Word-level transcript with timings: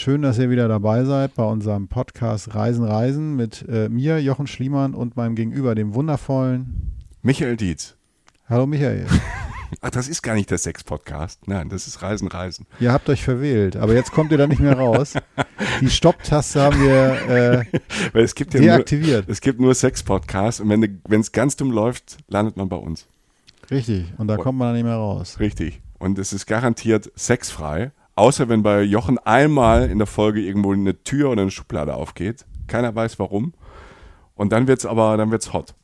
Schön, 0.00 0.22
dass 0.22 0.38
ihr 0.38 0.48
wieder 0.48 0.68
dabei 0.68 1.04
seid 1.04 1.34
bei 1.34 1.42
unserem 1.42 1.88
Podcast 1.88 2.54
Reisen, 2.54 2.84
Reisen 2.84 3.34
mit 3.34 3.68
äh, 3.68 3.88
mir, 3.88 4.22
Jochen 4.22 4.46
Schliemann 4.46 4.94
und 4.94 5.16
meinem 5.16 5.34
Gegenüber, 5.34 5.74
dem 5.74 5.92
wundervollen 5.92 6.92
Michael 7.22 7.56
Dietz. 7.56 7.96
Hallo 8.48 8.64
Michael. 8.68 9.06
Ach, 9.80 9.90
das 9.90 10.06
ist 10.06 10.22
gar 10.22 10.36
nicht 10.36 10.52
der 10.52 10.58
Sex-Podcast. 10.58 11.48
Nein, 11.48 11.68
das 11.68 11.88
ist 11.88 12.00
Reisen, 12.00 12.28
Reisen. 12.28 12.66
Ihr 12.78 12.92
habt 12.92 13.08
euch 13.08 13.24
verwählt, 13.24 13.74
aber 13.74 13.92
jetzt 13.94 14.12
kommt 14.12 14.30
ihr 14.30 14.38
da 14.38 14.46
nicht 14.46 14.60
mehr 14.60 14.78
raus. 14.78 15.14
Die 15.80 15.90
Stopptaste 15.90 16.62
haben 16.62 16.80
wir 16.80 17.64
äh, 18.14 18.20
es 18.22 18.36
gibt 18.36 18.54
ja 18.54 18.60
deaktiviert. 18.60 19.26
Nur, 19.26 19.32
es 19.32 19.40
gibt 19.40 19.60
nur 19.60 19.74
Sex-Podcasts 19.74 20.60
und 20.60 20.70
wenn 20.70 21.20
es 21.20 21.32
ganz 21.32 21.56
dumm 21.56 21.72
läuft, 21.72 22.18
landet 22.28 22.56
man 22.56 22.68
bei 22.68 22.76
uns. 22.76 23.08
Richtig, 23.68 24.06
und 24.16 24.28
da 24.28 24.36
kommt 24.36 24.60
man 24.60 24.68
dann 24.68 24.76
nicht 24.76 24.84
mehr 24.84 24.94
raus. 24.94 25.40
Richtig. 25.40 25.80
Und 25.98 26.20
es 26.20 26.32
ist 26.32 26.46
garantiert 26.46 27.10
sexfrei. 27.16 27.90
Außer 28.18 28.48
wenn 28.48 28.64
bei 28.64 28.82
Jochen 28.82 29.16
einmal 29.18 29.88
in 29.88 29.98
der 29.98 30.08
Folge 30.08 30.40
irgendwo 30.40 30.72
eine 30.72 31.04
Tür 31.04 31.30
oder 31.30 31.42
eine 31.42 31.52
Schublade 31.52 31.94
aufgeht. 31.94 32.46
Keiner 32.66 32.92
weiß 32.92 33.20
warum. 33.20 33.52
Und 34.34 34.50
dann 34.50 34.66
wird's 34.66 34.84
aber, 34.84 35.16
dann 35.16 35.30
wird's 35.30 35.52
hot. 35.52 35.76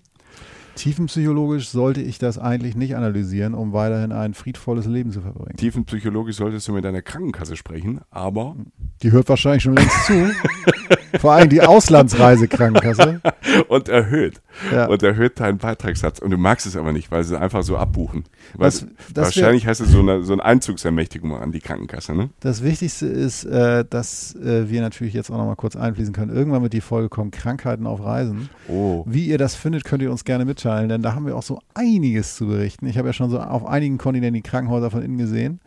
Tiefenpsychologisch 0.75 1.69
sollte 1.69 2.03
ich 2.03 2.19
das 2.19 2.37
eigentlich 2.37 2.75
nicht 2.75 2.97
analysieren, 2.97 3.55
um 3.55 3.73
weiterhin 3.73 4.11
ein 4.11 4.35
friedvolles 4.35 4.87
Leben 4.87 5.13
zu 5.13 5.21
verbringen. 5.21 5.57
Tiefenpsychologisch 5.57 6.35
solltest 6.35 6.67
du 6.67 6.73
mit 6.73 6.85
deiner 6.85 7.03
Krankenkasse 7.03 7.55
sprechen, 7.55 8.01
aber. 8.11 8.57
Die 9.05 9.13
hört 9.13 9.29
wahrscheinlich 9.29 9.63
schon 9.63 9.77
längst 9.77 10.07
zu. 10.07 10.13
Vor 11.21 11.33
allem 11.33 11.49
die 11.49 11.63
Auslandsreisekrankenkasse. 11.63 13.21
Und 13.69 13.89
erhöht. 13.89 14.41
Ja. 14.73 14.87
Und 14.87 15.03
erhöht 15.03 15.41
deinen 15.41 15.59
Beitragssatz. 15.59 16.19
Und 16.19 16.31
du 16.31 16.37
magst 16.37 16.67
es 16.67 16.77
aber 16.77 16.93
nicht, 16.93 17.11
weil 17.11 17.25
sie 17.25 17.39
einfach 17.39 17.63
so 17.63 17.77
abbuchen. 17.77 18.25
Das 18.59 18.87
wahrscheinlich 19.15 19.67
heißt 19.67 19.81
es 19.81 19.91
so 19.91 20.01
eine, 20.01 20.23
so 20.23 20.33
eine 20.33 20.45
Einzugsermächtigung 20.45 21.37
an 21.37 21.53
die 21.53 21.61
Krankenkasse, 21.61 22.15
ne? 22.15 22.31
Das 22.41 22.63
Wichtigste 22.63 23.07
ist, 23.07 23.45
äh, 23.45 23.85
dass 23.89 24.35
äh, 24.37 24.69
wir 24.69 24.81
natürlich 24.81 25.15
jetzt 25.15 25.31
auch 25.31 25.37
noch 25.37 25.47
mal 25.47 25.57
kurz 25.57 25.77
einfließen 25.77 26.15
können. 26.15 26.35
Irgendwann 26.35 26.63
wird 26.63 26.73
die 26.73 26.81
Folge 26.81 27.09
kommen, 27.09 27.31
Krankheiten 27.31 27.87
auf 27.87 28.03
Reisen. 28.03 28.49
Oh. 28.69 29.05
Wie 29.07 29.27
ihr 29.27 29.39
das 29.39 29.55
findet, 29.55 29.85
könnt 29.85 30.03
ihr 30.03 30.11
uns 30.11 30.25
gerne 30.25 30.45
mitteilen, 30.45 30.89
denn 30.89 31.03
da 31.03 31.15
haben 31.15 31.27
wir 31.27 31.37
auch 31.37 31.43
so 31.43 31.61
einiges 31.75 32.37
zu 32.37 32.47
berichten. 32.47 32.87
Ich 32.87 32.99
habe 32.99 33.09
ja 33.09 33.13
schon 33.13 33.31
so 33.31 33.41
auf 33.41 33.67
einigen 33.67 33.99
Kontinenten 33.99 34.35
die 34.35 34.49
Krankenhäuser 34.49 34.91
von 34.91 35.03
innen 35.03 35.19
gesehen. 35.19 35.61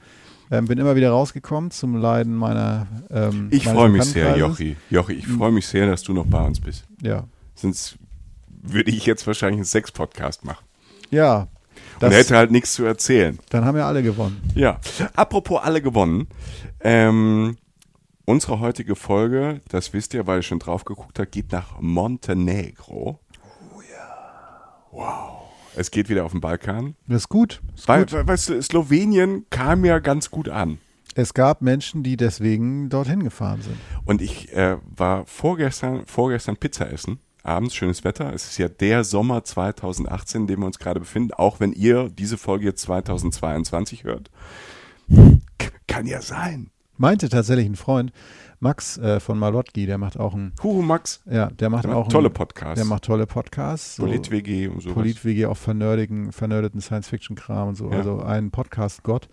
Ähm, 0.50 0.66
bin 0.66 0.78
immer 0.78 0.96
wieder 0.96 1.10
rausgekommen 1.12 1.72
zum 1.72 1.96
Leiden 1.98 2.36
meiner. 2.36 2.88
Ähm, 3.10 3.50
Ich 3.52 3.66
freue 3.68 3.90
mich 3.90 4.04
sehr. 4.06 4.38
Jochi. 4.38 4.78
Jochi, 4.90 5.14
ich 5.14 5.28
freue 5.28 5.52
mich 5.52 5.68
sehr, 5.68 5.88
dass 5.88 6.04
du 6.04 6.14
noch 6.14 6.26
bei 6.26 6.42
uns 6.46 6.60
bist. 6.60 6.86
Ja. 7.02 7.26
Sonst 7.56 7.98
würde 8.62 8.92
ich 8.92 9.06
jetzt 9.06 9.26
wahrscheinlich 9.28 9.58
einen 9.58 9.66
Sex-Podcast 9.66 10.46
machen. 10.46 10.66
Ja. 11.12 11.48
Und 12.02 12.12
hätte 12.12 12.36
halt 12.38 12.52
nichts 12.52 12.74
zu 12.74 12.86
erzählen. 12.86 13.40
dann 13.50 13.66
haben 13.66 13.78
ja 13.78 13.88
alle 13.88 14.04
gewonnen. 14.04 14.42
Ja. 14.56 14.80
Apropos 15.16 15.62
alle 15.62 15.82
gewonnen. 15.82 16.28
Ähm, 16.80 17.58
unsere 18.26 18.60
heutige 18.60 18.96
Folge, 18.96 19.62
das 19.70 19.94
wisst 19.94 20.14
ihr, 20.14 20.28
weil 20.28 20.40
ihr 20.40 20.44
schon 20.44 20.60
drauf 20.60 20.86
geguckt 20.86 21.18
habt, 21.20 21.32
geht 21.32 21.52
nach 21.52 21.80
Montenegro. 21.80 23.20
Oh 23.76 23.82
ja. 23.82 24.80
Wow. 24.92 25.37
Es 25.78 25.92
geht 25.92 26.10
wieder 26.10 26.26
auf 26.26 26.32
den 26.32 26.42
Balkan. 26.42 26.96
Das 27.08 27.24
ist 27.24 27.30
gut. 27.30 27.62
Ist 27.76 27.88
Weil, 27.88 28.06
gut. 28.06 28.28
weißt 28.28 28.50
du, 28.50 28.62
Slowenien 28.62 29.46
kam 29.50 29.86
ja 29.86 30.00
ganz 30.00 30.32
gut 30.32 30.50
an. 30.50 30.80
Es 31.14 31.34
gab 31.34 31.62
Menschen, 31.62 32.04
die 32.04 32.18
deswegen 32.18 32.90
dorthin 32.90 33.24
gefahren 33.24 33.62
sind. 33.62 33.78
Und 34.06 34.22
ich 34.22 34.54
äh, 34.54 34.78
war 34.96 35.26
vorgestern, 35.26 36.06
vorgestern 36.06 36.58
Pizza 36.58 36.92
essen. 36.92 37.20
Abends, 37.44 37.76
schönes 37.76 38.04
Wetter. 38.04 38.34
Es 38.34 38.46
ist 38.46 38.58
ja 38.58 38.68
der 38.68 39.04
Sommer 39.04 39.44
2018, 39.44 40.42
in 40.42 40.48
dem 40.48 40.60
wir 40.60 40.66
uns 40.66 40.80
gerade 40.80 41.00
befinden, 41.00 41.34
auch 41.34 41.60
wenn 41.60 41.74
ihr 41.74 42.10
diese 42.10 42.38
Folge 42.38 42.66
jetzt 42.66 42.82
2022 42.82 44.04
hört. 44.04 44.30
Kann 45.88 46.06
ja 46.06 46.22
sein. 46.22 46.72
Meinte 46.98 47.30
tatsächlich 47.30 47.68
ein 47.68 47.76
Freund, 47.76 48.12
Max 48.60 48.98
äh, 48.98 49.20
von 49.20 49.38
Malotki, 49.38 49.86
der 49.86 49.98
macht 49.98 50.20
auch 50.20 50.34
einen, 50.34 50.54
Huhu 50.64 50.82
Max, 50.82 51.22
ja, 51.30 51.48
der 51.52 51.70
macht 51.70 51.86
der 51.86 51.96
auch 51.96 52.06
macht 52.06 52.12
tolle 52.12 52.28
einen, 52.28 52.34
Podcasts. 52.34 52.76
Der 52.76 52.86
macht 52.86 53.04
tolle 53.04 53.28
Podcasts. 53.28 53.98
so 53.98 54.04
Polit-WG 54.04 54.68
und 54.68 54.82
sowas. 54.82 54.96
Polit-WG 54.96 55.46
auch 55.46 55.58
vernördigen, 55.58 56.32
vernördeten 56.32 56.82
Science-Fiction-Kram 56.82 57.70
und 57.70 57.76
so. 57.76 57.92
Ja. 57.92 57.98
Also 57.98 58.20
ein 58.22 58.50
Podcast-Gott, 58.50 59.30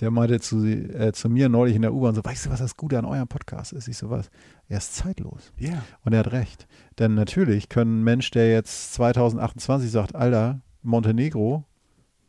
der 0.00 0.10
meinte 0.10 0.38
zu, 0.40 0.66
äh, 0.66 1.12
zu 1.12 1.30
mir 1.30 1.48
neulich 1.48 1.76
in 1.76 1.82
der 1.82 1.94
U-Bahn 1.94 2.14
so, 2.14 2.22
weißt 2.22 2.46
du, 2.46 2.50
was 2.50 2.60
das 2.60 2.76
Gute 2.76 2.98
an 2.98 3.06
eurem 3.06 3.28
Podcast 3.28 3.72
ist? 3.72 3.88
Ich 3.88 3.96
so, 3.96 4.10
was? 4.10 4.30
Er 4.68 4.78
ist 4.78 4.94
zeitlos. 4.94 5.52
Ja. 5.56 5.82
Und 6.04 6.12
er 6.12 6.20
hat 6.20 6.32
recht. 6.32 6.66
Denn 6.98 7.14
natürlich 7.14 7.70
können 7.70 8.00
ein 8.00 8.04
Mensch, 8.04 8.30
der 8.30 8.50
jetzt 8.50 8.92
2028 8.94 9.90
sagt, 9.90 10.14
Alter, 10.14 10.60
Montenegro, 10.82 11.64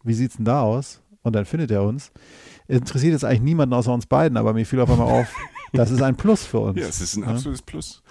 wie 0.03 0.13
sieht's 0.13 0.37
denn 0.37 0.45
da 0.45 0.61
aus? 0.61 1.01
Und 1.21 1.35
dann 1.35 1.45
findet 1.45 1.69
er 1.71 1.83
uns. 1.83 2.11
Interessiert 2.67 3.11
jetzt 3.11 3.25
eigentlich 3.25 3.41
niemanden 3.41 3.73
außer 3.73 3.93
uns 3.93 4.05
beiden, 4.05 4.37
aber 4.37 4.53
mir 4.53 4.65
fiel 4.65 4.79
auf 4.79 4.89
einmal 4.89 5.07
auf, 5.07 5.35
das 5.73 5.91
ist 5.91 6.01
ein 6.01 6.15
Plus 6.15 6.43
für 6.45 6.59
uns. 6.59 6.79
ja, 6.79 6.87
es 6.87 7.01
ist 7.01 7.15
ein 7.17 7.23
Ja? 7.23 7.29
absolutes 7.29 7.61
Plus. 7.61 8.01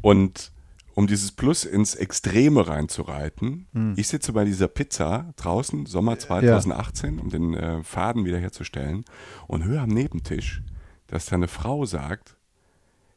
Und 0.00 0.52
um 0.94 1.06
dieses 1.06 1.32
Plus 1.32 1.64
ins 1.64 1.94
Extreme 1.96 2.68
reinzureiten, 2.68 3.66
Hm. 3.72 3.94
ich 3.96 4.06
sitze 4.08 4.32
bei 4.32 4.44
dieser 4.44 4.68
Pizza 4.68 5.32
draußen, 5.36 5.86
Sommer 5.86 6.18
2018, 6.18 7.18
um 7.18 7.30
den 7.30 7.54
äh, 7.54 7.82
Faden 7.82 8.24
wiederherzustellen 8.24 9.04
und 9.48 9.64
höre 9.64 9.82
am 9.82 9.88
Nebentisch, 9.88 10.62
dass 11.08 11.26
da 11.26 11.36
eine 11.36 11.48
Frau 11.48 11.84
sagt, 11.84 12.36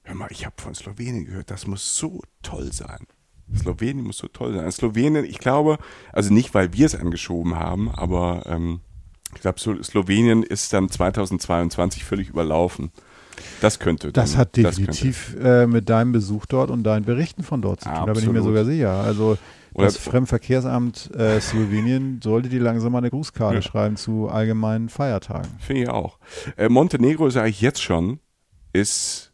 hör 0.03 0.15
mal, 0.15 0.27
ich 0.31 0.45
habe 0.45 0.55
von 0.59 0.73
Slowenien 0.73 1.25
gehört, 1.25 1.51
das 1.51 1.67
muss 1.67 1.95
so 1.97 2.21
toll 2.41 2.71
sein. 2.73 3.05
Slowenien 3.55 4.05
muss 4.05 4.17
so 4.17 4.27
toll 4.27 4.53
sein. 4.55 4.69
Slowenien, 4.71 5.23
ich 5.23 5.37
glaube, 5.39 5.77
also 6.11 6.33
nicht, 6.33 6.53
weil 6.53 6.73
wir 6.73 6.85
es 6.85 6.95
angeschoben 6.95 7.55
haben, 7.55 7.89
aber 7.91 8.43
ähm, 8.47 8.81
ich 9.35 9.41
glaube, 9.41 9.59
Slowenien 9.59 10.41
ist 10.43 10.73
dann 10.73 10.89
2022 10.89 12.03
völlig 12.03 12.29
überlaufen. 12.29 12.91
Das 13.61 13.79
könnte. 13.79 14.11
Das 14.11 14.31
dann- 14.31 14.39
hat 14.41 14.55
definitiv 14.55 15.35
äh, 15.41 15.67
mit 15.67 15.89
deinem 15.89 16.11
Besuch 16.11 16.45
dort 16.45 16.69
und 16.71 16.83
deinen 16.83 17.05
Berichten 17.05 17.43
von 17.43 17.61
dort 17.61 17.81
zu 17.81 17.89
tun. 17.89 17.95
Da 18.05 18.13
bin 18.13 18.17
ich 18.17 18.23
mir 18.29 18.39
Absolut. 18.39 18.45
sogar 18.45 18.65
sicher. 18.65 18.91
Also 18.91 19.37
Oder- 19.73 19.85
das 19.85 19.97
Fremdenverkehrsamt 19.97 21.11
äh, 21.15 21.39
Slowenien 21.39 22.19
sollte 22.23 22.49
dir 22.49 22.61
langsam 22.61 22.91
mal 22.91 22.99
eine 22.99 23.09
Grußkarte 23.09 23.55
Ja. 23.55 23.61
schreiben 23.61 23.95
zu 23.95 24.27
allgemeinen 24.29 24.89
Feiertagen. 24.89 25.49
Finde 25.59 25.83
ich 25.83 25.89
auch. 25.89 26.17
Äh, 26.55 26.69
Montenegro, 26.69 27.29
sage 27.29 27.49
ich 27.49 27.61
jetzt 27.61 27.81
schon, 27.81 28.19
ist 28.73 29.33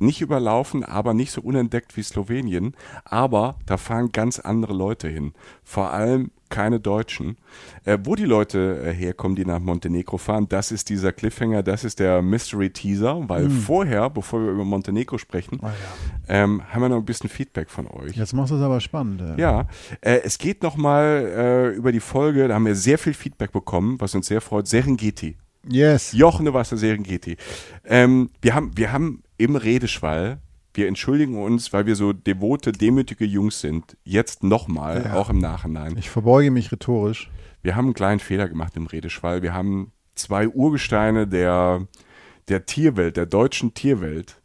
nicht 0.00 0.20
überlaufen, 0.20 0.84
aber 0.84 1.14
nicht 1.14 1.30
so 1.30 1.40
unentdeckt 1.40 1.96
wie 1.96 2.02
Slowenien. 2.02 2.74
Aber 3.04 3.56
da 3.66 3.76
fahren 3.76 4.10
ganz 4.12 4.38
andere 4.40 4.74
Leute 4.74 5.08
hin. 5.08 5.32
Vor 5.62 5.92
allem 5.92 6.30
keine 6.54 6.78
Deutschen. 6.78 7.36
Äh, 7.84 7.98
wo 8.04 8.14
die 8.14 8.24
Leute 8.24 8.80
äh, 8.86 8.92
herkommen, 8.92 9.34
die 9.36 9.44
nach 9.44 9.58
Montenegro 9.58 10.18
fahren, 10.18 10.46
das 10.48 10.70
ist 10.70 10.88
dieser 10.88 11.12
Cliffhanger, 11.12 11.62
das 11.64 11.82
ist 11.84 11.98
der 11.98 12.22
Mystery 12.22 12.70
Teaser, 12.70 13.28
weil 13.28 13.44
Hm. 13.46 13.50
vorher, 13.50 14.08
bevor 14.08 14.40
wir 14.40 14.52
über 14.52 14.64
Montenegro 14.64 15.18
sprechen, 15.18 15.58
Ah, 15.62 15.72
ähm, 16.28 16.62
haben 16.70 16.82
wir 16.82 16.88
noch 16.88 16.98
ein 16.98 17.04
bisschen 17.04 17.28
Feedback 17.28 17.68
von 17.70 17.86
euch. 17.88 18.16
Jetzt 18.16 18.32
machst 18.34 18.52
du 18.52 18.56
es 18.56 18.62
aber 18.62 18.80
spannend. 18.80 19.20
Ja. 19.20 19.36
Ja, 19.36 19.68
äh, 20.00 20.20
es 20.24 20.38
geht 20.38 20.62
nochmal 20.62 21.32
äh, 21.36 21.76
über 21.76 21.90
die 21.92 22.00
Folge, 22.00 22.46
da 22.48 22.54
haben 22.54 22.66
wir 22.66 22.76
sehr 22.76 22.98
viel 22.98 23.14
Feedback 23.14 23.50
bekommen, 23.52 24.00
was 24.00 24.14
uns 24.14 24.26
sehr 24.28 24.40
freut. 24.40 24.68
Serengeti. 24.68 25.36
Yes. 25.68 26.12
Jochen 26.12 26.44
de 26.44 26.54
Wasser 26.54 26.76
Serengeti. 26.76 27.36
Ähm, 27.84 28.30
wir, 28.42 28.54
haben, 28.54 28.70
wir 28.76 28.92
haben 28.92 29.22
im 29.38 29.56
Redeschwall, 29.56 30.38
wir 30.74 30.88
entschuldigen 30.88 31.40
uns, 31.42 31.72
weil 31.72 31.86
wir 31.86 31.96
so 31.96 32.12
devote, 32.12 32.72
demütige 32.72 33.24
Jungs 33.24 33.60
sind, 33.60 33.96
jetzt 34.04 34.42
nochmal, 34.42 35.04
Ja. 35.06 35.14
auch 35.14 35.30
im 35.30 35.38
Nachhinein. 35.38 35.96
Ich 35.96 36.10
verbeuge 36.10 36.50
mich 36.50 36.72
rhetorisch. 36.72 37.30
Wir 37.62 37.76
haben 37.76 37.86
einen 37.86 37.94
kleinen 37.94 38.20
Fehler 38.20 38.48
gemacht 38.48 38.76
im 38.76 38.86
Redeschwall. 38.86 39.42
Wir 39.42 39.54
haben 39.54 39.92
zwei 40.14 40.48
Urgesteine 40.48 41.26
der, 41.26 41.86
der 42.48 42.66
Tierwelt, 42.66 43.16
der 43.16 43.26
deutschen 43.26 43.72
Tierwelt 43.74 44.40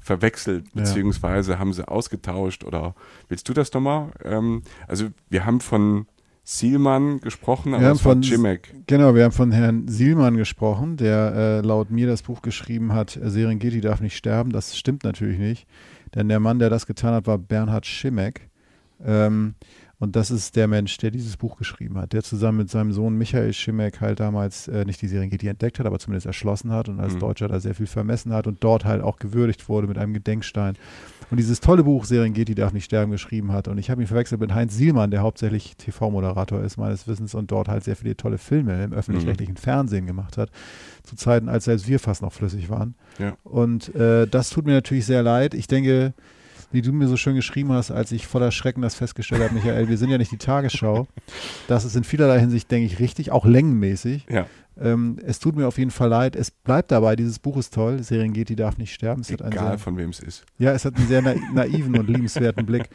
verwechselt, 0.00 0.66
Ja. 0.74 0.82
beziehungsweise 0.82 1.58
haben 1.58 1.72
sie 1.72 1.86
ausgetauscht 1.86 2.64
oder 2.64 2.94
willst 3.28 3.48
du 3.48 3.52
das 3.54 3.72
nochmal? 3.72 4.10
Ähm, 4.24 4.62
also 4.88 5.08
wir 5.30 5.46
haben 5.46 5.60
von 5.60 6.06
Sielmann 6.46 7.20
gesprochen, 7.20 7.72
aber 7.72 7.82
Wir 7.82 7.88
haben 7.88 7.98
von- 7.98 8.20
Jimek. 8.22 8.74
Genau, 8.86 9.14
wir 9.14 9.24
haben 9.24 9.32
von 9.32 9.50
Herrn 9.50 9.88
Sielmann 9.88 10.36
gesprochen, 10.36 10.96
der 10.98 11.32
äh, 11.34 11.66
laut 11.66 11.90
mir 11.90 12.06
das 12.06 12.22
Buch 12.22 12.42
geschrieben 12.42 12.92
hat, 12.92 13.16
äh, 13.16 13.30
Serengeti 13.30 13.80
darf 13.80 14.00
nicht 14.00 14.16
sterben. 14.16 14.52
Das 14.52 14.76
stimmt 14.76 15.04
natürlich 15.04 15.38
nicht, 15.38 15.66
denn 16.14 16.28
der 16.28 16.40
Mann, 16.40 16.58
der 16.58 16.68
das 16.68 16.86
getan 16.86 17.14
hat, 17.14 17.26
war 17.26 17.38
Bernhard 17.38 17.86
Schimek. 17.86 18.48
Ähm, 19.04 19.54
und 19.98 20.16
das 20.16 20.30
ist 20.30 20.56
der 20.56 20.68
Mensch, 20.68 20.96
der 20.98 21.10
dieses 21.10 21.36
Buch 21.36 21.56
geschrieben 21.56 21.96
hat, 21.98 22.12
der 22.12 22.22
zusammen 22.22 22.58
mit 22.58 22.70
seinem 22.70 22.92
Sohn 22.92 23.16
Michael 23.16 23.52
Schimek 23.52 24.00
halt 24.00 24.20
damals 24.20 24.68
äh, 24.68 24.84
nicht 24.84 25.00
die 25.02 25.08
Serengeti 25.08 25.46
entdeckt 25.48 25.78
hat, 25.78 25.86
aber 25.86 25.98
zumindest 25.98 26.26
erschlossen 26.26 26.70
hat 26.72 26.88
und 26.88 27.00
als 27.00 27.14
Mhm. 27.14 27.20
Deutscher 27.20 27.48
da 27.48 27.60
sehr 27.60 27.74
viel 27.74 27.86
vermessen 27.86 28.32
hat 28.32 28.46
und 28.46 28.62
dort 28.62 28.84
halt 28.84 29.02
auch 29.02 29.18
gewürdigt 29.18 29.68
wurde 29.68 29.86
mit 29.86 29.98
einem 29.98 30.12
Gedenkstein. 30.14 30.76
Und 31.30 31.38
dieses 31.38 31.60
tolle 31.60 31.84
Buch 31.84 32.04
Serengeti 32.04 32.54
darf 32.54 32.72
nicht 32.72 32.84
sterben 32.84 33.10
geschrieben 33.10 33.50
hat. 33.52 33.66
Und 33.66 33.78
ich 33.78 33.90
habe 33.90 34.02
ihn 34.02 34.06
verwechselt 34.06 34.40
mit 34.40 34.54
Heinz 34.54 34.76
Sielmann, 34.76 35.10
der 35.10 35.22
hauptsächlich 35.22 35.74
TV-Moderator 35.76 36.62
ist, 36.62 36.76
meines 36.76 37.08
Wissens, 37.08 37.34
und 37.34 37.50
dort 37.50 37.68
halt 37.68 37.82
sehr 37.82 37.96
viele 37.96 38.16
tolle 38.16 38.38
Filme 38.38 38.84
im 38.84 38.92
öffentlich-rechtlichen 38.92 39.56
Fernsehen 39.56 40.06
gemacht 40.06 40.36
hat. 40.36 40.50
Zu 41.02 41.16
Zeiten, 41.16 41.48
als 41.48 41.64
selbst 41.64 41.88
wir 41.88 41.98
fast 41.98 42.20
noch 42.22 42.32
flüssig 42.32 42.68
waren. 42.68 42.94
Ja. 43.18 43.36
Und 43.42 43.94
äh, 43.94 44.26
das 44.26 44.50
tut 44.50 44.66
mir 44.66 44.72
natürlich 44.72 45.06
sehr 45.06 45.22
leid. 45.22 45.54
Ich 45.54 45.66
denke, 45.66 46.12
wie 46.74 46.82
du 46.82 46.92
mir 46.92 47.08
so 47.08 47.16
schön 47.16 47.34
geschrieben 47.36 47.72
hast, 47.72 47.90
als 47.90 48.12
ich 48.12 48.26
voller 48.26 48.50
Schrecken 48.50 48.82
das 48.82 48.94
festgestellt 48.94 49.42
habe, 49.42 49.54
Michael, 49.54 49.88
wir 49.88 49.96
sind 49.96 50.10
ja 50.10 50.18
nicht 50.18 50.32
die 50.32 50.36
Tagesschau. 50.38 51.06
Das 51.68 51.84
ist 51.84 51.96
in 51.96 52.04
vielerlei 52.04 52.40
Hinsicht, 52.40 52.70
denke 52.70 52.86
ich, 52.86 52.98
richtig, 52.98 53.30
auch 53.30 53.46
längenmäßig. 53.46 54.26
Ja, 54.28 54.46
Ähm, 54.76 55.18
es 55.24 55.38
tut 55.38 55.54
mir 55.54 55.68
auf 55.68 55.78
jeden 55.78 55.92
Fall 55.92 56.08
leid. 56.08 56.34
Es 56.34 56.50
bleibt 56.50 56.90
dabei, 56.90 57.14
dieses 57.14 57.38
Buch 57.38 57.56
ist 57.58 57.72
toll. 57.72 58.02
Serengeti 58.02 58.56
darf 58.56 58.76
nicht 58.76 58.92
sterben. 58.92 59.20
Es 59.20 59.30
hat 59.30 59.40
einen 59.40 59.52
egal 59.52 59.68
sehr, 59.68 59.78
von 59.78 59.96
wem 59.96 60.10
es 60.10 60.18
ist. 60.18 60.44
ja, 60.58 60.72
es 60.72 60.84
hat 60.84 60.96
einen 60.96 61.06
sehr 61.06 61.22
na 61.22 61.34
naiven 61.52 61.96
und 61.96 62.08
liebenswerten 62.08 62.66
Blick 62.66 62.88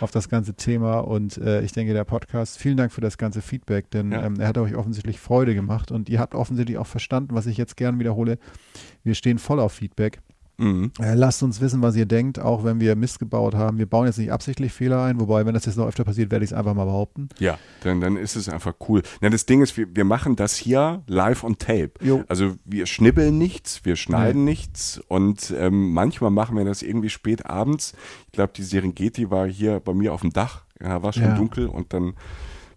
auf 0.00 0.10
das 0.10 0.30
ganze 0.30 0.54
Thema. 0.54 1.00
Und 1.00 1.36
äh, 1.36 1.60
ich 1.60 1.72
denke, 1.72 1.92
der 1.92 2.04
Podcast, 2.04 2.56
vielen 2.56 2.78
Dank 2.78 2.90
für 2.90 3.02
das 3.02 3.18
ganze 3.18 3.42
Feedback, 3.42 3.90
denn 3.90 4.12
Ja. 4.12 4.24
ähm, 4.24 4.40
er 4.40 4.48
hat 4.48 4.56
euch 4.56 4.74
offensichtlich 4.74 5.20
Freude 5.20 5.54
gemacht 5.54 5.92
und 5.92 6.08
ihr 6.08 6.20
habt 6.20 6.34
offensichtlich 6.34 6.78
auch 6.78 6.86
verstanden, 6.86 7.34
was 7.34 7.44
ich 7.44 7.58
jetzt 7.58 7.76
gern 7.76 7.98
wiederhole. 7.98 8.38
Wir 9.04 9.14
stehen 9.14 9.38
voll 9.38 9.60
auf 9.60 9.72
Feedback. 9.74 10.20
Mhm. 10.58 10.90
Äh, 10.98 11.14
lasst 11.14 11.42
uns 11.42 11.60
wissen, 11.60 11.82
was 11.82 11.96
ihr 11.96 12.06
denkt, 12.06 12.38
auch 12.38 12.64
wenn 12.64 12.80
wir 12.80 12.96
Mist 12.96 13.18
gebaut 13.18 13.54
haben. 13.54 13.78
Wir 13.78 13.86
bauen 13.86 14.06
jetzt 14.06 14.18
nicht 14.18 14.32
absichtlich 14.32 14.72
Fehler 14.72 15.02
ein, 15.02 15.20
wobei, 15.20 15.44
wenn 15.44 15.52
das 15.54 15.66
jetzt 15.66 15.76
noch 15.76 15.86
öfter 15.86 16.04
passiert, 16.04 16.30
werde 16.30 16.44
ich 16.44 16.50
es 16.52 16.56
einfach 16.56 16.74
mal 16.74 16.86
behaupten. 16.86 17.28
Ja, 17.38 17.58
dann, 17.82 18.00
dann 18.00 18.16
ist 18.16 18.36
es 18.36 18.48
einfach 18.48 18.74
cool. 18.88 19.02
Na, 19.20 19.28
das 19.28 19.44
Ding 19.46 19.62
ist, 19.62 19.76
wir, 19.76 19.86
wir 19.94 20.04
machen 20.04 20.34
das 20.36 20.56
hier 20.56 21.02
live 21.06 21.44
on 21.44 21.58
tape. 21.58 21.92
Jo. 22.00 22.24
Also 22.28 22.54
wir 22.64 22.86
schnibbeln 22.86 23.36
nichts, 23.36 23.84
wir 23.84 23.96
schneiden 23.96 24.44
nichts 24.44 25.00
und 25.08 25.52
ähm, 25.56 25.92
manchmal 25.92 26.30
machen 26.30 26.56
wir 26.56 26.64
das 26.64 26.82
irgendwie 26.82 27.10
spät 27.10 27.44
abends. 27.46 27.92
Ich 28.26 28.32
glaube, 28.32 28.52
die 28.56 28.62
Serengeti 28.62 29.30
war 29.30 29.46
hier 29.46 29.80
bei 29.80 29.92
mir 29.92 30.14
auf 30.14 30.22
dem 30.22 30.32
Dach, 30.32 30.62
ja, 30.80 31.02
war 31.02 31.12
schon 31.12 31.24
Ja. 31.24 31.36
dunkel 31.36 31.66
und 31.66 31.92
dann 31.92 32.14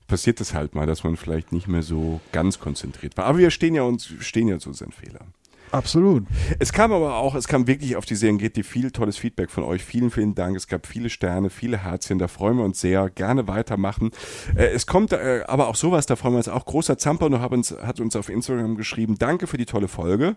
passiert 0.07 0.41
es 0.41 0.53
halt 0.53 0.75
mal, 0.75 0.87
dass 0.87 1.03
man 1.03 1.15
vielleicht 1.15 1.51
nicht 1.53 1.67
mehr 1.67 1.83
so 1.83 2.19
ganz 2.31 2.59
konzentriert 2.59 3.15
war. 3.15 3.25
Aber 3.25 3.37
wir 3.37 3.51
stehen 3.51 3.75
ja 3.75 3.83
uns 3.83 4.05
stehen 4.19 4.47
ja 4.47 4.57
zu 4.59 4.69
unseren 4.69 4.91
Fehlern. 4.91 5.33
Absolut. 5.71 6.25
Es 6.57 6.73
kam 6.73 6.91
aber 6.91 7.15
auch, 7.17 7.35
es 7.35 7.47
kam 7.47 7.67
wirklich 7.67 7.95
auf 7.95 8.05
die 8.05 8.15
Serengeti 8.15 8.63
viel 8.63 8.91
tolles 8.91 9.17
Feedback 9.17 9.51
von 9.51 9.63
euch. 9.63 9.83
Vielen, 9.83 10.09
vielen 10.09 10.33
Dank. 10.35 10.55
Es 10.55 10.67
gab 10.67 10.87
viele 10.87 11.09
Sterne, 11.09 11.49
viele 11.49 11.77
Herzchen. 11.77 12.17
Da 12.17 12.27
freuen 12.27 12.57
wir 12.57 12.63
uns 12.65 12.81
sehr. 12.81 13.09
Gerne 13.09 13.47
weitermachen. 13.47 14.11
Äh, 14.55 14.67
es 14.67 14.87
kommt 14.87 15.13
äh, 15.13 15.43
aber 15.47 15.67
auch 15.67 15.75
sowas, 15.75 16.05
da 16.05 16.15
freuen 16.15 16.33
wir 16.33 16.37
uns 16.39 16.47
auch. 16.47 16.65
Großer 16.65 16.97
Zampano 16.97 17.39
hat 17.39 17.51
uns, 17.51 17.75
hat 17.83 17.99
uns 17.99 18.15
auf 18.15 18.29
Instagram 18.29 18.77
geschrieben. 18.77 19.17
Danke 19.19 19.45
für 19.47 19.57
die 19.57 19.65
tolle 19.65 19.87
Folge. 19.87 20.35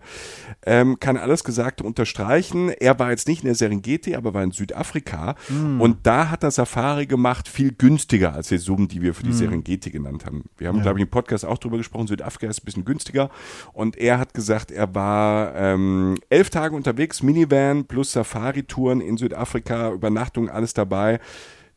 Ähm, 0.65 0.99
kann 0.99 1.17
alles 1.17 1.43
Gesagte 1.43 1.83
unterstreichen. 1.83 2.69
Er 2.69 2.99
war 2.99 3.09
jetzt 3.09 3.27
nicht 3.27 3.41
in 3.41 3.47
der 3.47 3.55
Serengeti, 3.55 4.15
aber 4.15 4.33
war 4.33 4.43
in 4.43 4.51
Südafrika. 4.51 5.35
Und 5.79 6.05
da 6.05 6.29
hat 6.29 6.43
er 6.43 6.51
Safari 6.51 7.05
gemacht, 7.07 7.47
viel 7.47 7.71
günstiger 7.73 8.33
als 8.33 8.49
die 8.49 8.57
Summen, 8.57 8.87
die 8.87 9.01
wir 9.01 9.13
für 9.13 9.23
die 9.23 9.33
Serengeti 9.33 9.89
genannt 9.91 10.25
haben. 10.25 10.43
Wir 10.57 10.67
haben, 10.67 10.77
Ja. 10.77 10.83
glaube 10.83 10.99
ich, 10.99 11.03
im 11.05 11.09
Podcast 11.09 11.45
auch 11.45 11.57
drüber 11.57 11.77
gesprochen. 11.77 12.07
Südafrika 12.07 12.47
ist 12.49 12.61
ein 12.61 12.65
bisschen 12.65 12.85
günstiger. 12.85 13.29
Und 13.73 13.97
er 13.97 14.19
hat 14.19 14.33
gesagt, 14.33 14.71
er 14.71 14.93
war 14.93 15.22
ähm, 15.55 16.17
elf 16.29 16.49
Tage 16.49 16.75
unterwegs, 16.75 17.23
Minivan 17.23 17.85
plus 17.85 18.11
Safari-Touren 18.11 19.01
in 19.01 19.17
Südafrika, 19.17 19.91
Übernachtung, 19.91 20.49
alles 20.49 20.73
dabei. 20.73 21.19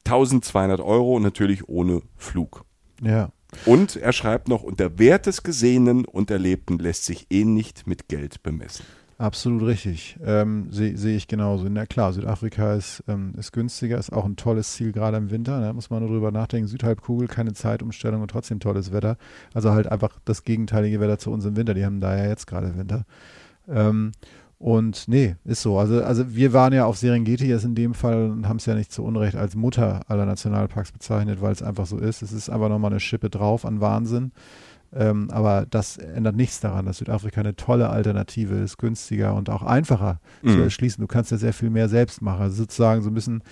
1200 0.05 0.81
Euro, 0.81 1.19
natürlich 1.19 1.69
ohne 1.69 2.03
Flug. 2.17 2.65
Ja. 3.03 3.31
Und 3.65 3.97
er 3.97 4.13
schreibt 4.13 4.49
noch, 4.49 4.63
und 4.63 4.81
der 4.81 4.99
Wert 4.99 5.27
des 5.27 5.43
Gesehenen 5.43 6.05
und 6.05 6.31
Erlebten 6.31 6.79
lässt 6.79 7.05
sich 7.05 7.27
eh 7.31 7.45
nicht 7.45 7.87
mit 7.87 8.09
Geld 8.09 8.43
bemessen. 8.43 8.85
Absolut 9.19 9.63
richtig. 9.63 10.19
Ähm, 10.23 10.71
Sehe 10.71 10.95
seh 10.99 11.17
ich 11.17 11.27
genauso. 11.27 11.67
Na 11.71 11.87
klar, 11.87 12.13
Südafrika 12.13 12.75
ist, 12.75 13.03
ähm, 13.09 13.33
ist 13.39 13.51
günstiger, 13.51 13.97
ist 13.97 14.13
auch 14.13 14.27
ein 14.27 14.37
tolles 14.37 14.75
Ziel, 14.75 14.93
gerade 14.93 15.17
im 15.17 15.31
Winter. 15.31 15.59
Da 15.63 15.73
muss 15.73 15.89
man 15.89 16.01
nur 16.01 16.11
drüber 16.11 16.31
nachdenken. 16.31 16.69
Südhalbkugel, 16.69 17.27
keine 17.27 17.55
Zeitumstellung 17.55 18.21
und 18.21 18.31
trotzdem 18.31 18.61
tolles 18.61 18.93
Wetter. 18.93 19.17
Also 19.55 19.71
halt 19.71 19.91
einfach 19.91 20.19
das 20.27 20.45
gegenteilige 20.45 21.01
Wetter 21.01 21.19
zu 21.19 21.31
uns 21.31 21.47
im 21.47 21.57
Winter. 21.57 21.73
Die 21.73 21.87
haben 21.87 22.01
da 22.01 22.15
ja 22.15 22.29
jetzt 22.29 22.47
gerade 22.47 22.77
Winter. 22.77 23.07
Ähm, 23.67 24.13
und 24.59 25.09
nee, 25.09 25.37
ist 25.45 25.63
so. 25.63 25.79
Also, 25.79 26.03
also 26.03 26.35
wir 26.35 26.53
waren 26.53 26.75
ja 26.75 26.85
auf 26.85 26.99
Serengeti 26.99 27.47
jetzt 27.47 27.65
in 27.65 27.75
dem 27.75 27.95
Fall 27.95 28.31
und 28.31 28.47
haben 28.49 28.57
es 28.57 28.67
ja 28.67 28.75
nicht 28.75 28.93
zu 28.93 29.03
Unrecht 29.03 29.37
als 29.37 29.55
Mutter 29.57 30.03
aller 30.09 30.27
Nationalparks 30.27 30.93
bezeichnet, 30.93 31.41
weil 31.41 31.53
es 31.53 31.63
einfach 31.63 31.87
so 31.87 31.97
ist. 31.99 32.21
Es 32.21 32.33
ist 32.33 32.51
einfach 32.51 32.69
nochmal 32.69 32.91
eine 32.91 33.01
Schippe 33.01 33.31
drauf 33.31 33.65
an 33.65 33.81
Wahnsinn. 33.81 34.33
Ähm, 34.99 35.31
aber 35.31 35.67
das 35.69 35.99
ändert 35.99 36.37
nichts 36.37 36.61
daran, 36.61 36.87
dass 36.87 36.99
Südafrika 36.99 37.41
eine 37.43 37.55
tolle 37.55 37.91
Alternative 37.91 38.55
ist, 38.57 38.79
günstiger 38.79 39.35
und 39.35 39.51
auch 39.51 39.63
einfacher 39.63 40.21
zu 40.43 40.51
Mhm. 40.57 40.63
erschließen. 40.63 41.03
Du 41.03 41.07
kannst 41.07 41.31
ja 41.31 41.37
sehr 41.37 41.53
viel 41.53 41.69
mehr 41.71 41.89
selbst 41.91 42.23
machen. 42.23 42.41
Also 42.41 42.57
sozusagen 42.57 43.03
so 43.03 43.11
ein 43.11 43.15
bisschen 43.15 43.43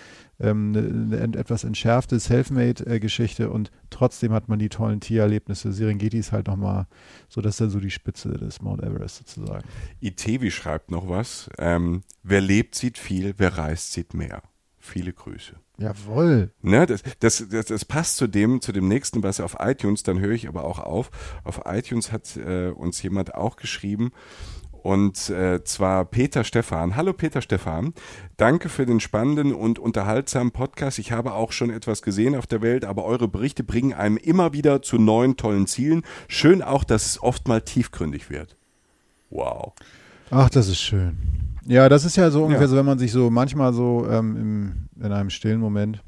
ähm, 0.40 0.72
eine, 0.74 1.20
eine 1.22 1.36
etwas 1.36 1.64
entschärfte 1.64 2.18
Selfmade-Geschichte 2.18 3.50
und 3.50 3.70
trotzdem 3.90 4.32
hat 4.32 4.48
man 4.48 4.58
die 4.58 4.68
tollen 4.68 5.00
Tiererlebnisse. 5.00 5.72
Serengeti 5.72 6.18
ist 6.18 6.32
halt 6.32 6.46
nochmal 6.46 6.86
so, 7.28 7.40
das 7.40 7.54
ist 7.54 7.60
dann 7.60 7.70
so 7.70 7.80
die 7.80 7.90
Spitze 7.90 8.30
des 8.30 8.60
Mount 8.62 8.82
Everest 8.82 9.16
sozusagen. 9.18 9.64
Itevi 10.00 10.50
schreibt 10.50 10.90
noch 10.90 11.08
was. 11.08 11.50
Ähm, 11.58 12.02
wer 12.22 12.40
lebt, 12.40 12.74
sieht 12.74 12.98
viel, 12.98 13.34
wer 13.36 13.56
reist, 13.58 13.92
sieht 13.92 14.14
mehr. 14.14 14.42
Viele 14.78 15.12
Grüße. 15.12 15.54
Jawohl. 15.76 16.52
Ne, 16.62 16.86
das, 16.86 17.02
das, 17.18 17.44
das, 17.50 17.66
das 17.66 17.84
passt 17.84 18.16
zu 18.16 18.26
dem, 18.26 18.60
zu 18.60 18.72
dem 18.72 18.86
nächsten, 18.86 19.22
was 19.22 19.40
auf 19.40 19.56
iTunes, 19.58 20.04
dann 20.04 20.20
höre 20.20 20.32
ich 20.32 20.48
aber 20.48 20.64
auch 20.64 20.78
auf. 20.78 21.10
Auf 21.42 21.62
iTunes 21.64 22.12
hat 22.12 22.36
äh, 22.36 22.68
uns 22.68 23.02
jemand 23.02 23.34
auch 23.34 23.56
geschrieben. 23.56 24.12
Und 24.84 25.30
äh, 25.30 25.64
zwar 25.64 26.04
Peter 26.04 26.44
Stephan. 26.44 26.94
Hallo 26.94 27.14
Peter 27.14 27.40
Stephan. 27.40 27.94
Danke 28.36 28.68
für 28.68 28.84
den 28.84 29.00
spannenden 29.00 29.54
und 29.54 29.78
unterhaltsamen 29.78 30.52
Podcast. 30.52 30.98
Ich 30.98 31.10
habe 31.10 31.32
auch 31.32 31.52
schon 31.52 31.70
etwas 31.70 32.02
gesehen 32.02 32.36
auf 32.36 32.46
der 32.46 32.60
Welt, 32.60 32.84
aber 32.84 33.06
eure 33.06 33.26
Berichte 33.26 33.64
bringen 33.64 33.94
einem 33.94 34.18
immer 34.18 34.52
wieder 34.52 34.82
zu 34.82 34.98
neuen, 34.98 35.38
tollen 35.38 35.66
Zielen. 35.66 36.02
Schön 36.28 36.60
auch, 36.60 36.84
dass 36.84 37.06
es 37.06 37.22
oft 37.22 37.48
mal 37.48 37.62
tiefgründig 37.62 38.28
wird. 38.28 38.56
Wow. 39.30 39.72
Ach, 40.30 40.50
das 40.50 40.68
ist 40.68 40.80
schön. 40.80 41.43
Ja, 41.66 41.88
das 41.88 42.04
ist 42.04 42.16
ja 42.16 42.30
so 42.30 42.42
ungefähr 42.44 42.62
Ja. 42.62 42.68
so, 42.68 42.76
wenn 42.76 42.86
man 42.86 42.98
sich 42.98 43.12
so 43.12 43.30
manchmal 43.30 43.72
so 43.72 44.06
ähm, 44.10 44.36
im, 44.36 44.72
in 45.04 45.12
einem 45.12 45.30
stillen 45.30 45.60
Moment 45.60 46.02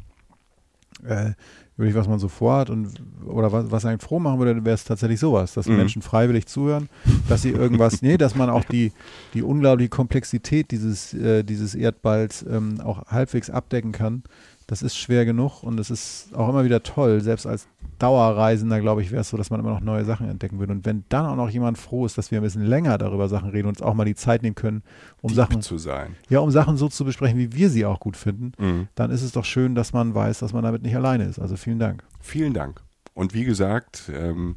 äh, 1.06 1.32
über 1.78 1.94
was 1.94 2.08
man 2.08 2.18
so 2.18 2.28
vorhat 2.28 2.70
und 2.70 3.02
oder 3.26 3.52
was, 3.52 3.70
was 3.70 3.84
einen 3.84 4.00
froh 4.00 4.18
machen 4.18 4.38
würde, 4.38 4.64
wäre 4.64 4.74
es 4.74 4.84
tatsächlich 4.84 5.20
sowas, 5.20 5.52
dass 5.52 5.66
Mhm. 5.66 5.76
Menschen 5.76 6.02
freiwillig 6.02 6.46
zuhören, 6.46 6.88
dass 7.28 7.42
sie 7.42 7.50
irgendwas, 7.50 8.00
nee, 8.02 8.16
dass 8.16 8.34
man 8.34 8.48
auch 8.48 8.64
die, 8.64 8.92
die 9.34 9.42
unglaubliche 9.42 9.90
Komplexität 9.90 10.70
dieses, 10.70 11.12
äh, 11.12 11.42
dieses 11.44 11.74
Erdballs 11.74 12.44
ähm, 12.48 12.80
auch 12.80 13.06
halbwegs 13.08 13.50
abdecken 13.50 13.92
kann. 13.92 14.22
Das 14.68 14.82
ist 14.82 14.96
schwer 14.96 15.24
genug 15.24 15.62
und 15.62 15.78
es 15.78 15.90
ist 15.90 16.34
auch 16.34 16.48
immer 16.48 16.64
wieder 16.64 16.82
toll, 16.82 17.20
selbst 17.20 17.46
als 17.46 17.68
Dauerreisender, 18.00 18.80
glaube 18.80 19.00
ich, 19.00 19.10
wäre 19.10 19.22
es 19.22 19.28
so, 19.30 19.36
dass 19.36 19.48
man 19.50 19.60
immer 19.60 19.70
noch 19.70 19.80
neue 19.80 20.04
Sachen 20.04 20.28
entdecken 20.28 20.58
würde. 20.58 20.72
Und 20.72 20.84
wenn 20.84 21.04
dann 21.08 21.24
auch 21.24 21.36
noch 21.36 21.48
jemand 21.48 21.78
froh 21.78 22.04
ist, 22.04 22.18
dass 22.18 22.30
wir 22.30 22.40
ein 22.40 22.42
bisschen 22.42 22.64
länger 22.66 22.98
darüber 22.98 23.28
Sachen 23.28 23.50
reden 23.50 23.68
und 23.68 23.78
uns 23.78 23.82
auch 23.82 23.94
mal 23.94 24.04
die 24.04 24.14
Zeit 24.14 24.42
nehmen 24.42 24.54
können, 24.54 24.82
um 25.22 25.28
Deep 25.28 25.36
Sachen, 25.36 25.62
zu 25.62 25.78
sein. 25.78 26.14
ja, 26.28 26.40
um 26.40 26.50
Sachen 26.50 26.76
so 26.76 26.88
zu 26.88 27.04
besprechen, 27.04 27.38
wie 27.38 27.52
wir 27.54 27.70
sie 27.70 27.86
auch 27.86 28.00
gut 28.00 28.16
finden, 28.16 28.52
Mhm. 28.58 28.88
dann 28.96 29.10
ist 29.10 29.22
es 29.22 29.32
doch 29.32 29.44
schön, 29.44 29.74
dass 29.74 29.92
man 29.92 30.14
weiß, 30.14 30.40
dass 30.40 30.52
man 30.52 30.62
damit 30.62 30.82
nicht 30.82 30.94
alleine 30.96 31.24
ist. 31.24 31.38
Also 31.38 31.56
vielen 31.56 31.78
Dank. 31.78 32.02
Vielen 32.20 32.52
Dank. 32.52 32.82
Und 33.14 33.32
wie 33.32 33.44
gesagt, 33.44 34.10
ähm, 34.14 34.56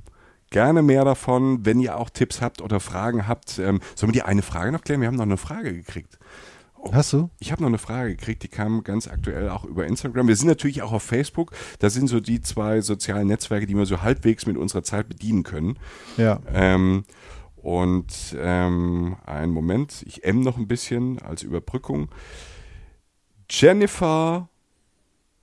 gerne 0.49 0.81
mehr 0.81 1.05
davon, 1.05 1.65
wenn 1.65 1.79
ihr 1.79 1.97
auch 1.97 2.09
Tipps 2.09 2.41
habt 2.41 2.61
oder 2.61 2.79
Fragen 2.81 3.27
habt. 3.27 3.57
Ähm, 3.59 3.79
sollen 3.95 4.11
wir 4.13 4.21
dir 4.21 4.27
eine 4.27 4.41
Frage 4.41 4.71
noch 4.73 4.81
klären? 4.81 4.99
Wir 4.99 5.07
haben 5.07 5.15
noch 5.15 5.23
eine 5.23 5.37
Frage 5.37 5.71
gekriegt. 5.73 6.17
Oh, 6.81 6.93
Hast 6.93 7.11
du? 7.13 7.29
Ich 7.39 7.51
habe 7.51 7.61
noch 7.61 7.67
eine 7.67 7.77
Frage 7.77 8.15
gekriegt, 8.15 8.43
die 8.43 8.47
kam 8.47 8.83
ganz 8.83 9.07
aktuell 9.07 9.49
auch 9.49 9.65
über 9.65 9.85
Instagram. 9.85 10.27
Wir 10.27 10.35
sind 10.35 10.47
natürlich 10.47 10.81
auch 10.81 10.93
auf 10.93 11.03
Facebook. 11.03 11.51
Das 11.79 11.93
sind 11.93 12.07
so 12.07 12.19
die 12.19 12.41
zwei 12.41 12.81
sozialen 12.81 13.27
Netzwerke, 13.27 13.67
die 13.67 13.75
wir 13.75 13.85
so 13.85 14.01
halbwegs 14.01 14.45
mit 14.45 14.57
unserer 14.57 14.83
Zeit 14.83 15.09
bedienen 15.09 15.43
können. 15.43 15.77
Ja. 16.17 16.39
Ähm, 16.53 17.03
und 17.57 18.35
ähm, 18.39 19.17
einen 19.25 19.51
Moment, 19.51 20.03
ich 20.07 20.23
M 20.23 20.41
noch 20.41 20.57
ein 20.57 20.67
bisschen 20.67 21.19
als 21.19 21.43
Überbrückung. 21.43 22.09
Jennifer 23.49 24.48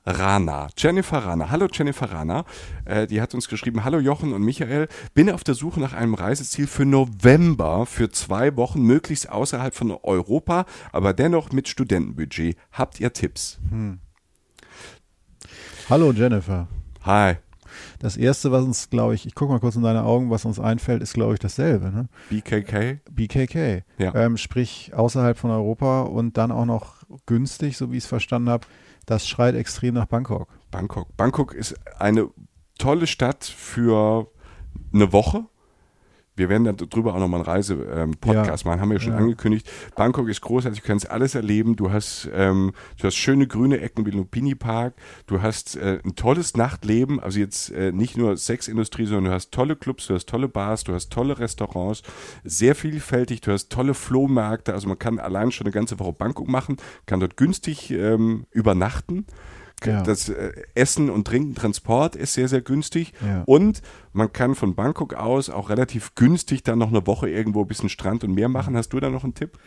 Rana. 0.06 0.68
Jennifer 0.76 1.18
Rana. 1.18 1.50
Hallo 1.50 1.66
Jennifer 1.70 2.10
Rana. 2.10 2.44
Äh, 2.84 3.08
die 3.08 3.20
hat 3.20 3.34
uns 3.34 3.48
geschrieben, 3.48 3.84
hallo 3.84 3.98
Jochen 3.98 4.32
und 4.32 4.42
Michael. 4.42 4.86
Bin 5.14 5.28
auf 5.30 5.42
der 5.42 5.54
Suche 5.54 5.80
nach 5.80 5.92
einem 5.92 6.14
Reiseziel 6.14 6.68
für 6.68 6.84
November 6.84 7.86
für 7.86 8.10
zwei 8.10 8.56
Wochen, 8.56 8.82
möglichst 8.82 9.28
außerhalb 9.28 9.74
von 9.74 9.90
Europa, 9.90 10.64
aber 10.92 11.12
dennoch 11.12 11.50
mit 11.50 11.68
Studentenbudget. 11.68 12.56
Habt 12.70 13.00
ihr 13.00 13.12
Tipps? 13.12 13.58
Hm. 13.70 13.98
Hallo 15.90 16.12
Jennifer. 16.12 16.68
Hi. 17.04 17.36
Das 17.98 18.16
erste, 18.16 18.52
was 18.52 18.64
uns, 18.64 18.88
glaube 18.88 19.14
ich, 19.14 19.26
ich 19.26 19.34
gucke 19.34 19.52
mal 19.52 19.58
kurz 19.58 19.74
in 19.74 19.82
deine 19.82 20.04
Augen, 20.04 20.30
was 20.30 20.44
uns 20.44 20.60
einfällt, 20.60 21.02
ist, 21.02 21.14
glaube 21.14 21.34
ich, 21.34 21.40
dasselbe. 21.40 21.90
Ne? 21.90 22.08
BKK? 22.30 23.00
BKK. 23.10 23.82
Ja. 23.98 24.14
Ähm, 24.14 24.36
sprich, 24.36 24.92
außerhalb 24.94 25.36
von 25.36 25.50
Europa 25.50 26.02
und 26.02 26.38
dann 26.38 26.52
auch 26.52 26.64
noch 26.64 27.02
günstig, 27.26 27.76
so 27.76 27.90
wie 27.90 27.96
ich 27.96 28.04
es 28.04 28.08
verstanden 28.08 28.50
habe 28.50 28.66
das 29.06 29.26
schreit 29.26 29.54
extrem 29.54 29.94
nach 29.94 30.06
Bangkok. 30.06 30.48
Bangkok. 30.70 31.16
Bangkok 31.16 31.54
ist 31.54 31.74
eine 31.98 32.28
tolle 32.78 33.06
Stadt 33.06 33.44
für 33.44 34.30
eine 34.92 35.12
Woche. 35.12 35.46
Wir 36.36 36.50
werden 36.50 36.76
darüber 36.76 37.14
auch 37.14 37.18
nochmal 37.18 37.40
einen 37.40 37.48
Reise-Podcast 37.48 38.64
ähm, 38.64 38.70
machen, 38.70 38.80
haben 38.80 38.88
wir 38.90 38.96
ja 38.96 39.00
schon 39.00 39.12
ja. 39.14 39.18
angekündigt. 39.18 39.70
Bangkok 39.96 40.28
ist 40.28 40.42
großartig, 40.42 40.82
du 40.82 40.86
kannst 40.86 41.10
alles 41.10 41.34
erleben. 41.34 41.76
Du 41.76 41.90
hast, 41.90 42.28
ähm, 42.34 42.72
du 43.00 43.06
hast 43.06 43.16
schöne 43.16 43.46
grüne 43.46 43.80
Ecken 43.80 44.04
wie 44.04 44.10
Lumpini 44.10 44.54
Park. 44.54 44.94
Du 45.26 45.40
hast 45.40 45.76
äh, 45.76 45.98
ein 46.04 46.14
tolles 46.14 46.56
Nachtleben, 46.56 47.18
also 47.20 47.38
jetzt 47.38 47.70
äh, 47.70 47.90
nicht 47.90 48.18
nur 48.18 48.36
Sexindustrie, 48.36 49.06
sondern 49.06 49.24
du 49.24 49.30
hast 49.32 49.50
tolle 49.50 49.76
Clubs, 49.76 50.06
du 50.06 50.14
hast 50.14 50.28
tolle 50.28 50.48
Bars, 50.48 50.84
du 50.84 50.92
hast 50.92 51.10
tolle 51.10 51.38
Restaurants, 51.38 52.02
sehr 52.44 52.74
vielfältig, 52.74 53.40
du 53.40 53.52
hast 53.52 53.70
tolle 53.70 53.94
Flohmärkte. 53.94 54.74
Also 54.74 54.88
man 54.88 54.98
kann 54.98 55.18
allein 55.18 55.50
schon 55.52 55.66
eine 55.66 55.72
ganze 55.72 55.98
Woche 55.98 56.12
Bangkok 56.12 56.48
machen, 56.48 56.76
kann 57.06 57.20
dort 57.20 57.36
günstig 57.36 57.90
ähm, 57.90 58.44
übernachten. 58.50 59.26
Ja. 59.84 60.02
Das 60.02 60.28
äh, 60.28 60.52
Essen 60.74 61.10
und 61.10 61.26
Trinken, 61.26 61.54
Transport 61.54 62.16
ist 62.16 62.34
sehr, 62.34 62.48
sehr 62.48 62.62
günstig. 62.62 63.12
Ja. 63.24 63.42
Und 63.44 63.82
man 64.12 64.32
kann 64.32 64.54
von 64.54 64.74
Bangkok 64.74 65.14
aus 65.14 65.50
auch 65.50 65.68
relativ 65.68 66.14
günstig 66.14 66.62
dann 66.62 66.78
noch 66.78 66.88
eine 66.88 67.06
Woche 67.06 67.28
irgendwo 67.28 67.60
ein 67.60 67.66
bisschen 67.66 67.88
Strand 67.88 68.24
und 68.24 68.32
Meer 68.32 68.48
machen. 68.48 68.76
Hast 68.76 68.90
du 68.90 69.00
da 69.00 69.10
noch 69.10 69.24
einen 69.24 69.34
Tipp? 69.34 69.58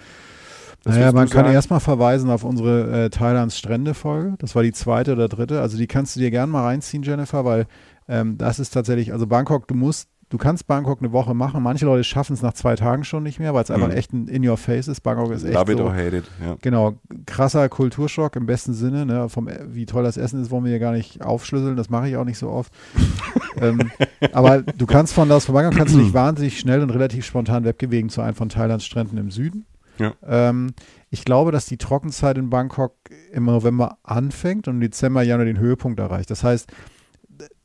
Was 0.84 0.96
naja, 0.96 1.12
man 1.12 1.30
kann 1.30 1.46
erstmal 1.46 1.82
verweisen 1.82 2.30
auf 2.30 2.44
unsere 2.44 3.06
äh, 3.06 3.10
Thailands 3.10 3.58
Strände-Folge. 3.58 4.36
Das 4.39 4.56
war 4.56 4.63
die 4.63 4.72
zweite 4.72 5.12
oder 5.13 5.28
dritte. 5.28 5.62
Also 5.62 5.78
die 5.78 5.88
kannst 5.88 6.16
du 6.16 6.22
dir 6.22 6.32
gerne 6.32 6.51
mal 6.51 6.63
reinziehen, 6.63 7.04
Jennifer, 7.04 7.44
weil 7.44 7.68
ähm, 8.08 8.38
das 8.38 8.60
ist 8.60 8.72
tatsächlich, 8.72 9.12
also 9.12 9.28
Bangkok, 9.28 9.68
du 9.68 9.75
musst 9.75 10.10
du 10.29 10.38
kannst 10.38 10.67
Bangkok 10.67 11.00
eine 11.00 11.12
Woche 11.12 11.33
machen. 11.33 11.62
Manche 11.62 11.86
Leute 11.86 12.03
schaffen 12.03 12.33
es 12.33 12.41
nach 12.41 12.53
zwei 12.53 12.75
Tagen 12.75 13.03
schon 13.03 13.24
nicht 13.24 13.39
mehr, 13.39 13.53
weil 13.53 13.63
es 13.63 13.69
mhm. 13.69 13.75
einfach 13.75 13.91
echt 13.91 14.13
ein 14.13 14.27
In 14.27 14.48
Your 14.48 14.57
Face 14.57 14.88
ist. 14.88 15.01
Bangkok 15.01 15.31
ist 15.31 15.43
echt 15.43 15.53
Love 15.53 15.71
so, 15.71 15.77
it 15.77 15.83
or 15.83 15.93
hate 15.93 16.17
it. 16.17 16.25
Ja. 16.41 16.55
Genau, 16.62 16.93
krasser 17.25 17.67
Kulturschock 17.69 18.36
im 18.36 18.45
besten 18.45 18.74
Sinne. 18.74 19.05
Ne? 19.05 19.29
Vom, 19.29 19.50
wie 19.67 19.86
toll 19.86 20.03
das 20.03 20.17
Essen 20.17 20.41
ist, 20.41 20.51
wollen 20.51 20.63
wir 20.63 20.71
hier 20.71 20.79
gar 20.79 20.93
nicht 20.93 21.24
aufschlüsseln. 21.24 21.75
Das 21.75 21.89
mache 21.89 22.09
ich 22.09 22.17
auch 22.17 22.25
nicht 22.25 22.38
so 22.38 22.50
oft. 22.50 22.71
ähm, 23.62 23.91
aber 24.31 24.62
du 24.62 24.86
kannst 24.86 25.13
von 25.13 25.29
das 25.29 25.45
von 25.45 25.55
Bangkok 25.55 25.75
kannst 25.75 25.95
du 25.95 26.00
dich 26.00 26.13
wahnsinnig 26.13 26.59
schnell 26.59 26.81
und 26.81 26.91
relativ 26.91 27.25
spontan 27.25 27.65
wegbewegen 27.65 28.09
zu 28.09 28.21
einem 28.21 28.36
von 28.36 28.50
Thailands 28.50 28.86
Stränden 28.86 29.17
im 29.17 29.31
Süden. 29.31 29.65
Ja. 29.98 30.13
Ähm, 30.25 30.74
ich 31.09 31.25
glaube, 31.25 31.51
dass 31.51 31.65
die 31.65 31.77
Trockenzeit 31.77 32.38
in 32.38 32.50
Bangkok 32.50 32.93
im 33.31 33.45
November 33.45 33.98
anfängt 34.03 34.67
und 34.67 34.75
im 34.75 34.81
Dezember, 34.81 35.24
Januar 35.24 35.45
den 35.45 35.59
Höhepunkt 35.59 36.00
erreicht. 36.00 36.29
Das 36.29 36.43
heißt, 36.43 36.71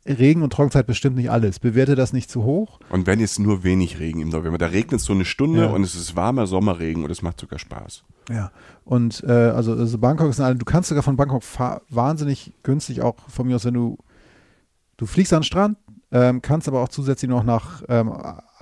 Regen 0.07 0.43
und 0.43 0.53
Trockenzeit 0.53 0.87
bestimmt 0.87 1.17
nicht 1.17 1.31
alles. 1.31 1.59
Bewerte 1.59 1.95
das 1.95 2.13
nicht 2.13 2.31
zu 2.31 2.45
hoch. 2.45 2.79
Und 2.91 3.07
wenn 3.07 3.21
jetzt 3.21 3.39
nur 3.39 3.65
wenig 3.65 3.99
Regen 3.99 4.21
im 4.21 4.29
November, 4.29 4.59
da 4.59 4.67
regnet 4.67 5.01
es 5.01 5.07
so 5.07 5.13
eine 5.13 5.25
Stunde 5.25 5.63
ja. 5.63 5.71
und 5.71 5.83
es 5.83 5.95
ist 5.95 6.15
warmer 6.15 6.47
Sommerregen 6.47 7.05
und 7.05 7.11
es 7.11 7.23
macht 7.23 7.41
sogar 7.41 7.59
Spaß. 7.59 8.05
Ja, 8.31 8.51
und 8.85 9.23
äh, 9.27 9.33
also, 9.33 9.73
also, 9.73 9.99
Bangkok 9.99 10.31
ist 10.31 10.41
eine, 10.41 10.57
du 10.57 10.65
kannst 10.65 10.89
sogar 10.89 11.03
von 11.03 11.17
Bangkok 11.17 11.43
wahnsinnig 11.89 12.53
günstig 12.63 13.03
auch 13.03 13.17
von 13.29 13.47
mir 13.47 13.57
aus, 13.57 13.65
wenn 13.65 13.75
du, 13.75 13.99
du 14.97 15.07
fliegst 15.07 15.33
an 15.33 15.41
den 15.41 15.45
Strand, 15.45 15.79
ähm, 16.11 16.41
kannst 16.41 16.69
aber 16.69 16.81
auch 16.81 16.89
zusätzlich 16.89 17.31
noch 17.31 17.45
nach 17.45 17.83
ähm, 17.89 18.13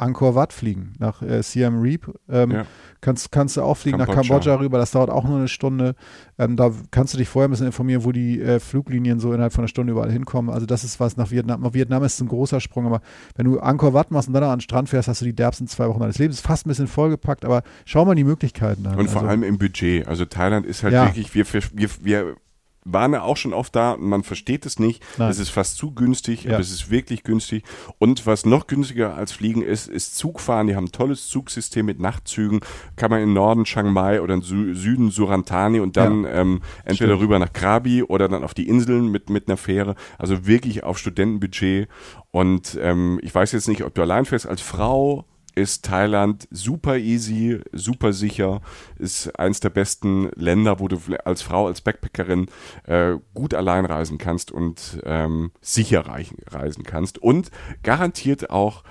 Angkor 0.03 0.35
Wat 0.35 0.53
fliegen, 0.53 0.95
nach 0.99 1.23
äh, 1.23 1.43
Siam 1.43 1.81
Reap. 1.81 2.13
Ähm, 2.29 2.51
ja. 2.51 2.67
kannst, 3.01 3.31
kannst 3.31 3.57
du 3.57 3.63
auch 3.63 3.77
fliegen 3.77 3.99
Kambodscha. 3.99 4.21
nach 4.21 4.29
Kambodscha 4.29 4.55
rüber, 4.57 4.79
das 4.79 4.91
dauert 4.91 5.11
auch 5.11 5.25
nur 5.25 5.39
eine 5.39 5.49
Stunde. 5.49 5.95
Ähm, 6.39 6.57
da 6.57 6.73
kannst 6.91 7.15
du 7.15 7.19
dich 7.19 7.29
vorher 7.29 7.49
ein 7.49 7.53
bisschen 7.53 7.67
informieren, 7.67 8.05
wo 8.05 8.11
die 8.11 8.41
äh, 8.41 8.59
Fluglinien 8.59 9.21
so 9.21 9.33
innerhalb 9.33 9.53
von 9.53 9.63
einer 9.63 9.69
Stunde 9.69 9.93
überall 9.93 10.11
hinkommen. 10.11 10.53
Also 10.53 10.67
das 10.67 10.83
ist 10.83 10.99
was 10.99 11.17
nach 11.17 11.31
Vietnam. 11.31 11.61
Nach 11.61 11.73
Vietnam 11.73 12.03
ist 12.03 12.21
ein 12.21 12.29
großer 12.29 12.61
Sprung, 12.61 12.87
aber 12.87 13.01
wenn 13.37 13.47
du 13.47 13.61
Angkor 13.61 13.95
Wat 13.95 14.11
machst 14.11 14.29
und 14.29 14.35
dann 14.35 14.43
an 14.43 14.59
den 14.59 14.61
Strand 14.61 14.89
fährst, 14.89 15.09
hast 15.09 15.21
du 15.21 15.25
die 15.25 15.35
derbsten 15.35 15.69
zwei 15.69 15.89
Wochen 15.89 16.01
deines 16.01 16.19
Lebens. 16.19 16.41
Fast 16.41 16.67
ein 16.67 16.71
bisschen 16.71 16.89
vollgepackt, 16.89 17.45
aber 17.45 17.63
schau 17.85 18.05
mal 18.05 18.17
die 18.17 18.25
Möglichkeiten 18.25 18.87
an. 18.87 18.99
Und 18.99 19.09
vor 19.09 19.23
also, 19.23 19.31
allem 19.31 19.45
im 19.45 19.59
Budget. 19.59 20.09
Also 20.09 20.25
Thailand 20.25 20.67
ist 20.67 20.83
halt 20.83 20.95
ja. 20.95 21.07
wirklich, 21.07 21.35
wir, 21.35 21.47
wir, 21.53 21.91
wir 22.03 22.37
waren 22.85 23.13
ja 23.13 23.23
auch 23.23 23.37
schon 23.37 23.53
oft 23.53 23.75
da 23.77 23.93
und 23.93 24.09
man 24.09 24.23
versteht 24.23 24.67
es 24.67 24.79
nicht. 24.79 25.03
Nein. 25.17 25.31
Es 25.31 25.39
ist 25.39 25.51
fast 25.51 25.77
zu 25.77 25.93
günstig, 25.93 26.45
ja. 26.45 26.53
aber 26.53 26.61
es 26.61 26.71
ist 26.71 26.91
wirklich 26.91 27.23
günstig. 27.23 27.65
Und 27.99 28.27
was 28.27 28.45
noch 28.45 28.67
günstiger 28.67 29.15
als 29.15 29.33
Fliegen 29.33 29.63
ist, 29.63 29.89
ist 29.89 30.17
Zugfahren. 30.17 30.67
Die 30.67 30.77
haben 30.77 30.87
ein 30.87 30.93
tolles 30.93 31.29
Zugsystem 31.29 31.87
mit 31.87 32.01
Nachtzügen. 32.01 32.61
Kann 32.97 33.11
man 33.11 33.23
in 33.23 33.33
Norden 33.33 33.65
Chiang 33.65 33.93
Mai 33.93 34.21
oder 34.21 34.35
im 34.35 34.43
Süden 34.43 35.11
Surantani 35.11 35.81
und 35.81 35.97
dann 35.97 36.25
ja. 36.25 36.41
ähm, 36.41 36.63
entweder 36.85 37.13
Stimmt. 37.13 37.23
rüber 37.23 37.39
nach 37.39 37.53
Krabi 37.53 38.03
oder 38.03 38.29
dann 38.29 38.45
auf 38.45 38.55
die 38.55 38.69
Inseln 38.69 39.09
mit, 39.09 39.31
mit 39.31 39.49
einer 39.49 39.57
Fähre. 39.57 39.95
Also 40.19 40.47
wirklich 40.47 40.83
auf 40.83 40.99
Studentenbudget. 40.99 41.89
Und 42.31 42.79
ähm, 42.81 43.21
ich 43.23 43.35
weiß 43.35 43.53
jetzt 43.53 43.69
nicht, 43.69 43.85
ob 43.85 43.95
du 43.95 44.03
allein 44.03 44.25
fährst 44.25 44.47
als 44.47 44.61
Frau 44.61 45.27
ist 45.55 45.85
Thailand 45.85 46.49
super 46.51 46.97
easy, 46.97 47.61
super 47.73 48.13
sicher, 48.13 48.61
ist 48.99 49.39
eins 49.39 49.61
der 49.61 49.71
besten 49.71 50.31
Länder, 50.35 50.81
wo 50.81 50.89
du 50.89 50.99
als 51.25 51.43
Frau, 51.43 51.67
als 51.67 51.81
Backpackerin 51.81 52.47
äh, 52.85 53.15
gut 53.35 53.55
allein 53.55 53.85
reisen 53.85 54.19
kannst 54.19 54.51
und 54.51 55.01
ähm, 55.05 55.53
sicher 55.61 56.05
reisen 56.07 56.85
kannst 56.85 57.19
und 57.19 57.51
garantiert 57.83 58.51
auch 58.51 58.83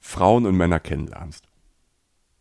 Frauen 0.00 0.46
und 0.46 0.56
Männer 0.56 0.80
kennenlernst. 0.80 1.48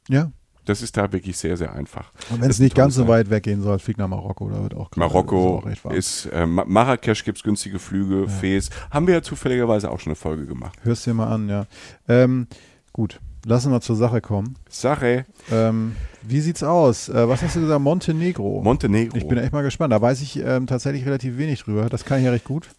Ja. 0.08 0.32
Das 0.66 0.82
ist 0.82 0.98
da 0.98 1.12
wirklich 1.12 1.38
sehr, 1.38 1.58
sehr 1.58 1.74
einfach. 1.74 2.12
Und 2.32 2.42
wenn 2.42 2.50
es 2.50 2.60
nicht 2.60 2.76
ganz 2.76 2.96
so 2.96 3.08
weit 3.08 3.30
weggehen 3.30 3.62
soll, 3.62 3.78
flieg 3.78 4.00
nach 4.00 4.08
Marokko. 4.08 4.50
Da 4.50 4.64
wird 4.64 4.74
auch 4.74 4.90
Marokko 4.96 5.64
ist, 5.70 5.86
auch 5.86 5.92
ist 5.92 6.26
äh, 6.28 6.46
Marrakesch 6.48 7.24
gibt 7.24 7.38
es 7.38 7.44
günstige 7.44 7.78
Flüge, 7.78 8.22
ja. 8.22 8.28
Fes. 8.28 8.72
Haben 8.90 9.06
wir 9.06 9.14
ja 9.14 9.22
zufälligerweise 9.22 9.92
auch 9.92 10.00
schon 10.00 10.12
eine 10.12 10.16
Folge 10.16 10.48
gemacht. 10.48 10.80
Hörst 10.82 11.06
dir 11.06 11.14
mal 11.14 11.28
an, 11.28 11.50
ja. 11.50 11.68
Ähm, 12.08 12.48
gut. 12.94 13.20
Lassen 13.48 13.72
wir 13.72 13.80
zur 13.80 13.96
Sache 13.96 14.22
kommen. 14.22 14.56
Sache. 14.70 15.26
Ähm, 15.52 15.96
wie 16.24 16.40
sieht's 16.40 16.64
aus? 16.64 17.10
Äh, 17.10 17.30
was 17.30 17.44
hast 17.44 17.56
du 17.56 17.62
gesagt? 17.62 17.80
Montenegro. 17.80 18.64
Montenegro. 18.64 19.16
Ich 19.16 19.28
bin 19.28 19.38
echt 19.38 19.54
mal 19.54 19.62
gespannt. 19.62 19.94
Da 19.94 20.02
weiß 20.02 20.24
ich 20.24 20.44
ähm, 20.44 20.66
tatsächlich 20.66 21.06
relativ 21.06 21.38
wenig 21.38 21.62
drüber. 21.62 21.88
Das 21.88 22.06
kann 22.06 22.18
ich 22.18 22.26
ja 22.26 22.32
recht 22.32 22.46
gut. 22.46 22.70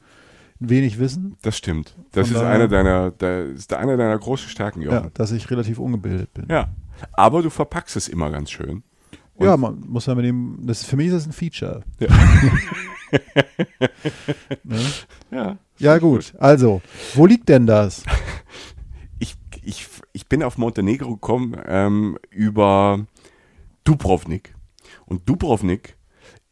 Wenig 0.58 0.98
wissen. 0.98 1.36
Das 1.42 1.56
stimmt. 1.56 1.94
Das 2.10 2.26
Von 2.28 2.38
ist 2.38 2.42
eine 2.42 2.66
deiner, 2.66 3.12
das 3.12 3.50
ist 3.50 3.72
eine 3.74 3.96
deiner 3.96 4.18
großen 4.18 4.48
Stärken, 4.48 4.82
Jochen. 4.82 5.04
Ja, 5.04 5.10
dass 5.14 5.30
ich 5.30 5.48
relativ 5.48 5.78
ungebildet 5.78 6.34
bin. 6.34 6.46
Ja. 6.50 6.68
Aber 7.12 7.42
du 7.42 7.50
verpackst 7.50 7.94
es 7.94 8.08
immer 8.08 8.30
ganz 8.30 8.50
schön. 8.50 8.82
Und 9.34 9.46
ja, 9.46 9.56
man 9.56 9.78
muss 9.86 10.06
ja 10.06 10.16
mit 10.16 10.24
dem, 10.24 10.58
das, 10.62 10.82
für 10.82 10.96
mich 10.96 11.06
ist 11.08 11.14
das 11.14 11.26
ein 11.26 11.32
Feature. 11.32 11.82
Ja. 12.00 12.08
ne? 14.64 14.80
Ja. 15.30 15.58
Ja, 15.78 15.98
gut. 15.98 16.34
Also, 16.38 16.82
wo 17.14 17.26
liegt 17.26 17.48
denn 17.48 17.66
das? 17.66 18.02
ich, 20.16 20.26
bin 20.28 20.42
auf 20.42 20.58
Montenegro 20.58 21.12
gekommen 21.14 21.56
ähm, 21.66 22.18
über 22.30 23.06
Dubrovnik. 23.84 24.54
Und 25.04 25.28
Dubrovnik 25.28 25.96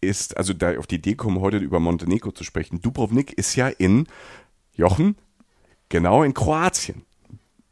ist, 0.00 0.36
also 0.36 0.52
da 0.52 0.78
auf 0.78 0.86
die 0.86 0.96
Idee 0.96 1.14
kommen, 1.14 1.40
heute 1.40 1.58
über 1.58 1.80
Montenegro 1.80 2.30
zu 2.30 2.44
sprechen. 2.44 2.80
Dubrovnik 2.80 3.32
ist 3.32 3.56
ja 3.56 3.68
in, 3.68 4.06
Jochen, 4.74 5.16
genau 5.88 6.22
in 6.22 6.34
Kroatien. 6.34 7.02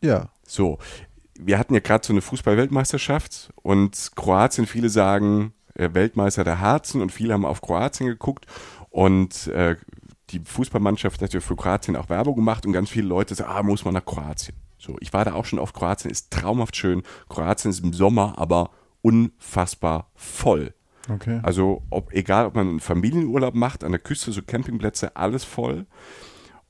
Ja. 0.00 0.30
So, 0.46 0.78
wir 1.38 1.58
hatten 1.58 1.75
ja 1.75 1.80
gerade 1.80 2.06
so 2.06 2.12
eine 2.12 2.22
Fußball-Weltmeisterschaft 2.22 3.52
und 3.56 4.12
Kroatien, 4.16 4.66
viele 4.66 4.88
sagen 4.88 5.52
äh, 5.75 5.90
Weltmeister 5.92 6.44
der 6.44 6.61
Herzen 6.61 7.00
und 7.00 7.12
viele 7.12 7.34
haben 7.34 7.44
auf 7.44 7.61
Kroatien 7.61 8.08
geguckt 8.08 8.46
und 8.90 9.46
äh, 9.49 9.76
die 10.30 10.40
Fußballmannschaft 10.40 11.20
hat 11.20 11.32
ja 11.34 11.40
für 11.40 11.56
Kroatien 11.56 11.96
auch 11.96 12.08
Werbung 12.08 12.37
gemacht 12.37 12.66
und 12.66 12.72
ganz 12.72 12.90
viele 12.90 13.06
Leute 13.06 13.34
sagen, 13.34 13.50
ah, 13.52 13.62
muss 13.62 13.84
man 13.84 13.94
nach 13.94 14.04
Kroatien. 14.04 14.56
So, 14.83 14.97
ich 14.99 15.12
war 15.12 15.25
da 15.25 15.35
auch 15.35 15.45
schon 15.45 15.61
auf 15.61 15.73
Kroatien, 15.73 16.11
ist 16.11 16.33
traumhaft 16.33 16.77
schön. 16.77 17.03
Kroatien 17.29 17.71
ist 17.71 17.85
im 17.85 17.93
Sommer 17.93 18.35
aber 18.37 18.71
unfassbar 19.01 20.11
voll. 20.17 20.75
Okay. 21.09 21.41
Also, 21.45 21.83
ob, 21.91 22.12
egal 22.12 22.47
ob 22.47 22.57
man 22.57 22.69
einen 22.69 22.81
Familienurlaub 22.81 23.55
macht, 23.55 23.85
an 23.85 23.93
der 23.93 24.01
Küste, 24.01 24.33
so 24.33 24.43
Campingplätze, 24.43 25.15
alles 25.15 25.45
voll. 25.45 25.87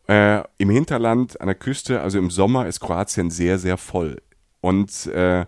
Äh, 0.08 0.42
Im 0.58 0.68
Hinterland 0.68 1.40
an 1.40 1.46
der 1.46 1.54
Küste, 1.54 2.02
also 2.02 2.18
im 2.18 2.30
Sommer, 2.30 2.66
ist 2.66 2.80
Kroatien 2.80 3.30
sehr, 3.30 3.58
sehr 3.58 3.78
voll. 3.78 4.20
Und 4.60 5.06
äh, 5.06 5.46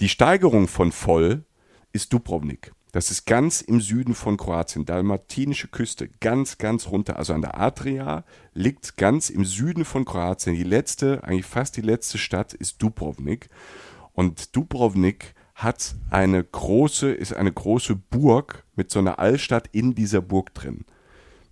die 0.00 0.08
Steigerung 0.08 0.68
von 0.68 0.92
voll 0.92 1.44
ist 1.92 2.12
Dubrovnik. 2.12 2.72
Das 2.92 3.10
ist 3.10 3.26
ganz 3.26 3.60
im 3.60 3.80
Süden 3.80 4.14
von 4.14 4.36
Kroatien, 4.36 4.86
dalmatinische 4.86 5.68
Küste, 5.68 6.08
ganz, 6.20 6.56
ganz 6.56 6.88
runter. 6.88 7.16
Also 7.18 7.34
an 7.34 7.42
der 7.42 7.60
Adria 7.60 8.24
liegt 8.54 8.96
ganz 8.96 9.28
im 9.28 9.44
Süden 9.44 9.84
von 9.84 10.04
Kroatien. 10.04 10.54
Die 10.54 10.62
letzte, 10.62 11.22
eigentlich 11.24 11.46
fast 11.46 11.76
die 11.76 11.82
letzte 11.82 12.16
Stadt 12.18 12.54
ist 12.54 12.82
Dubrovnik. 12.82 13.50
Und 14.14 14.56
Dubrovnik 14.56 15.34
hat 15.54 15.94
eine 16.10 16.42
große, 16.42 17.10
ist 17.10 17.34
eine 17.34 17.52
große 17.52 17.96
Burg 17.96 18.64
mit 18.76 18.90
so 18.90 18.98
einer 18.98 19.18
Altstadt 19.18 19.68
in 19.72 19.94
dieser 19.94 20.20
Burg 20.20 20.54
drin. 20.54 20.84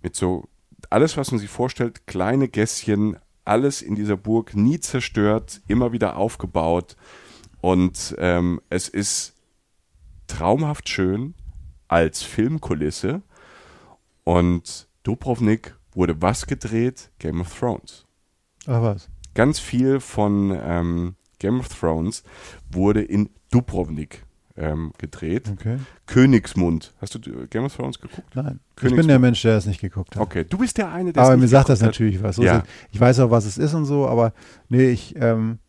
Mit 0.01 0.15
so 0.15 0.47
alles, 0.89 1.17
was 1.17 1.31
man 1.31 1.39
sich 1.39 1.49
vorstellt, 1.49 2.07
kleine 2.07 2.47
Gässchen, 2.47 3.17
alles 3.43 3.81
in 3.81 3.95
dieser 3.95 4.17
Burg, 4.17 4.55
nie 4.55 4.79
zerstört, 4.79 5.61
immer 5.67 5.91
wieder 5.91 6.17
aufgebaut. 6.17 6.95
Und 7.61 8.15
ähm, 8.19 8.61
es 8.69 8.89
ist 8.89 9.34
traumhaft 10.27 10.89
schön 10.89 11.33
als 11.87 12.23
Filmkulisse. 12.23 13.21
Und 14.23 14.87
Dubrovnik 15.03 15.75
wurde 15.93 16.21
was 16.21 16.47
gedreht? 16.47 17.11
Game 17.19 17.41
of 17.41 17.57
Thrones. 17.57 18.05
Ach 18.67 18.81
was. 18.81 19.09
Ganz 19.33 19.59
viel 19.59 19.99
von 19.99 20.57
ähm, 20.63 21.15
Game 21.39 21.59
of 21.59 21.67
Thrones 21.69 22.23
wurde 22.71 23.01
in 23.03 23.29
Dubrovnik 23.51 24.23
ähm, 24.57 24.93
gedreht. 24.97 25.49
Okay. 25.51 25.77
Königsmund. 26.07 26.93
Hast 27.01 27.13
du 27.15 27.19
Game 27.47 27.65
of 27.65 27.75
Thrones 27.75 27.99
geguckt? 27.99 28.35
Nein. 28.35 28.61
Ich 28.69 28.75
Königsmund. 28.77 28.97
bin 29.01 29.07
der 29.09 29.19
Mensch, 29.19 29.41
der 29.41 29.57
es 29.57 29.65
nicht 29.65 29.81
geguckt 29.81 30.15
hat. 30.15 30.21
Okay, 30.23 30.45
du 30.45 30.57
bist 30.57 30.77
der 30.77 30.91
eine, 30.91 31.11
der 31.13 31.21
es 31.23 31.27
Aber 31.27 31.35
nicht 31.35 31.43
mir 31.43 31.47
sagt 31.49 31.69
das 31.69 31.79
geguckt 31.79 31.95
hat. 31.95 31.99
natürlich 32.01 32.23
was. 32.23 32.37
So 32.37 32.43
Ja. 32.43 32.59
es. 32.59 32.63
Ich 32.91 32.99
weiß 32.99 33.19
auch, 33.19 33.29
was 33.31 33.45
es 33.45 33.57
ist 33.57 33.73
und 33.73 33.85
so, 33.85 34.07
aber 34.07 34.33
nee, 34.69 34.89
ich, 34.89 35.15
ähm, 35.17 35.59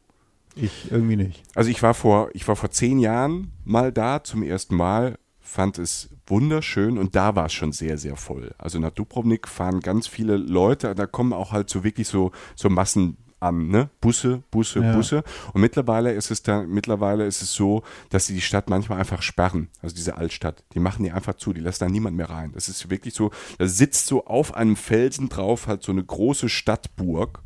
ich 0.56 0.90
irgendwie 0.90 1.16
nicht. 1.16 1.42
Also 1.54 1.70
ich 1.70 1.82
war 1.82 1.94
vor, 1.94 2.30
ich 2.32 2.46
war 2.48 2.56
vor 2.56 2.70
zehn 2.70 2.98
Jahren 2.98 3.52
mal 3.64 3.92
da 3.92 4.24
zum 4.24 4.42
ersten 4.42 4.74
Mal, 4.76 5.18
fand 5.40 5.78
es 5.78 6.10
wunderschön 6.26 6.98
und 6.98 7.14
da 7.14 7.36
war 7.36 7.46
es 7.46 7.52
schon 7.52 7.72
sehr, 7.72 7.98
sehr 7.98 8.16
voll. 8.16 8.54
Also 8.58 8.78
nach 8.78 8.90
Dubrovnik 8.90 9.46
fahren 9.46 9.80
ganz 9.80 10.06
viele 10.06 10.36
Leute, 10.36 10.94
da 10.94 11.06
kommen 11.06 11.32
auch 11.32 11.52
halt 11.52 11.70
so 11.70 11.84
wirklich 11.84 12.08
so, 12.08 12.32
so 12.56 12.68
Massen 12.68 13.16
an, 13.38 13.68
ne? 13.68 13.90
Busse, 14.00 14.42
Busse, 14.50 14.80
Ja. 14.80 14.94
Busse. 14.94 15.22
Und 15.52 15.60
mittlerweile 15.60 16.12
ist 16.12 16.30
es 16.30 16.42
da, 16.42 16.62
mittlerweile 16.62 17.26
ist 17.26 17.42
es 17.42 17.52
so, 17.52 17.82
dass 18.10 18.26
sie 18.26 18.34
die 18.34 18.40
Stadt 18.40 18.70
manchmal 18.70 18.98
einfach 18.98 19.22
sperren. 19.22 19.68
Also 19.82 19.94
diese 19.94 20.16
Altstadt. 20.16 20.64
Die 20.72 20.80
machen 20.80 21.04
die 21.04 21.12
einfach 21.12 21.34
zu, 21.34 21.52
die 21.52 21.60
lassen 21.60 21.84
da 21.84 21.88
niemand 21.90 22.16
mehr 22.16 22.30
rein. 22.30 22.52
Das 22.52 22.68
ist 22.68 22.90
wirklich 22.90 23.14
so, 23.14 23.30
da 23.58 23.66
sitzt 23.66 24.06
so 24.06 24.24
auf 24.24 24.54
einem 24.54 24.76
Felsen 24.76 25.28
drauf 25.28 25.66
halt 25.66 25.82
so 25.82 25.92
eine 25.92 26.02
große 26.02 26.48
Stadtburg 26.48 27.42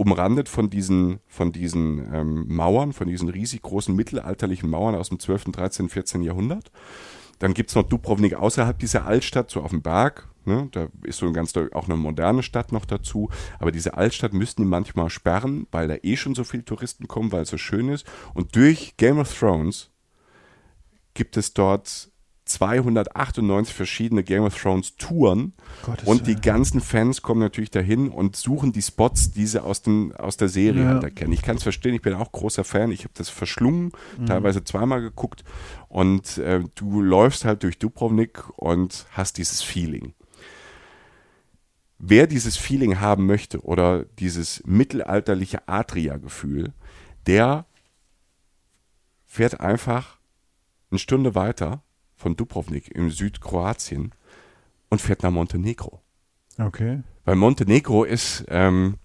umrandet 0.00 0.48
von 0.48 0.70
diesen, 0.70 1.20
von 1.28 1.52
diesen 1.52 2.10
ähm, 2.14 2.46
Mauern, 2.48 2.94
von 2.94 3.06
diesen 3.06 3.28
riesig 3.28 3.60
großen 3.60 3.94
mittelalterlichen 3.94 4.70
Mauern 4.70 4.94
aus 4.94 5.10
dem 5.10 5.18
12., 5.20 5.52
13., 5.52 5.90
14. 5.90 6.22
Jahrhundert. 6.22 6.70
Dann 7.38 7.52
gibt 7.52 7.68
es 7.68 7.76
noch 7.76 7.82
Dubrovnik 7.82 8.32
außerhalb 8.32 8.78
dieser 8.78 9.04
Altstadt, 9.04 9.50
so 9.50 9.60
auf 9.60 9.72
dem 9.72 9.82
Berg. 9.82 10.26
Ne? 10.46 10.68
Da 10.72 10.88
ist 11.02 11.18
so 11.18 11.26
ein 11.26 11.34
ganz 11.34 11.54
auch 11.54 11.84
eine 11.84 11.98
moderne 11.98 12.42
Stadt 12.42 12.72
noch 12.72 12.86
dazu. 12.86 13.28
Aber 13.58 13.72
diese 13.72 13.92
Altstadt 13.92 14.32
müssten 14.32 14.62
die 14.62 14.68
manchmal 14.68 15.10
sperren, 15.10 15.66
weil 15.70 15.88
da 15.88 15.96
eh 16.02 16.16
schon 16.16 16.34
so 16.34 16.44
viele 16.44 16.64
Touristen 16.64 17.06
kommen, 17.06 17.30
weil 17.30 17.42
es 17.42 17.50
so 17.50 17.58
schön 17.58 17.90
ist. 17.90 18.06
Und 18.32 18.56
durch 18.56 18.96
Game 18.96 19.18
of 19.18 19.38
Thrones 19.38 19.90
gibt 21.12 21.36
es 21.36 21.52
dort 21.52 22.09
298 22.50 23.74
verschiedene 23.74 24.22
Game 24.22 24.42
of 24.44 24.60
Thrones 24.60 24.96
Touren 24.96 25.52
Gottes 25.82 26.06
und 26.06 26.26
die 26.26 26.36
ganzen 26.36 26.80
Fans 26.80 27.22
kommen 27.22 27.40
natürlich 27.40 27.70
dahin 27.70 28.08
und 28.08 28.36
suchen 28.36 28.72
die 28.72 28.82
Spots, 28.82 29.30
die 29.30 29.46
sie 29.46 29.62
aus, 29.62 29.82
den, 29.82 30.14
aus 30.16 30.36
der 30.36 30.48
Serie 30.48 30.82
Ja. 30.82 30.88
halt 30.90 31.02
erkennen. 31.04 31.32
Ich 31.32 31.42
kann 31.42 31.56
es 31.56 31.62
verstehen, 31.62 31.94
ich 31.94 32.02
bin 32.02 32.14
auch 32.14 32.32
großer 32.32 32.64
Fan. 32.64 32.90
Ich 32.92 33.04
habe 33.04 33.14
das 33.14 33.28
verschlungen, 33.28 33.92
Mhm. 34.18 34.26
teilweise 34.26 34.64
zweimal 34.64 35.00
geguckt 35.00 35.44
und 35.88 36.38
äh, 36.38 36.60
du 36.74 37.00
läufst 37.00 37.44
halt 37.44 37.62
durch 37.62 37.78
Dubrovnik 37.78 38.42
und 38.58 39.06
hast 39.12 39.38
dieses 39.38 39.62
Feeling. 39.62 40.14
Wer 41.98 42.26
dieses 42.26 42.56
Feeling 42.56 42.98
haben 43.00 43.26
möchte 43.26 43.60
oder 43.60 44.04
dieses 44.18 44.62
mittelalterliche 44.64 45.68
Adria-Gefühl, 45.68 46.72
der 47.26 47.66
fährt 49.26 49.60
einfach 49.60 50.18
eine 50.90 50.98
Stunde 50.98 51.34
weiter 51.34 51.82
von 52.20 52.36
Dubrovnik 52.36 52.94
im 52.94 53.10
Südkroatien 53.10 54.12
und 54.90 55.00
fährt 55.00 55.22
nach 55.22 55.30
Montenegro. 55.30 56.00
Okay. 56.58 57.02
Weil 57.24 57.36
Montenegro 57.36 58.04
ist 58.04 58.44
ähm, 58.48 58.96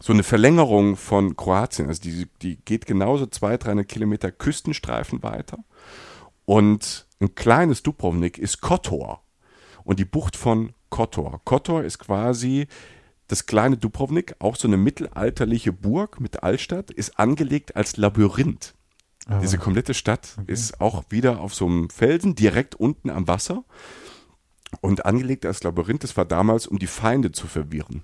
so 0.00 0.12
eine 0.12 0.22
Verlängerung 0.22 0.96
von 0.96 1.36
Kroatien. 1.36 1.88
Also 1.88 2.02
die, 2.02 2.26
die 2.42 2.56
geht 2.56 2.86
genauso 2.86 3.26
200, 3.26 3.66
300 3.66 3.88
Kilometer 3.88 4.30
Küstenstreifen 4.32 5.22
weiter. 5.22 5.58
Und 6.44 7.06
ein 7.20 7.34
kleines 7.34 7.82
Dubrovnik 7.82 8.38
ist 8.38 8.60
Kotor. 8.60 9.22
Und 9.84 9.98
die 9.98 10.04
Bucht 10.04 10.36
von 10.36 10.72
Kotor. 10.90 11.40
Kotor 11.44 11.82
ist 11.82 11.98
quasi 11.98 12.66
das 13.28 13.46
kleine 13.46 13.76
Dubrovnik, 13.76 14.36
auch 14.38 14.54
so 14.54 14.68
eine 14.68 14.76
mittelalterliche 14.76 15.72
Burg 15.72 16.20
mit 16.20 16.44
Altstadt, 16.44 16.90
ist 16.92 17.18
angelegt 17.18 17.74
als 17.74 17.96
Labyrinth. 17.96 18.75
Aber 19.26 19.40
Diese 19.40 19.58
komplette 19.58 19.92
Stadt 19.94 20.36
ist 20.46 20.80
auch 20.80 21.04
wieder 21.10 21.40
auf 21.40 21.54
so 21.54 21.66
einem 21.66 21.90
Felsen, 21.90 22.34
direkt 22.36 22.74
unten 22.76 23.10
am 23.10 23.26
Wasser 23.26 23.64
und 24.80 25.04
angelegt 25.04 25.44
als 25.46 25.62
Labyrinth. 25.64 26.04
Das 26.04 26.16
war 26.16 26.24
damals, 26.24 26.66
um 26.66 26.78
die 26.78 26.86
Feinde 26.86 27.32
zu 27.32 27.46
verwirren. 27.46 28.02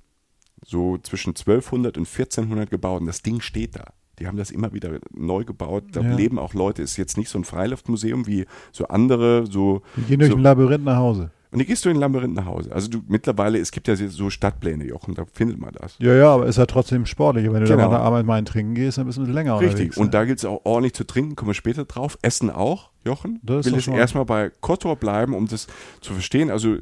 So 0.65 0.99
zwischen 0.99 1.31
1200 1.31 1.97
und 1.97 2.09
1400 2.09 2.71
gebaut 2.71 3.01
und 3.01 3.07
das 3.07 3.23
Ding 3.23 3.41
steht 3.41 3.77
da. 3.77 3.93
Die 4.19 4.27
haben 4.27 4.37
das 4.37 4.51
immer 4.51 4.73
wieder 4.73 4.99
neu 5.11 5.45
gebaut. 5.45 5.85
Da 5.93 6.01
Ja. 6.03 6.15
leben 6.15 6.39
auch 6.39 6.55
Leute. 6.55 6.83
Ist 6.83 6.97
jetzt 6.97 7.17
nicht 7.17 7.29
so 7.29 7.39
ein 7.39 7.45
Freiluftmuseum 7.45 8.27
wie 8.27 8.47
so 8.71 8.87
andere, 8.89 9.47
so 9.47 9.83
die 9.97 10.03
gehen 10.03 10.19
durch 10.21 10.31
so, 10.31 10.37
ein 10.37 10.43
Labyrinth 10.43 10.85
nach 10.85 10.97
Hause. 10.97 11.31
Und 11.53 11.59
die 11.59 11.67
gehst 11.67 11.85
du 11.85 11.91
in 11.91 11.97
Labyrinth 11.97 12.35
nach 12.35 12.47
Hause. 12.47 12.73
Also 12.73 12.89
du 12.89 13.03
mittlerweile, 13.07 13.59
es 13.59 13.71
gibt 13.71 13.87
ja 13.87 13.95
so 13.95 14.31
Stadtpläne, 14.31 14.85
Jochen, 14.85 15.15
da 15.15 15.25
findet 15.33 15.59
man 15.61 15.73
das. 15.75 15.97
Ja, 16.01 16.15
ja, 16.15 16.31
aber 16.35 16.47
ist 16.47 16.57
ja 16.59 16.67
trotzdem 16.67 17.07
sportlich. 17.07 17.45
Wenn 17.53 17.61
du 17.61 17.67
Genau. 17.67 17.77
da 17.77 17.83
nach 17.85 17.91
der 17.91 18.01
Arbeit 18.01 18.27
mal 18.27 18.37
ein 18.37 18.45
Trinken 18.47 18.75
gehst, 18.75 18.99
dann 18.99 19.07
bist 19.07 19.19
du 19.19 19.23
ein 19.23 19.27
bisschen 19.27 19.35
länger 19.35 19.61
Richtig. 19.61 19.97
Und 19.97 20.07
ne? 20.07 20.11
da 20.11 20.25
gilt 20.25 20.39
es 20.39 20.45
auch 20.45 20.63
ordentlich 20.65 20.95
zu 20.95 21.05
trinken, 21.05 21.37
kommen 21.37 21.51
wir 21.51 21.55
später 21.55 21.85
drauf. 21.85 22.19
Essen 22.23 22.51
auch, 22.51 22.91
Jochen. 23.05 23.39
Das 23.43 23.67
will 23.67 23.81
mal- 23.93 23.99
erstmal 24.01 24.25
bei 24.25 24.51
Kotor 24.61 24.97
bleiben, 24.97 25.35
um 25.35 25.47
das 25.47 25.67
zu 26.01 26.13
verstehen. 26.15 26.51
Also 26.51 26.79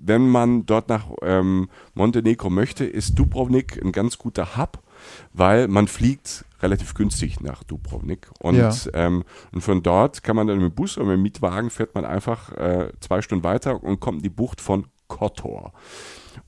wenn 0.00 0.28
man 0.28 0.64
dort 0.66 0.88
nach 0.88 1.06
ähm, 1.22 1.68
Montenegro 1.94 2.50
möchte, 2.50 2.84
ist 2.84 3.18
Dubrovnik 3.18 3.80
ein 3.82 3.92
ganz 3.92 4.18
guter 4.18 4.56
Hub, 4.56 4.82
weil 5.32 5.68
man 5.68 5.88
fliegt 5.88 6.44
relativ 6.60 6.94
günstig 6.94 7.40
nach 7.40 7.62
Dubrovnik. 7.64 8.28
Und, 8.40 8.56
Ja. 8.56 8.72
ähm, 8.94 9.24
und 9.52 9.60
von 9.60 9.82
dort 9.82 10.22
kann 10.22 10.36
man 10.36 10.46
dann 10.46 10.58
mit 10.58 10.72
dem 10.72 10.74
Bus 10.74 10.96
oder 10.98 11.06
mit 11.06 11.16
dem 11.16 11.22
Mietwagen 11.22 11.70
fährt 11.70 11.94
man 11.94 12.04
einfach 12.04 12.52
äh, 12.52 12.90
zwei 13.00 13.22
Stunden 13.22 13.44
weiter 13.44 13.82
und 13.82 14.00
kommt 14.00 14.18
in 14.18 14.22
die 14.24 14.28
Bucht 14.28 14.60
von 14.60 14.86
Kotor. 15.06 15.72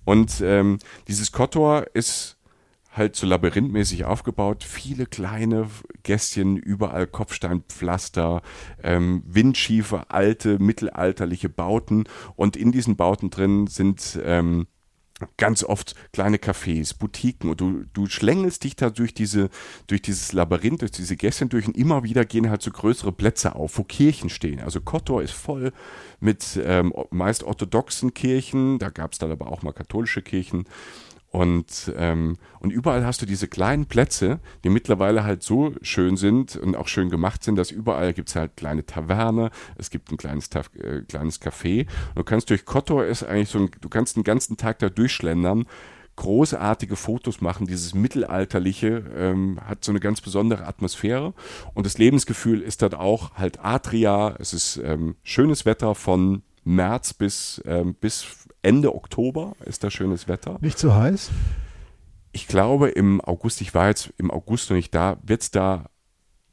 Und 0.04 0.40
ähm, 0.42 0.78
dieses 1.08 1.32
Kotor 1.32 1.86
ist 1.94 2.36
halt 2.92 3.14
so 3.14 3.26
labyrinthmäßig 3.26 4.04
aufgebaut. 4.04 4.64
Viele 4.64 5.06
kleine 5.06 5.68
Gässchen, 6.02 6.56
überall 6.56 7.06
Kopfsteinpflaster, 7.06 8.42
ähm, 8.82 9.22
windschiefe, 9.26 10.10
alte, 10.10 10.58
mittelalterliche 10.58 11.48
Bauten. 11.48 12.04
Und 12.36 12.56
in 12.56 12.72
diesen 12.72 12.96
Bauten 12.96 13.30
drin 13.30 13.68
sind 13.68 14.18
ähm, 14.24 14.66
ganz 15.36 15.64
oft 15.64 15.94
kleine 16.12 16.38
Cafés, 16.38 16.96
Boutiquen 16.96 17.50
und 17.50 17.60
du, 17.60 17.84
du 17.92 18.06
schlängelst 18.06 18.64
dich 18.64 18.76
da 18.76 18.90
durch 18.90 19.14
diese, 19.14 19.50
durch 19.86 20.02
dieses 20.02 20.32
Labyrinth, 20.32 20.82
durch 20.82 20.90
diese 20.90 21.16
Gässchen 21.16 21.48
durch 21.48 21.66
und 21.66 21.76
immer 21.76 22.04
wieder 22.04 22.24
gehen 22.24 22.50
halt 22.50 22.62
so 22.62 22.70
größere 22.70 23.12
Plätze 23.12 23.54
auf, 23.54 23.78
wo 23.78 23.84
Kirchen 23.84 24.30
stehen. 24.30 24.60
Also 24.60 24.80
Kotor 24.80 25.22
ist 25.22 25.32
voll 25.32 25.72
mit 26.20 26.60
ähm, 26.62 26.92
meist 27.10 27.42
orthodoxen 27.42 28.14
Kirchen, 28.14 28.78
da 28.78 28.90
gab 28.90 29.12
es 29.12 29.18
dann 29.18 29.30
aber 29.30 29.50
auch 29.50 29.62
mal 29.62 29.72
katholische 29.72 30.22
Kirchen. 30.22 30.64
Und, 31.30 31.92
ähm, 31.96 32.38
und 32.58 32.72
überall 32.72 33.06
hast 33.06 33.22
du 33.22 33.26
diese 33.26 33.46
kleinen 33.46 33.86
Plätze, 33.86 34.40
die 34.64 34.68
mittlerweile 34.68 35.22
halt 35.22 35.44
so 35.44 35.72
schön 35.80 36.16
sind 36.16 36.56
und 36.56 36.74
auch 36.76 36.88
schön 36.88 37.08
gemacht 37.08 37.44
sind, 37.44 37.54
dass 37.54 37.70
überall 37.70 38.12
gibt 38.12 38.30
es 38.30 38.36
halt 38.36 38.56
kleine 38.56 38.84
Taverne, 38.84 39.50
es 39.78 39.90
gibt 39.90 40.10
ein 40.10 40.16
kleines, 40.16 40.50
Taf 40.50 40.70
äh, 40.74 41.02
kleines 41.02 41.40
Café. 41.40 41.86
Und 42.08 42.18
du 42.18 42.24
kannst 42.24 42.50
durch 42.50 42.64
Kotor 42.64 43.04
ist 43.04 43.22
eigentlich 43.22 43.48
so 43.48 43.60
ein, 43.60 43.70
du 43.80 43.88
kannst 43.88 44.16
den 44.16 44.24
ganzen 44.24 44.56
Tag 44.56 44.80
da 44.80 44.88
durchschlendern, 44.88 45.66
großartige 46.16 46.96
Fotos 46.96 47.40
machen, 47.40 47.66
dieses 47.66 47.94
mittelalterliche 47.94 49.04
ähm, 49.16 49.60
hat 49.64 49.84
so 49.84 49.92
eine 49.92 50.00
ganz 50.00 50.20
besondere 50.20 50.66
Atmosphäre. 50.66 51.32
Und 51.74 51.86
das 51.86 51.96
Lebensgefühl 51.96 52.60
ist 52.60 52.82
dort 52.82 52.96
auch 52.96 53.34
halt 53.34 53.64
Adria, 53.64 54.34
es 54.38 54.52
ist 54.52 54.80
ähm, 54.84 55.14
schönes 55.22 55.64
Wetter 55.64 55.94
von 55.94 56.42
März 56.64 57.14
bis, 57.14 57.62
ähm, 57.66 57.94
bis 57.94 58.48
Ende 58.62 58.94
Oktober 58.94 59.54
ist 59.64 59.84
da 59.84 59.90
schönes 59.90 60.28
Wetter. 60.28 60.58
Nicht 60.60 60.78
zu 60.78 60.94
heiß? 60.94 61.30
Ich 62.32 62.46
glaube, 62.46 62.90
im 62.90 63.20
August, 63.20 63.60
ich 63.60 63.74
war 63.74 63.88
jetzt 63.88 64.12
im 64.18 64.30
August 64.30 64.70
noch 64.70 64.76
nicht 64.76 64.94
da, 64.94 65.18
wird 65.22 65.42
es 65.42 65.50
da 65.50 65.86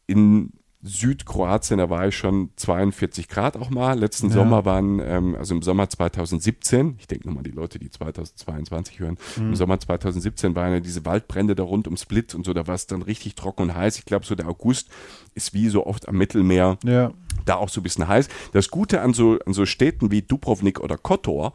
in 0.08 0.54
Südkroatien, 0.88 1.78
da 1.78 1.89
war 1.89 2.08
ich 2.08 2.17
schon 2.17 2.50
42 2.56 3.28
Grad 3.28 3.58
auch 3.58 3.69
mal. 3.69 4.00
Letzten 4.00 4.28
Ja. 4.28 4.34
Sommer 4.34 4.65
waren, 4.65 5.00
ähm, 5.04 5.36
also 5.36 5.54
im 5.56 5.62
Sommer 5.62 5.89
2017, 5.89 6.95
ich 7.00 7.08
denke 7.08 7.28
nochmal 7.28 7.43
die 7.43 7.52
Leute, 7.52 7.78
die 7.80 7.89
2022 7.89 9.00
hören, 9.00 9.17
im 9.38 9.56
Sommer 9.56 9.80
2017 9.80 10.56
waren 10.56 10.73
ja 10.73 10.80
diese 10.80 11.06
Waldbrände 11.06 11.56
da 11.56 11.63
rund 11.63 11.88
um 11.88 11.97
Split 11.97 12.34
und 12.36 12.45
so, 12.45 12.54
da 12.54 12.67
war 12.67 12.76
es 12.76 12.88
dann 12.88 13.02
richtig 13.02 13.36
trocken 13.36 13.63
und 13.63 13.76
heiß. 13.76 13.97
Ich 14.00 14.06
glaube, 14.06 14.26
so 14.26 14.36
der 14.36 14.47
August 14.47 14.89
ist 15.36 15.54
wie 15.54 15.69
so 15.69 15.86
oft 15.86 16.08
am 16.08 16.15
Mittelmeer 16.17 16.78
Ja. 16.84 17.12
da 17.45 17.56
auch 17.56 17.69
so 17.69 17.82
ein 17.82 17.84
bisschen 17.84 18.08
heiß. 18.08 18.28
Das 18.54 18.69
Gute 18.69 19.02
an 19.02 19.13
so, 19.13 19.38
an 19.45 19.54
so 19.54 19.65
Städten 19.65 20.12
wie 20.12 20.21
Dubrovnik 20.21 20.80
oder 20.80 20.97
Kotor 20.97 21.54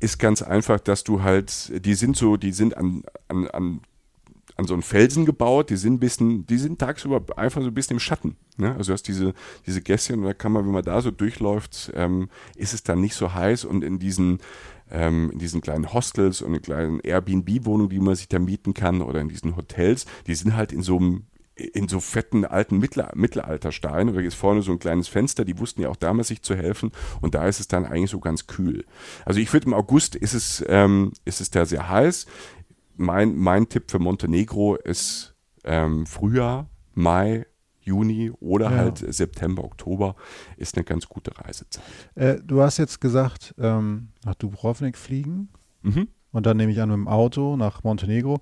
ist 0.00 0.18
ganz 0.18 0.42
einfach, 0.42 0.80
dass 0.80 1.04
du 1.04 1.22
halt, 1.22 1.72
die 1.84 1.94
sind 1.94 2.16
so, 2.16 2.36
die 2.36 2.52
sind 2.52 2.76
an, 2.76 3.04
an, 3.28 3.46
an, 3.48 3.80
an 4.56 4.66
so 4.66 4.74
einen 4.74 4.82
Felsen 4.82 5.26
gebaut, 5.26 5.70
die 5.70 5.76
sind 5.76 5.94
ein 5.94 6.00
bisschen, 6.00 6.46
die 6.46 6.58
sind 6.58 6.78
tagsüber 6.78 7.22
einfach 7.36 7.60
so 7.60 7.68
ein 7.68 7.74
bisschen 7.74 7.96
im 7.96 8.00
Schatten. 8.00 8.36
Ne? 8.56 8.74
Also 8.76 8.90
du 8.90 8.92
hast 8.94 9.08
diese, 9.08 9.34
diese 9.66 9.82
Gässchen 9.82 10.20
und 10.20 10.24
da 10.26 10.34
kann 10.34 10.52
man, 10.52 10.64
wenn 10.64 10.72
man 10.72 10.84
da 10.84 11.00
so 11.00 11.10
durchläuft, 11.10 11.92
ähm, 11.94 12.28
ist 12.56 12.74
es 12.74 12.82
dann 12.82 13.00
nicht 13.00 13.14
so 13.14 13.34
heiß 13.34 13.64
und 13.64 13.82
in 13.82 13.98
diesen 13.98 14.38
ähm, 14.90 15.30
in 15.32 15.38
diesen 15.38 15.60
kleinen 15.60 15.92
Hostels 15.92 16.42
und 16.42 16.54
in 16.54 16.62
kleinen 16.62 17.00
Airbnb-Wohnungen, 17.00 17.88
die 17.88 18.00
man 18.00 18.14
sich 18.14 18.28
da 18.28 18.38
mieten 18.38 18.74
kann 18.74 19.00
oder 19.00 19.20
in 19.20 19.28
diesen 19.28 19.56
Hotels, 19.56 20.04
die 20.26 20.34
sind 20.34 20.56
halt 20.56 20.72
in 20.72 20.82
so 20.82 20.98
einem 20.98 21.24
in 21.56 21.86
so 21.86 22.00
fetten 22.00 22.44
alten 22.44 22.78
Mittler, 22.78 23.12
Mittelaltersteinen. 23.14 24.12
Da 24.12 24.20
ist 24.20 24.34
vorne 24.34 24.62
so 24.62 24.72
ein 24.72 24.80
kleines 24.80 25.06
Fenster, 25.06 25.44
die 25.44 25.58
wussten 25.58 25.82
ja 25.82 25.88
auch 25.88 25.96
damals 25.96 26.28
sich 26.28 26.42
zu 26.42 26.56
helfen 26.56 26.90
und 27.20 27.36
da 27.36 27.46
ist 27.46 27.60
es 27.60 27.68
dann 27.68 27.86
eigentlich 27.86 28.10
so 28.10 28.18
ganz 28.18 28.48
kühl. 28.48 28.84
Also 29.24 29.38
ich 29.38 29.50
finde 29.50 29.68
im 29.68 29.74
August 29.74 30.16
ist 30.16 30.34
es, 30.34 30.64
ähm, 30.68 31.12
ist 31.24 31.40
es 31.40 31.50
da 31.50 31.64
sehr 31.64 31.88
heiß. 31.88 32.26
Mein, 32.96 33.36
mein 33.36 33.68
Tipp 33.68 33.90
für 33.90 33.98
Montenegro 33.98 34.76
ist 34.76 35.34
ähm, 35.64 36.06
Frühjahr, 36.06 36.68
Mai, 36.94 37.46
Juni 37.80 38.30
oder 38.40 38.70
Ja. 38.70 38.76
halt 38.78 38.98
September, 38.98 39.64
Oktober 39.64 40.14
ist 40.56 40.76
eine 40.76 40.84
ganz 40.84 41.08
gute 41.08 41.32
Reisezeit. 41.38 41.84
Äh, 42.14 42.36
du 42.42 42.62
hast 42.62 42.78
jetzt 42.78 43.00
gesagt, 43.00 43.54
ähm, 43.58 44.08
nach 44.24 44.34
Dubrovnik 44.36 44.96
fliegen 44.96 45.48
Mhm. 45.82 46.08
und 46.32 46.46
dann 46.46 46.56
nehme 46.56 46.72
ich 46.72 46.80
an 46.80 46.88
mit 46.88 46.96
dem 46.96 47.08
Auto 47.08 47.56
nach 47.56 47.82
Montenegro. 47.84 48.40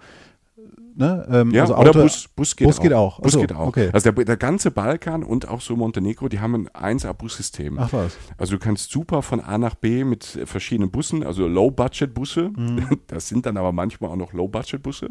Ne? 0.94 1.26
Ähm, 1.30 1.50
Ja, 1.52 1.62
also 1.62 1.76
oder 1.76 1.90
Auto, 1.90 2.02
Bus, 2.02 2.28
Bus 2.34 2.56
geht 2.56 2.66
Bus 2.66 2.78
auch. 2.78 2.82
geht 2.82 2.92
auch. 2.92 3.16
Bus 3.20 3.26
Achso, 3.34 3.40
geht 3.40 3.52
auch. 3.52 3.66
okay. 3.68 3.90
Also 3.92 4.10
der, 4.10 4.24
der 4.24 4.36
ganze 4.36 4.70
Balkan 4.70 5.22
und 5.24 5.48
auch 5.48 5.60
so 5.60 5.76
Montenegro, 5.76 6.28
die 6.28 6.40
haben 6.40 6.68
ein 6.74 6.98
1A-Bussystem. 6.98 7.78
Ach 7.78 7.92
was. 7.92 8.16
Also 8.38 8.52
du 8.54 8.58
kannst 8.58 8.90
super 8.90 9.22
von 9.22 9.40
A 9.40 9.58
nach 9.58 9.74
B 9.74 10.04
mit 10.04 10.24
verschiedenen 10.44 10.90
Bussen, 10.90 11.22
also 11.24 11.46
Low-Budget-Busse. 11.46 12.50
Mhm. 12.54 12.88
Das 13.06 13.28
sind 13.28 13.46
dann 13.46 13.56
aber 13.56 13.72
manchmal 13.72 14.10
auch 14.10 14.16
noch 14.16 14.32
Low-Budget-Busse. 14.32 15.10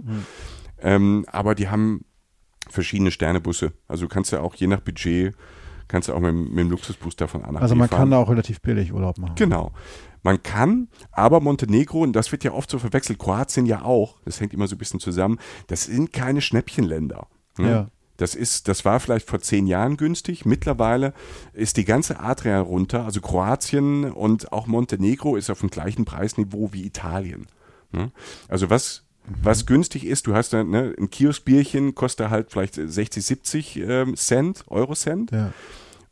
Ähm, 0.82 1.26
aber 1.32 1.56
die 1.56 1.70
haben 1.70 2.06
verschiedene 2.70 3.12
Sternebusse. 3.12 3.74
Also 3.88 4.06
du 4.06 4.10
kannst 4.10 4.32
ja 4.32 4.41
auch 4.41 4.56
je 4.56 4.67
nach 4.67 4.80
Budget, 4.82 5.36
kannst 5.92 6.10
du 6.10 6.14
auch 6.14 6.20
mit, 6.20 6.30
dem- 6.32 6.50
mit 6.50 6.58
dem 6.60 6.70
Luxusbus 6.72 7.16
da 7.16 7.28
von 7.28 7.44
A 7.44 7.52
nach 7.52 7.62
Also 7.62 7.76
man 7.76 7.88
fahren. 7.90 8.00
kann 8.00 8.12
da 8.12 8.18
auch 8.18 8.30
relativ 8.30 8.62
billig 8.62 8.92
Urlaub 8.94 9.18
machen. 9.20 9.36
Genau. 9.36 9.72
Man 10.24 10.42
kann, 10.44 10.88
aber 11.12 11.40
Montenegro, 11.42 12.02
und 12.02 12.14
das 12.14 12.32
wird 12.32 12.44
ja 12.44 12.52
oft 12.54 12.70
so 12.70 12.78
verwechselt, 12.80 13.18
Kroatien 13.20 13.66
ja 13.66 13.82
auch, 13.84 14.18
das 14.26 14.40
hängt 14.40 14.54
immer 14.54 14.68
so 14.68 14.76
ein 14.76 14.78
bisschen 14.78 15.00
zusammen, 15.00 15.40
das 15.68 15.86
sind 15.86 16.14
keine 16.14 16.42
Schnäppchenländer. 16.42 17.28
ne? 17.58 17.70
Ja. 17.72 17.88
Das 18.18 18.36
ist, 18.36 18.68
das 18.68 18.86
war 18.86 19.00
vielleicht 19.00 19.28
vor 19.28 19.40
zehn 19.42 19.66
Jahren 19.66 19.98
günstig. 19.98 20.46
Mittlerweile 20.46 21.14
ist 21.54 21.78
die 21.78 21.86
ganze 21.86 22.20
Adria 22.20 22.60
runter, 22.62 23.04
also 23.04 23.20
Kroatien 23.20 24.12
und 24.12 24.52
auch 24.54 24.68
Montenegro 24.68 25.36
ist 25.38 25.50
auf 25.50 25.62
dem 25.62 25.72
gleichen 25.72 26.06
Preisniveau 26.06 26.70
wie 26.72 26.86
Italien. 26.86 27.48
ne? 27.92 28.12
Also 28.48 28.70
was, 28.70 29.06
was 29.42 29.66
günstig 29.66 30.06
ist, 30.06 30.28
du 30.28 30.36
hast 30.36 30.54
ne, 30.54 30.94
ein 31.00 31.10
Kioskbierchen, 31.10 31.96
kostet 31.96 32.30
halt 32.30 32.52
vielleicht 32.52 32.76
60, 32.76 33.26
70 33.26 33.78
ähm, 33.78 34.16
Cent, 34.16 34.66
Euro-Cent. 34.68 35.32
Ja. 35.32 35.52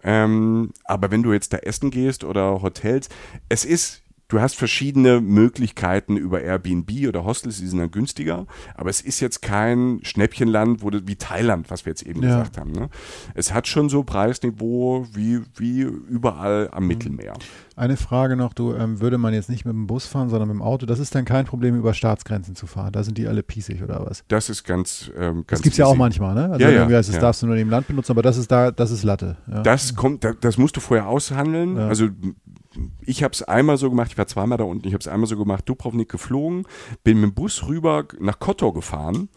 Ähm, 0.04 0.72
aber 0.86 1.12
wenn 1.12 1.24
du 1.24 1.34
jetzt 1.34 1.54
da 1.54 1.58
essen 1.58 1.92
gehst 1.92 2.24
oder 2.24 2.62
Hotels, 2.62 3.10
es 3.50 3.66
ist, 3.66 4.02
du 4.30 4.40
hast 4.40 4.56
verschiedene 4.56 5.20
Möglichkeiten 5.22 6.16
über 6.18 6.42
Airbnb 6.42 6.90
oder 7.08 7.26
Hostels, 7.26 7.58
die 7.60 7.68
sind 7.68 7.80
dann 7.80 7.92
günstiger, 7.92 8.46
aber 8.76 8.90
es 8.90 9.02
ist 9.02 9.20
jetzt 9.20 9.42
kein 9.42 10.00
Schnäppchenland, 10.04 10.82
wo 10.82 10.90
du, 10.90 11.06
wie 11.08 11.16
Thailand, 11.18 11.70
was 11.70 11.86
wir 11.86 11.92
jetzt 11.92 12.04
eben 12.04 12.24
Ja. 12.24 12.30
gesagt 12.38 12.58
haben. 12.58 12.72
Ne? 12.72 12.90
Es 13.34 13.54
hat 13.54 13.68
schon 13.68 13.90
so 13.90 14.04
Preisniveau 14.04 15.06
wie, 15.14 15.42
wie 15.58 15.82
überall 15.82 16.70
am 16.72 16.88
Mittelmeer. 16.88 17.34
Eine 17.76 17.96
Frage 17.98 18.36
noch, 18.36 18.54
du, 18.54 18.74
ähm, 18.74 19.00
würde 19.00 19.18
man 19.18 19.34
jetzt 19.34 19.50
nicht 19.50 19.66
mit 19.66 19.74
dem 19.74 19.88
Bus 19.88 20.06
fahren, 20.06 20.30
sondern 20.30 20.50
mit 20.50 20.56
dem 20.56 20.62
Auto, 20.62 20.86
das 20.86 21.00
ist 21.00 21.16
dann 21.16 21.26
kein 21.26 21.46
Problem, 21.46 21.76
über 21.76 21.94
Staatsgrenzen 21.94 22.56
zu 22.56 22.68
fahren. 22.68 22.92
Da 22.92 23.04
sind 23.04 23.18
die 23.18 23.26
alle 23.28 23.42
pießig 23.42 23.82
oder 23.84 24.06
was? 24.06 24.24
Das 24.28 24.50
ist 24.50 24.64
ganz, 24.66 25.10
ähm, 25.18 25.38
ganz 25.38 25.48
Das 25.48 25.62
gibt 25.62 25.74
es 25.74 25.78
ja 25.78 25.86
auch 25.86 25.96
manchmal, 25.96 26.36
ne? 26.36 26.50
Also 26.52 26.60
Ja, 26.66 26.70
ja, 26.70 26.76
irgendwie 26.80 26.96
heißt, 26.98 27.08
das 27.10 27.16
ja. 27.16 27.22
darfst 27.22 27.42
du 27.42 27.46
nur 27.48 27.56
in 27.56 27.60
dem 27.60 27.70
Land 27.70 27.88
benutzen, 27.88 28.12
aber 28.12 28.22
das 28.22 28.38
ist 28.38 28.52
da, 28.52 28.72
das 28.72 28.92
ist 28.92 29.04
Latte. 29.04 29.38
Ja. 29.48 29.64
Das 29.64 29.96
kommt, 29.96 30.24
da- 30.24 30.34
das 30.40 30.58
musst 30.58 30.76
du 30.76 30.82
vorher 30.82 31.08
aushandeln. 31.08 31.78
Also 31.78 32.10
ich 33.02 33.24
habe 33.24 33.34
es 33.34 33.44
einmal 33.44 33.78
so 33.78 33.90
gemacht, 33.90 34.12
ich 34.12 34.18
war 34.18 34.28
zweimal 34.28 34.58
da 34.58 34.64
unten, 34.64 34.88
ich 34.88 34.94
habe 34.94 35.02
es 35.02 35.08
einmal 35.08 35.28
so 35.28 35.38
gemacht, 35.38 35.68
Dubrovnik 35.68 36.10
geflogen, 36.10 36.66
bin 37.04 37.20
mit 37.20 37.32
dem 37.32 37.34
Bus 37.34 37.68
rüber 37.68 38.06
nach 38.20 38.40
Kotor 38.40 38.74
gefahren 38.74 39.30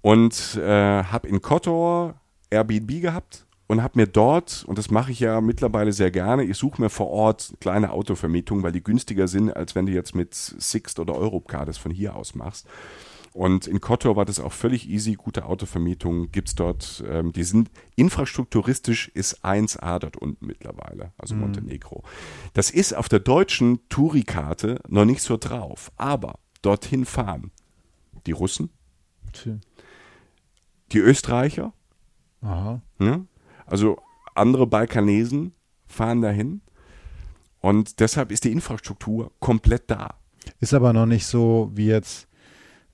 und 0.00 0.56
äh, 0.56 1.02
habe 1.04 1.28
in 1.28 1.42
Kotor 1.42 2.14
Airbnb 2.50 3.00
gehabt 3.00 3.46
und 3.66 3.82
habe 3.82 3.98
mir 3.98 4.06
dort, 4.06 4.64
und 4.66 4.78
das 4.78 4.90
mache 4.90 5.12
ich 5.12 5.20
ja 5.20 5.40
mittlerweile 5.40 5.92
sehr 5.92 6.10
gerne, 6.10 6.44
ich 6.44 6.56
suche 6.56 6.80
mir 6.80 6.88
vor 6.88 7.08
Ort 7.08 7.54
kleine 7.60 7.92
Autovermietungen, 7.92 8.62
weil 8.62 8.72
die 8.72 8.82
günstiger 8.82 9.28
sind, 9.28 9.54
als 9.54 9.74
wenn 9.74 9.86
du 9.86 9.92
jetzt 9.92 10.14
mit 10.14 10.34
Sixt 10.34 10.98
oder 10.98 11.14
Europcar 11.14 11.66
das 11.66 11.78
von 11.78 11.92
hier 11.92 12.16
aus 12.16 12.34
machst. 12.34 12.66
Und 13.38 13.68
in 13.68 13.80
Kotor 13.80 14.16
war 14.16 14.24
das 14.24 14.40
auch 14.40 14.52
völlig 14.52 14.88
easy, 14.88 15.12
gute 15.12 15.44
Autovermietungen 15.44 16.32
gibt's 16.32 16.56
dort. 16.56 17.04
Ähm, 17.06 17.32
die 17.32 17.44
sind 17.44 17.70
infrastrukturistisch 17.94 19.06
ist 19.14 19.44
1A 19.44 20.00
dort 20.00 20.16
unten 20.16 20.44
mittlerweile, 20.44 21.12
also 21.16 21.36
Montenegro. 21.36 22.02
Das 22.54 22.68
ist 22.68 22.94
auf 22.94 23.08
der 23.08 23.20
deutschen 23.20 23.88
Touri-Karte 23.90 24.80
noch 24.88 25.04
nicht 25.04 25.22
so 25.22 25.36
drauf, 25.36 25.92
aber 25.96 26.40
dorthin 26.62 27.04
fahren 27.04 27.52
die 28.26 28.32
Russen, 28.32 28.70
Tja. 29.32 29.54
die 30.90 30.98
Österreicher, 30.98 31.72
Aha. 32.40 32.82
ne? 32.98 33.24
also 33.66 33.98
andere 34.34 34.66
Balkanesen 34.66 35.54
fahren 35.86 36.22
dahin. 36.22 36.60
Und 37.60 38.00
deshalb 38.00 38.32
ist 38.32 38.42
die 38.42 38.50
Infrastruktur 38.50 39.30
komplett 39.38 39.88
da. 39.88 40.16
Ist 40.58 40.74
aber 40.74 40.92
noch 40.92 41.06
nicht 41.06 41.26
so 41.26 41.70
wie 41.72 41.86
jetzt 41.86 42.27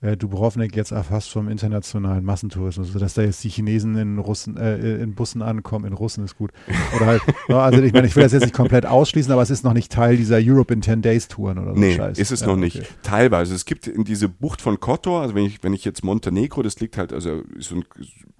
äh, 0.04 0.16
Dubrovnik 0.16 0.76
jetzt 0.76 0.90
erfasst 0.92 1.30
vom 1.30 1.48
internationalen 1.48 2.24
Massentourismus, 2.24 2.88
also 2.88 2.98
dass 2.98 3.14
da 3.14 3.22
jetzt 3.22 3.42
die 3.42 3.48
Chinesen 3.48 3.96
in 3.96 4.18
Russen, 4.18 4.56
äh, 4.56 4.96
in 5.02 5.14
Bussen 5.14 5.40
ankommen, 5.42 5.86
in 5.86 5.92
Russen 5.94 6.24
ist 6.24 6.36
gut. 6.36 6.50
Oder 6.96 7.06
halt, 7.06 7.22
ja, 7.48 7.58
also 7.64 7.80
ich 7.82 7.92
meine, 7.92 8.06
ich 8.06 8.14
will 8.14 8.22
das 8.22 8.32
jetzt 8.32 8.42
nicht 8.42 8.54
komplett 8.54 8.84
ausschließen, 8.86 9.32
aber 9.32 9.42
es 9.42 9.50
ist 9.50 9.64
noch 9.64 9.72
nicht 9.72 9.90
Teil 9.90 10.16
dieser 10.16 10.36
Europe 10.40 10.72
in 10.74 10.82
10 10.82 11.00
Days 11.02 11.28
Touren 11.28 11.58
oder 11.58 11.74
so. 11.74 11.80
Nee, 11.80 11.96
Scheiß. 11.96 12.18
ist 12.18 12.30
es 12.32 12.40
Ja, 12.40 12.46
noch 12.48 12.56
nicht. 12.56 12.76
okay. 12.76 12.86
Teilweise. 13.02 13.54
Es 13.54 13.64
gibt 13.64 13.86
in 13.86 14.04
diese 14.04 14.28
Bucht 14.28 14.60
von 14.60 14.78
Kotor, 14.78 15.22
also 15.22 15.34
wenn 15.34 15.44
ich, 15.46 15.62
wenn 15.62 15.72
ich 15.72 15.84
jetzt 15.84 16.04
Montenegro, 16.04 16.62
das 16.62 16.78
liegt 16.80 16.98
halt, 16.98 17.12
also 17.12 17.42
ist, 17.58 17.72
ein, 17.72 17.84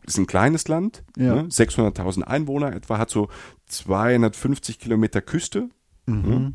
ist 0.07 0.19
ein 0.19 0.27
kleines 0.27 0.69
Land, 0.69 1.03
Ja. 1.17 1.35
ne? 1.37 1.43
600.000 1.45 2.23
Einwohner 2.23 2.75
etwa, 2.75 2.99
hat 2.99 3.09
so 3.11 3.29
250 3.69 4.79
Kilometer 4.79 5.21
Küste. 5.23 5.69
Ne? 6.07 6.53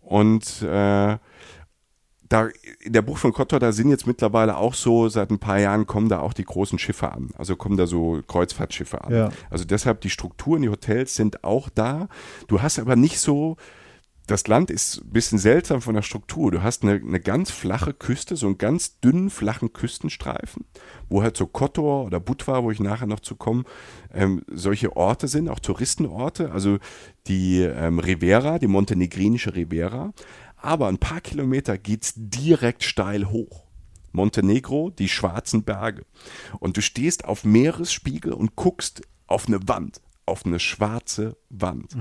Und 0.00 0.62
äh, 0.62 1.16
da 2.32 2.48
in 2.80 2.92
der 2.92 3.02
Bucht 3.02 3.20
von 3.20 3.32
Kotor, 3.32 3.58
da 3.58 3.72
sind 3.72 3.90
jetzt 3.90 4.06
mittlerweile 4.06 4.56
auch 4.56 4.74
so, 4.74 5.08
seit 5.08 5.30
ein 5.30 5.38
paar 5.38 5.58
Jahren 5.58 5.86
kommen 5.86 6.08
da 6.08 6.20
auch 6.20 6.32
die 6.32 6.44
großen 6.44 6.78
Schiffe 6.78 7.12
an. 7.12 7.30
Also 7.36 7.56
kommen 7.56 7.76
da 7.76 7.86
so 7.86 8.22
Kreuzfahrtschiffe 8.26 9.04
an. 9.04 9.14
Ja. 9.14 9.30
Also 9.50 9.64
deshalb 9.64 10.00
die 10.00 10.10
Strukturen, 10.10 10.62
die 10.62 10.70
Hotels 10.70 11.14
sind 11.14 11.44
auch 11.44 11.68
da. 11.68 12.08
Du 12.48 12.62
hast 12.62 12.78
aber 12.78 12.96
nicht 12.96 13.20
so, 13.20 13.56
das 14.26 14.46
Land 14.46 14.70
ist 14.70 15.02
ein 15.02 15.10
bisschen 15.10 15.38
seltsam 15.38 15.82
von 15.82 15.94
der 15.94 16.02
Struktur. 16.02 16.50
Du 16.50 16.62
hast 16.62 16.84
eine, 16.84 16.94
eine 16.94 17.20
ganz 17.20 17.50
flache 17.50 17.92
Küste, 17.92 18.36
so 18.36 18.46
einen 18.46 18.56
ganz 18.56 19.00
dünnen, 19.00 19.30
flachen 19.30 19.72
Küstenstreifen, 19.72 20.64
wo 21.08 21.22
halt 21.22 21.36
so 21.36 21.46
Kotor 21.46 22.06
oder 22.06 22.20
Budva, 22.20 22.62
wo 22.62 22.70
ich 22.70 22.80
nachher 22.80 23.06
noch 23.06 23.20
zu 23.20 23.34
komme, 23.34 23.64
ähm, 24.14 24.42
solche 24.50 24.96
Orte 24.96 25.28
sind, 25.28 25.48
auch 25.48 25.58
Touristenorte, 25.58 26.52
also 26.52 26.78
die 27.26 27.60
ähm, 27.60 27.98
Rivera, 27.98 28.58
die 28.58 28.68
montenegrinische 28.68 29.54
Rivera. 29.54 30.12
Aber 30.62 30.88
ein 30.88 30.98
paar 30.98 31.20
Kilometer 31.20 31.76
geht's 31.76 32.14
direkt 32.16 32.84
steil 32.84 33.26
hoch. 33.26 33.64
Montenegro, 34.12 34.90
die 34.90 35.08
schwarzen 35.08 35.64
Berge. 35.64 36.04
Und 36.60 36.76
du 36.76 36.82
stehst 36.82 37.24
auf 37.24 37.44
Meeresspiegel 37.44 38.32
und 38.32 38.56
guckst 38.56 39.02
auf 39.26 39.48
eine 39.48 39.66
Wand, 39.68 40.00
auf 40.26 40.46
eine 40.46 40.60
schwarze 40.60 41.36
Wand. 41.48 41.94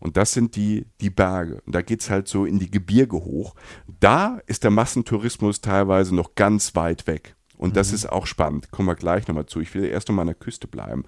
Und 0.00 0.16
das 0.16 0.32
sind 0.32 0.56
die, 0.56 0.86
die 1.00 1.10
Berge. 1.10 1.62
Und 1.64 1.74
da 1.74 1.82
geht's 1.82 2.10
halt 2.10 2.28
so 2.28 2.44
in 2.44 2.58
die 2.58 2.70
Gebirge 2.70 3.16
hoch. 3.16 3.54
Da 4.00 4.40
ist 4.46 4.64
der 4.64 4.70
Massentourismus 4.70 5.60
teilweise 5.60 6.14
noch 6.14 6.34
ganz 6.34 6.74
weit 6.74 7.06
weg. 7.06 7.36
Und 7.56 7.76
das 7.76 7.92
ist 7.94 8.06
auch 8.06 8.26
spannend. 8.26 8.70
Kommen 8.70 8.88
wir 8.88 8.96
gleich 8.96 9.26
nochmal 9.28 9.46
zu. 9.46 9.60
Ich 9.60 9.74
will 9.74 9.84
erst 9.84 10.08
noch 10.08 10.14
mal 10.14 10.22
an 10.22 10.28
der 10.28 10.34
Küste 10.34 10.66
bleiben. 10.66 11.04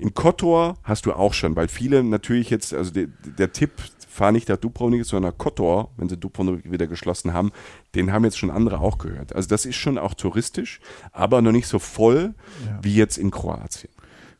In 0.00 0.14
Kotor 0.14 0.78
hast 0.82 1.06
du 1.06 1.12
auch 1.12 1.32
schon, 1.32 1.54
weil 1.54 1.68
viele 1.68 2.02
natürlich 2.02 2.50
jetzt, 2.50 2.74
also 2.74 2.90
der, 2.90 3.06
der 3.38 3.52
Tipp, 3.52 3.70
fahr 4.12 4.30
nicht 4.30 4.48
nach 4.50 4.58
Dubrovnik, 4.58 5.04
sondern 5.06 5.32
nach 5.32 5.38
Kotor, 5.38 5.90
wenn 5.96 6.08
sie 6.08 6.18
Dubrovnik 6.18 6.70
wieder 6.70 6.86
geschlossen 6.86 7.32
haben, 7.32 7.50
den 7.94 8.12
haben 8.12 8.24
jetzt 8.24 8.38
schon 8.38 8.50
andere 8.50 8.80
auch 8.80 8.98
gehört. 8.98 9.34
Also 9.34 9.48
das 9.48 9.64
ist 9.64 9.76
schon 9.76 9.96
auch 9.96 10.12
touristisch, 10.14 10.80
aber 11.12 11.40
noch 11.40 11.52
nicht 11.52 11.66
so 11.66 11.78
voll 11.78 12.34
Ja. 12.66 12.78
wie 12.82 12.94
jetzt 12.94 13.16
in 13.16 13.30
Kroatien. 13.30 13.90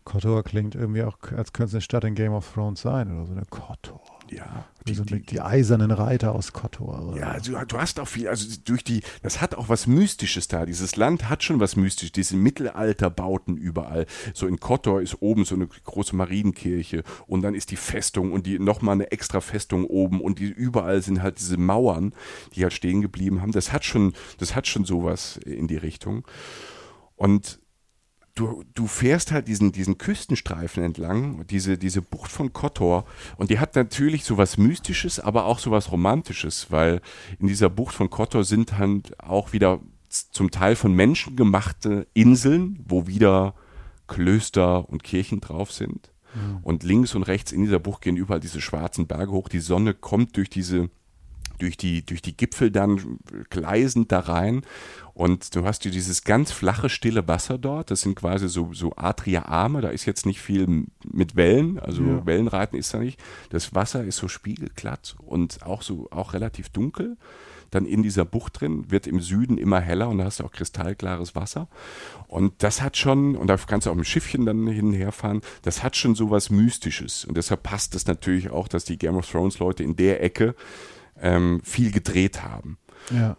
Kotor 0.05 0.43
klingt 0.43 0.75
irgendwie 0.75 1.03
auch, 1.03 1.19
als 1.37 1.53
könnte 1.53 1.69
es 1.69 1.75
eine 1.75 1.81
Stadt 1.81 2.05
in 2.05 2.15
Game 2.15 2.33
of 2.33 2.53
Thrones 2.53 2.81
sein 2.83 3.15
oder 3.15 3.27
so 3.27 3.33
eine 3.33 3.45
Kotor. 3.47 4.01
Ja, 4.31 4.65
Die, 4.89 4.95
so 4.95 5.05
die, 5.05 5.21
die, 5.21 5.41
eisernen 5.43 5.91
Reiter 5.91 6.35
aus 6.35 6.55
Kotor. 6.55 7.09
Oder? 7.09 7.19
Ja, 7.19 7.39
du, 7.39 7.53
du, 7.67 7.79
hast 7.79 8.01
auch 8.01 8.09
viel, 8.09 8.29
also 8.29 8.49
durch 8.65 8.83
die, 8.83 9.03
das 9.23 9.43
hat 9.43 9.55
auch 9.55 9.69
was 9.69 9.87
Mystisches 9.87 10.49
da. 10.49 10.65
Dieses 10.65 10.97
Land 10.97 11.29
hat 11.29 11.43
schon 11.43 11.61
was 11.61 11.77
Mystisches, 11.77 12.13
diese 12.13 12.37
Mittelalterbauten 12.37 13.59
überall. 13.59 14.07
So 14.33 14.47
in 14.47 14.59
Kotor 14.59 15.03
ist 15.03 15.21
oben 15.21 15.45
so 15.45 15.55
eine 15.55 15.67
große 15.67 16.17
Marienkirche 16.17 17.05
und 17.27 17.43
dann 17.43 17.55
ist 17.55 17.71
die 17.71 17.77
Festung 17.77 18.33
und 18.33 18.47
die 18.47 18.59
nochmal 18.59 18.95
eine 18.95 19.11
extra 19.13 19.43
Festung 19.43 19.85
oben 19.85 20.21
und 20.21 20.39
die 20.39 20.49
überall 20.49 21.03
sind 21.03 21.23
halt 21.23 21.39
diese 21.39 21.59
Mauern, 21.59 22.15
die 22.55 22.63
halt 22.63 22.73
stehen 22.73 23.03
geblieben 23.03 23.43
haben. 23.43 23.53
Das 23.53 23.71
hat 23.71 23.85
schon, 23.85 24.15
das 24.39 24.57
hat 24.57 24.67
schon 24.67 24.87
sowas 24.87 25.37
in 25.45 25.69
die 25.69 25.77
Richtung. 25.77 26.25
Und 27.17 27.61
du, 28.35 28.65
du 28.75 28.87
fährst 28.87 29.33
halt 29.33 29.49
diesen, 29.49 29.73
diesen 29.73 29.99
Küstenstreifen 29.99 30.83
entlang, 30.83 31.47
diese, 31.47 31.79
diese 31.79 32.03
Bucht 32.03 32.31
von 32.31 32.53
Kotor, 32.53 33.05
und 33.37 33.51
die 33.51 33.59
hat 33.59 33.77
natürlich 33.77 34.25
sowas 34.25 34.59
Mystisches, 34.59 35.21
aber 35.21 35.45
auch 35.47 35.59
sowas 35.59 35.93
Romantisches, 35.93 36.71
weil 36.71 37.01
in 37.39 37.49
dieser 37.49 37.69
Bucht 37.69 37.95
von 37.95 38.11
Kotor 38.11 38.45
sind 38.45 38.79
halt 38.79 39.19
auch 39.21 39.53
wieder 39.53 39.81
zum 40.09 40.51
Teil 40.51 40.77
von 40.77 40.95
Menschen 40.95 41.37
gemachte 41.37 42.07
Inseln, 42.13 42.79
wo 42.87 43.07
wieder 43.07 43.55
Klöster 44.09 44.89
und 44.89 45.03
Kirchen 45.03 45.41
drauf 45.41 45.73
sind. 45.73 46.13
Mhm. 46.35 46.59
Und 46.63 46.83
links 46.83 47.15
und 47.15 47.23
rechts 47.23 47.53
in 47.53 47.63
dieser 47.63 47.79
Bucht 47.79 48.03
gehen 48.03 48.17
überall 48.17 48.41
diese 48.41 48.61
schwarzen 48.61 49.07
Berge 49.07 49.33
hoch. 49.33 49.49
Die 49.49 49.61
Sonne 49.61 49.95
kommt 49.95 50.37
durch 50.37 50.51
diese 50.51 50.91
durch 51.59 51.77
die, 51.77 52.05
durch 52.05 52.23
die 52.23 52.37
Gipfel 52.37 52.71
dann 52.71 53.19
gleisend 53.49 54.11
da 54.11 54.21
rein. 54.21 54.63
Und 55.15 55.55
du 55.55 55.65
hast 55.65 55.85
dieses 55.85 56.25
ganz 56.25 56.53
flache, 56.53 56.89
stille 56.89 57.29
Wasser 57.29 57.59
dort. 57.59 57.91
Das 57.91 58.01
sind 58.01 58.15
quasi 58.15 58.49
so, 58.49 58.73
so 58.73 58.95
Adria-Arme. 58.97 59.81
Da 59.81 59.91
ist 59.91 60.07
jetzt 60.07 60.25
nicht 60.25 60.41
viel 60.41 60.87
mit 61.05 61.37
Wellen. 61.37 61.79
Also 61.79 62.03
ja. 62.03 62.27
Wellenreiten 62.27 62.79
ist 62.79 62.95
da 62.95 62.99
nicht. 62.99 63.21
Das 63.51 63.75
Wasser 63.75 64.05
ist 64.05 64.17
so 64.17 64.29
spiegelglatt 64.29 65.17
und 65.19 65.63
auch 65.65 65.83
so, 65.83 66.09
auch 66.11 66.33
relativ 66.33 66.71
dunkel. 66.71 67.17
Dann 67.71 67.87
in 67.87 68.03
dieser 68.03 68.27
Bucht 68.27 68.61
drin 68.61 68.91
wird 68.91 69.07
im 69.07 69.21
Süden 69.21 69.57
immer 69.57 69.81
heller 69.81 70.11
und 70.11 70.19
da 70.19 70.25
hast 70.25 70.41
du 70.41 70.45
auch 70.45 70.53
kristallklares 70.53 71.35
Wasser. 71.35 71.69
Und 72.29 72.63
das 72.63 72.83
hat 72.83 72.99
schon, 72.99 73.35
und 73.35 73.47
da 73.47 73.57
kannst 73.57 73.87
du 73.87 73.91
auch 73.91 73.95
mit 73.95 74.07
Schiffchen 74.07 74.45
dann 74.45 74.67
hinherfahren, 74.67 75.41
das 75.63 75.83
hat 75.83 75.97
schon 75.97 76.15
so 76.15 76.31
was 76.31 76.51
Mystisches. 76.51 77.25
Und 77.25 77.37
deshalb 77.37 77.63
passt 77.63 77.95
es 77.95 78.07
natürlich 78.07 78.51
auch, 78.51 78.69
dass 78.69 78.85
die 78.85 78.99
Game 78.99 79.17
of 79.17 79.31
Thrones 79.31 79.59
Leute 79.59 79.83
in 79.83 79.97
der 79.97 80.23
Ecke 80.23 80.55
ähm, 81.19 81.63
viel 81.65 81.91
gedreht 81.91 82.43
haben. 82.43 82.77
Ja. 83.11 83.37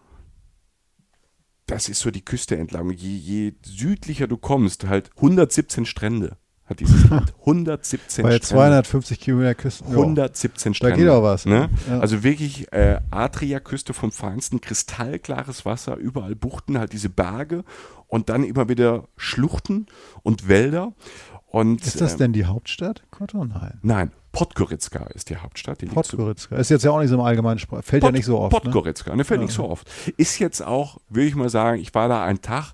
Das 1.73 1.89
ist 1.89 1.99
so 1.99 2.12
die 2.12 2.23
Küste 2.23 2.57
entlang. 2.57 2.91
Je, 2.91 3.17
je 3.17 3.53
südlicher 3.65 4.27
du 4.27 4.38
kommst, 4.38 4.86
halt 4.86 5.09
117 5.17 5.86
Strände 5.86 6.38
hat 6.65 6.79
dieses 6.79 7.09
Land. 7.09 7.33
117 7.41 8.23
Bei 8.23 8.39
250 8.39 9.19
Kilometer 9.19 9.55
Küsten. 9.55 9.88
117 9.89 10.73
Strände. 10.73 10.97
Da 10.97 11.03
geht 11.03 11.09
auch 11.09 11.23
was. 11.23 11.45
Ne? 11.45 11.69
Ja. 11.89 11.99
Also 11.99 12.23
wirklich 12.23 12.71
äh, 12.71 12.99
Adria-Küste 13.12 13.93
vom 13.93 14.12
Feinsten, 14.12 14.62
kristallklares 14.62 15.65
Wasser, 15.65 15.95
überall 15.97 16.36
Buchten, 16.36 16.77
halt 16.77 16.93
diese 16.93 17.09
Berge 17.09 17.63
und 18.07 18.29
dann 18.29 18.43
immer 18.43 18.69
wieder 18.69 19.07
Schluchten 19.17 19.88
und 20.21 20.47
Wälder. 20.47 20.93
Und, 21.47 21.86
ist 21.86 22.01
das 22.01 22.13
ähm, 22.13 22.17
denn 22.19 22.33
die 22.33 22.45
Hauptstadt? 22.45 23.03
Kotor? 23.12 23.45
Nein. 23.45 23.79
Nein, 23.83 24.12
Podgorica 24.34 25.06
ist 25.13 25.30
die 25.30 25.38
Hauptstadt. 25.38 25.80
Die 25.82 25.86
Podgorica. 25.86 26.56
Ist 26.58 26.69
jetzt 26.69 26.84
ja 26.84 26.91
auch 26.91 27.00
nicht 27.00 27.10
so 27.10 27.15
im 27.15 27.22
allgemeinen 27.22 27.60
Sprach. 27.60 27.84
Fällt 27.84 28.02
Pod, 28.02 28.10
ja 28.10 28.17
nicht 28.17 28.26
so 28.26 28.39
oft. 28.39 28.52
Ne? 28.52 28.60
Podgorica, 28.60 29.12
ne? 29.12 29.17
ne 29.17 29.24
fällt 29.24 29.39
ja. 29.39 29.46
nicht 29.46 29.56
so 29.56 29.69
oft. 29.69 29.89
Ist 30.17 30.39
jetzt 30.39 30.62
auch, 30.62 30.98
würde 31.08 31.28
ich 31.28 31.36
mal 31.36 31.50
sagen, 31.50 31.80
ich 31.80 31.93
war 31.93 32.10
da 32.10 32.26
einen 32.26 32.41
Tag, 32.41 32.74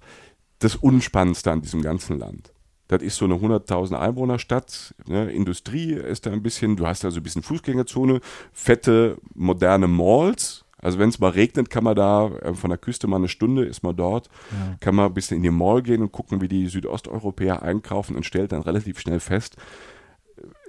das 0.60 0.78
Unspannendste 0.78 1.52
an 1.52 1.62
diesem 1.62 1.82
ganzen 1.82 2.18
Land. 2.18 2.54
Das 2.88 3.04
ist 3.04 3.18
so 3.18 3.26
eine 3.26 3.36
100.000 3.36 3.94
Einwohnerstadt. 3.94 4.96
Ne? 5.06 5.30
Industrie 5.32 5.94
ist 5.94 6.26
da 6.26 6.32
ein 6.32 6.42
bisschen, 6.42 6.78
du 6.78 6.88
hast 6.88 7.04
da 7.04 7.12
so 7.12 7.20
ein 7.20 7.24
bisschen 7.24 7.44
Fußgängerzone, 7.44 8.22
fette, 8.54 9.18
moderne 9.36 9.88
Malls. 9.88 10.64
Also 10.78 10.98
wenn 10.98 11.10
es 11.10 11.20
mal 11.20 11.32
regnet, 11.32 11.70
kann 11.70 11.84
man 11.84 11.96
da 11.96 12.30
äh, 12.42 12.54
von 12.54 12.70
der 12.70 12.80
Küste 12.80 13.08
mal 13.08 13.18
eine 13.18 13.28
Stunde, 13.28 13.66
ist 13.66 13.84
man 13.84 13.98
dort, 13.98 14.30
ja. 14.52 14.78
kann 14.80 14.96
man 14.96 15.08
ein 15.08 15.14
bisschen 15.14 15.38
in 15.38 15.44
die 15.44 15.52
Mall 15.52 15.84
gehen 15.84 16.02
und 16.02 16.14
gucken, 16.14 16.40
wie 16.40 16.48
die 16.48 16.68
Südosteuropäer 16.68 17.62
einkaufen 17.62 18.16
und 18.16 18.26
stellt 18.26 18.54
dann 18.54 18.62
relativ 18.62 18.98
schnell 19.00 19.20
fest, 19.20 19.58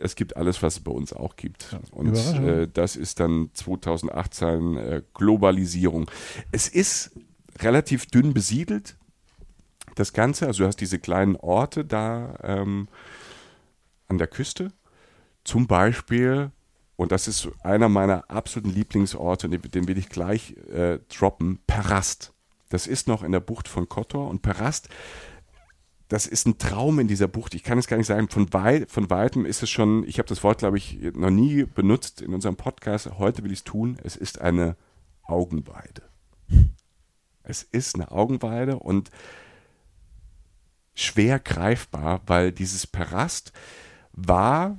es 0.01 0.17
gibt 0.17 0.37
alles, 0.37 0.63
was 0.63 0.75
es 0.75 0.81
bei 0.81 0.91
uns 0.91 1.13
auch 1.13 1.37
gibt. 1.37 1.73
Ja, 1.73 1.81
und 1.93 2.17
äh, 2.17 2.69
das 2.69 2.97
ist 2.97 3.21
dann 3.21 3.51
2018 3.55 4.77
äh, 4.77 5.03
Globalisierung. 5.15 6.11
Es 6.53 6.69
ist 6.69 7.13
relativ 7.59 8.07
dünn 8.07 8.35
besiedelt, 8.35 8.97
das 9.95 10.13
Ganze. 10.13 10.47
Also 10.47 10.63
du 10.63 10.69
hast 10.69 10.81
diese 10.81 10.99
kleinen 10.99 11.37
Orte 11.37 11.85
da 11.85 12.39
ähm, 12.43 12.89
an 14.09 14.19
der 14.19 14.27
Küste. 14.27 14.73
Zum 15.45 15.67
Beispiel, 15.67 16.51
und 16.97 17.13
das 17.13 17.29
ist 17.29 17.49
einer 17.63 17.89
meiner 17.89 18.31
absoluten 18.31 18.71
Lieblingsorte, 18.71 19.49
den, 19.49 19.63
den 19.63 19.89
will 19.89 19.99
ich 19.99 20.09
gleich 20.09 20.57
äh, 20.73 20.99
droppen, 21.09 21.61
Perast. 21.67 22.33
Das 22.69 22.87
ist 22.87 23.09
noch 23.09 23.23
in 23.23 23.33
der 23.33 23.41
Bucht 23.41 23.69
von 23.69 23.89
Kotor 23.89 24.29
und 24.29 24.43
Perast 24.43 24.89
das 26.11 26.27
ist 26.27 26.45
ein 26.45 26.59
Traum 26.59 26.99
in 26.99 27.07
dieser 27.07 27.29
Bucht. 27.29 27.55
Ich 27.55 27.63
kann 27.63 27.79
es 27.79 27.87
gar 27.87 27.97
nicht 27.97 28.09
sagen. 28.09 28.29
Von, 28.29 28.53
weit, 28.53 28.91
von 28.91 29.09
weitem 29.11 29.47
ist 29.47 29.63
es 29.63 29.71
schon, 29.71 30.03
ich 30.09 30.19
habe 30.19 30.29
das 30.29 30.43
Wort, 30.43 30.59
glaube 30.59 30.77
ich, 30.77 30.99
noch 31.15 31.31
nie 31.31 31.63
benutzt 31.63 32.21
in 32.21 32.35
unserem 32.35 32.57
Podcast. 32.57 33.09
Heute 33.17 33.45
will 33.45 33.53
ich 33.53 33.61
es 33.61 33.65
tun. 33.65 33.97
Es 34.03 34.17
ist 34.17 34.41
eine 34.41 34.77
Augenweide. 35.23 36.03
Es 37.45 37.63
ist 37.63 37.95
eine 37.95 38.11
Augenweide 38.11 38.81
und 38.81 39.11
schwer 40.95 41.39
greifbar, 41.39 42.23
weil 42.27 42.51
dieses 42.51 42.89
Perast 42.89 43.53
war 44.11 44.77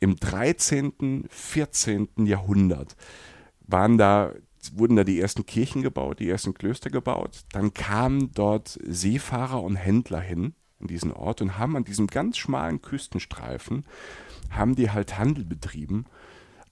im 0.00 0.16
13., 0.16 1.26
14. 1.28 2.08
Jahrhundert, 2.24 2.96
waren 3.60 3.98
da 3.98 4.32
wurden 4.74 4.96
da 4.96 5.04
die 5.04 5.20
ersten 5.20 5.44
Kirchen 5.44 5.82
gebaut, 5.82 6.20
die 6.20 6.28
ersten 6.28 6.54
Klöster 6.54 6.88
gebaut. 6.88 7.42
Dann 7.52 7.74
kamen 7.74 8.30
dort 8.32 8.78
Seefahrer 8.82 9.62
und 9.62 9.76
Händler 9.76 10.20
hin 10.20 10.54
in 10.80 10.86
diesen 10.86 11.12
Ort 11.12 11.42
und 11.42 11.58
haben 11.58 11.76
an 11.76 11.84
diesem 11.84 12.06
ganz 12.06 12.38
schmalen 12.38 12.82
Küstenstreifen, 12.82 13.84
haben 14.50 14.74
die 14.74 14.90
halt 14.90 15.18
Handel 15.18 15.44
betrieben 15.44 16.06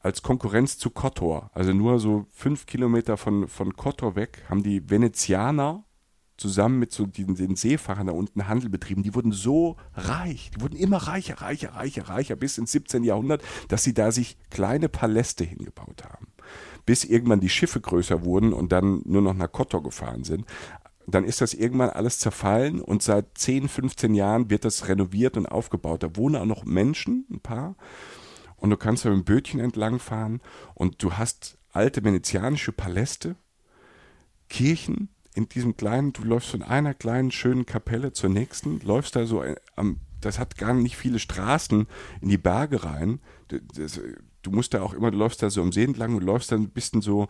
als 0.00 0.22
Konkurrenz 0.22 0.78
zu 0.78 0.90
Kotor. 0.90 1.50
Also 1.54 1.72
nur 1.72 1.98
so 1.98 2.26
fünf 2.32 2.66
Kilometer 2.66 3.16
von, 3.16 3.48
von 3.48 3.74
Kotor 3.74 4.16
weg 4.16 4.44
haben 4.48 4.62
die 4.62 4.88
Venezianer 4.88 5.84
zusammen 6.36 6.78
mit 6.78 6.92
so 6.92 7.04
den, 7.04 7.34
den 7.34 7.56
Seefahrern 7.56 8.06
da 8.06 8.12
unten 8.12 8.46
Handel 8.48 8.70
betrieben. 8.70 9.02
Die 9.02 9.14
wurden 9.14 9.32
so 9.32 9.76
reich, 9.94 10.52
die 10.54 10.60
wurden 10.60 10.76
immer 10.76 10.98
reicher, 10.98 11.42
reicher, 11.42 11.74
reicher, 11.74 12.08
reicher 12.08 12.36
bis 12.36 12.58
ins 12.58 12.72
17. 12.72 13.02
Jahrhundert, 13.02 13.42
dass 13.66 13.82
sie 13.82 13.92
da 13.92 14.12
sich 14.12 14.38
kleine 14.50 14.88
Paläste 14.88 15.44
hingebaut 15.44 16.04
haben. 16.04 16.28
Bis 16.86 17.04
irgendwann 17.04 17.40
die 17.40 17.50
Schiffe 17.50 17.80
größer 17.80 18.24
wurden 18.24 18.52
und 18.52 18.72
dann 18.72 19.02
nur 19.04 19.20
noch 19.20 19.34
nach 19.34 19.50
Kotor 19.50 19.82
gefahren 19.82 20.24
sind 20.24 20.46
dann 21.14 21.24
ist 21.24 21.40
das 21.40 21.54
irgendwann 21.54 21.90
alles 21.90 22.18
zerfallen 22.18 22.80
und 22.80 23.02
seit 23.02 23.38
10, 23.38 23.68
15 23.68 24.14
Jahren 24.14 24.50
wird 24.50 24.64
das 24.64 24.88
renoviert 24.88 25.36
und 25.36 25.46
aufgebaut. 25.46 26.02
Da 26.02 26.16
wohnen 26.16 26.36
auch 26.36 26.44
noch 26.44 26.64
Menschen, 26.64 27.26
ein 27.30 27.40
paar. 27.40 27.76
Und 28.56 28.70
du 28.70 28.76
kannst 28.76 29.04
mit 29.04 29.14
dem 29.14 29.24
Bötchen 29.24 29.60
entlangfahren 29.60 30.40
und 30.74 31.02
du 31.02 31.14
hast 31.14 31.58
alte 31.72 32.04
venezianische 32.04 32.72
Paläste, 32.72 33.36
Kirchen 34.48 35.08
in 35.34 35.48
diesem 35.48 35.76
kleinen, 35.76 36.12
du 36.12 36.24
läufst 36.24 36.50
von 36.50 36.62
einer 36.62 36.94
kleinen 36.94 37.30
schönen 37.30 37.64
Kapelle 37.64 38.12
zur 38.12 38.30
nächsten, 38.30 38.80
läufst 38.80 39.14
da 39.14 39.24
so 39.24 39.44
am, 39.76 39.98
das 40.20 40.38
hat 40.38 40.58
gar 40.58 40.74
nicht 40.74 40.96
viele 40.96 41.20
Straßen 41.20 41.86
in 42.20 42.28
die 42.28 42.38
Berge 42.38 42.82
rein. 42.82 43.20
Das, 43.46 44.00
du 44.42 44.50
musst 44.50 44.74
da 44.74 44.82
auch 44.82 44.94
immer, 44.94 45.10
du 45.10 45.18
läufst 45.18 45.42
da 45.42 45.50
so 45.50 45.62
am 45.62 45.72
See 45.72 45.84
entlang 45.84 46.16
und 46.16 46.24
läufst 46.24 46.50
dann 46.50 46.62
ein 46.62 46.70
bisschen 46.70 47.02
so 47.02 47.28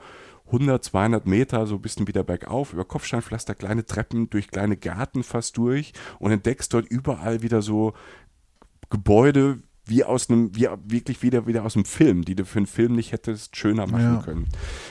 100, 0.49 0.83
200 0.83 1.27
Meter 1.27 1.67
so 1.67 1.77
ein 1.77 1.83
bisschen 1.83 2.09
wieder 2.09 2.25
bergauf, 2.25 2.73
über 2.73 2.85
Kopfsteinpflaster, 2.85 3.55
kleine 3.55 3.87
Treppen, 3.87 4.31
durch 4.31 4.49
kleine 4.49 4.77
Gärten 4.77 5.23
fast 5.23 5.57
durch 5.57 5.93
und 6.19 6.33
entdeckst 6.33 6.73
dort 6.73 6.87
überall 6.87 7.43
wieder 7.43 7.63
so 7.63 7.95
Gebäude 8.91 9.63
wie 9.89 10.05
aus 10.05 10.29
einem, 10.29 10.55
wie 10.55 10.69
wirklich 10.85 11.23
wieder, 11.23 11.47
wieder 11.47 11.65
aus 11.65 11.75
einem 11.75 11.87
Film, 11.87 12.25
die 12.25 12.35
du 12.35 12.45
für 12.45 12.59
einen 12.59 12.67
Film 12.67 12.95
nicht 12.95 13.13
hättest 13.13 13.57
schöner 13.57 13.87
machen 13.87 14.17
ja. 14.17 14.23
können. 14.23 14.47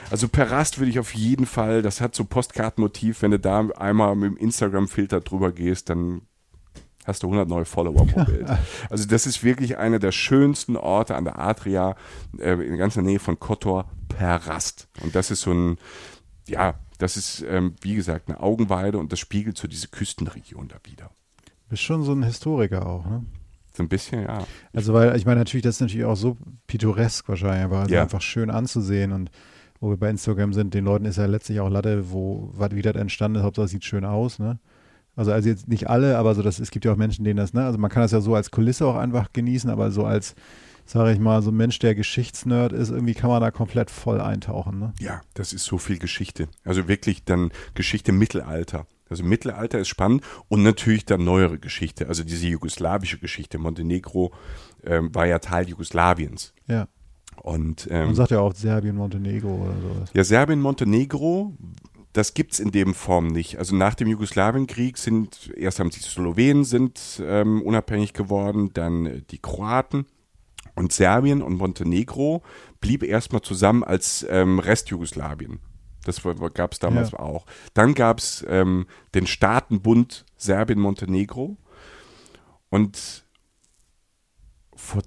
Also 0.09 0.27
Perast 0.27 0.79
würde 0.79 0.89
ich 0.89 0.99
auf 0.99 1.13
jeden 1.13 1.45
Fall, 1.45 1.81
das 1.81 2.01
hat 2.01 2.15
so 2.15 2.25
Postkartenmotiv, 2.25 3.21
wenn 3.21 3.31
du 3.31 3.39
da 3.39 3.67
einmal 3.77 4.15
mit 4.15 4.31
dem 4.31 4.37
Instagram-Filter 4.37 5.21
drüber 5.21 5.51
gehst, 5.51 5.89
dann 5.89 6.21
hast 7.07 7.23
du 7.23 7.27
100 7.27 7.47
neue 7.47 7.65
Follower 7.65 8.05
pro 8.05 8.25
Bild. 8.25 8.47
Also 8.89 9.07
das 9.07 9.25
ist 9.25 9.43
wirklich 9.43 9.77
einer 9.77 9.97
der 9.97 10.11
schönsten 10.11 10.75
Orte 10.75 11.15
an 11.15 11.23
der 11.23 11.39
Adria, 11.39 11.95
äh, 12.37 12.53
in 12.53 12.77
ganzer 12.77 13.01
Nähe 13.01 13.19
von 13.19 13.39
Kotor, 13.39 13.85
Perast. 14.09 14.87
Und 15.01 15.15
das 15.15 15.31
ist 15.31 15.41
so 15.41 15.51
ein, 15.51 15.77
ja, 16.47 16.75
das 16.97 17.15
ist, 17.15 17.45
ähm, 17.47 17.75
wie 17.81 17.95
gesagt, 17.95 18.27
eine 18.27 18.41
Augenweide 18.41 18.97
und 18.97 19.11
das 19.11 19.19
spiegelt 19.19 19.57
so 19.57 19.67
diese 19.67 19.87
Küstenregion 19.87 20.67
da 20.67 20.75
wieder. 20.83 21.09
Du 21.45 21.69
bist 21.69 21.83
schon 21.83 22.03
so 22.03 22.13
ein 22.13 22.23
Historiker 22.23 22.85
auch, 22.85 23.05
ne? 23.05 23.25
So 23.73 23.83
ein 23.83 23.89
bisschen, 23.89 24.23
ja. 24.23 24.45
Also, 24.73 24.93
weil 24.93 25.15
ich 25.15 25.25
meine, 25.25 25.39
natürlich, 25.39 25.63
das 25.63 25.75
ist 25.75 25.81
natürlich 25.81 26.05
auch 26.05 26.15
so 26.15 26.35
pittoresk 26.65 27.29
wahrscheinlich, 27.29 27.63
aber 27.63 27.79
also 27.79 27.93
ja. 27.93 28.01
einfach 28.01 28.21
schön 28.21 28.49
anzusehen 28.49 29.11
und 29.11 29.29
wo 29.79 29.89
wir 29.91 29.97
bei 29.97 30.09
Instagram 30.09 30.53
sind, 30.53 30.73
den 30.73 30.85
Leuten 30.85 31.05
ist 31.05 31.17
ja 31.17 31.27
letztlich 31.27 31.59
auch 31.59 31.69
Latte, 31.69 32.11
wo, 32.11 32.51
wie 32.71 32.81
das 32.81 32.95
entstanden 32.95 33.37
ist, 33.37 33.43
Hauptsache 33.43 33.65
es 33.65 33.71
sieht 33.71 33.85
schön 33.85 34.03
aus, 34.03 34.39
ne? 34.39 34.59
Also, 35.17 35.31
also 35.31 35.49
jetzt 35.49 35.67
nicht 35.67 35.89
alle, 35.89 36.17
aber 36.17 36.35
so 36.35 36.43
das, 36.43 36.59
es 36.59 36.69
gibt 36.69 36.85
ja 36.85 36.93
auch 36.93 36.95
Menschen, 36.95 37.25
denen 37.25 37.37
das, 37.37 37.53
ne? 37.53 37.65
Also 37.65 37.79
man 37.79 37.89
kann 37.89 38.03
das 38.03 38.11
ja 38.11 38.21
so 38.21 38.35
als 38.35 38.51
Kulisse 38.51 38.85
auch 38.85 38.95
einfach 38.95 39.33
genießen, 39.33 39.67
aber 39.69 39.89
so 39.89 40.05
als, 40.05 40.35
sage 40.85 41.11
ich 41.11 41.19
mal, 41.19 41.41
so 41.41 41.49
ein 41.49 41.57
Mensch, 41.57 41.79
der 41.79 41.95
Geschichtsnerd 41.95 42.71
ist, 42.71 42.91
irgendwie 42.91 43.15
kann 43.15 43.31
man 43.31 43.41
da 43.41 43.49
komplett 43.49 43.89
voll 43.89 44.21
eintauchen. 44.21 44.77
Ne? 44.77 44.93
Ja, 44.99 45.21
das 45.33 45.53
ist 45.53 45.65
so 45.65 45.79
viel 45.79 45.97
Geschichte. 45.97 46.47
Also 46.63 46.87
wirklich 46.87 47.25
dann 47.25 47.49
Geschichte 47.73 48.11
Mittelalter. 48.11 48.85
Also 49.09 49.23
Mittelalter 49.23 49.79
ist 49.79 49.87
spannend 49.87 50.23
und 50.49 50.61
natürlich 50.61 51.05
dann 51.05 51.23
neuere 51.23 51.57
Geschichte, 51.57 52.09
also 52.09 52.23
diese 52.23 52.45
jugoslawische 52.45 53.17
Geschichte. 53.17 53.57
Montenegro 53.57 54.33
ähm, 54.85 55.15
war 55.15 55.25
ja 55.25 55.39
Teil 55.39 55.67
Jugoslawiens. 55.67 56.53
Ja. 56.67 56.87
Und, 57.41 57.87
ähm, 57.89 58.07
Man 58.07 58.15
sagt 58.15 58.31
ja 58.31 58.39
auch 58.39 58.53
Serbien, 58.53 58.95
Montenegro 58.95 59.49
oder 59.49 59.73
sowas. 59.81 60.09
Ja, 60.13 60.23
Serbien, 60.23 60.59
Montenegro, 60.59 61.55
das 62.17 62.33
gibt 62.33 62.53
es 62.53 62.59
in 62.59 62.71
dem 62.71 62.95
Form 62.95 63.27
nicht. 63.27 63.59
Also 63.59 63.75
nach 63.75 63.93
dem 63.93 64.07
Jugoslawienkrieg 64.07 64.97
sind, 64.97 65.51
erst 65.55 65.79
haben 65.79 65.91
die 65.91 65.99
Slowenen 65.99 66.63
sind 66.63 67.21
ähm, 67.23 67.61
unabhängig 67.61 68.13
geworden, 68.13 68.71
dann 68.73 69.05
äh, 69.05 69.21
die 69.29 69.37
Kroaten 69.37 70.07
und 70.73 70.91
Serbien 70.91 71.43
und 71.43 71.57
Montenegro 71.57 72.41
blieb 72.81 73.03
erstmal 73.03 73.41
zusammen 73.41 73.83
als 73.83 74.25
ähm, 74.29 74.57
Rest 74.57 74.89
Jugoslawien. 74.89 75.59
Das 76.05 76.23
gab 76.55 76.73
es 76.73 76.79
damals 76.79 77.11
ja. 77.11 77.19
auch. 77.19 77.45
Dann 77.75 77.93
gab 77.93 78.17
es 78.17 78.43
ähm, 78.49 78.87
den 79.13 79.27
Staatenbund 79.27 80.25
Serbien-Montenegro 80.37 81.55
und 82.69 83.25
vor 84.75 85.03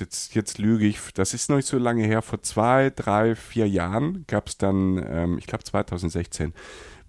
jetzt, 0.00 0.34
jetzt 0.34 0.58
lüge 0.58 0.86
ich, 0.86 0.98
das 1.14 1.34
ist 1.34 1.48
noch 1.48 1.56
nicht 1.56 1.68
so 1.68 1.78
lange 1.78 2.04
her, 2.04 2.22
vor 2.22 2.42
zwei, 2.42 2.90
drei, 2.90 3.34
vier 3.34 3.68
Jahren 3.68 4.24
gab 4.26 4.48
es 4.48 4.58
dann, 4.58 5.04
ähm, 5.08 5.38
ich 5.38 5.46
glaube 5.46 5.64
2016, 5.64 6.52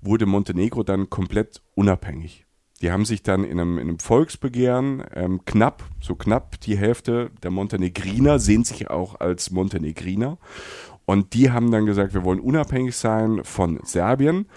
wurde 0.01 0.25
Montenegro 0.25 0.83
dann 0.83 1.09
komplett 1.09 1.61
unabhängig. 1.73 2.45
Die 2.81 2.91
haben 2.91 3.05
sich 3.05 3.23
dann 3.23 3.43
in 3.43 3.59
einem, 3.59 3.77
in 3.77 3.87
einem 3.87 3.99
Volksbegehren 3.99 5.03
ähm, 5.13 5.45
knapp, 5.45 5.83
so 6.01 6.15
knapp 6.15 6.59
die 6.61 6.77
Hälfte 6.77 7.31
der 7.41 7.51
Montenegriner 7.51 8.37
sehen 8.39 8.63
sich 8.63 8.89
auch 8.89 9.19
als 9.19 9.51
Montenegriner. 9.51 10.37
Und 11.05 11.33
die 11.33 11.51
haben 11.51 11.71
dann 11.71 11.85
gesagt, 11.85 12.13
wir 12.13 12.23
wollen 12.23 12.39
unabhängig 12.39 12.95
sein 12.95 13.43
von 13.43 13.79
Serbien 13.83 14.47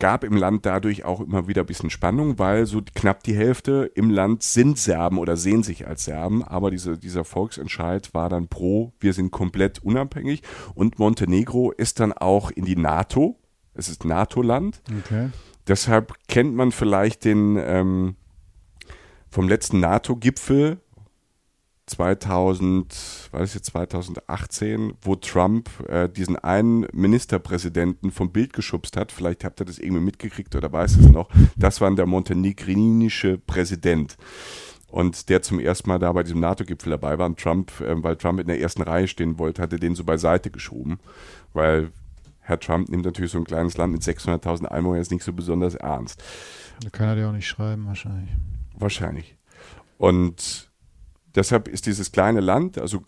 gab 0.00 0.24
im 0.24 0.36
Land 0.36 0.66
dadurch 0.66 1.04
auch 1.04 1.20
immer 1.20 1.46
wieder 1.46 1.62
ein 1.62 1.66
bisschen 1.66 1.90
Spannung, 1.90 2.38
weil 2.38 2.66
so 2.66 2.80
knapp 2.94 3.22
die 3.22 3.36
Hälfte 3.36 3.90
im 3.94 4.10
Land 4.10 4.42
sind 4.42 4.78
Serben 4.78 5.18
oder 5.18 5.36
sehen 5.36 5.62
sich 5.62 5.86
als 5.86 6.04
Serben, 6.04 6.42
aber 6.42 6.72
diese, 6.72 6.98
dieser 6.98 7.24
Volksentscheid 7.24 8.12
war 8.12 8.28
dann 8.28 8.48
pro, 8.48 8.92
wir 8.98 9.12
sind 9.12 9.30
komplett 9.30 9.78
unabhängig 9.84 10.42
und 10.74 10.98
Montenegro 10.98 11.70
ist 11.70 12.00
dann 12.00 12.12
auch 12.12 12.50
in 12.50 12.64
die 12.64 12.76
NATO, 12.76 13.38
es 13.74 13.88
ist 13.88 14.04
NATO-Land. 14.04 14.82
Okay. 15.04 15.28
Deshalb 15.68 16.14
kennt 16.26 16.54
man 16.54 16.72
vielleicht 16.72 17.24
den 17.24 17.56
ähm, 17.56 18.16
vom 19.30 19.48
letzten 19.48 19.78
NATO-Gipfel 19.78 20.78
2000, 21.90 23.28
was 23.32 23.42
ist 23.42 23.54
jetzt 23.54 23.66
2018, 23.66 24.94
wo 25.02 25.16
Trump 25.16 25.68
äh, 25.88 26.08
diesen 26.08 26.36
einen 26.36 26.86
Ministerpräsidenten 26.92 28.10
vom 28.10 28.32
Bild 28.32 28.52
geschubst 28.52 28.96
hat. 28.96 29.12
Vielleicht 29.12 29.44
habt 29.44 29.60
ihr 29.60 29.66
das 29.66 29.78
irgendwie 29.78 30.02
mitgekriegt 30.02 30.54
oder 30.54 30.72
weiß 30.72 30.96
es 30.96 31.08
noch. 31.08 31.28
Das 31.56 31.80
war 31.80 31.94
der 31.94 32.06
montenegrinische 32.06 33.38
Präsident. 33.38 34.16
Und 34.88 35.28
der 35.28 35.42
zum 35.42 35.60
ersten 35.60 35.88
Mal 35.88 35.98
da 35.98 36.12
bei 36.12 36.22
diesem 36.22 36.40
NATO-Gipfel 36.40 36.90
dabei 36.90 37.18
war. 37.18 37.26
Und 37.26 37.38
Trump, 37.38 37.80
äh, 37.80 38.02
weil 38.02 38.16
Trump 38.16 38.40
in 38.40 38.46
der 38.46 38.60
ersten 38.60 38.82
Reihe 38.82 39.08
stehen 39.08 39.38
wollte, 39.38 39.62
hatte 39.62 39.78
den 39.78 39.94
so 39.94 40.04
beiseite 40.04 40.50
geschoben. 40.50 40.98
Weil 41.52 41.92
Herr 42.40 42.58
Trump 42.58 42.88
nimmt 42.88 43.04
natürlich 43.04 43.32
so 43.32 43.38
ein 43.38 43.44
kleines 43.44 43.76
Land 43.76 43.92
mit 43.92 44.02
600.000 44.02 44.66
Einwohnern 44.66 44.98
jetzt 44.98 45.12
nicht 45.12 45.24
so 45.24 45.32
besonders 45.32 45.74
ernst. 45.74 46.22
Da 46.82 46.90
kann 46.90 47.08
er 47.08 47.16
dir 47.16 47.28
auch 47.28 47.32
nicht 47.32 47.46
schreiben, 47.46 47.86
wahrscheinlich. 47.86 48.30
Wahrscheinlich. 48.76 49.36
Und 49.98 50.69
Deshalb 51.34 51.68
ist 51.68 51.86
dieses 51.86 52.10
kleine 52.10 52.40
Land, 52.40 52.78
also 52.78 53.02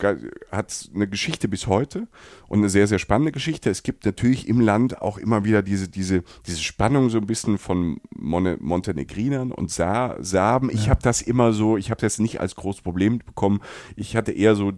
hat 0.51 0.89
eine 0.95 1.07
Geschichte 1.07 1.47
bis 1.47 1.67
heute 1.67 2.07
und 2.47 2.59
eine 2.59 2.69
sehr, 2.69 2.87
sehr 2.87 2.99
spannende 2.99 3.31
Geschichte. 3.31 3.69
Es 3.69 3.83
gibt 3.83 4.05
natürlich 4.05 4.47
im 4.47 4.61
Land 4.61 5.01
auch 5.01 5.17
immer 5.17 5.43
wieder 5.43 5.61
diese, 5.61 5.89
diese, 5.89 6.23
diese 6.47 6.61
Spannung 6.61 7.09
so 7.09 7.17
ein 7.17 7.27
bisschen 7.27 7.57
von 7.57 7.99
Mon 8.15 8.57
Montenegrinern 8.59 9.51
und 9.51 9.71
Sa 9.71 10.15
Serben. 10.19 10.69
Ich 10.69 10.85
ja. 10.85 10.91
habe 10.91 11.01
das 11.01 11.21
immer 11.21 11.51
so, 11.53 11.77
ich 11.77 11.91
habe 11.91 12.01
das 12.01 12.19
nicht 12.19 12.39
als 12.39 12.55
großes 12.55 12.81
Problem 12.81 13.19
bekommen. 13.19 13.59
Ich 13.95 14.15
hatte 14.15 14.31
eher 14.31 14.55
so 14.55 14.71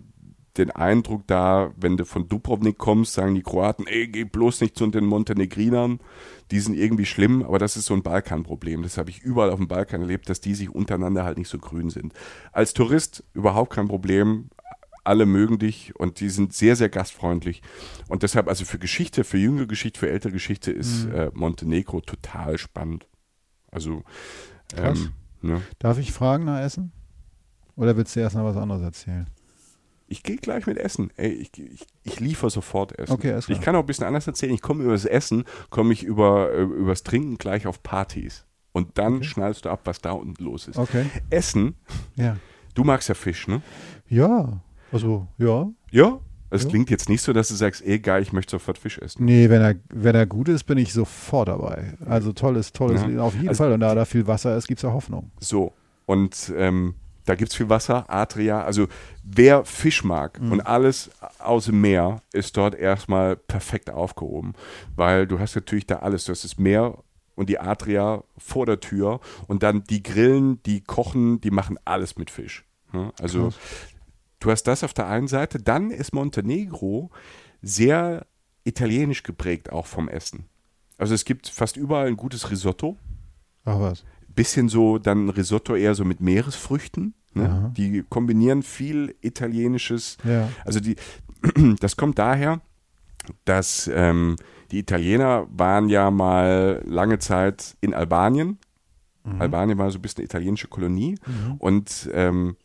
den 0.57 0.71
Eindruck 0.71 1.27
da, 1.27 1.71
wenn 1.75 1.97
du 1.97 2.05
von 2.05 2.27
Dubrovnik 2.27 2.77
kommst, 2.77 3.13
sagen 3.13 3.35
die 3.35 3.41
Kroaten, 3.41 3.87
ey, 3.87 4.07
geh 4.07 4.23
bloß 4.23 4.61
nicht 4.61 4.77
zu 4.77 4.87
den 4.87 5.05
Montenegrinern, 5.05 5.99
die 6.51 6.59
sind 6.59 6.75
irgendwie 6.75 7.05
schlimm, 7.05 7.43
aber 7.43 7.59
das 7.59 7.75
ist 7.77 7.85
so 7.85 7.93
ein 7.93 8.03
Balkanproblem. 8.03 8.83
Das 8.83 8.97
habe 8.97 9.09
ich 9.09 9.21
überall 9.21 9.49
auf 9.49 9.57
dem 9.57 9.67
Balkan 9.67 10.01
erlebt, 10.01 10.29
dass 10.29 10.41
die 10.41 10.53
sich 10.53 10.69
untereinander 10.69 11.23
halt 11.23 11.37
nicht 11.37 11.49
so 11.49 11.57
grün 11.57 11.89
sind. 11.89 12.13
Als 12.51 12.73
Tourist 12.73 13.23
überhaupt 13.33 13.73
kein 13.73 13.87
Problem, 13.87 14.49
alle 15.03 15.25
mögen 15.25 15.59
dich 15.59 15.95
und 15.95 16.19
die 16.19 16.29
sind 16.29 16.53
sehr, 16.53 16.75
sehr 16.75 16.89
gastfreundlich. 16.89 17.61
Und 18.07 18.23
deshalb, 18.23 18.47
also 18.47 18.65
für 18.65 18.79
Geschichte, 18.79 19.23
für 19.23 19.37
jüngere 19.37 19.67
Geschichte, 19.67 19.99
für 19.99 20.09
ältere 20.09 20.33
Geschichte 20.33 20.71
ist 20.71 21.05
mhm. 21.05 21.15
äh, 21.15 21.31
Montenegro 21.33 22.01
total 22.01 22.57
spannend. 22.57 23.07
Also, 23.71 24.03
ähm, 24.75 25.11
ne? 25.41 25.61
Darf 25.79 25.99
ich 25.99 26.11
fragen 26.11 26.45
nach 26.45 26.59
Essen? 26.59 26.91
Oder 27.75 27.97
willst 27.97 28.15
du 28.15 28.21
erst 28.21 28.35
noch 28.35 28.45
was 28.45 28.57
anderes 28.57 28.81
erzählen? 28.81 29.27
Ich 30.07 30.23
gehe 30.23 30.37
gleich 30.37 30.67
mit 30.67 30.77
Essen. 30.77 31.11
Ey, 31.15 31.31
ich, 31.31 31.51
ich, 31.57 31.87
ich 32.03 32.19
liefere 32.19 32.49
sofort 32.49 32.97
Essen. 32.97 33.13
Okay, 33.13 33.39
ich 33.47 33.61
kann 33.61 33.75
auch 33.75 33.79
ein 33.81 33.85
bisschen 33.85 34.05
anders 34.05 34.27
erzählen. 34.27 34.53
Ich 34.53 34.61
komme 34.61 34.83
über 34.83 34.93
das 34.93 35.05
Essen, 35.05 35.45
komme 35.69 35.93
ich 35.93 36.03
über 36.03 36.51
äh, 36.53 36.61
übers 36.61 37.03
Trinken 37.03 37.37
gleich 37.37 37.65
auf 37.65 37.81
Partys. 37.81 38.45
Und 38.71 38.97
dann 38.97 39.17
okay. 39.17 39.25
schnallst 39.25 39.65
du 39.65 39.69
ab, 39.69 39.81
was 39.85 40.01
da 40.01 40.11
unten 40.11 40.43
los 40.43 40.67
ist. 40.67 40.77
Okay. 40.77 41.05
Essen. 41.29 41.75
Ja. 42.15 42.37
Du 42.75 42.83
magst 42.83 43.09
ja 43.09 43.15
Fisch, 43.15 43.47
ne? 43.47 43.61
Ja. 44.07 44.61
Also, 44.91 45.27
ja. 45.37 45.69
Ja? 45.91 46.19
Es 46.51 46.63
ja. 46.63 46.69
klingt 46.69 46.89
jetzt 46.89 47.09
nicht 47.09 47.21
so, 47.21 47.33
dass 47.33 47.47
du 47.47 47.55
sagst, 47.55 47.83
ey 47.85 47.99
geil, 47.99 48.21
ich 48.21 48.31
möchte 48.31 48.51
sofort 48.51 48.77
Fisch 48.77 48.99
essen. 48.99 49.25
Nee, 49.25 49.49
wenn 49.49 49.61
er, 49.61 49.75
wenn 49.89 50.13
er 50.13 50.25
gut 50.25 50.47
ist, 50.47 50.65
bin 50.65 50.77
ich 50.77 50.93
sofort 50.93 51.47
dabei. 51.47 51.93
Also 52.05 52.33
tolles, 52.33 52.71
tolles, 52.71 53.01
ja. 53.01 53.21
auf 53.21 53.33
jeden 53.33 53.49
also, 53.49 53.63
Fall. 53.63 53.73
Und 53.73 53.79
da 53.79 53.95
da 53.95 54.05
viel 54.05 54.27
Wasser 54.27 54.55
ist, 54.55 54.67
gibt 54.67 54.79
es 54.79 54.83
ja 54.83 54.93
Hoffnung. 54.93 55.31
So. 55.39 55.73
Und 56.05 56.53
ähm, 56.55 56.95
da 57.25 57.35
gibt 57.35 57.51
es 57.51 57.57
viel 57.57 57.69
Wasser, 57.69 58.09
Adria. 58.09 58.63
Also 58.63 58.87
wer 59.23 59.65
Fisch 59.65 60.03
mag 60.03 60.39
mhm. 60.39 60.51
und 60.51 60.61
alles 60.61 61.09
aus 61.39 61.65
dem 61.65 61.81
Meer 61.81 62.21
ist 62.31 62.55
dort 62.55 62.75
erstmal 62.75 63.35
perfekt 63.35 63.89
aufgehoben, 63.89 64.53
weil 64.95 65.27
du 65.27 65.39
hast 65.39 65.55
natürlich 65.55 65.87
da 65.87 65.97
alles. 65.97 66.25
Du 66.25 66.31
hast 66.31 66.43
das 66.43 66.57
Meer 66.57 67.03
und 67.35 67.49
die 67.49 67.59
Adria 67.59 68.23
vor 68.37 68.65
der 68.65 68.79
Tür 68.79 69.19
und 69.47 69.63
dann 69.63 69.83
die 69.83 70.03
Grillen, 70.03 70.61
die 70.63 70.81
kochen, 70.81 71.41
die 71.41 71.51
machen 71.51 71.77
alles 71.83 72.15
mit 72.15 72.29
Fisch. 72.29 72.63
Also 73.19 73.45
Krass. 73.45 73.59
du 74.39 74.51
hast 74.51 74.63
das 74.63 74.83
auf 74.83 74.93
der 74.93 75.07
einen 75.07 75.27
Seite. 75.27 75.59
Dann 75.59 75.91
ist 75.91 76.13
Montenegro 76.13 77.09
sehr 77.61 78.25
italienisch 78.63 79.23
geprägt 79.23 79.71
auch 79.71 79.85
vom 79.85 80.07
Essen. 80.07 80.45
Also 80.97 81.13
es 81.13 81.25
gibt 81.25 81.49
fast 81.49 81.75
überall 81.75 82.07
ein 82.07 82.15
gutes 82.15 82.51
Risotto. 82.51 82.95
Ach 83.65 83.79
was 83.79 84.05
bisschen 84.35 84.69
so 84.69 84.97
dann 84.97 85.29
Risotto 85.29 85.75
eher 85.75 85.95
so 85.95 86.05
mit 86.05 86.21
Meeresfrüchten. 86.21 87.13
Ne? 87.33 87.73
Die 87.75 88.03
kombinieren 88.07 88.63
viel 88.63 89.15
italienisches. 89.21 90.17
Ja. 90.23 90.49
Also 90.63 90.79
die, 90.79 90.95
das 91.79 91.97
kommt 91.97 92.17
daher, 92.17 92.61
dass 93.43 93.89
ähm, 93.93 94.37
die 94.71 94.79
Italiener 94.79 95.47
waren 95.49 95.89
ja 95.89 96.11
mal 96.11 96.81
lange 96.85 97.19
Zeit 97.19 97.75
in 97.81 97.93
Albanien. 97.93 98.57
Mhm. 99.23 99.41
Albanien 99.41 99.77
war 99.77 99.91
so 99.91 99.99
ein 99.99 100.01
bisschen 100.01 100.19
eine 100.19 100.25
italienische 100.25 100.67
Kolonie 100.67 101.17
mhm. 101.25 101.55
und 101.57 102.09
ähm, 102.13 102.55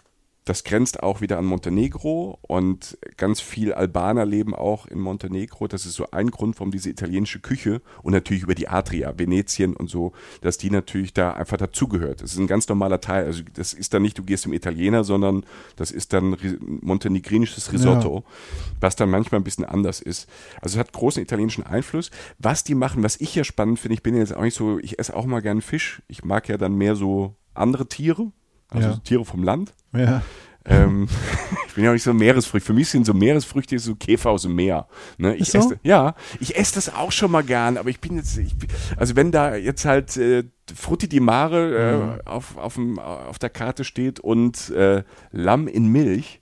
das 0.51 0.65
grenzt 0.65 1.05
auch 1.05 1.21
wieder 1.21 1.39
an 1.39 1.45
Montenegro 1.45 2.41
und 2.43 2.99
ganz 3.17 3.41
viel 3.41 3.73
Albaner 3.73 4.27
leben 4.27 4.53
auch 4.53 4.89
in 4.89 4.99
Montenegro. 4.99 5.69
Das 5.69 5.87
ist 5.87 5.95
so 5.95 6.11
ein 6.11 6.33
Grund, 6.33 6.59
warum 6.59 6.73
diese 6.73 6.91
italienische 6.91 7.39
Küche 7.39 7.81
und 8.03 8.15
natürlich 8.15 8.43
über 8.43 8.57
die 8.57 8.67
Adria, 8.67 9.17
Venetien 9.17 9.77
und 9.77 9.89
so, 9.89 10.11
dass 10.41 10.59
die 10.59 10.71
natürlich 10.71 11.15
da 11.15 11.35
einfach 11.35 11.57
dazugehört. 11.57 12.21
Das 12.21 12.33
ist 12.33 12.39
ein 12.41 12.49
ganz 12.49 12.67
normaler 12.69 13.01
Teil. 13.01 13.27
Also 13.27 13.45
das 13.55 13.73
ist 13.73 13.95
dann 13.95 14.03
nicht, 14.03 14.19
du 14.19 14.25
gehst 14.25 14.43
zum 14.43 14.53
Italiener, 14.53 15.05
sondern 15.05 15.45
das 15.77 15.93
ist 15.93 16.13
dann 16.13 16.37
montenegrinisches 16.81 17.73
Risotto, 17.73 18.25
ja. 18.27 18.33
was 18.81 18.97
dann 18.97 19.09
manchmal 19.09 19.41
ein 19.41 19.45
bisschen 19.45 19.65
anders 19.65 20.01
ist. 20.01 20.29
Also 20.61 20.75
es 20.75 20.81
hat 20.81 20.93
großen 20.93 21.23
italienischen 21.23 21.65
Einfluss. 21.65 22.11
Was 22.41 22.65
die 22.65 22.75
machen, 22.75 23.05
was 23.05 23.21
ich 23.21 23.37
ja 23.37 23.45
spannend 23.45 23.79
finde, 23.79 23.95
ich 23.95 24.03
bin 24.03 24.17
jetzt 24.17 24.35
auch 24.35 24.43
nicht 24.43 24.57
so, 24.57 24.81
ich 24.81 24.99
esse 24.99 25.15
auch 25.15 25.27
mal 25.27 25.43
gerne 25.43 25.61
Fisch. 25.61 26.03
Ich 26.09 26.25
mag 26.25 26.49
ja 26.49 26.57
dann 26.57 26.75
mehr 26.75 26.97
so 26.97 27.37
andere 27.55 27.87
Tiere 27.87 28.33
also 28.71 28.89
ja. 28.89 28.97
Tiere 28.99 29.25
vom 29.25 29.43
Land. 29.43 29.73
Ja. 29.93 30.23
Ähm, 30.65 31.09
ich 31.67 31.75
bin 31.75 31.85
ja 31.85 31.91
auch 31.91 31.95
nicht 31.95 32.03
so 32.03 32.13
Meeresfrüchte. 32.13 32.67
Für 32.67 32.73
mich 32.73 32.89
sind 32.89 33.07
so 33.07 33.15
Meeresfrüchte 33.15 33.79
so 33.79 33.95
Käfer 33.95 34.31
aus 34.31 34.43
dem 34.43 34.55
Meer. 34.55 34.87
Ne? 35.19 35.35
Ich 35.37 35.51
so? 35.51 35.59
esse, 35.59 35.81
ja, 35.83 36.15
ich 36.39 36.57
esse 36.57 36.75
das 36.75 36.95
auch 36.95 37.13
schon 37.13 37.31
mal 37.31 37.43
gern, 37.43 37.77
aber 37.77 37.91
ich 37.91 38.01
bin 38.01 38.17
jetzt, 38.17 38.37
ich, 38.37 38.55
also 38.97 39.17
wenn 39.17 39.33
da 39.33 39.57
jetzt 39.57 39.85
halt 39.85 40.17
äh, 40.17 40.45
Frutti 40.75 41.09
di 41.09 41.21
Mare 41.21 41.77
äh, 41.77 41.97
mhm. 41.97 42.21
auf, 42.27 42.57
auf, 42.57 42.75
dem, 42.75 42.99
auf 42.99 43.39
der 43.39 43.51
Karte 43.51 43.85
steht 43.85 44.21
und 44.21 44.71
äh, 44.71 45.03
Lamm 45.33 45.67
in 45.67 45.87
Milch, 45.87 46.41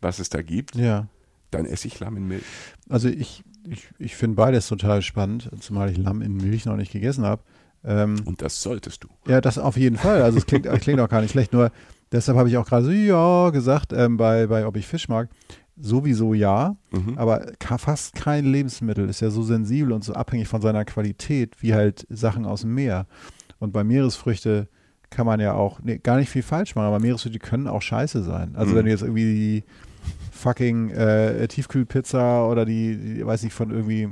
was 0.00 0.18
es 0.18 0.28
da 0.28 0.42
gibt, 0.42 0.74
ja. 0.74 1.06
dann 1.50 1.64
esse 1.64 1.86
ich 1.86 2.00
Lamm 2.00 2.16
in 2.16 2.26
Milch. 2.26 2.44
Also 2.88 3.08
ich, 3.08 3.44
ich, 3.68 3.88
ich 3.98 4.16
finde 4.16 4.36
beides 4.36 4.66
total 4.66 5.02
spannend, 5.02 5.50
zumal 5.60 5.90
ich 5.90 5.98
Lamm 5.98 6.20
in 6.20 6.36
Milch 6.36 6.66
noch 6.66 6.76
nicht 6.76 6.92
gegessen 6.92 7.24
habe. 7.24 7.42
Ähm, 7.84 8.16
Und 8.24 8.42
das 8.42 8.62
solltest 8.62 9.04
du. 9.04 9.08
ja, 9.26 9.40
das 9.40 9.58
auf 9.58 9.76
jeden 9.76 9.96
Fall. 9.96 10.22
Also 10.22 10.38
es 10.38 10.46
klingt, 10.46 10.66
klingt 10.80 11.00
auch 11.00 11.08
gar 11.08 11.20
nicht 11.20 11.32
schlecht. 11.32 11.52
Nur 11.52 11.70
deshalb 12.12 12.38
habe 12.38 12.48
ich 12.48 12.56
auch 12.56 12.66
gerade 12.66 12.84
so 12.84 12.90
ja 12.92 13.50
gesagt 13.50 13.92
ähm, 13.92 14.16
bei, 14.16 14.46
bei 14.46 14.66
ob 14.66 14.76
ich 14.76 14.86
Fisch 14.86 15.08
mag. 15.08 15.28
Sowieso 15.80 16.34
ja, 16.34 16.76
Mhm. 16.92 17.16
aber 17.16 17.46
fast 17.78 18.14
kein 18.14 18.44
Lebensmittel 18.44 19.08
ist 19.08 19.20
ja 19.20 19.30
so 19.30 19.42
sensibel 19.42 19.92
und 19.92 20.04
so 20.04 20.12
abhängig 20.12 20.46
von 20.46 20.60
seiner 20.60 20.84
Qualität 20.84 21.56
wie 21.62 21.72
halt 21.74 22.06
Sachen 22.10 22.44
aus 22.44 22.60
dem 22.60 22.74
Meer. 22.74 23.06
Und 23.58 23.72
bei 23.72 23.82
Meeresfrüchte 23.82 24.68
kann 25.10 25.24
man 25.26 25.40
ja 25.40 25.54
auch 25.54 25.80
nee, 25.82 25.98
gar 25.98 26.18
nicht 26.18 26.28
viel 26.30 26.42
falsch 26.42 26.74
machen, 26.74 26.86
aber 26.86 27.00
Meeresfrüchte 27.00 27.38
können 27.38 27.66
auch 27.66 27.82
scheiße 27.82 28.22
sein. 28.22 28.54
Also 28.54 28.72
Mhm. 28.72 28.76
wenn 28.76 28.84
du 28.84 28.90
jetzt 28.90 29.02
irgendwie 29.02 29.24
die 29.34 29.64
fucking 30.30 30.90
äh, 30.90 31.46
Tiefkühlpizza 31.48 32.46
oder 32.46 32.64
die, 32.64 32.96
die, 32.96 33.26
weiß 33.26 33.42
ich, 33.44 33.52
von 33.52 33.70
irgendwie 33.70 34.08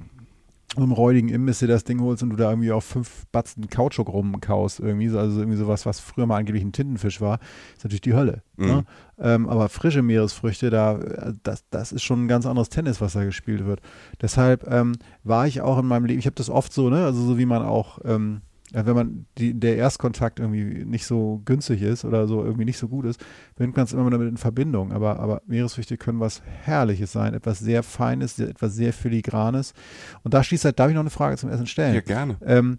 einem 0.76 0.92
räudigen 0.92 1.28
Imbiss 1.28 1.58
dir 1.58 1.66
das 1.66 1.82
Ding 1.82 2.00
holst 2.00 2.22
und 2.22 2.30
du 2.30 2.36
da 2.36 2.50
irgendwie 2.50 2.70
auf 2.70 2.84
fünf 2.84 3.26
Batzen 3.32 3.68
Kautschuk 3.70 4.08
rumkaust, 4.08 4.78
irgendwie, 4.78 5.08
so- 5.08 5.18
also 5.18 5.40
irgendwie 5.40 5.58
sowas, 5.58 5.84
was 5.84 5.98
früher 5.98 6.26
mal 6.26 6.36
angeblich 6.36 6.62
ein 6.62 6.70
Tintenfisch 6.72 7.20
war, 7.20 7.40
ist 7.76 7.82
natürlich 7.82 8.02
die 8.02 8.14
Hölle. 8.14 8.42
Mhm. 8.56 8.66
Ne? 8.66 8.84
Ähm, 9.18 9.48
aber 9.48 9.68
frische 9.68 10.02
Meeresfrüchte, 10.02 10.70
da, 10.70 10.98
äh, 10.98 11.32
das, 11.42 11.64
das 11.70 11.90
ist 11.90 12.02
schon 12.04 12.24
ein 12.24 12.28
ganz 12.28 12.46
anderes 12.46 12.68
Tennis, 12.68 13.00
was 13.00 13.14
da 13.14 13.24
gespielt 13.24 13.66
wird. 13.66 13.80
Deshalb 14.22 14.64
ähm, 14.70 14.92
war 15.24 15.46
ich 15.48 15.60
auch 15.60 15.78
in 15.78 15.86
meinem 15.86 16.04
Leben, 16.04 16.20
ich 16.20 16.26
habe 16.26 16.36
das 16.36 16.48
oft 16.50 16.72
so, 16.72 16.88
ne, 16.88 17.04
also 17.04 17.20
so 17.20 17.36
wie 17.36 17.46
man 17.46 17.62
auch, 17.62 17.98
ähm, 18.04 18.42
wenn 18.72 18.94
man 18.94 19.26
die, 19.38 19.58
der 19.58 19.76
Erstkontakt 19.76 20.38
irgendwie 20.38 20.84
nicht 20.84 21.06
so 21.06 21.42
günstig 21.44 21.82
ist 21.82 22.04
oder 22.04 22.26
so 22.26 22.44
irgendwie 22.44 22.64
nicht 22.64 22.78
so 22.78 22.88
gut 22.88 23.04
ist, 23.04 23.20
bringt 23.56 23.76
man 23.76 23.84
es 23.84 23.92
immer 23.92 24.08
damit 24.10 24.28
in 24.28 24.36
Verbindung. 24.36 24.92
Aber, 24.92 25.18
aber 25.18 25.42
Meeresfrüchte 25.46 25.96
können 25.96 26.20
was 26.20 26.42
Herrliches 26.42 27.12
sein, 27.12 27.34
etwas 27.34 27.58
sehr 27.58 27.82
Feines, 27.82 28.38
etwas 28.38 28.74
sehr 28.74 28.92
Filigranes. 28.92 29.74
Und 30.22 30.34
da 30.34 30.44
schließt 30.44 30.64
halt, 30.64 30.78
darf 30.78 30.88
ich 30.88 30.94
noch 30.94 31.00
eine 31.00 31.10
Frage 31.10 31.36
zum 31.36 31.50
Essen 31.50 31.66
stellen? 31.66 31.94
Ja, 31.94 32.00
gerne. 32.00 32.36
Ähm, 32.44 32.78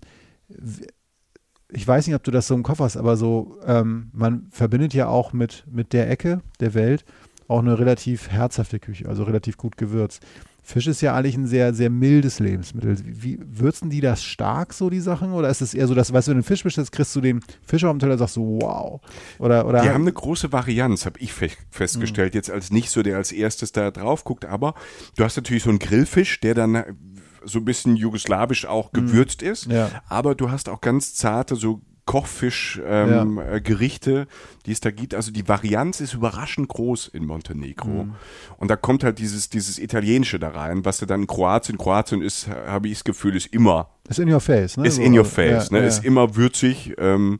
ich 1.69 1.87
weiß 1.87 2.07
nicht, 2.07 2.15
ob 2.15 2.23
du 2.23 2.31
das 2.31 2.47
so 2.47 2.55
im 2.55 2.63
Kopf 2.63 2.79
hast, 2.79 2.97
aber 2.97 3.17
so, 3.17 3.57
ähm, 3.65 4.09
man 4.13 4.47
verbindet 4.51 4.93
ja 4.93 5.07
auch 5.07 5.33
mit, 5.33 5.65
mit 5.69 5.93
der 5.93 6.09
Ecke 6.09 6.41
der 6.59 6.73
Welt 6.73 7.05
auch 7.47 7.59
eine 7.59 7.77
relativ 7.77 8.29
herzhafte 8.29 8.79
Küche, 8.79 9.09
also 9.09 9.23
relativ 9.23 9.57
gut 9.57 9.75
gewürzt. 9.75 10.25
Fisch 10.63 10.87
ist 10.87 11.01
ja 11.01 11.15
eigentlich 11.15 11.35
ein 11.35 11.47
sehr, 11.47 11.73
sehr 11.73 11.89
mildes 11.89 12.39
Lebensmittel. 12.39 12.95
Wie 13.03 13.39
würzen 13.41 13.89
die 13.89 13.99
das 13.99 14.23
stark, 14.23 14.73
so 14.73 14.89
die 14.89 14.99
Sachen? 14.99 15.33
Oder 15.33 15.49
ist 15.49 15.61
es 15.61 15.73
eher 15.73 15.87
so, 15.87 15.95
dass, 15.95 16.13
weißt 16.13 16.27
du, 16.27 16.31
wenn 16.31 16.35
du 16.35 16.39
einen 16.39 16.43
Fisch 16.43 16.63
bestellst, 16.63 16.91
kriegst 16.91 17.15
du 17.15 17.21
den 17.21 17.41
Fisch 17.65 17.83
auf 17.83 17.91
dem 17.91 17.99
Teller 17.99 18.13
und 18.13 18.19
sagst 18.19 18.35
so, 18.35 18.59
wow. 18.61 19.01
Oder, 19.39 19.65
oder 19.67 19.81
Die 19.81 19.89
haben 19.89 20.01
eine 20.03 20.13
große 20.13 20.51
Varianz, 20.51 21.05
habe 21.05 21.19
ich 21.19 21.33
fe 21.33 21.49
festgestellt, 21.71 22.35
jetzt 22.35 22.51
als 22.51 22.71
nicht 22.71 22.89
so, 22.91 23.01
der 23.01 23.17
als 23.17 23.31
erstes 23.31 23.71
da 23.71 23.89
drauf 23.91 24.23
guckt, 24.23 24.45
aber 24.45 24.75
du 25.17 25.23
hast 25.23 25.35
natürlich 25.35 25.63
so 25.63 25.69
einen 25.71 25.79
Grillfisch, 25.79 26.39
der 26.41 26.53
dann 26.53 26.75
äh, 26.75 26.93
so 27.43 27.57
ein 27.59 27.65
bisschen 27.65 27.95
jugoslawisch 27.95 28.65
auch 28.67 28.91
gewürzt 28.91 29.41
ist, 29.41 29.65
Ja. 29.65 29.89
aber 30.07 30.35
du 30.35 30.51
hast 30.51 30.69
auch 30.69 30.79
ganz 30.81 31.15
zarte 31.15 31.55
so 31.55 31.81
Kochfisch-Gerichte, 32.05 33.21
ähm, 33.21 33.39
äh, 33.39 33.61
Gerichte, 33.61 34.27
die 34.65 34.71
es 34.71 34.81
da 34.81 34.91
gibt. 34.91 35.13
Also 35.13 35.31
die 35.31 35.47
Varianz 35.47 36.01
ist 36.01 36.13
überraschend 36.13 36.67
groß 36.67 37.07
in 37.09 37.25
Montenegro. 37.25 38.07
Und 38.57 38.71
da 38.71 38.75
kommt 38.75 39.03
halt 39.03 39.19
dieses, 39.19 39.49
dieses 39.49 39.79
Italienische 39.79 40.39
da 40.39 40.49
rein, 40.49 40.83
was 40.85 40.97
du 40.97 41.05
dann 41.05 41.21
in 41.21 41.27
Kroatien, 41.27 41.77
Kroatien 41.77 42.21
ist, 42.21 42.47
habe 42.47 42.87
ich 42.87 42.95
das 42.95 43.03
Gefühl, 43.03 43.35
ist 43.35 43.47
immer 43.47 43.89
ist 44.09 44.19
in 44.19 44.31
your 44.31 44.41
face, 44.41 44.77
ne? 44.77 44.85
ist 44.85 44.97
in 44.97 45.13
your 45.13 45.23
ja, 45.23 45.29
face, 45.29 45.71
ne? 45.71 45.79
ja. 45.79 45.85
ist 45.85 46.03
immer 46.03 46.35
würzig. 46.35 46.93
Ähm, 46.97 47.39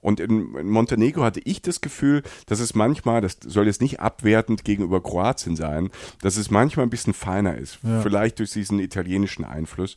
und 0.00 0.20
in, 0.20 0.54
in 0.54 0.68
Montenegro 0.68 1.22
hatte 1.22 1.40
ich 1.44 1.62
das 1.62 1.80
Gefühl, 1.80 2.22
dass 2.46 2.60
es 2.60 2.74
manchmal, 2.74 3.20
das 3.20 3.38
soll 3.44 3.66
jetzt 3.66 3.80
nicht 3.80 4.00
abwertend 4.00 4.64
gegenüber 4.64 5.02
Kroatien 5.02 5.56
sein, 5.56 5.90
dass 6.20 6.36
es 6.36 6.50
manchmal 6.50 6.86
ein 6.86 6.90
bisschen 6.90 7.14
feiner 7.14 7.56
ist. 7.56 7.78
Ja. 7.82 8.00
Vielleicht 8.00 8.38
durch 8.38 8.52
diesen 8.52 8.78
italienischen 8.78 9.44
Einfluss. 9.44 9.96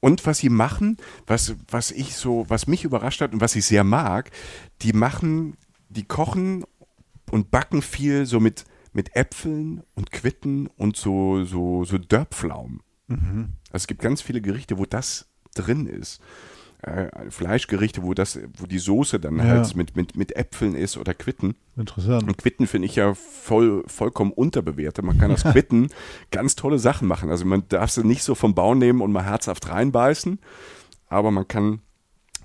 Und 0.00 0.24
was 0.26 0.38
sie 0.38 0.48
machen, 0.48 0.96
was, 1.26 1.54
was 1.68 1.90
ich 1.90 2.14
so, 2.14 2.44
was 2.48 2.66
mich 2.66 2.84
überrascht 2.84 3.20
hat 3.20 3.32
und 3.32 3.40
was 3.40 3.56
ich 3.56 3.64
sehr 3.64 3.84
mag, 3.84 4.30
die 4.82 4.92
machen, 4.92 5.56
die 5.88 6.04
kochen 6.04 6.64
und 7.30 7.50
backen 7.50 7.82
viel 7.82 8.26
so 8.26 8.40
mit, 8.40 8.64
mit 8.92 9.16
Äpfeln 9.16 9.82
und 9.94 10.12
Quitten 10.12 10.68
und 10.76 10.96
so, 10.96 11.44
so, 11.44 11.84
so 11.84 11.98
Dörpflaumen. 11.98 12.80
Mhm. 13.08 13.50
Also 13.70 13.84
es 13.84 13.86
gibt 13.86 14.02
ganz 14.02 14.22
viele 14.22 14.40
Gerichte, 14.40 14.78
wo 14.78 14.84
das 14.84 15.26
drin 15.54 15.86
ist. 15.86 16.20
Äh, 16.82 17.30
Fleischgerichte, 17.30 18.02
wo 18.02 18.14
das, 18.14 18.38
wo 18.56 18.66
die 18.66 18.78
Soße 18.78 19.20
dann 19.20 19.36
Ja. 19.36 19.44
halt 19.44 19.76
mit, 19.76 19.96
mit, 19.96 20.16
mit 20.16 20.34
Äpfeln 20.36 20.74
ist 20.74 20.96
oder 20.96 21.12
Quitten. 21.12 21.54
Interessant. 21.76 22.22
Und 22.22 22.38
Quitten 22.38 22.66
finde 22.66 22.86
ich 22.86 22.96
ja 22.96 23.12
voll, 23.14 23.82
vollkommen 23.86 24.32
unterbewertet. 24.32 25.04
Man 25.04 25.18
kann 25.18 25.30
aus 25.30 25.42
Quitten 25.52 25.88
ganz 26.30 26.56
tolle 26.56 26.78
Sachen 26.78 27.06
machen. 27.06 27.28
Also 27.28 27.44
man 27.44 27.64
darf 27.68 27.90
sie 27.90 28.02
nicht 28.02 28.22
so 28.22 28.34
vom 28.34 28.54
Bau 28.54 28.74
nehmen 28.74 29.02
und 29.02 29.12
mal 29.12 29.24
herzhaft 29.24 29.68
reinbeißen, 29.68 30.38
aber 31.08 31.30
man 31.30 31.46
kann 31.46 31.80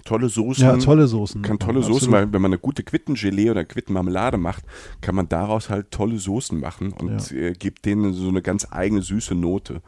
tolle 0.03 0.27
Soßen 0.29 0.63
Ja, 0.63 0.77
tolle 0.77 1.07
Soßen. 1.07 1.41
kann 1.41 1.57
tolle 1.57 1.79
Absolut. 1.79 2.01
Soßen, 2.01 2.11
weil 2.13 2.33
wenn 2.33 2.41
man 2.41 2.49
eine 2.51 2.59
gute 2.59 2.83
Quittengelee 2.83 3.49
oder 3.51 3.63
Quittenmarmelade 3.63 4.37
macht, 4.37 4.63
kann 5.01 5.15
man 5.15 5.29
daraus 5.29 5.69
halt 5.69 5.91
tolle 5.91 6.17
Soßen 6.19 6.59
machen 6.59 6.91
und 6.91 7.31
äh, 7.31 7.53
gibt 7.53 7.85
denen 7.85 8.13
so 8.13 8.27
eine 8.27 8.41
ganz 8.41 8.67
eigene 8.69 9.01
süße 9.01 9.33
Note. 9.33 9.81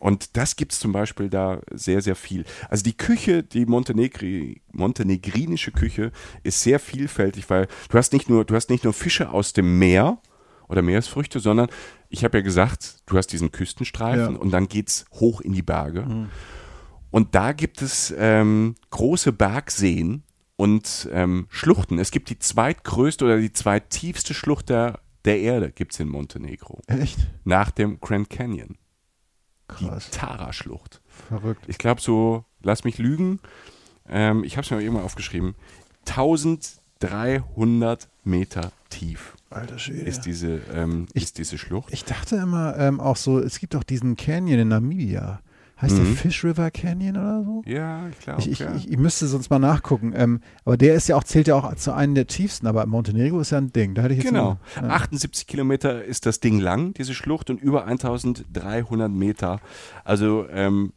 Und 0.00 0.36
das 0.36 0.56
gibt 0.56 0.72
es 0.72 0.78
zum 0.78 0.92
Beispiel 0.92 1.28
da 1.28 1.60
sehr, 1.72 2.00
sehr 2.02 2.14
viel. 2.16 2.44
Also 2.68 2.84
die 2.84 2.96
Küche, 2.96 3.42
die 3.42 3.66
Montenegri, 3.66 4.62
montenegrinische 4.72 5.72
Küche 5.72 6.12
ist 6.42 6.60
sehr 6.62 6.78
vielfältig, 6.78 7.48
weil 7.50 7.66
du 7.88 7.98
hast 7.98 8.12
nicht 8.12 8.28
nur, 8.28 8.44
du 8.44 8.54
hast 8.54 8.70
nicht 8.70 8.84
nur 8.84 8.92
Fische 8.92 9.30
aus 9.30 9.52
dem 9.52 9.78
Meer 9.78 10.18
oder 10.68 10.82
Meeresfrüchte, 10.82 11.40
sondern 11.40 11.68
ich 12.10 12.24
habe 12.24 12.38
ja 12.38 12.42
gesagt, 12.44 12.98
du 13.06 13.16
hast 13.16 13.28
diesen 13.28 13.50
Küstenstreifen 13.52 14.34
Ja. 14.34 14.40
und 14.40 14.50
dann 14.50 14.68
geht's 14.68 15.04
hoch 15.14 15.40
in 15.40 15.52
die 15.52 15.62
Berge. 15.62 16.28
Und 17.10 17.34
da 17.34 17.52
gibt 17.52 17.80
es 17.82 18.14
ähm, 18.18 18.74
große 18.90 19.32
Bergseen 19.32 20.22
und 20.56 21.08
ähm, 21.12 21.46
Schluchten. 21.50 21.98
Es 21.98 22.10
gibt 22.10 22.30
die 22.30 22.38
zweitgrößte 22.38 23.24
oder 23.24 23.38
die 23.38 23.52
zweittiefste 23.52 24.34
Schlucht 24.34 24.68
der, 24.68 25.00
der 25.24 25.40
Erde, 25.40 25.70
gibt 25.72 25.92
es 25.94 26.00
in 26.00 26.08
Montenegro. 26.08 26.80
Echt? 26.86 27.18
Nach 27.44 27.70
dem 27.70 27.98
Grand 28.00 28.28
Canyon. 28.30 28.76
Die 29.80 29.86
Krass. 29.86 30.10
Tara-Schlucht. 30.10 31.00
Verrückt. 31.28 31.64
Ich 31.68 31.78
glaube 31.78 32.00
so, 32.00 32.44
lass 32.62 32.84
mich 32.84 32.98
lügen, 32.98 33.40
ähm, 34.08 34.44
ich 34.44 34.56
habe 34.56 34.64
es 34.64 34.70
mir 34.70 34.80
irgendwann 34.80 35.04
aufgeschrieben, 35.04 35.54
1300 37.00 38.08
Meter 38.24 38.72
tief 38.90 39.34
Alter 39.50 39.78
Schwede. 39.78 40.02
ist, 40.02 40.22
diese, 40.22 40.60
ähm, 40.72 41.06
Ich- 41.14 41.22
ist 41.24 41.38
diese 41.38 41.58
Schlucht. 41.58 41.92
Ich 41.92 42.04
dachte 42.04 42.36
immer 42.36 42.76
ähm, 42.78 43.00
auch 43.00 43.16
so, 43.16 43.38
es 43.38 43.58
gibt 43.60 43.74
auch 43.76 43.84
diesen 43.84 44.16
Canyon 44.16 44.58
in 44.60 44.68
Namibia. 44.68 45.40
Heißt 45.80 45.96
der 45.96 46.04
Mhm. 46.04 46.16
Fish 46.16 46.44
River 46.44 46.70
Canyon 46.72 47.16
oder 47.16 47.44
so? 47.44 47.62
Ja, 47.64 48.08
ich 48.08 48.18
glaube, 48.18 48.40
Ich, 48.40 48.50
ich, 48.50 48.58
ja. 48.58 48.74
ich, 48.74 48.90
ich 48.90 48.98
müsste 48.98 49.28
sonst 49.28 49.48
mal 49.48 49.60
nachgucken. 49.60 50.12
Ähm, 50.16 50.40
aber 50.64 50.76
der 50.76 50.94
ist 50.94 51.08
ja 51.08 51.14
auch, 51.16 51.22
zählt 51.22 51.46
ja 51.46 51.54
auch 51.54 51.72
zu 51.76 51.92
einem 51.94 52.16
der 52.16 52.26
tiefsten, 52.26 52.66
aber 52.66 52.84
Montenegro 52.86 53.38
ist 53.40 53.50
ja 53.50 53.58
ein 53.58 53.72
Ding. 53.72 53.94
Da 53.94 54.02
hätte 54.02 54.14
ich 54.14 54.18
jetzt 54.24 54.28
Genau. 54.30 54.58
Mal, 54.80 54.88
ja. 54.88 54.94
78 54.94 55.46
Kilometer 55.46 56.04
ist 56.04 56.26
das 56.26 56.40
Ding 56.40 56.58
lang, 56.58 56.94
diese 56.94 57.14
Schlucht, 57.14 57.48
und 57.50 57.60
über 57.60 57.84
1300 57.86 59.10
Meter. 59.10 59.60
Also 60.04 60.46
ähm, 60.50 60.92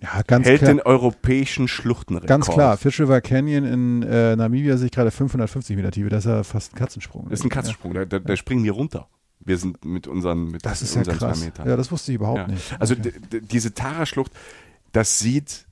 ja, 0.00 0.22
ganz 0.26 0.46
hält 0.46 0.60
klar. 0.60 0.72
den 0.72 0.80
europäischen 0.80 1.68
Schluchtenrekord. 1.68 2.28
Ganz 2.28 2.46
klar, 2.48 2.76
Fish 2.76 3.00
River 3.00 3.20
Canyon 3.20 3.64
in 3.64 4.02
äh, 4.02 4.36
Namibia 4.36 4.76
sehe 4.76 4.86
ich 4.86 4.92
gerade 4.92 5.10
550 5.10 5.76
Meter 5.76 5.90
Tiefe. 5.90 6.08
Das 6.08 6.24
ist 6.24 6.30
ja 6.30 6.42
fast 6.44 6.72
ein 6.72 6.76
Katzensprung. 6.78 7.28
Das 7.28 7.40
ist 7.40 7.44
ein 7.44 7.50
Katzensprung, 7.50 7.94
da, 7.94 8.04
da, 8.04 8.18
da 8.18 8.36
springen 8.36 8.64
wir 8.64 8.72
runter. 8.72 9.06
Wir 9.44 9.58
sind 9.58 9.84
mit 9.84 10.06
unseren, 10.06 10.50
mit 10.50 10.64
Das 10.64 10.82
ist 10.82 10.94
ja 10.94 11.00
unseren 11.00 11.18
krass. 11.18 11.38
zwei 11.38 11.44
Metern. 11.46 11.68
Ja, 11.68 11.76
das 11.76 11.90
wusste 11.92 12.12
ich 12.12 12.16
überhaupt 12.16 12.38
Ja. 12.38 12.46
nicht. 12.48 12.80
Also 12.80 12.94
Okay. 12.94 13.12
diese 13.42 13.74
Tara-Schlucht, 13.74 14.32
das 14.92 15.18
sieht 15.18 15.66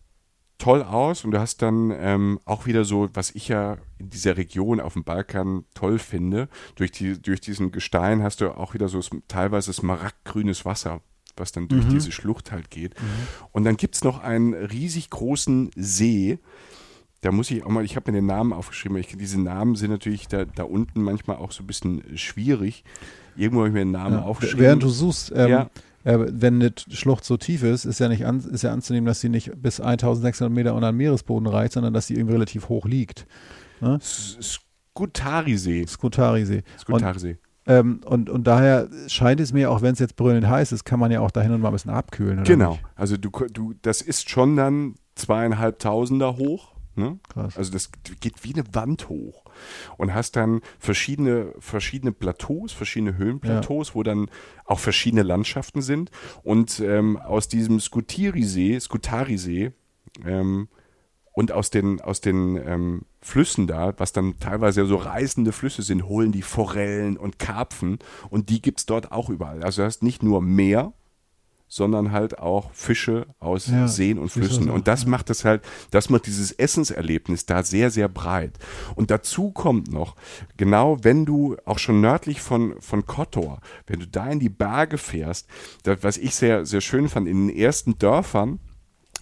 toll 0.58 0.82
aus 0.82 1.24
und 1.24 1.32
du 1.32 1.40
hast 1.40 1.60
dann 1.62 1.90
ähm, 1.96 2.38
auch 2.44 2.66
wieder 2.66 2.84
so, 2.84 3.08
was 3.14 3.30
ich 3.32 3.48
ja 3.48 3.78
in 3.98 4.10
dieser 4.10 4.36
Region 4.36 4.78
auf 4.80 4.92
dem 4.92 5.02
Balkan 5.04 5.64
toll 5.74 5.98
finde, 5.98 6.48
durch, 6.76 6.92
die, 6.92 7.20
durch 7.20 7.40
diesen 7.40 7.72
Gestein 7.72 8.22
hast 8.22 8.40
du 8.40 8.56
auch 8.56 8.72
wieder 8.74 8.88
so 8.88 9.00
teilweise 9.26 9.72
smaragdgrünes 9.72 10.64
Wasser, 10.64 11.00
was 11.36 11.50
dann 11.50 11.66
durch 11.66 11.84
Mhm. 11.86 11.90
diese 11.90 12.12
Schlucht 12.12 12.52
halt 12.52 12.70
geht. 12.70 12.94
Und 13.50 13.64
dann 13.64 13.76
gibt 13.76 13.96
es 13.96 14.04
noch 14.04 14.20
einen 14.22 14.54
riesig 14.54 15.10
großen 15.10 15.70
See, 15.74 16.38
da 17.22 17.32
muss 17.32 17.50
ich 17.50 17.64
auch 17.64 17.68
mal, 17.68 17.84
ich 17.84 17.96
habe 17.96 18.10
mir 18.12 18.18
den 18.18 18.26
Namen 18.26 18.52
aufgeschrieben, 18.52 18.94
weil 18.96 19.00
ich, 19.02 19.16
diese 19.16 19.40
Namen 19.40 19.74
sind 19.76 19.90
natürlich 19.90 20.28
da, 20.28 20.44
da 20.44 20.62
unten 20.64 21.02
manchmal 21.02 21.36
auch 21.36 21.50
so 21.52 21.62
ein 21.62 21.66
bisschen 21.68 22.02
schwierig. 22.18 22.84
Irgendwo 23.36 23.60
habe 23.60 23.68
ich 23.68 23.74
mir 23.74 23.80
den 23.80 23.90
Namen 23.92 24.16
ja. 24.16 24.22
aufgeschrieben. 24.22 24.60
Während 24.60 24.82
du 24.82 24.88
suchst, 24.88 25.32
ähm, 25.34 25.48
Ja. 25.50 25.70
äh, 26.04 26.18
wenn 26.30 26.54
eine 26.56 26.72
Schlucht 26.90 27.24
so 27.24 27.36
tief 27.36 27.62
ist, 27.62 27.84
ist 27.84 27.98
ja 28.00 28.08
nicht 28.08 28.26
an, 28.26 28.40
ist 28.40 28.62
ja 28.62 28.72
anzunehmen, 28.72 29.06
dass 29.06 29.20
sie 29.20 29.28
nicht 29.28 29.50
bis 29.60 29.80
1600 29.80 30.52
Meter 30.54 30.74
unter 30.74 30.92
den 30.92 30.96
Meeresboden 30.96 31.46
reicht, 31.48 31.72
sondern 31.72 31.94
dass 31.94 32.06
sie 32.06 32.14
irgendwie 32.14 32.34
relativ 32.34 32.68
hoch 32.68 32.84
liegt. 32.86 33.26
S- 33.80 34.36
Skutari-See. 34.94 35.86
Skutari-See. 35.86 36.62
Ähm, 37.66 38.00
und, 38.04 38.28
und 38.28 38.46
daher 38.46 38.88
scheint 39.06 39.40
es 39.40 39.52
mir, 39.52 39.70
auch 39.70 39.82
wenn 39.82 39.92
es 39.92 40.00
jetzt 40.00 40.16
brüllend 40.16 40.48
heiß 40.48 40.72
ist, 40.72 40.84
kann 40.84 40.98
man 40.98 41.12
ja 41.12 41.20
auch 41.20 41.30
dahin 41.30 41.52
und 41.52 41.60
mal 41.60 41.68
ein 41.68 41.72
bisschen 41.74 41.92
abkühlen. 41.92 42.42
Genau. 42.44 42.72
Nicht? 42.72 42.84
Also 42.96 43.16
du, 43.16 43.30
du, 43.52 43.74
das 43.82 44.02
ist 44.02 44.28
schon 44.28 44.56
dann 44.56 44.96
zweieinhalbtausender 45.14 46.36
hoch. 46.36 46.72
Ne? 46.96 47.18
Krass. 47.32 47.56
Also 47.56 47.72
das 47.72 47.90
geht 48.20 48.42
wie 48.44 48.54
eine 48.54 48.64
Wand 48.72 49.08
hoch. 49.08 49.41
Und 49.96 50.14
hast 50.14 50.36
dann 50.36 50.60
verschiedene, 50.78 51.54
verschiedene 51.58 52.12
Plateaus, 52.12 52.72
verschiedene 52.72 53.16
Höhenplateaus, 53.16 53.94
wo 53.94 54.02
dann 54.02 54.30
auch 54.64 54.78
verschiedene 54.78 55.22
Landschaften 55.22 55.82
sind. 55.82 56.10
Und 56.42 56.80
ähm, 56.80 57.16
aus 57.16 57.48
diesem 57.48 57.80
Skutiri-See, 57.80 58.78
Skutari-See, 58.78 59.72
ähm, 60.24 60.68
und 61.32 61.50
aus 61.52 61.70
den, 61.70 62.00
aus 62.00 62.20
den 62.20 62.56
ähm, 62.56 63.02
Flüssen 63.20 63.66
da, 63.66 63.94
was 63.98 64.12
dann 64.12 64.38
teilweise 64.38 64.84
so 64.84 64.96
reißende 64.96 65.52
Flüsse 65.52 65.82
sind, 65.82 66.06
holen 66.06 66.32
die 66.32 66.42
Forellen 66.42 67.16
und 67.16 67.38
Karpfen 67.38 67.98
und 68.28 68.50
die 68.50 68.60
gibt 68.60 68.80
es 68.80 68.86
dort 68.86 69.12
auch 69.12 69.30
überall. 69.30 69.62
Also 69.62 69.82
du 69.82 69.86
hast 69.86 70.02
nicht 70.02 70.22
nur 70.22 70.42
Meer, 70.42 70.92
sondern 71.74 72.12
halt 72.12 72.38
auch 72.38 72.70
Fische 72.74 73.24
aus 73.38 73.66
Ja, 73.68 73.88
Seen 73.88 74.18
und 74.18 74.28
Flüssen. 74.28 74.68
aus- 74.68 74.74
Und 74.74 74.88
das 74.88 75.04
ja. 75.04 75.08
macht 75.08 75.30
es 75.30 75.46
halt, 75.46 75.62
das 75.90 76.10
macht 76.10 76.26
dieses 76.26 76.52
Essenserlebnis 76.52 77.46
da 77.46 77.62
sehr, 77.62 77.90
sehr 77.90 78.10
breit. 78.10 78.58
Und 78.94 79.10
dazu 79.10 79.52
kommt 79.52 79.90
noch, 79.90 80.14
genau 80.58 80.98
wenn 81.02 81.24
du 81.24 81.56
auch 81.64 81.78
schon 81.78 82.02
nördlich 82.02 82.42
von, 82.42 82.74
von 82.80 83.06
Kotor, 83.06 83.60
wenn 83.86 84.00
du 84.00 84.06
da 84.06 84.26
in 84.28 84.38
die 84.38 84.50
Berge 84.50 84.98
fährst, 84.98 85.48
das, 85.84 85.96
was 86.02 86.18
ich 86.18 86.34
sehr, 86.34 86.66
sehr 86.66 86.82
schön 86.82 87.08
fand, 87.08 87.26
in 87.26 87.48
den 87.48 87.56
ersten 87.56 87.96
Dörfern, 87.96 88.58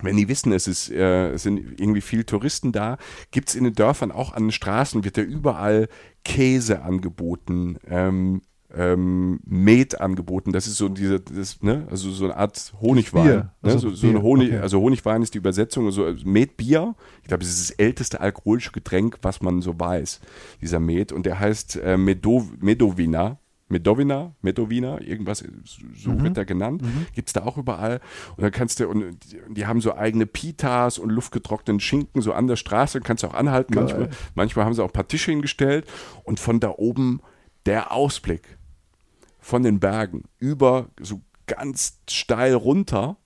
wenn 0.02 0.16
die 0.16 0.28
wissen, 0.28 0.50
es, 0.50 0.66
ist, 0.66 0.90
äh, 0.90 1.30
es 1.30 1.44
sind 1.44 1.78
irgendwie 1.80 2.00
viele 2.00 2.26
Touristen 2.26 2.72
da, 2.72 2.96
gibt 3.30 3.50
es 3.50 3.54
in 3.54 3.62
den 3.62 3.74
Dörfern 3.74 4.10
auch 4.10 4.32
an 4.32 4.44
den 4.46 4.50
Straßen, 4.52 5.04
wird 5.04 5.18
ja 5.18 5.22
überall 5.22 5.88
Käse 6.24 6.82
angeboten, 6.82 7.78
ähm, 7.86 8.42
ähm, 8.74 9.40
Met 9.44 10.00
angeboten. 10.00 10.52
Das 10.52 10.66
ist 10.66 10.76
so 10.76 10.88
diese, 10.88 11.20
das, 11.20 11.62
ne, 11.62 11.86
also 11.90 12.10
so 12.10 12.24
eine 12.24 12.36
Art 12.36 12.72
Honigwein. 12.80 13.22
Bier. 13.24 13.36
Ne? 13.62 13.72
Also 13.72 13.90
So, 13.90 13.94
so 13.94 14.08
eine 14.08 14.22
Honig, 14.22 14.48
okay. 14.50 14.58
Also 14.58 14.80
Honigwein 14.80 15.22
ist 15.22 15.34
die 15.34 15.38
Übersetzung, 15.38 15.90
so 15.90 16.04
also 16.04 16.26
Metbier. 16.26 16.94
Ich 17.22 17.28
glaube, 17.28 17.42
es 17.42 17.50
ist 17.50 17.70
das 17.70 17.76
älteste 17.78 18.20
alkoholische 18.20 18.72
Getränk, 18.72 19.18
was 19.22 19.40
man 19.42 19.62
so 19.62 19.78
weiß, 19.78 20.20
dieser 20.60 20.80
Met. 20.80 21.12
Und 21.12 21.26
der 21.26 21.38
heißt 21.40 21.76
äh, 21.76 21.96
Medo, 21.96 22.46
Medovina. 22.60 23.38
Medovina, 23.72 24.34
Medovina, 24.42 25.00
irgendwas, 25.00 25.44
so 25.94 26.10
Mhm. 26.10 26.24
wird 26.24 26.36
er 26.38 26.44
genannt. 26.44 26.82
Gibt's 27.14 27.32
da 27.32 27.44
auch 27.44 27.56
überall. 27.56 28.00
Und 28.36 28.42
dann 28.42 28.50
kannst 28.50 28.80
du, 28.80 28.88
und 28.88 29.16
die, 29.48 29.64
haben 29.64 29.80
so 29.80 29.94
eigene 29.94 30.26
Pitas 30.26 30.98
und 30.98 31.08
luftgetrockneten 31.10 31.78
Schinken 31.78 32.20
so 32.20 32.32
an 32.32 32.48
der 32.48 32.56
Straße, 32.56 33.00
kannst 33.00 33.22
du 33.22 33.28
auch 33.28 33.34
anhalten. 33.34 33.74
Manchmal, 33.76 34.10
manchmal 34.34 34.64
haben 34.64 34.74
sie 34.74 34.82
auch 34.82 34.88
ein 34.88 34.92
paar 34.92 35.06
Tische 35.06 35.30
hingestellt 35.30 35.86
und 36.24 36.40
von 36.40 36.58
da 36.58 36.70
oben 36.70 37.20
der 37.64 37.92
Ausblick 37.92 38.58
von 39.40 39.62
den 39.62 39.80
Bergen 39.80 40.24
über 40.38 40.88
so 41.00 41.20
ganz 41.46 41.98
steil 42.08 42.54
runter, 42.54 43.16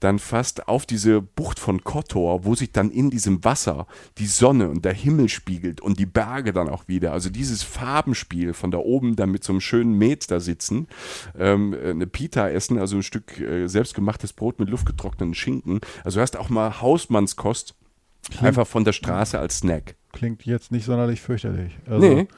dann 0.00 0.18
fast 0.18 0.66
auf 0.66 0.86
diese 0.86 1.20
Bucht 1.20 1.58
von 1.58 1.84
Kotor, 1.84 2.44
wo 2.44 2.54
sich 2.54 2.72
dann 2.72 2.90
in 2.90 3.10
diesem 3.10 3.44
Wasser 3.44 3.86
die 4.18 4.26
Sonne 4.26 4.70
und 4.70 4.84
der 4.84 4.94
Himmel 4.94 5.28
spiegelt 5.28 5.80
und 5.80 5.98
die 5.98 6.06
Berge 6.06 6.52
dann 6.52 6.68
auch 6.68 6.88
wieder. 6.88 7.12
Also 7.12 7.28
dieses 7.28 7.62
Farbenspiel 7.62 8.54
von 8.54 8.70
da 8.70 8.78
oben 8.78 9.14
dann 9.14 9.30
mit 9.30 9.44
so 9.44 9.52
einem 9.52 9.60
schönen 9.60 9.96
Met 9.98 10.30
da 10.30 10.40
sitzen, 10.40 10.88
ähm, 11.38 11.76
eine 11.84 12.06
Pita 12.06 12.48
essen, 12.48 12.78
also 12.78 12.96
ein 12.96 13.02
Stück 13.02 13.38
äh, 13.38 13.68
selbstgemachtes 13.68 14.32
Brot 14.32 14.58
mit 14.58 14.70
luftgetrockneten 14.70 15.34
Schinken. 15.34 15.80
Also 16.02 16.18
du 16.18 16.22
hast 16.22 16.36
auch 16.38 16.48
mal 16.48 16.80
Hausmannskost 16.80 17.74
einfach 18.40 18.66
von 18.66 18.84
der 18.84 18.92
Straße 18.92 19.38
als 19.38 19.58
Snack. 19.58 19.96
Klingt 20.12 20.44
jetzt 20.46 20.72
nicht 20.72 20.86
sonderlich 20.86 21.20
fürchterlich. 21.20 21.78
Also, 21.86 22.06
Nee. 22.06 22.28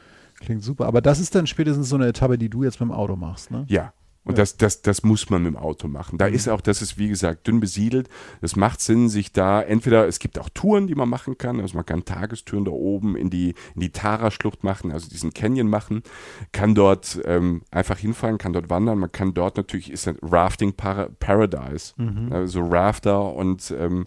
Klingt 0.43 0.63
super. 0.63 0.87
Aber 0.87 1.01
das 1.01 1.21
ist 1.21 1.35
dann 1.35 1.47
spätestens 1.47 1.89
so 1.89 1.97
eine 1.97 2.07
Etappe, 2.07 2.39
die 2.39 2.49
du 2.49 2.65
jetzt 2.65 2.81
mit 2.81 2.89
dem 2.89 2.93
Auto 2.93 3.17
machst, 3.17 3.51
ne? 3.51 3.65
Ja. 3.69 3.93
Und 4.25 4.39
das, 4.39 4.57
das, 4.57 4.83
das 4.83 5.03
muss 5.03 5.31
man 5.31 5.43
mit 5.43 5.55
dem 5.55 5.57
Auto 5.57 5.89
machen. 5.89 6.17
Da 6.17 6.27
ist 6.27 6.49
auch, 6.49 6.61
das 6.61 6.81
ist 6.81 6.97
wie 6.97 7.09
gesagt 7.09 7.47
dünn 7.49 7.59
besiedelt. 7.59 8.09
Es 8.41 8.55
macht 8.55 8.81
Sinn, 8.81 9.09
sich 9.09 9.33
da 9.33 9.61
entweder, 9.61 10.07
es 10.07 10.21
gibt 10.21 10.39
auch 10.39 10.49
Touren, 10.49 10.87
die 10.87 10.95
man 10.95 11.09
machen 11.09 11.39
kann. 11.39 11.61
Also 11.61 11.75
man 11.75 11.85
kann 11.85 12.05
Tagestouren 12.05 12.65
da 12.65 12.71
oben 12.71 13.17
in 13.17 13.31
die, 13.31 13.55
in 13.75 13.81
die 13.81 13.91
Tara-Schlucht 13.91 14.63
machen, 14.63 14.93
also 14.93 15.09
diesen 15.09 15.35
Canyon 15.35 15.67
machen. 15.67 16.05
Kann 16.53 16.77
dort 16.77 17.21
ähm, 17.25 17.63
einfach 17.73 17.99
hinfahren, 17.99 18.39
kann 18.39 18.53
dort 18.53 18.71
wandern. 18.71 19.01
Man 19.01 19.11
kann 19.11 19.35
dort 19.35 19.57
natürlich, 19.57 19.91
ist 19.91 20.07
ein 20.07 20.19
Rafting 20.23 20.75
Para 20.75 21.09
Paradise. 21.19 21.95
Also 22.31 22.65
Rafter 22.65 23.35
und, 23.35 23.75
ähm, 23.77 24.07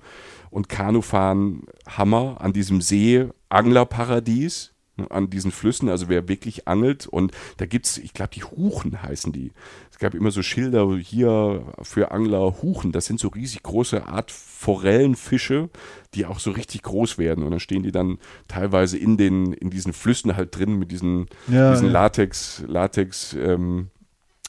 und 0.50 0.70
Kanufahren 0.70 1.64
Hammer 1.90 2.38
an 2.40 2.54
diesem 2.54 2.80
See, 2.80 3.28
Anglerparadies 3.50 4.75
an 5.10 5.30
diesen 5.30 5.52
Flüssen, 5.52 5.90
also 5.90 6.08
wer 6.10 6.28
wirklich 6.30 6.68
angelt 6.68 7.06
und 7.08 7.32
da 7.58 7.66
gibt 7.66 7.86
es, 7.86 7.98
ich 7.98 8.14
glaube, 8.14 8.32
die 8.34 8.44
Huchen 8.44 9.02
heißen 9.04 9.32
die. 9.34 9.52
Es 9.92 10.00
gab 10.00 10.14
immer 10.14 10.32
so 10.32 10.42
Schilder 10.42 10.96
hier 10.98 11.64
für 11.82 12.12
Angler 12.12 12.62
Huchen, 12.62 12.92
das 12.92 13.06
sind 13.06 13.20
so 13.20 13.28
riesig 13.30 13.64
große 13.64 14.06
Art 14.08 14.32
Forellenfische, 14.32 15.70
die 16.14 16.26
auch 16.26 16.40
so 16.40 16.52
richtig 16.52 16.82
groß 16.84 17.18
werden 17.18 17.44
und 17.44 17.52
dann 17.52 17.60
stehen 17.60 17.84
die 17.84 17.92
dann 17.92 18.18
teilweise 18.48 18.98
in 18.98 19.18
den, 19.18 19.54
in 19.54 19.70
diesen 19.70 19.94
Flüssen 19.94 20.36
halt 20.36 20.58
drin 20.58 20.78
mit 20.80 20.92
diesen, 20.92 21.28
Ja, 21.48 21.72
diesen 21.72 21.88
ja. 21.88 21.94
Latex, 21.94 22.64
Latex, 22.68 23.34
ähm, 23.34 23.90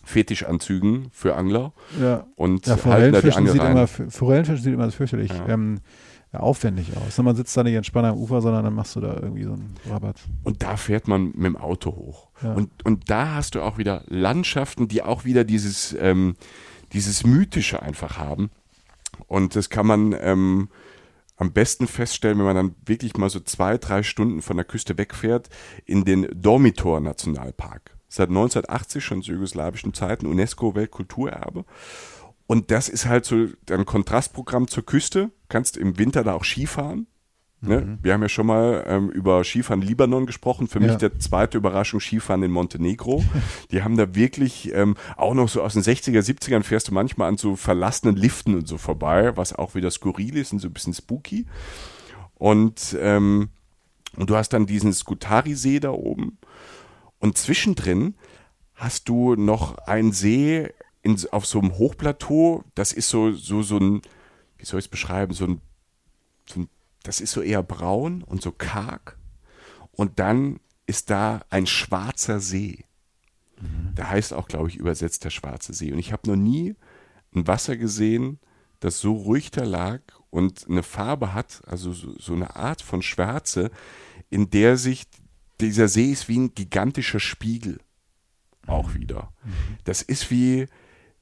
Fetischanzügen 0.04 1.08
für 1.12 1.34
Angler 1.34 1.72
Ja. 2.00 2.26
und 2.36 2.66
Ja, 2.66 2.72
halten 2.84 3.12
da 3.12 3.20
die 3.20 3.30
Forellenfischen 3.32 3.38
Angel 3.38 3.52
sieht, 3.52 3.60
rein. 3.62 3.72
immer, 3.72 3.86
Forellenfischen 3.88 4.62
sieht 4.64 4.72
immer 4.74 4.90
fürchterlich 4.90 5.30
Ja. 5.32 5.48
ähm, 5.48 5.80
ja, 6.32 6.40
aufwendig 6.40 6.96
aus. 6.96 7.18
Man 7.18 7.36
sitzt 7.36 7.56
da 7.56 7.62
nicht 7.62 7.74
entspannt 7.74 8.06
am 8.06 8.18
Ufer, 8.18 8.40
sondern 8.40 8.64
dann 8.64 8.74
machst 8.74 8.96
du 8.96 9.00
da 9.00 9.14
irgendwie 9.14 9.44
so 9.44 9.52
einen 9.52 9.74
Rabatt. 9.88 10.16
Und 10.44 10.62
da 10.62 10.76
fährt 10.76 11.08
man 11.08 11.26
mit 11.26 11.44
dem 11.44 11.56
Auto 11.56 11.94
hoch. 11.94 12.28
Ja. 12.42 12.52
Und, 12.54 12.84
und 12.84 13.10
da 13.10 13.34
hast 13.34 13.54
du 13.54 13.62
auch 13.62 13.78
wieder 13.78 14.02
Landschaften, 14.06 14.88
die 14.88 15.02
auch 15.02 15.24
wieder 15.24 15.44
dieses, 15.44 15.96
ähm, 15.98 16.36
dieses 16.92 17.24
Mythische 17.24 17.82
einfach 17.82 18.18
haben. 18.18 18.50
Und 19.28 19.56
das 19.56 19.70
kann 19.70 19.86
man 19.86 20.14
ähm, 20.20 20.68
am 21.36 21.52
besten 21.52 21.86
feststellen, 21.86 22.38
wenn 22.38 22.46
man 22.46 22.56
dann 22.56 22.74
wirklich 22.84 23.16
mal 23.16 23.30
so 23.30 23.40
zwei, 23.40 23.78
drei 23.78 24.02
Stunden 24.02 24.42
von 24.42 24.56
der 24.56 24.64
Küste 24.64 24.98
wegfährt, 24.98 25.48
in 25.84 26.04
den 26.04 26.28
Dormitor 26.34 27.00
Nationalpark. 27.00 27.96
Seit 28.08 28.28
1980 28.28 29.04
schon 29.04 29.22
zu 29.22 29.32
jugoslawischen 29.32 29.92
Zeiten, 29.92 30.26
UNESCO-Weltkulturerbe. 30.26 31.64
Und 32.46 32.70
das 32.70 32.88
ist 32.88 33.06
halt 33.06 33.24
so 33.24 33.46
ein 33.70 33.84
Kontrastprogramm 33.86 34.68
zur 34.68 34.84
Küste. 34.86 35.30
Kannst 35.48 35.76
im 35.76 35.98
Winter 35.98 36.22
da 36.24 36.34
auch 36.34 36.44
Skifahren. 36.44 37.06
Ne? 37.62 37.98
Wir 38.02 38.12
haben 38.12 38.22
ja 38.22 38.28
schon 38.28 38.46
mal 38.46 38.84
ähm, 38.86 39.08
über 39.10 39.42
Skifahren 39.42 39.82
in 39.82 39.88
Libanon 39.88 40.26
gesprochen. 40.26 40.68
Für 40.68 40.78
mich 40.78 40.92
Ja. 40.92 40.96
der 40.98 41.18
zweite 41.18 41.58
Überraschung 41.58 41.98
Skifahren 42.00 42.42
in 42.44 42.52
Montenegro. 42.52 43.24
Die 43.72 43.82
haben 43.82 43.96
da 43.96 44.14
wirklich 44.14 44.72
ähm, 44.74 44.96
auch 45.16 45.34
noch 45.34 45.48
so 45.48 45.62
aus 45.62 45.72
den 45.72 45.82
60er, 45.82 46.20
70ern 46.20 46.62
fährst 46.62 46.88
du 46.88 46.94
manchmal 46.94 47.28
an 47.28 47.38
so 47.38 47.56
verlassenen 47.56 48.14
Liften 48.14 48.54
und 48.54 48.68
so 48.68 48.78
vorbei, 48.78 49.36
was 49.36 49.52
auch 49.54 49.74
wieder 49.74 49.90
skurril 49.90 50.36
ist 50.36 50.52
und 50.52 50.60
so 50.60 50.68
ein 50.68 50.72
bisschen 50.72 50.94
spooky. 50.94 51.46
Und, 52.34 52.96
ähm, 53.00 53.48
und 54.16 54.30
du 54.30 54.36
hast 54.36 54.50
dann 54.50 54.66
diesen 54.66 54.92
Skutari-See 54.92 55.80
da 55.80 55.90
oben. 55.90 56.38
Und 57.18 57.38
zwischendrin 57.38 58.14
hast 58.74 59.08
du 59.08 59.34
noch 59.34 59.78
einen 59.78 60.12
See 60.12 60.68
in, 61.06 61.16
auf 61.30 61.46
so 61.46 61.60
einem 61.60 61.78
Hochplateau. 61.78 62.64
Das 62.74 62.92
ist 62.92 63.08
so, 63.08 63.32
so, 63.32 63.62
so 63.62 63.78
ein, 63.78 64.02
wie 64.58 64.64
soll 64.64 64.80
ich 64.80 64.86
es 64.86 64.90
beschreiben, 64.90 65.32
so 65.32 65.46
ein, 65.46 65.60
so 66.48 66.60
ein, 66.60 66.68
das 67.04 67.20
ist 67.20 67.30
so 67.30 67.40
eher 67.40 67.62
braun 67.62 68.22
und 68.22 68.42
so 68.42 68.50
karg. 68.50 69.16
Und 69.92 70.18
dann 70.18 70.58
ist 70.86 71.10
da 71.10 71.42
ein 71.48 71.66
schwarzer 71.66 72.40
See. 72.40 72.84
Der 73.96 74.10
heißt 74.10 74.34
auch, 74.34 74.48
glaube 74.48 74.68
ich, 74.68 74.76
übersetzt 74.76 75.24
der 75.24 75.30
schwarze 75.30 75.72
See. 75.72 75.92
Und 75.92 75.98
ich 75.98 76.12
habe 76.12 76.28
noch 76.28 76.36
nie 76.36 76.74
ein 77.34 77.46
Wasser 77.46 77.76
gesehen, 77.76 78.38
das 78.80 79.00
so 79.00 79.14
ruhig 79.14 79.50
da 79.50 79.64
lag 79.64 80.00
und 80.28 80.66
eine 80.68 80.82
Farbe 80.82 81.32
hat, 81.32 81.62
also 81.66 81.92
so, 81.92 82.14
so 82.18 82.34
eine 82.34 82.56
Art 82.56 82.82
von 82.82 83.00
Schwärze, 83.00 83.70
in 84.28 84.50
der 84.50 84.76
sich 84.76 85.04
dieser 85.60 85.88
See 85.88 86.10
ist 86.12 86.28
wie 86.28 86.38
ein 86.38 86.54
gigantischer 86.54 87.20
Spiegel. 87.20 87.78
Auch 88.66 88.94
wieder. 88.94 89.32
Das 89.84 90.02
ist 90.02 90.30
wie 90.30 90.66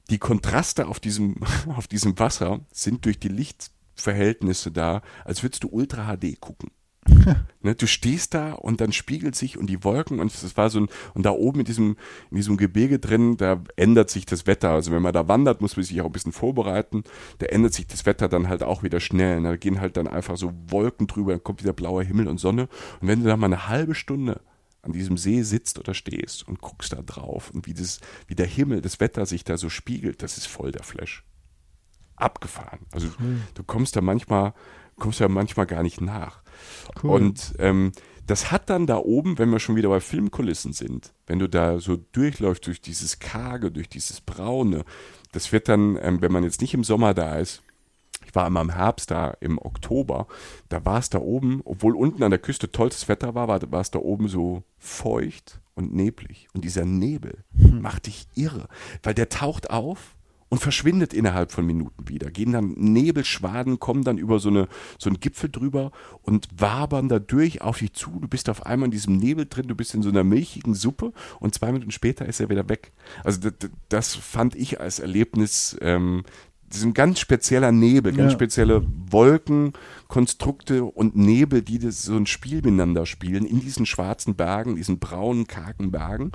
die 0.09 0.19
Kontraste 0.19 0.87
auf 0.87 0.99
diesem, 0.99 1.37
auf 1.75 1.87
diesem 1.87 2.17
Wasser 2.19 2.61
sind 2.71 3.05
durch 3.05 3.19
die 3.19 3.29
Lichtverhältnisse 3.29 4.71
da, 4.71 5.01
als 5.23 5.43
würdest 5.43 5.63
du 5.63 5.69
Ultra 5.69 6.15
HD 6.15 6.39
gucken. 6.39 6.71
Ne, 7.61 7.73
du 7.73 7.87
stehst 7.87 8.35
da 8.35 8.53
und 8.53 8.79
dann 8.79 8.91
spiegelt 8.91 9.35
sich 9.35 9.57
und 9.57 9.67
die 9.67 9.83
Wolken 9.83 10.19
und 10.19 10.31
es 10.31 10.55
war 10.55 10.69
so 10.69 10.81
ein, 10.81 10.87
und 11.15 11.25
da 11.25 11.31
oben 11.31 11.61
in 11.61 11.65
diesem, 11.65 11.97
in 12.29 12.37
diesem 12.37 12.57
Gebirge 12.57 12.99
drin, 12.99 13.37
da 13.37 13.63
ändert 13.75 14.11
sich 14.11 14.27
das 14.27 14.45
Wetter. 14.45 14.69
Also 14.69 14.91
wenn 14.91 15.01
man 15.01 15.13
da 15.13 15.27
wandert, 15.27 15.61
muss 15.61 15.75
man 15.75 15.83
sich 15.83 15.99
auch 15.99 16.05
ein 16.05 16.11
bisschen 16.11 16.31
vorbereiten. 16.31 17.03
Da 17.39 17.47
ändert 17.47 17.73
sich 17.73 17.87
das 17.87 18.05
Wetter 18.05 18.29
dann 18.29 18.49
halt 18.49 18.61
auch 18.61 18.83
wieder 18.83 18.99
schnell. 18.99 19.41
Ne? 19.41 19.49
Da 19.49 19.55
gehen 19.55 19.81
halt 19.81 19.97
dann 19.97 20.07
einfach 20.07 20.37
so 20.37 20.53
Wolken 20.67 21.07
drüber, 21.07 21.31
dann 21.31 21.43
kommt 21.43 21.63
wieder 21.63 21.73
blauer 21.73 22.03
Himmel 22.03 22.27
und 22.27 22.39
Sonne. 22.39 22.69
Und 23.01 23.07
wenn 23.07 23.23
du 23.23 23.27
da 23.27 23.35
mal 23.35 23.47
eine 23.47 23.67
halbe 23.67 23.95
Stunde 23.95 24.41
an 24.85 24.93
diesem 24.93 25.17
See 25.17 25.41
sitzt 25.41 25.79
oder 25.79 25.93
stehst 25.93 26.47
und 26.47 26.61
guckst 26.61 26.93
da 26.93 27.01
drauf 27.01 27.49
und 27.51 27.65
wie, 27.65 27.73
das, 27.73 27.99
wie 28.27 28.35
der 28.35 28.45
Himmel, 28.45 28.81
das 28.81 28.99
Wetter 28.99 29.25
sich 29.25 29.43
da 29.43 29.57
so 29.57 29.69
spiegelt, 29.69 30.21
das 30.21 30.37
ist 30.37 30.45
voll 30.45 30.71
der 30.71 30.83
Flash. 30.83 31.23
Abgefahren. 32.15 32.79
Also 32.91 33.09
du 33.55 33.63
kommst 33.63 33.95
da 33.95 34.01
manchmal, 34.01 34.53
kommst 34.97 35.19
da 35.19 35.27
manchmal 35.27 35.65
gar 35.65 35.83
nicht 35.83 35.99
nach. 35.99 36.41
Cool. 37.03 37.11
Und 37.11 37.55
ähm, 37.59 37.91
das 38.27 38.51
hat 38.51 38.69
dann 38.69 38.87
da 38.87 38.97
oben, 38.97 39.37
wenn 39.37 39.49
wir 39.49 39.59
schon 39.59 39.75
wieder 39.75 39.89
bei 39.89 39.99
Filmkulissen 39.99 40.73
sind, 40.73 41.13
wenn 41.27 41.39
du 41.39 41.49
da 41.49 41.79
so 41.79 41.97
durchläufst 41.97 42.65
durch 42.65 42.81
dieses 42.81 43.19
Karge, 43.19 43.71
durch 43.71 43.89
dieses 43.89 44.21
Braune, 44.21 44.85
das 45.31 45.51
wird 45.51 45.67
dann, 45.67 45.97
ähm, 46.01 46.21
wenn 46.21 46.31
man 46.31 46.43
jetzt 46.43 46.61
nicht 46.61 46.73
im 46.73 46.83
Sommer 46.83 47.13
da 47.13 47.35
ist, 47.37 47.61
ich 48.35 48.37
war 48.37 48.47
einmal 48.47 48.65
im 48.65 48.71
Herbst 48.71 49.11
da, 49.11 49.37
im 49.39 49.57
Oktober, 49.57 50.27
da 50.67 50.83
war 50.83 50.99
es 50.99 51.09
da 51.09 51.19
oben, 51.19 51.61
obwohl 51.63 51.95
unten 51.95 52.21
an 52.21 52.31
der 52.31 52.39
Küste 52.39 52.69
tollstes 52.69 53.07
Wetter 53.07 53.33
war, 53.33 53.47
war, 53.47 53.79
es 53.79 53.91
da 53.91 53.99
oben 53.99 54.27
so 54.27 54.63
feucht 54.77 55.61
und 55.73 55.95
neblig. 55.95 56.49
Und 56.53 56.65
dieser 56.65 56.83
Nebel 56.83 57.45
macht 57.53 58.07
dich 58.07 58.27
irre, 58.35 58.67
weil 59.03 59.13
der 59.13 59.29
taucht 59.29 59.69
auf 59.69 60.17
und 60.49 60.59
verschwindet 60.59 61.13
innerhalb 61.13 61.53
von 61.53 61.65
Minuten 61.65 62.09
wieder. 62.09 62.29
Gehen 62.29 62.51
dann 62.51 62.73
Nebelschwaden, 62.73 63.79
kommen 63.79 64.03
dann 64.03 64.17
über 64.17 64.39
so, 64.39 64.49
eine, 64.49 64.67
so 64.99 65.09
einen 65.09 65.21
Gipfel 65.21 65.49
drüber 65.49 65.93
und 66.21 66.49
wabern 66.57 67.07
da 67.07 67.19
durch 67.19 67.61
auf 67.61 67.77
dich 67.77 67.93
zu. 67.93 68.19
Du 68.19 68.27
bist 68.27 68.49
auf 68.49 68.65
einmal 68.65 68.87
in 68.87 68.91
diesem 68.91 69.15
Nebel 69.15 69.45
drin, 69.45 69.69
du 69.69 69.75
bist 69.75 69.93
in 69.93 70.03
so 70.03 70.09
einer 70.09 70.25
milchigen 70.25 70.73
Suppe 70.73 71.13
und 71.39 71.55
zwei 71.55 71.71
Minuten 71.71 71.91
später 71.91 72.25
ist 72.25 72.41
er 72.41 72.49
wieder 72.49 72.67
weg. 72.67 72.91
Also 73.23 73.49
das, 73.49 73.71
das 73.87 74.15
fand 74.15 74.57
ich 74.57 74.81
als 74.81 74.99
Erlebnis 74.99 75.77
ähm, 75.79 76.23
ein 76.83 76.93
ganz 76.93 77.19
spezieller 77.19 77.71
Nebel, 77.71 78.11
ganz 78.13 78.31
Ja. 78.33 78.37
spezielle 78.37 78.83
Wolkenkonstrukte 79.09 80.83
und 80.83 81.15
Nebel, 81.15 81.61
die 81.61 81.79
das, 81.79 82.03
so 82.03 82.15
ein 82.15 82.25
Spiel 82.25 82.57
miteinander 82.57 83.05
spielen 83.05 83.45
in 83.45 83.59
diesen 83.59 83.85
schwarzen 83.85 84.35
Bergen, 84.35 84.75
diesen 84.75 84.99
braunen, 84.99 85.47
kargen 85.47 85.91
Bergen. 85.91 86.31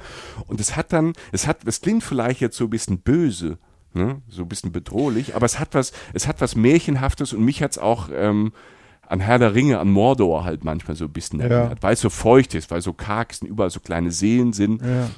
Und 0.46 0.60
es 0.60 0.76
hat 0.76 0.92
dann, 0.92 1.12
es 1.32 1.46
hat, 1.46 1.58
es 1.66 1.80
klingt 1.80 2.02
vielleicht 2.02 2.40
jetzt 2.40 2.56
so 2.56 2.64
ein 2.64 2.70
bisschen 2.70 3.00
böse, 3.00 3.58
ne? 3.94 4.22
so 4.28 4.42
ein 4.42 4.48
bisschen 4.48 4.72
bedrohlich, 4.72 5.34
aber 5.34 5.46
es 5.46 5.58
hat 5.58 5.74
was, 5.74 5.92
es 6.14 6.26
hat 6.26 6.40
was 6.40 6.56
Märchenhaftes 6.56 7.32
und 7.32 7.44
mich 7.44 7.62
hat 7.62 7.72
es 7.72 7.78
auch 7.78 8.08
ähm, 8.12 8.52
an 9.06 9.20
Herr 9.20 9.38
der 9.40 9.54
Ringe, 9.54 9.78
an 9.80 9.90
Mordor 9.90 10.44
halt 10.44 10.64
manchmal 10.64 10.96
so 10.96 11.06
ein 11.06 11.12
bisschen 11.12 11.40
Ja. 11.40 11.46
erinnert, 11.46 11.82
weil 11.82 11.94
es 11.94 12.00
so 12.00 12.10
feucht 12.10 12.54
ist, 12.54 12.70
weil 12.70 12.80
so 12.80 12.92
karg 12.92 13.32
ist 13.32 13.42
und 13.42 13.48
überall 13.48 13.70
so 13.70 13.80
kleine 13.80 14.12
Seen 14.12 14.52
sind. 14.52 14.80
Ja. 14.82 15.10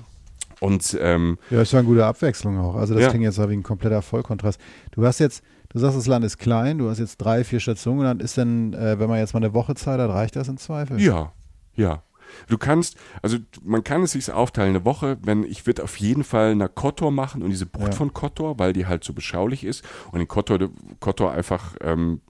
Und 0.62 0.96
ähm, 1.00 1.38
Ja, 1.50 1.58
das 1.58 1.72
war 1.72 1.80
eine 1.80 1.88
gute 1.88 2.06
Abwechslung 2.06 2.56
auch. 2.58 2.76
Also 2.76 2.94
das 2.94 3.02
Ja. 3.02 3.08
klingt 3.10 3.24
jetzt 3.24 3.36
wie 3.38 3.52
ein 3.52 3.64
kompletter 3.64 4.00
Vollkontrast. 4.00 4.60
Du 4.92 5.04
hast 5.04 5.18
jetzt, 5.18 5.42
du 5.70 5.80
sagst, 5.80 5.96
das 5.98 6.06
Land 6.06 6.24
ist 6.24 6.38
klein, 6.38 6.78
du 6.78 6.88
hast 6.88 7.00
jetzt 7.00 7.16
drei, 7.16 7.42
vier 7.42 7.58
Stationen 7.58 8.02
dann 8.04 8.20
ist 8.20 8.38
dann, 8.38 8.72
äh, 8.72 8.96
wenn 9.00 9.08
man 9.08 9.18
jetzt 9.18 9.34
mal 9.34 9.38
eine 9.40 9.54
Woche 9.54 9.74
Zeit 9.74 9.98
hat, 9.98 10.08
reicht 10.10 10.36
das 10.36 10.46
im 10.46 10.58
Zweifel? 10.58 11.00
Ja, 11.00 11.32
ja. 11.74 12.04
Du 12.48 12.58
kannst, 12.58 12.96
also 13.22 13.38
man 13.64 13.82
kann 13.82 14.02
es 14.04 14.12
sich 14.12 14.30
aufteilen, 14.30 14.70
eine 14.76 14.84
Woche, 14.84 15.18
wenn 15.22 15.42
ich 15.42 15.66
würde 15.66 15.82
auf 15.82 15.96
jeden 15.96 16.22
Fall 16.22 16.52
eine 16.52 16.68
Kotor 16.68 17.10
machen 17.10 17.42
und 17.42 17.50
diese 17.50 17.66
Bucht 17.66 17.88
Ja. 17.88 17.92
von 17.92 18.12
Kotor, 18.12 18.60
weil 18.60 18.72
die 18.72 18.86
halt 18.86 19.02
so 19.02 19.12
beschaulich 19.14 19.64
ist 19.64 19.84
und 20.12 20.20
in 20.20 20.28
Kotor, 20.28 20.60
Kotor 21.00 21.32
einfach 21.32 21.74
ähm, 21.80 22.20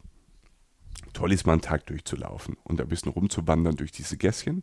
toll 1.13 1.33
ist, 1.33 1.45
mal 1.47 1.53
einen 1.53 1.61
Tag 1.61 1.85
durchzulaufen 1.85 2.57
und 2.65 2.81
ein 2.81 2.89
bisschen 2.89 3.13
rumzuwandern 3.13 3.77
durch 3.77 3.93
diese 3.93 4.17
Gässchen. 4.17 4.63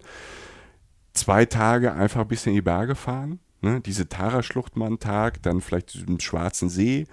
Zwei 1.13 1.45
Tage 1.45 1.93
einfach 1.93 2.21
ein 2.21 2.27
bisschen 2.27 2.49
in 2.51 2.55
die 2.55 2.61
Berge 2.63 2.95
fahren. 2.95 3.39
Ne, 3.61 3.81
diese 3.81 4.07
Tara-Schlucht 4.07 4.77
mal 4.77 4.85
einen 4.85 4.99
Tag, 4.99 5.43
dann 5.43 5.59
vielleicht 5.59 5.93
im 5.95 6.21
Schwarzen 6.21 6.69
See 6.69 7.07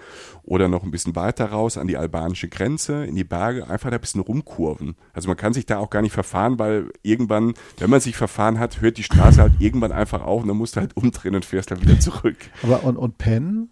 oder 0.44 0.68
noch 0.68 0.84
ein 0.84 0.92
bisschen 0.92 1.16
weiter 1.16 1.47
raus 1.47 1.76
an 1.76 1.88
die 1.88 1.97
albanische 1.97 2.49
Grenze, 2.49 3.05
in 3.05 3.16
die 3.16 3.24
Berge, 3.24 3.68
einfach 3.68 3.90
da 3.90 3.97
ein 3.97 4.01
bisschen 4.01 4.20
rumkurven. 4.20 4.94
Also 5.12 5.26
man 5.26 5.36
kann 5.36 5.53
sich 5.53 5.66
da 5.66 5.78
auch 5.78 5.90
gar 5.90 6.03
nicht 6.03 6.12
verfahren, 6.12 6.61
weil 6.61 6.92
irgendwann, 7.03 7.55
wenn 7.78 7.90
man 7.90 8.01
sich 8.01 8.16
verfahren 8.16 8.61
hat, 8.61 8.80
hört 8.80 8.97
die 8.97 9.03
Straße 9.03 9.42
halt 9.42 9.55
irgendwann 9.59 9.90
einfach 9.90 10.22
auf 10.22 10.42
und 10.42 10.47
dann 10.47 10.57
musst 10.57 10.76
du 10.76 10.80
halt 10.80 10.97
umdrehen 10.97 11.34
und 11.34 11.44
fährst 11.44 11.72
dann 11.72 11.82
wieder 11.82 11.99
zurück. 11.99 12.36
Aber 12.62 12.84
und, 12.84 12.97
und 12.97 13.18
pennen? 13.18 13.70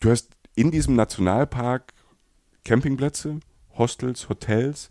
Du 0.00 0.10
hast 0.10 0.30
in 0.56 0.72
diesem 0.72 0.96
Nationalpark 0.96 1.92
Campingplätze, 2.64 3.38
Hostels, 3.78 4.28
Hotels, 4.28 4.88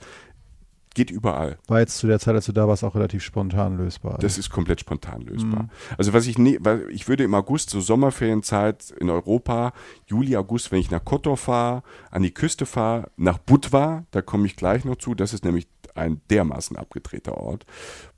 geht 0.95 1.11
überall. 1.11 1.59
War 1.67 1.79
jetzt 1.79 1.97
zu 1.97 2.07
der 2.07 2.19
Zeit, 2.19 2.33
als 2.33 2.47
du 2.47 2.51
da 2.51 2.67
warst, 2.67 2.83
auch 2.83 2.95
relativ 2.95 3.23
spontan 3.23 3.77
lösbar. 3.77 4.17
Das 4.19 4.37
ist 4.37 4.49
komplett 4.49 4.79
spontan 4.79 5.21
lösbar. 5.21 5.63
Mhm. 5.63 5.69
Also 5.97 6.13
was 6.13 6.25
ich 6.25 6.39
nie, 6.39 6.57
weil 6.61 6.89
ich 6.89 7.07
würde 7.07 7.23
im 7.23 7.35
August, 7.35 7.69
so 7.69 7.81
Sommerferienzeit 7.81 8.91
in 8.99 9.09
Europa, 9.09 9.73
Juli, 10.07 10.35
August, 10.35 10.71
wenn 10.71 10.79
ich 10.79 10.89
nach 10.89 11.05
Kotor 11.05 11.37
fahre, 11.37 11.83
an 12.09 12.23
die 12.23 12.33
Küste 12.33 12.65
fahre, 12.65 13.11
nach 13.17 13.37
Budva, 13.37 14.05
da 14.11 14.21
komme 14.21 14.47
ich 14.47 14.55
gleich 14.55 14.85
noch 14.85 14.95
zu, 14.95 15.13
das 15.13 15.33
ist 15.33 15.45
nämlich 15.45 15.67
ein 15.93 16.21
dermaßen 16.29 16.77
abgedrehter 16.77 17.37
Ort. 17.37 17.65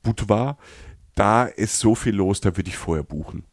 Budva, 0.04 0.58
da 1.16 1.46
ist 1.46 1.80
so 1.80 1.96
viel 1.96 2.16
los, 2.16 2.42
da 2.42 2.56
würde 2.56 2.70
ich 2.70 2.78
vorher 2.78 3.04
buchen. 3.04 3.44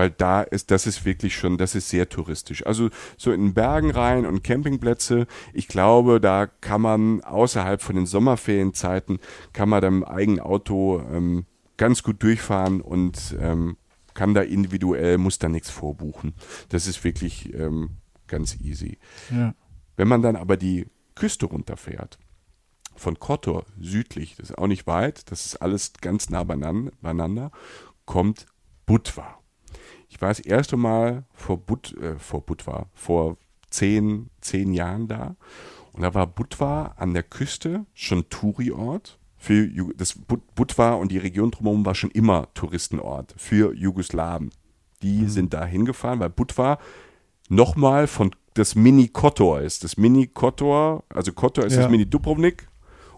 Weil 0.00 0.12
da 0.12 0.40
ist, 0.40 0.70
das 0.70 0.86
ist 0.86 1.04
wirklich 1.04 1.36
schon, 1.36 1.58
das 1.58 1.74
ist 1.74 1.90
sehr 1.90 2.08
touristisch. 2.08 2.64
Also 2.64 2.88
so 3.18 3.32
in 3.32 3.52
Bergen 3.52 3.90
rein 3.90 4.24
und 4.24 4.42
Campingplätze, 4.42 5.26
ich 5.52 5.68
glaube, 5.68 6.22
da 6.22 6.46
kann 6.46 6.80
man 6.80 7.22
außerhalb 7.22 7.82
von 7.82 7.96
den 7.96 8.06
Sommerferienzeiten, 8.06 9.18
kann 9.52 9.68
man 9.68 9.82
dann 9.82 9.94
im 9.96 10.04
eigenen 10.04 10.40
Auto 10.40 11.02
ähm, 11.12 11.44
ganz 11.76 12.02
gut 12.02 12.22
durchfahren 12.22 12.80
und 12.80 13.36
ähm, 13.38 13.76
kann 14.14 14.32
da 14.32 14.40
individuell, 14.40 15.18
muss 15.18 15.38
da 15.38 15.50
nichts 15.50 15.68
vorbuchen. 15.68 16.32
Das 16.70 16.86
ist 16.86 17.04
wirklich 17.04 17.52
ähm, 17.52 17.98
ganz 18.26 18.58
easy. 18.58 18.96
ja. 19.30 19.54
Wenn 19.98 20.08
man 20.08 20.22
dann 20.22 20.36
aber 20.36 20.56
die 20.56 20.86
Küste 21.14 21.44
runterfährt, 21.44 22.18
von 22.96 23.18
Kotor 23.18 23.66
südlich, 23.78 24.36
das 24.36 24.48
ist 24.48 24.56
auch 24.56 24.66
nicht 24.66 24.86
weit, 24.86 25.30
das 25.30 25.44
ist 25.44 25.56
alles 25.56 25.92
ganz 26.00 26.30
nah 26.30 26.42
beieinander, 26.42 26.90
beieinander 27.02 27.50
kommt 28.06 28.46
Budva. 28.86 29.39
Ich 30.10 30.20
war 30.20 30.28
das 30.28 30.40
erste 30.40 30.76
Mal 30.76 31.24
vor, 31.32 31.56
Bud, 31.56 31.96
äh, 31.96 32.18
vor 32.18 32.42
Budva, 32.44 32.86
vor 32.94 33.36
zehn, 33.70 34.28
zehn 34.42 34.74
Jahren 34.74 35.08
da. 35.08 35.36
Und 35.92 36.02
da 36.02 36.12
war 36.14 36.26
Budva 36.26 36.94
an 36.98 37.14
der 37.14 37.22
Küste 37.22 37.86
schon 37.94 38.28
Touri-Ort. 38.28 39.18
Für 39.38 39.54
Ju- 39.64 39.94
das 39.96 40.18
Budva 40.54 40.92
und 40.94 41.10
die 41.10 41.16
Region 41.18 41.50
drumherum 41.50 41.86
war 41.86 41.94
schon 41.94 42.10
immer 42.10 42.52
Touristenort 42.52 43.34
für 43.38 43.72
Jugoslawen. 43.74 44.50
Die 45.02 45.24
sind 45.26 45.54
da 45.54 45.64
hingefahren, 45.64 46.20
weil 46.20 46.28
Budva 46.28 46.78
nochmal 47.48 48.06
von 48.06 48.32
das 48.54 48.74
Mini 48.74 49.08
Kotor 49.08 49.60
ist. 49.60 49.82
Das 49.84 49.96
Mini 49.96 50.26
Kotor, 50.26 51.04
also 51.08 51.32
Kotor 51.32 51.64
ist 51.64 51.74
Ja. 51.76 51.82
das 51.82 51.90
Mini 51.90 52.04
Dubrovnik 52.04 52.68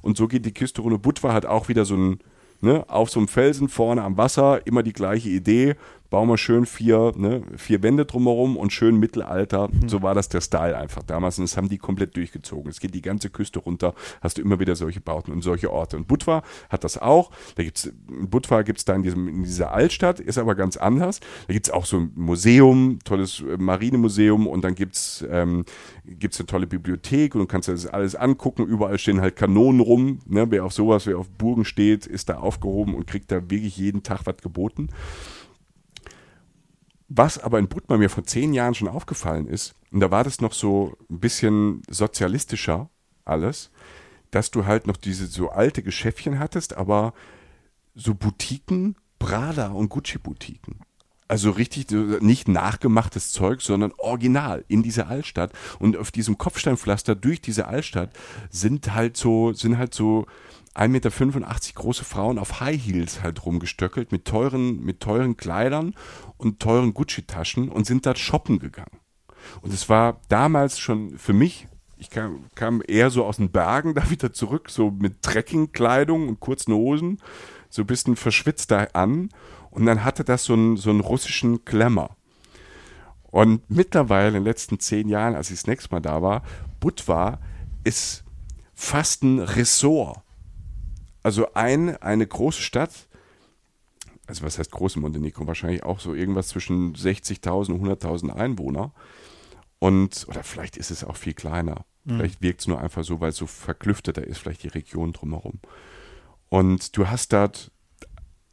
und 0.02 0.16
so 0.16 0.28
geht 0.28 0.46
die 0.46 0.54
Küste 0.54 0.82
runter. 0.82 0.98
Budva 0.98 1.32
hat 1.32 1.46
auch 1.46 1.68
wieder 1.68 1.84
so 1.84 1.96
ein, 1.96 2.18
ne, 2.60 2.84
auf 2.88 3.10
so 3.10 3.18
einem 3.18 3.26
Felsen 3.28 3.68
vorne 3.68 4.02
am 4.04 4.16
Wasser, 4.16 4.64
immer 4.66 4.82
die 4.84 4.92
gleiche 4.92 5.30
Idee. 5.30 5.74
Bauen 6.12 6.28
wir 6.28 6.36
schön 6.36 6.66
vier, 6.66 7.14
ne, 7.16 7.42
vier 7.56 7.82
Wände 7.82 8.04
drumherum 8.04 8.58
und 8.58 8.70
schön 8.70 8.98
Mittelalter. 8.98 9.70
So 9.86 10.02
war 10.02 10.14
das 10.14 10.28
der 10.28 10.42
Style 10.42 10.76
einfach 10.76 11.02
damals 11.02 11.38
und 11.38 11.48
das 11.48 11.56
haben 11.56 11.70
die 11.70 11.78
komplett 11.78 12.14
durchgezogen. 12.18 12.70
Es 12.70 12.80
geht 12.80 12.94
die 12.94 13.00
ganze 13.00 13.30
Küste 13.30 13.60
runter, 13.60 13.94
hast 14.20 14.36
du 14.36 14.42
immer 14.42 14.60
wieder 14.60 14.76
solche 14.76 15.00
Bauten 15.00 15.32
und 15.32 15.40
solche 15.40 15.72
Orte. 15.72 15.96
Und 15.96 16.08
Budva 16.08 16.42
hat 16.68 16.84
das 16.84 16.98
auch. 16.98 17.30
Da 17.54 17.62
gibt's, 17.62 17.90
in 18.10 18.28
Budva 18.28 18.60
gibt 18.60 18.80
es 18.80 18.84
da 18.84 18.94
in, 18.94 19.02
diesem, 19.02 19.26
in 19.26 19.44
dieser 19.44 19.72
Altstadt, 19.72 20.20
ist 20.20 20.36
aber 20.36 20.54
ganz 20.54 20.76
anders. 20.76 21.20
Da 21.46 21.54
gibt 21.54 21.68
es 21.68 21.72
auch 21.72 21.86
so 21.86 21.96
ein 21.96 22.12
Museum, 22.14 22.98
tolles 23.06 23.40
äh, 23.40 23.56
Marinemuseum 23.56 24.46
und 24.46 24.64
dann 24.64 24.74
gibt 24.74 24.96
es 24.96 25.24
ähm, 25.30 25.64
gibt's 26.04 26.38
eine 26.38 26.46
tolle 26.46 26.66
Bibliothek 26.66 27.34
und 27.34 27.40
du 27.40 27.46
kannst 27.46 27.68
das 27.68 27.86
alles 27.86 28.16
angucken. 28.16 28.66
Überall 28.66 28.98
stehen 28.98 29.22
halt 29.22 29.36
Kanonen 29.36 29.80
rum. 29.80 30.18
Ne? 30.26 30.44
Wer 30.50 30.66
auf 30.66 30.74
sowas, 30.74 31.06
wer 31.06 31.16
auf 31.16 31.30
Burgen 31.30 31.64
steht, 31.64 32.04
ist 32.04 32.28
da 32.28 32.36
aufgehoben 32.36 32.94
und 32.94 33.06
kriegt 33.06 33.32
da 33.32 33.36
wirklich 33.50 33.78
jeden 33.78 34.02
Tag 34.02 34.26
was 34.26 34.36
geboten. 34.42 34.90
Was 37.14 37.38
aber 37.38 37.58
in 37.58 37.68
Budma 37.68 37.98
mir 37.98 38.08
vor 38.08 38.24
zehn 38.24 38.54
Jahren 38.54 38.74
schon 38.74 38.88
aufgefallen 38.88 39.46
ist, 39.46 39.74
und 39.90 40.00
da 40.00 40.10
war 40.10 40.24
das 40.24 40.40
noch 40.40 40.54
so 40.54 40.96
ein 41.10 41.20
bisschen 41.20 41.82
sozialistischer 41.90 42.88
alles, 43.26 43.70
dass 44.30 44.50
du 44.50 44.64
halt 44.64 44.86
noch 44.86 44.96
diese 44.96 45.26
so 45.26 45.50
alte 45.50 45.82
Geschäftchen 45.82 46.38
hattest, 46.38 46.74
aber 46.74 47.12
so 47.94 48.14
Boutiquen, 48.14 48.96
Prada 49.18 49.68
und 49.68 49.90
Gucci-Boutiquen. 49.90 50.80
Also 51.28 51.50
richtig 51.50 51.90
nicht 51.90 52.48
nachgemachtes 52.48 53.30
Zeug, 53.30 53.60
sondern 53.60 53.92
original 53.98 54.64
in 54.68 54.82
dieser 54.82 55.08
Altstadt. 55.08 55.52
Und 55.78 55.98
auf 55.98 56.12
diesem 56.12 56.38
Kopfsteinpflaster 56.38 57.14
durch 57.14 57.42
diese 57.42 57.68
Altstadt 57.68 58.10
sind 58.50 58.94
halt 58.94 59.18
so, 59.18 59.52
sind 59.52 59.76
halt 59.76 59.92
so 59.92 60.24
1,85 60.74 60.88
Meter 60.88 61.10
große 61.74 62.04
Frauen 62.04 62.38
auf 62.38 62.60
High 62.60 62.80
Heels 62.80 63.22
halt 63.22 63.44
rumgestöckelt 63.44 64.10
mit 64.10 64.24
teuren, 64.24 64.82
mit 64.82 65.00
teuren 65.00 65.36
Kleidern 65.36 65.94
und 66.38 66.60
teuren 66.60 66.94
Gucci-Taschen 66.94 67.68
und 67.68 67.86
sind 67.86 68.06
da 68.06 68.16
shoppen 68.16 68.58
gegangen. 68.58 69.00
Und 69.60 69.72
es 69.72 69.88
war 69.88 70.20
damals 70.28 70.78
schon 70.78 71.18
für 71.18 71.32
mich, 71.32 71.68
ich 71.98 72.10
kam, 72.10 72.46
kam 72.54 72.82
eher 72.86 73.10
so 73.10 73.24
aus 73.24 73.36
den 73.36 73.50
Bergen 73.50 73.94
da 73.94 74.10
wieder 74.10 74.32
zurück, 74.32 74.70
so 74.70 74.90
mit 74.90 75.22
Trekkingkleidung 75.22 76.28
und 76.28 76.40
kurzen 76.40 76.72
Hosen, 76.74 77.20
so 77.68 77.82
ein 77.82 77.86
bisschen 77.86 78.16
verschwitzt 78.16 78.70
da 78.70 78.84
an. 78.92 79.28
Und 79.70 79.86
dann 79.86 80.04
hatte 80.04 80.24
das 80.24 80.44
so 80.44 80.52
einen, 80.52 80.76
so 80.76 80.90
einen 80.90 81.00
russischen 81.00 81.64
Glamour. 81.64 82.16
Und 83.30 83.62
mittlerweile 83.70 84.28
in 84.28 84.34
den 84.34 84.44
letzten 84.44 84.78
zehn 84.78 85.08
Jahren, 85.08 85.34
als 85.34 85.50
ich 85.50 85.56
das 85.56 85.66
nächste 85.66 85.90
Mal 85.90 86.00
da 86.00 86.20
war, 86.20 86.42
Budva 86.80 87.38
ist 87.82 88.24
fast 88.74 89.22
ein 89.22 89.38
Ressort. 89.38 90.21
Also 91.22 91.52
ein, 91.54 91.96
eine 92.02 92.26
große 92.26 92.62
Stadt, 92.62 93.08
also 94.26 94.44
was 94.44 94.58
heißt 94.58 94.70
große 94.70 94.98
Montenegro? 94.98 95.46
Wahrscheinlich 95.46 95.82
auch 95.82 96.00
so 96.00 96.14
irgendwas 96.14 96.48
zwischen 96.48 96.94
60.000 96.94 97.72
und 97.72 97.84
100.000 97.84 98.30
Einwohner. 98.30 98.92
Und, 99.78 100.26
oder 100.28 100.42
vielleicht 100.44 100.76
ist 100.76 100.90
es 100.90 101.04
auch 101.04 101.16
viel 101.16 101.34
kleiner. 101.34 101.84
Vielleicht 102.04 102.42
wirkt 102.42 102.60
es 102.60 102.66
nur 102.66 102.80
einfach 102.80 103.04
so, 103.04 103.20
weil 103.20 103.30
es 103.30 103.36
so 103.36 103.46
verklüfteter 103.46 104.26
ist, 104.26 104.38
vielleicht 104.38 104.64
die 104.64 104.68
Region 104.68 105.12
drumherum. 105.12 105.60
Und 106.48 106.96
du 106.96 107.08
hast 107.08 107.32
dort 107.32 107.70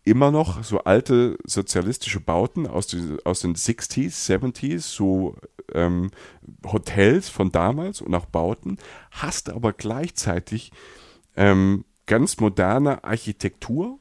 immer 0.04 0.32
noch 0.32 0.64
so 0.64 0.80
alte 0.80 1.38
sozialistische 1.44 2.20
Bauten 2.20 2.68
aus, 2.68 2.88
die, 2.88 3.18
aus 3.26 3.42
den 3.42 3.56
60s, 3.56 4.30
70s, 4.30 4.82
so 4.82 5.36
ähm, 5.74 6.12
Hotels 6.66 7.30
von 7.30 7.52
damals 7.52 8.02
und 8.02 8.14
auch 8.14 8.26
Bauten, 8.26 8.78
hast 9.12 9.50
aber 9.50 9.74
gleichzeitig 9.74 10.72
ähm, 11.36 11.86
ganz 12.10 12.40
moderne 12.40 13.04
Architektur, 13.04 14.00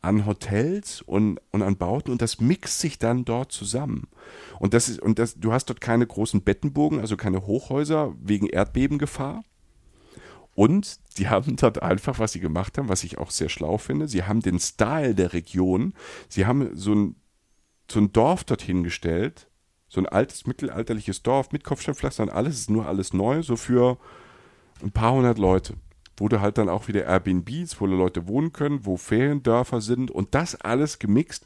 an 0.00 0.26
Hotels 0.26 1.00
und, 1.02 1.40
und 1.50 1.62
an 1.62 1.76
Bauten 1.76 2.10
und 2.10 2.22
das 2.22 2.40
mixt 2.40 2.80
sich 2.80 2.98
dann 2.98 3.24
dort 3.24 3.52
zusammen. 3.52 4.08
Und 4.58 4.74
das 4.74 4.88
ist, 4.88 5.00
und 5.00 5.18
das, 5.18 5.34
du 5.34 5.52
hast 5.52 5.66
dort 5.66 5.80
keine 5.80 6.06
großen 6.06 6.42
Bettenburgen, 6.42 7.00
also 7.00 7.16
keine 7.16 7.46
Hochhäuser 7.46 8.14
wegen 8.20 8.46
Erdbebengefahr. 8.46 9.44
Und 10.54 10.98
die 11.18 11.28
haben 11.28 11.56
dort 11.56 11.82
einfach, 11.82 12.18
was 12.18 12.32
sie 12.32 12.40
gemacht 12.40 12.78
haben, 12.78 12.88
was 12.88 13.04
ich 13.04 13.18
auch 13.18 13.30
sehr 13.30 13.48
schlau 13.48 13.78
finde, 13.78 14.08
sie 14.08 14.24
haben 14.24 14.40
den 14.40 14.58
Style 14.58 15.14
der 15.14 15.32
Region, 15.32 15.94
sie 16.28 16.46
haben 16.46 16.76
so 16.76 16.94
ein, 16.94 17.16
so 17.90 18.00
ein 18.00 18.12
Dorf 18.12 18.44
dorthin 18.44 18.82
gestellt, 18.82 19.48
so 19.88 20.00
ein 20.00 20.06
altes 20.06 20.46
mittelalterliches 20.46 21.22
Dorf 21.22 21.52
mit 21.52 21.64
Kopfsteinpflaster 21.64 22.24
und 22.24 22.30
alles, 22.30 22.58
ist 22.58 22.70
nur 22.70 22.86
alles 22.86 23.12
neu, 23.12 23.42
so 23.42 23.56
für 23.56 23.98
ein 24.82 24.90
paar 24.90 25.12
hundert 25.12 25.38
Leute 25.38 25.74
wo 26.22 26.28
du 26.28 26.40
halt 26.40 26.56
dann 26.56 26.68
auch 26.68 26.86
wieder 26.86 27.04
Airbnbs, 27.04 27.80
wo 27.80 27.86
Leute 27.86 28.28
wohnen 28.28 28.52
können, 28.52 28.86
wo 28.86 28.96
Feriendörfer 28.96 29.80
sind 29.80 30.08
und 30.08 30.36
das 30.36 30.54
alles 30.54 31.00
gemixt 31.00 31.44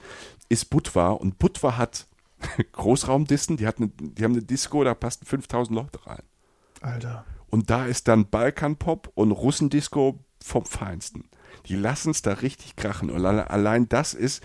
ist 0.51 0.69
Budva 0.69 1.13
und 1.13 1.39
Budva 1.39 1.79
hat 1.79 2.07
Großraumdissen, 2.73 3.57
die, 3.57 3.67
hat 3.67 3.79
eine, 3.79 3.89
die 3.89 4.23
haben 4.23 4.33
eine 4.33 4.43
Disco, 4.43 4.85
da 4.85 4.93
passen 4.93 5.25
5000 5.25 5.75
Leute 5.75 6.07
rein. 6.07 6.23
Alter. 6.83 7.25
Und 7.49 7.71
da 7.71 7.87
ist 7.87 8.07
dann 8.07 8.29
Balkanpop 8.29 9.11
und 9.15 9.31
Russendisco 9.31 10.19
vom 10.45 10.67
Feinsten. 10.67 11.25
Die 11.67 11.77
lassen 11.77 12.11
es 12.11 12.23
da 12.23 12.33
richtig 12.35 12.77
krachen. 12.77 13.11
Und 13.11 13.25
allein 13.25 13.89
das 13.89 14.15
ist, 14.15 14.43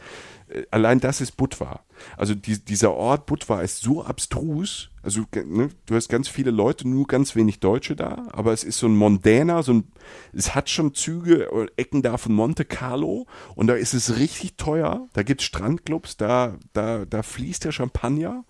äh, 0.49 0.64
allein 0.72 0.99
das 0.99 1.22
ist 1.22 1.38
Budva. 1.38 1.82
Also 2.18 2.36
die, 2.36 2.64
dieser 2.64 2.93
Ort 2.93 3.26
Budva 3.26 3.62
ist 3.62 3.82
so 3.82 4.03
abstrus. 4.03 4.89
Also 5.03 5.26
ne, 5.34 5.70
du 5.86 5.95
hast 5.95 6.09
ganz 6.09 6.28
viele 6.28 6.51
Leute, 6.51 6.88
nur 6.88 7.07
ganz 7.07 7.36
wenig 7.36 7.59
Deutsche 7.59 7.95
da, 7.95 8.28
aber 8.32 8.53
es 8.53 8.64
ist 8.64 8.78
so 8.78 8.88
ein 8.88 8.95
mondäner, 8.95 9.64
so 9.64 9.74
ein, 9.74 9.91
es 10.32 10.53
hat 10.53 10.70
schon 10.70 10.93
Züge, 10.93 11.49
Ecken 11.76 12.01
da 12.01 12.18
von 12.18 12.34
Monte 12.34 12.66
Carlo 12.66 13.26
und 13.55 13.68
da 13.68 13.74
ist 13.74 13.93
es 13.93 14.18
richtig 14.18 14.57
teuer. 14.57 15.07
Da 15.14 15.24
gibt 15.24 15.41
es 15.41 15.47
Strandclubs, 15.47 16.18
da, 16.18 16.57
da, 16.74 17.05
da 17.05 17.24
fließt 17.24 17.66
der 17.66 17.72
Champagner. 17.72 18.43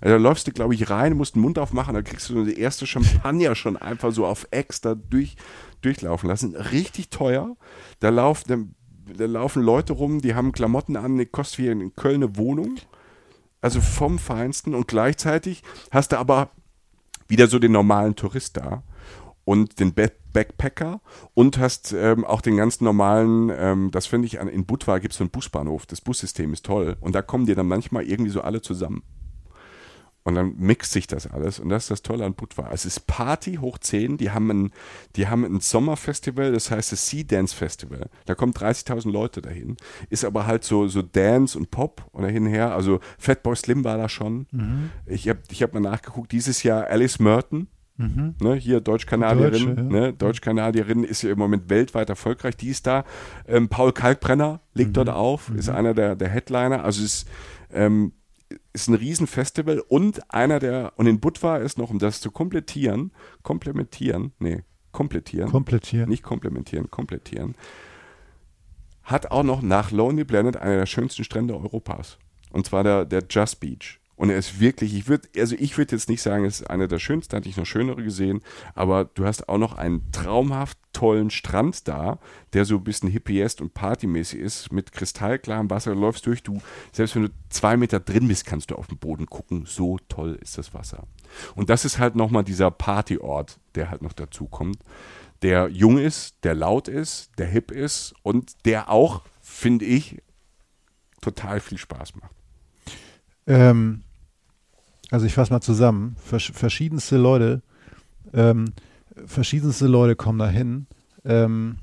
Also 0.00 0.14
da 0.14 0.16
läufst 0.16 0.46
du, 0.46 0.52
glaube 0.52 0.74
ich, 0.74 0.90
rein, 0.90 1.16
musst 1.16 1.34
den 1.34 1.42
Mund 1.42 1.58
aufmachen, 1.58 1.94
da 1.94 2.02
kriegst 2.02 2.28
du 2.28 2.44
die 2.44 2.58
erste 2.58 2.86
Champagner 2.86 3.54
schon 3.54 3.76
einfach 3.76 4.12
so 4.12 4.26
auf 4.26 4.46
Ex 4.50 4.80
da 4.80 4.94
durch, 4.94 5.36
durchlaufen 5.80 6.28
lassen. 6.28 6.54
Richtig 6.54 7.10
teuer. 7.10 7.56
Da, 8.00 8.10
lauft, 8.10 8.50
da, 8.50 8.58
da 9.16 9.26
laufen 9.26 9.62
Leute 9.62 9.92
rum, 9.92 10.20
die 10.20 10.34
haben 10.34 10.52
Klamotten 10.52 10.96
an, 10.96 11.16
die 11.16 11.26
kostet 11.26 11.58
wie 11.58 11.68
in 11.68 11.94
Köln 11.94 12.22
eine 12.22 12.36
Wohnung. 12.36 12.76
Also 13.60 13.80
vom 13.80 14.18
Feinsten. 14.18 14.74
Und 14.74 14.86
gleichzeitig 14.86 15.62
hast 15.90 16.12
du 16.12 16.18
aber 16.18 16.50
wieder 17.28 17.48
so 17.48 17.58
den 17.58 17.72
normalen 17.72 18.14
Tourist 18.14 18.56
da 18.56 18.82
und 19.44 19.78
den 19.80 19.94
Backpacker 19.94 21.00
und 21.34 21.58
hast 21.58 21.92
ähm, 21.92 22.24
auch 22.24 22.40
den 22.40 22.56
ganz 22.56 22.80
normalen, 22.80 23.50
ähm, 23.56 23.90
das 23.92 24.06
finde 24.06 24.26
ich, 24.26 24.40
an, 24.40 24.48
in 24.48 24.66
Budva 24.66 24.98
gibt 24.98 25.12
es 25.12 25.18
so 25.18 25.24
einen 25.24 25.30
Busbahnhof, 25.30 25.86
das 25.86 26.00
Bussystem 26.00 26.52
ist 26.52 26.66
toll 26.66 26.96
und 27.00 27.14
da 27.14 27.22
kommen 27.22 27.46
dir 27.46 27.54
dann 27.54 27.68
manchmal 27.68 28.04
irgendwie 28.04 28.32
so 28.32 28.40
alle 28.40 28.60
zusammen. 28.60 29.02
Und 30.26 30.34
dann 30.34 30.56
mixt 30.58 30.90
sich 30.90 31.06
das 31.06 31.28
alles. 31.28 31.60
Und 31.60 31.68
das 31.68 31.84
ist 31.84 31.90
das 31.92 32.02
Tolle 32.02 32.24
an 32.24 32.34
Budva. 32.34 32.70
Es 32.72 32.84
ist 32.84 33.06
Party 33.06 33.58
hoch 33.60 33.78
10. 33.78 34.16
Die 34.16 34.32
haben 34.32 34.50
ein, 34.50 34.72
die 35.14 35.28
haben 35.28 35.44
ein 35.44 35.60
Sommerfestival, 35.60 36.50
das 36.50 36.72
heißt 36.72 36.90
das 36.90 37.08
Sea 37.08 37.22
Dance 37.22 37.54
Festival. 37.54 38.10
Da 38.24 38.34
kommen 38.34 38.52
30.000 38.52 39.08
Leute 39.08 39.40
dahin. 39.40 39.76
Ist 40.10 40.24
aber 40.24 40.48
halt 40.48 40.64
so, 40.64 40.88
so 40.88 41.00
Dance 41.00 41.56
und 41.56 41.70
Pop 41.70 42.04
und 42.10 42.24
dahin 42.24 42.44
her. 42.44 42.74
Also 42.74 42.98
Fatboy 43.18 43.54
Slim 43.54 43.84
war 43.84 43.98
da 43.98 44.08
schon. 44.08 44.48
Mhm. 44.50 44.90
Ich 45.06 45.28
habe 45.28 45.38
ich 45.48 45.62
hab 45.62 45.72
mal 45.74 45.78
nachgeguckt. 45.78 46.32
Dieses 46.32 46.64
Jahr 46.64 46.88
Alice 46.88 47.20
Merton. 47.20 47.68
Mhm. 47.96 48.34
Ne, 48.40 48.56
hier 48.56 48.80
Deutsch-Kanadierin, 48.80 49.76
Deutsch, 49.76 49.78
ja. 49.78 49.82
ne, 49.84 50.12
Deutsch-Kanadierin 50.12 51.04
ist 51.04 51.22
ja 51.22 51.30
im 51.30 51.38
Moment 51.38 51.70
weltweit 51.70 52.10
erfolgreich, 52.10 52.56
die 52.56 52.68
ist 52.68 52.86
da. 52.86 53.04
Ähm, 53.46 53.68
Paul 53.68 53.92
Kalkbrenner 53.92 54.60
legt 54.74 54.90
mhm. 54.90 54.94
dort 54.94 55.08
auf, 55.10 55.50
ist 55.56 55.70
mhm. 55.70 55.76
einer 55.76 55.94
der, 55.94 56.16
der 56.16 56.28
Headliner. 56.28 56.84
Also 56.84 57.04
es 57.04 57.22
ist 57.22 57.28
ähm, 57.72 58.12
ist 58.76 58.88
ein 58.88 58.94
Riesenfestival 58.94 59.80
und 59.80 60.32
einer 60.32 60.58
der, 60.58 60.92
und 60.96 61.06
in 61.06 61.18
Budva 61.18 61.56
ist 61.56 61.78
noch, 61.78 61.88
um 61.88 61.98
das 61.98 62.20
zu 62.20 62.30
komplettieren, 62.30 63.10
komplementieren, 63.42 64.32
nee, 64.38 64.64
komplettieren. 64.92 65.50
Komplettieren. 65.50 66.10
Nicht 66.10 66.22
komplementieren, 66.22 66.90
komplettieren. 66.90 67.54
Hat 69.02 69.30
auch 69.30 69.44
noch 69.44 69.62
nach 69.62 69.92
Lonely 69.92 70.24
Planet 70.24 70.58
einer 70.58 70.76
der 70.76 70.86
schönsten 70.86 71.24
Strände 71.24 71.54
Europas. 71.54 72.18
Und 72.50 72.66
zwar 72.66 72.84
der, 72.84 73.06
der 73.06 73.24
Just 73.28 73.60
Beach. 73.60 73.98
Und 74.16 74.30
er 74.30 74.38
ist 74.38 74.60
wirklich, 74.60 74.94
ich 74.94 75.08
würde, 75.08 75.28
also 75.36 75.54
ich 75.58 75.76
würde 75.76 75.94
jetzt 75.94 76.08
nicht 76.08 76.22
sagen, 76.22 76.44
es 76.46 76.60
ist 76.60 76.70
einer 76.70 76.88
der 76.88 76.98
schönsten, 76.98 77.36
hatte 77.36 77.48
ich 77.48 77.56
noch 77.56 77.66
schönere 77.66 78.02
gesehen, 78.02 78.40
aber 78.74 79.04
du 79.04 79.26
hast 79.26 79.48
auch 79.48 79.58
noch 79.58 79.74
einen 79.74 80.10
traumhaft 80.10 80.78
tollen 80.94 81.28
Strand 81.28 81.86
da, 81.86 82.18
der 82.54 82.64
so 82.64 82.76
ein 82.76 82.84
bisschen 82.84 83.10
hippiest 83.10 83.60
und 83.60 83.74
partymäßig 83.74 84.40
ist, 84.40 84.72
mit 84.72 84.92
kristallklarem 84.92 85.68
Wasser. 85.68 85.92
Du 85.92 86.00
läufst 86.00 86.26
durch, 86.26 86.42
du, 86.42 86.62
selbst 86.92 87.14
wenn 87.14 87.24
du 87.24 87.28
zwei 87.50 87.76
Meter 87.76 88.00
drin 88.00 88.26
bist, 88.28 88.46
kannst 88.46 88.70
du 88.70 88.76
auf 88.76 88.86
den 88.86 88.96
Boden 88.96 89.26
gucken. 89.26 89.66
So 89.66 89.98
toll 90.08 90.38
ist 90.40 90.56
das 90.56 90.72
Wasser. 90.72 91.06
Und 91.54 91.68
das 91.68 91.84
ist 91.84 91.98
halt 91.98 92.16
nochmal 92.16 92.44
dieser 92.44 92.70
Partyort, 92.70 93.60
der 93.74 93.90
halt 93.90 94.00
noch 94.00 94.14
dazu 94.14 94.46
kommt, 94.46 94.78
der 95.42 95.68
jung 95.68 95.98
ist, 95.98 96.36
der 96.44 96.54
laut 96.54 96.88
ist, 96.88 97.30
der 97.38 97.46
hip 97.46 97.70
ist 97.70 98.14
und 98.22 98.64
der 98.64 98.88
auch, 98.88 99.22
finde 99.42 99.84
ich, 99.84 100.22
total 101.20 101.60
viel 101.60 101.76
Spaß 101.76 102.16
macht. 102.16 102.32
Ähm, 103.46 104.02
also 105.10 105.26
ich 105.26 105.34
fasse 105.34 105.52
mal 105.52 105.60
zusammen, 105.60 106.16
Versch 106.18 106.52
verschiedenste 106.52 107.16
Leute, 107.16 107.62
ähm, 108.32 108.72
verschiedenste 109.24 109.86
Leute 109.86 110.16
kommen 110.16 110.38
da 110.38 110.48
hin, 110.48 110.86
ähm, 111.24 111.78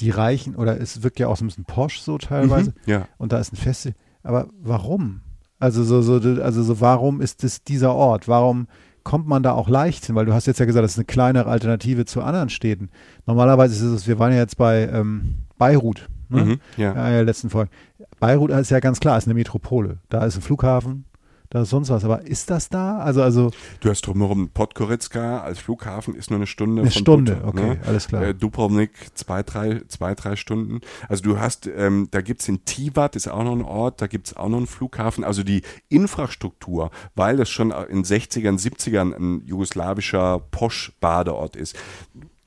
die 0.00 0.10
reichen, 0.10 0.56
oder 0.56 0.80
es 0.80 1.02
wirkt 1.02 1.18
ja 1.18 1.28
auch 1.28 1.36
so 1.36 1.44
ein 1.44 1.48
bisschen 1.48 1.64
posch 1.64 2.00
so 2.00 2.18
teilweise, 2.18 2.70
mhm, 2.70 2.90
ja. 2.90 3.08
und 3.18 3.32
da 3.32 3.38
ist 3.38 3.52
ein 3.52 3.56
Festival, 3.56 3.96
aber 4.22 4.48
warum? 4.60 5.20
Also 5.58 5.84
so, 5.84 6.02
so, 6.02 6.14
also 6.42 6.62
so, 6.62 6.80
warum 6.80 7.20
ist 7.20 7.42
es 7.42 7.64
dieser 7.64 7.94
Ort? 7.94 8.28
Warum 8.28 8.66
kommt 9.04 9.26
man 9.26 9.42
da 9.42 9.52
auch 9.52 9.68
leicht 9.68 10.04
hin? 10.04 10.14
Weil 10.14 10.26
du 10.26 10.34
hast 10.34 10.46
jetzt 10.46 10.60
ja 10.60 10.66
gesagt, 10.66 10.84
das 10.84 10.92
ist 10.92 10.98
eine 10.98 11.06
kleinere 11.06 11.48
Alternative 11.48 12.04
zu 12.04 12.22
anderen 12.22 12.50
Städten. 12.50 12.90
Normalerweise 13.24 13.74
ist 13.74 13.92
es, 13.92 14.06
wir 14.06 14.18
waren 14.18 14.32
ja 14.32 14.38
jetzt 14.38 14.58
bei 14.58 14.86
ähm, 14.88 15.36
Beirut, 15.58 16.08
ne? 16.28 16.44
Mhm, 16.44 16.60
ja. 16.76 16.94
ja, 16.94 17.10
ja, 17.10 17.20
letzten 17.22 17.48
Folge. 17.48 17.70
Beirut 18.20 18.50
ist 18.50 18.70
ja 18.70 18.80
ganz 18.80 19.00
klar, 19.00 19.16
ist 19.16 19.26
eine 19.26 19.34
Metropole. 19.34 19.98
Da 20.10 20.24
ist 20.26 20.36
ein 20.36 20.42
Flughafen, 20.42 21.06
da 21.50 21.62
ist 21.62 21.70
sonst 21.70 21.90
was. 21.90 22.04
Aber 22.04 22.26
ist 22.26 22.50
das 22.50 22.68
da? 22.68 22.98
Also, 22.98 23.22
also 23.22 23.50
du 23.80 23.90
hast 23.90 24.06
drumherum 24.06 24.48
Podgorica 24.48 25.40
als 25.40 25.58
Flughafen 25.58 26.14
ist 26.14 26.30
nur 26.30 26.38
eine 26.38 26.46
Stunde. 26.46 26.82
Eine 26.82 26.90
Stunde, 26.90 27.36
Butter, 27.36 27.48
okay, 27.48 27.68
ne? 27.74 27.80
alles 27.86 28.08
klar. 28.08 28.22
Äh, 28.22 28.34
Dubrovnik 28.34 28.90
zwei 29.14 29.42
drei, 29.42 29.82
zwei, 29.88 30.14
drei 30.14 30.36
Stunden. 30.36 30.80
Also 31.08 31.22
du 31.22 31.38
hast, 31.38 31.66
ähm, 31.66 32.08
da 32.10 32.20
gibt 32.20 32.42
es 32.42 32.48
in 32.48 32.64
Tivat, 32.64 33.16
ist 33.16 33.28
auch 33.28 33.44
noch 33.44 33.52
ein 33.52 33.62
Ort, 33.62 34.00
da 34.02 34.06
gibt 34.06 34.28
es 34.28 34.36
auch 34.36 34.48
noch 34.48 34.58
einen 34.58 34.66
Flughafen. 34.66 35.24
Also 35.24 35.42
die 35.42 35.62
Infrastruktur, 35.88 36.90
weil 37.14 37.36
das 37.36 37.48
schon 37.48 37.70
in 37.70 38.04
60ern, 38.04 38.58
70ern 38.58 39.14
ein 39.14 39.46
jugoslawischer 39.46 40.40
Posch-Badeort 40.50 41.56
ist. 41.56 41.76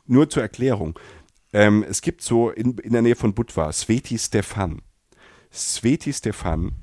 Nur 0.08 0.30
zur 0.30 0.42
Erklärung. 0.42 0.98
Ähm, 1.54 1.86
es 1.88 2.02
gibt 2.02 2.22
so 2.22 2.50
in, 2.50 2.78
in 2.80 2.94
der 2.94 3.02
Nähe 3.02 3.16
von 3.16 3.34
Budva, 3.34 3.72
Sveti 3.72 4.18
Stefan. 4.18 4.82
Sveti 5.52 6.14
Stefan 6.14 6.74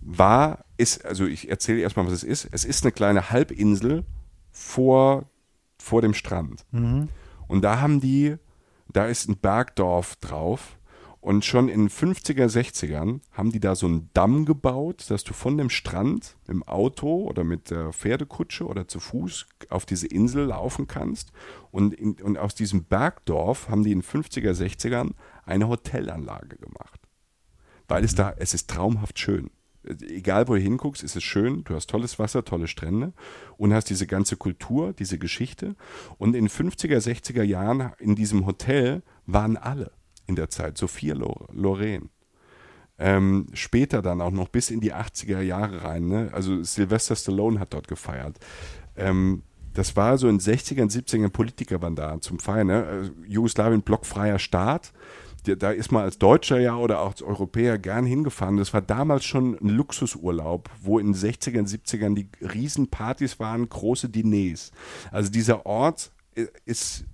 war, 0.00 0.64
ist, 0.76 1.04
also 1.04 1.26
ich 1.26 1.50
erzähle 1.50 1.80
erstmal, 1.80 2.06
was 2.06 2.12
es 2.12 2.24
ist. 2.24 2.48
Es 2.52 2.64
ist 2.64 2.84
eine 2.84 2.92
kleine 2.92 3.30
Halbinsel 3.30 4.04
vor, 4.50 5.26
vor 5.78 6.02
dem 6.02 6.14
Strand. 6.14 6.64
Mhm. 6.70 7.08
Und 7.46 7.62
da 7.62 7.80
haben 7.80 8.00
die, 8.00 8.36
da 8.92 9.06
ist 9.06 9.28
ein 9.28 9.38
Bergdorf 9.38 10.16
drauf. 10.16 10.76
Und 11.20 11.44
schon 11.44 11.68
in 11.68 11.80
den 11.80 11.90
50er, 11.90 12.46
60ern 12.46 13.20
haben 13.32 13.50
die 13.50 13.58
da 13.58 13.74
so 13.74 13.86
einen 13.86 14.08
Damm 14.14 14.44
gebaut, 14.44 15.06
dass 15.08 15.24
du 15.24 15.34
von 15.34 15.58
dem 15.58 15.68
Strand 15.68 16.36
im 16.46 16.62
Auto 16.62 17.24
oder 17.24 17.42
mit 17.42 17.70
der 17.70 17.92
Pferdekutsche 17.92 18.64
oder 18.64 18.86
zu 18.86 19.00
Fuß 19.00 19.46
auf 19.68 19.84
diese 19.84 20.06
Insel 20.06 20.46
laufen 20.46 20.86
kannst. 20.86 21.32
Und, 21.72 21.92
in, 21.92 22.12
und 22.22 22.38
aus 22.38 22.54
diesem 22.54 22.84
Bergdorf 22.84 23.68
haben 23.68 23.82
die 23.82 23.90
in 23.90 24.00
den 24.00 24.08
50er, 24.08 24.52
60ern 24.52 25.10
eine 25.44 25.68
Hotelanlage 25.68 26.56
gemacht. 26.56 27.00
Weil 27.88 28.04
es 28.04 28.14
da, 28.14 28.32
es 28.38 28.54
ist 28.54 28.70
traumhaft 28.70 29.18
schön 29.18 29.50
egal 30.08 30.48
wo 30.48 30.54
du 30.54 30.60
hinguckst, 30.60 31.02
ist 31.02 31.16
es 31.16 31.22
schön. 31.22 31.64
Du 31.64 31.74
hast 31.74 31.88
tolles 31.88 32.18
Wasser, 32.18 32.44
tolle 32.44 32.68
Strände 32.68 33.12
und 33.56 33.72
hast 33.72 33.90
diese 33.90 34.06
ganze 34.06 34.36
Kultur, 34.36 34.92
diese 34.92 35.18
Geschichte. 35.18 35.76
Und 36.18 36.34
in 36.34 36.48
50er, 36.48 36.98
60er 36.98 37.42
Jahren 37.42 37.92
in 37.98 38.14
diesem 38.14 38.46
Hotel 38.46 39.02
waren 39.26 39.56
alle 39.56 39.92
in 40.26 40.36
der 40.36 40.50
Zeit. 40.50 40.78
Sophia 40.78 41.14
Loren. 41.14 42.10
Ähm, 43.00 43.46
später 43.52 44.02
dann 44.02 44.20
auch 44.20 44.32
noch 44.32 44.48
bis 44.48 44.70
in 44.70 44.80
die 44.80 44.92
80er 44.92 45.40
Jahre 45.40 45.84
rein. 45.84 46.08
Ne? 46.08 46.30
Also 46.32 46.62
Sylvester 46.64 47.14
Stallone 47.14 47.60
hat 47.60 47.72
dort 47.72 47.86
gefeiert. 47.86 48.38
Ähm, 48.96 49.42
das 49.72 49.94
war 49.94 50.18
so 50.18 50.28
in 50.28 50.40
60ern, 50.40 50.90
70ern 50.90 51.28
Politiker 51.28 51.80
waren 51.80 51.94
da 51.94 52.20
zum 52.20 52.40
Feiern. 52.40 52.66
Ne? 52.66 53.12
Äh, 53.24 53.30
Jugoslawien 53.30 53.82
blockfreier 53.82 54.40
Staat 54.40 54.92
da 55.44 55.70
ist 55.70 55.92
man 55.92 56.02
als 56.02 56.18
Deutscher 56.18 56.58
ja 56.58 56.76
oder 56.76 57.00
auch 57.00 57.10
als 57.10 57.22
Europäer 57.22 57.78
gern 57.78 58.04
hingefahren. 58.04 58.56
Das 58.56 58.74
war 58.74 58.82
damals 58.82 59.24
schon 59.24 59.56
ein 59.60 59.68
Luxusurlaub, 59.68 60.68
wo 60.82 60.98
in 60.98 61.12
den 61.12 61.14
60ern, 61.14 61.66
70ern 61.66 62.14
die 62.14 62.28
Riesenpartys 62.40 63.38
waren, 63.38 63.68
große 63.68 64.08
Diners. 64.08 64.72
Also 65.10 65.30
dieser 65.30 65.64
Ort 65.64 66.12
ist 66.64 67.04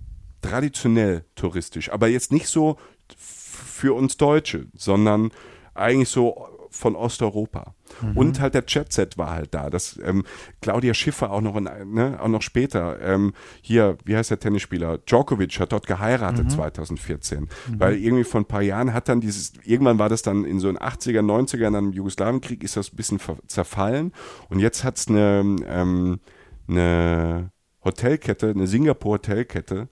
traditionell 0.41 1.25
touristisch, 1.35 1.91
aber 1.91 2.07
jetzt 2.07 2.31
nicht 2.31 2.47
so 2.47 2.77
für 3.17 3.93
uns 3.93 4.17
Deutsche, 4.17 4.67
sondern 4.75 5.31
eigentlich 5.73 6.09
so 6.09 6.47
von 6.75 6.95
Osteuropa. 6.95 7.73
Mhm. 8.01 8.17
Und 8.17 8.39
halt 8.39 8.53
der 8.53 8.65
Chatset 8.65 9.17
war 9.17 9.31
halt 9.31 9.53
da. 9.53 9.69
Das 9.69 9.97
ähm, 10.03 10.23
Claudia 10.61 10.93
Schiffer 10.93 11.31
auch 11.31 11.41
noch, 11.41 11.55
in, 11.55 11.63
ne, 11.63 12.19
auch 12.21 12.27
noch 12.27 12.41
später. 12.41 12.99
Ähm, 13.01 13.33
hier, 13.61 13.97
wie 14.03 14.15
heißt 14.15 14.31
der 14.31 14.39
Tennisspieler? 14.39 14.97
Djokovic 14.99 15.59
hat 15.59 15.71
dort 15.71 15.87
geheiratet 15.87 16.45
mhm. 16.45 16.49
2014. 16.49 17.41
Mhm. 17.41 17.47
Weil 17.79 17.95
irgendwie 17.95 18.23
vor 18.25 18.41
ein 18.41 18.45
paar 18.45 18.61
Jahren 18.61 18.93
hat 18.93 19.07
dann 19.07 19.21
dieses, 19.21 19.53
irgendwann 19.63 19.99
war 19.99 20.09
das 20.09 20.21
dann 20.21 20.43
in 20.43 20.59
so 20.59 20.67
den 20.67 20.77
80er, 20.77 21.21
90er, 21.21 21.71
dann 21.71 21.85
im 21.85 21.91
Jugoslawienkrieg 21.93 22.63
ist 22.63 22.75
das 22.75 22.91
ein 22.91 22.95
bisschen 22.95 23.19
zerfallen. 23.47 24.11
Und 24.49 24.59
jetzt 24.59 24.83
hat 24.83 24.97
es 24.97 25.07
eine, 25.07 25.55
ähm, 25.67 26.19
eine 26.67 27.51
Hotelkette, 27.83 28.49
eine 28.49 28.67
Singapur-Hotelkette, 28.67 29.87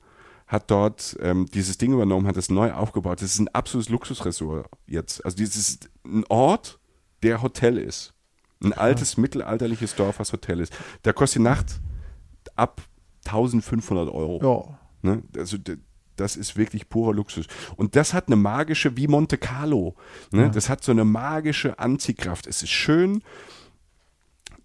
hat 0.54 0.70
dort 0.70 1.18
ähm, 1.20 1.48
dieses 1.48 1.80
Ding 1.80 1.94
übernommen, 1.94 2.28
hat 2.28 2.38
es 2.38 2.50
neu 2.50 2.72
aufgebaut. 2.72 3.22
Das 3.22 3.34
ist 3.34 3.40
ein 3.40 3.48
absolutes 3.50 3.90
Luxusressort 3.90 4.68
jetzt. 4.86 5.26
Also 5.26 5.36
dieses 5.36 5.70
ist 5.70 5.90
ein 6.06 6.24
Ort, 6.30 6.80
der 7.24 7.42
Hotel 7.42 7.80
ist. 7.80 8.14
Ein 8.64 8.70
ja. 8.70 8.78
altes 8.78 9.18
mittelalterliches 9.18 9.96
Dorf, 9.96 10.20
was 10.20 10.32
Hotel 10.32 10.60
ist. 10.60 10.72
Da 11.02 11.12
kostet 11.12 11.40
die 11.40 11.44
Nacht 11.44 11.82
ab 12.56 12.84
1500 13.26 14.10
Euro. 14.10 14.40
Ja. 14.44 14.80
Ne? 15.02 15.24
Also 15.36 15.58
das 16.18 16.36
ist 16.36 16.56
wirklich 16.56 16.88
purer 16.88 17.14
Luxus. 17.14 17.48
Und 17.76 17.96
das 17.96 18.14
hat 18.14 18.28
eine 18.28 18.36
magische, 18.36 18.96
wie 18.96 19.08
Monte 19.08 19.40
Carlo. 19.40 19.96
Ne? 20.32 20.44
Ja. 20.44 20.50
Das 20.50 20.70
hat 20.70 20.84
so 20.84 20.92
eine 20.92 21.04
magische 21.04 21.80
Anziehkraft. 21.80 22.46
Es 22.46 22.62
ist 22.62 22.70
schön, 22.70 23.24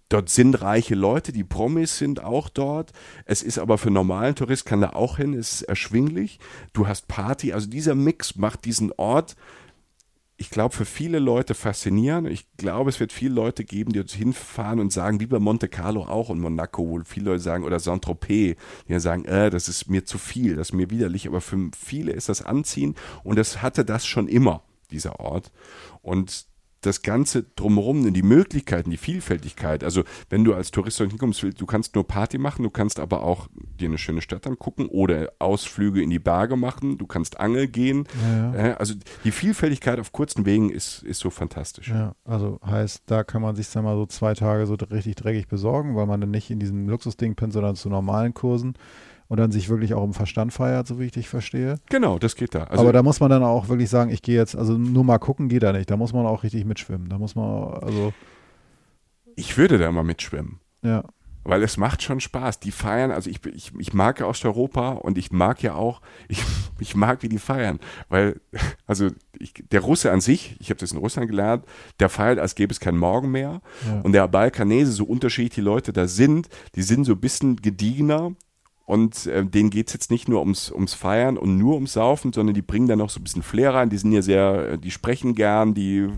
Dort 0.09 0.29
sind 0.29 0.61
reiche 0.61 0.95
Leute, 0.95 1.31
die 1.31 1.43
Promis 1.43 1.97
sind 1.97 2.23
auch 2.23 2.49
dort. 2.49 2.91
Es 3.25 3.43
ist 3.43 3.59
aber 3.59 3.77
für 3.77 3.91
normalen 3.91 4.35
Tourist 4.35 4.65
kann 4.65 4.81
da 4.81 4.91
auch 4.91 5.17
hin, 5.17 5.33
es 5.33 5.53
ist 5.53 5.61
erschwinglich. 5.63 6.39
Du 6.73 6.87
hast 6.87 7.07
Party, 7.07 7.53
also 7.53 7.69
dieser 7.69 7.93
Mix 7.93 8.35
macht 8.35 8.65
diesen 8.65 8.91
Ort, 8.97 9.35
ich 10.41 10.49
glaube, 10.49 10.73
für 10.73 10.85
viele 10.85 11.19
Leute 11.19 11.53
faszinierend. 11.53 12.29
Ich 12.29 12.47
glaube, 12.55 12.89
es 12.89 13.01
wird 13.01 13.11
viele 13.11 13.33
Leute 13.33 13.65
geben, 13.65 13.91
die 13.91 13.99
uns 13.99 14.13
hinfahren 14.13 14.79
und 14.79 14.93
sagen, 14.93 15.19
wie 15.19 15.25
bei 15.25 15.37
Monte 15.37 15.67
Carlo 15.67 16.03
auch 16.03 16.29
und 16.29 16.39
Monaco, 16.39 16.89
wo 16.89 17.01
viele 17.03 17.31
Leute 17.31 17.41
sagen, 17.41 17.65
oder 17.65 17.77
Saint-Tropez, 17.79 18.55
die 18.87 18.99
sagen, 19.01 19.25
äh, 19.25 19.49
das 19.49 19.67
ist 19.67 19.89
mir 19.89 20.05
zu 20.05 20.17
viel, 20.17 20.55
das 20.55 20.69
ist 20.69 20.73
mir 20.73 20.89
widerlich. 20.89 21.27
Aber 21.27 21.41
für 21.41 21.69
viele 21.77 22.13
ist 22.13 22.29
das 22.29 22.41
anziehen 22.41 22.95
und 23.25 23.37
das 23.37 23.61
hatte 23.61 23.83
das 23.83 24.07
schon 24.07 24.29
immer, 24.29 24.63
dieser 24.91 25.19
Ort. 25.19 25.51
Und 26.01 26.47
das 26.81 27.01
Ganze 27.01 27.43
drumherum, 27.55 28.13
die 28.13 28.23
Möglichkeiten, 28.23 28.89
die 28.89 28.97
Vielfältigkeit. 28.97 29.83
Also 29.83 30.03
wenn 30.29 30.43
du 30.43 30.53
als 30.53 30.71
Tourist 30.71 30.97
hinkommst, 30.97 31.43
du 31.57 31.65
kannst 31.65 31.95
nur 31.95 32.07
Party 32.07 32.37
machen, 32.37 32.63
du 32.63 32.69
kannst 32.69 32.99
aber 32.99 33.23
auch 33.23 33.47
dir 33.79 33.87
eine 33.87 33.97
schöne 33.97 34.21
Stadt 34.21 34.47
angucken 34.47 34.87
oder 34.87 35.31
Ausflüge 35.39 36.01
in 36.01 36.09
die 36.09 36.19
Berge 36.19 36.55
machen, 36.55 36.97
du 36.97 37.07
kannst 37.07 37.39
Angel 37.39 37.67
gehen. 37.67 38.05
Ja, 38.23 38.67
ja. 38.67 38.73
Also 38.77 38.93
die 39.23 39.31
Vielfältigkeit 39.31 39.99
auf 39.99 40.11
kurzen 40.11 40.45
Wegen 40.45 40.69
ist, 40.69 41.03
ist 41.03 41.19
so 41.19 41.29
fantastisch. 41.29 41.89
Ja, 41.89 42.15
also 42.23 42.59
heißt, 42.65 43.03
da 43.07 43.23
kann 43.23 43.41
man 43.41 43.55
sich 43.55 43.69
dann 43.71 43.83
mal 43.83 43.95
so 43.95 44.05
zwei 44.05 44.33
Tage 44.33 44.65
so 44.65 44.75
richtig 44.75 45.15
dreckig 45.15 45.47
besorgen, 45.47 45.95
weil 45.95 46.05
man 46.05 46.21
dann 46.21 46.31
nicht 46.31 46.49
in 46.49 46.59
diesem 46.59 46.87
Luxusding 46.87 47.35
pinnt, 47.35 47.53
sondern 47.53 47.75
zu 47.75 47.89
normalen 47.89 48.33
Kursen 48.33 48.75
und 49.29 49.37
dann 49.37 49.51
sich 49.51 49.69
wirklich 49.69 49.93
auch 49.93 50.03
im 50.03 50.13
Verstand 50.13 50.51
feiert, 50.51 50.87
so 50.87 50.99
wie 50.99 51.05
ich 51.05 51.11
dich 51.11 51.29
verstehe. 51.29 51.75
Genau, 51.89 52.17
das 52.17 52.35
geht 52.35 52.55
da. 52.55 52.63
Also 52.63 52.81
Aber 52.81 52.91
da 52.91 53.03
muss 53.03 53.19
man 53.19 53.29
dann 53.29 53.43
auch 53.43 53.69
wirklich 53.69 53.89
sagen, 53.89 54.09
ich 54.09 54.23
gehe 54.23 54.35
jetzt, 54.35 54.55
also 54.55 54.73
nur 54.73 55.03
mal 55.03 55.19
gucken 55.19 55.49
geht 55.49 55.63
da 55.63 55.71
nicht. 55.71 55.89
Da 55.89 55.97
muss 55.97 56.13
man 56.13 56.25
auch 56.25 56.43
richtig 56.43 56.65
mitschwimmen. 56.65 57.09
Da 57.09 57.19
muss 57.19 57.35
man, 57.35 57.75
also. 57.75 58.11
Ich 59.35 59.55
würde 59.55 59.77
da 59.77 59.91
mal 59.91 60.03
mitschwimmen. 60.03 60.59
Ja. 60.81 61.03
Weil 61.43 61.61
es 61.61 61.77
macht 61.77 62.01
schon 62.01 62.19
Spaß. 62.19 62.59
Die 62.59 62.71
feiern, 62.71 63.11
also 63.11 63.29
ich, 63.29 63.45
ich, 63.45 63.71
ich 63.77 63.93
mag 63.93 64.19
ja 64.19 64.25
Osteuropa 64.25 64.93
und 64.93 65.19
ich 65.19 65.31
mag 65.31 65.61
ja 65.61 65.75
auch, 65.75 66.01
ich, 66.27 66.41
ich 66.79 66.95
mag, 66.95 67.21
wie 67.21 67.29
die 67.29 67.37
feiern. 67.37 67.79
Weil, 68.09 68.41
also 68.87 69.09
ich, 69.37 69.53
der 69.71 69.81
Russe 69.81 70.11
an 70.11 70.21
sich, 70.21 70.57
ich 70.59 70.71
habe 70.71 70.79
das 70.79 70.91
in 70.91 70.97
Russland 70.97 71.29
gelernt, 71.29 71.65
der 71.99 72.09
feiert, 72.09 72.39
als 72.39 72.55
gäbe 72.55 72.73
es 72.73 72.79
keinen 72.79 72.97
Morgen 72.97 73.29
mehr. 73.29 73.61
Ja. 73.87 74.01
Und 74.01 74.13
der 74.13 74.27
Balkanese, 74.27 74.91
so 74.91 75.03
unterschiedlich 75.03 75.53
die 75.53 75.61
Leute 75.61 75.93
da 75.93 76.07
sind, 76.07 76.49
die 76.73 76.81
sind 76.81 77.05
so 77.05 77.11
ein 77.11 77.19
bisschen 77.19 77.57
gediegener, 77.57 78.31
und 78.89 79.27
äh, 79.27 79.45
denen 79.45 79.69
geht 79.69 79.89
es 79.89 79.93
jetzt 79.93 80.09
nicht 80.09 80.27
nur 80.27 80.39
ums, 80.39 80.71
ums 80.71 80.95
Feiern 80.95 81.37
und 81.37 81.59
nur 81.59 81.75
ums 81.75 81.93
Saufen, 81.93 82.33
sondern 82.33 82.55
die 82.55 82.63
bringen 82.63 82.87
da 82.87 82.95
noch 82.95 83.11
so 83.11 83.19
ein 83.19 83.23
bisschen 83.23 83.43
Flair 83.43 83.75
rein. 83.75 83.91
Die 83.91 83.99
sind 83.99 84.11
ja 84.11 84.23
sehr, 84.23 84.71
äh, 84.71 84.77
die 84.79 84.89
sprechen 84.89 85.35
gern, 85.35 85.75
die 85.75 86.09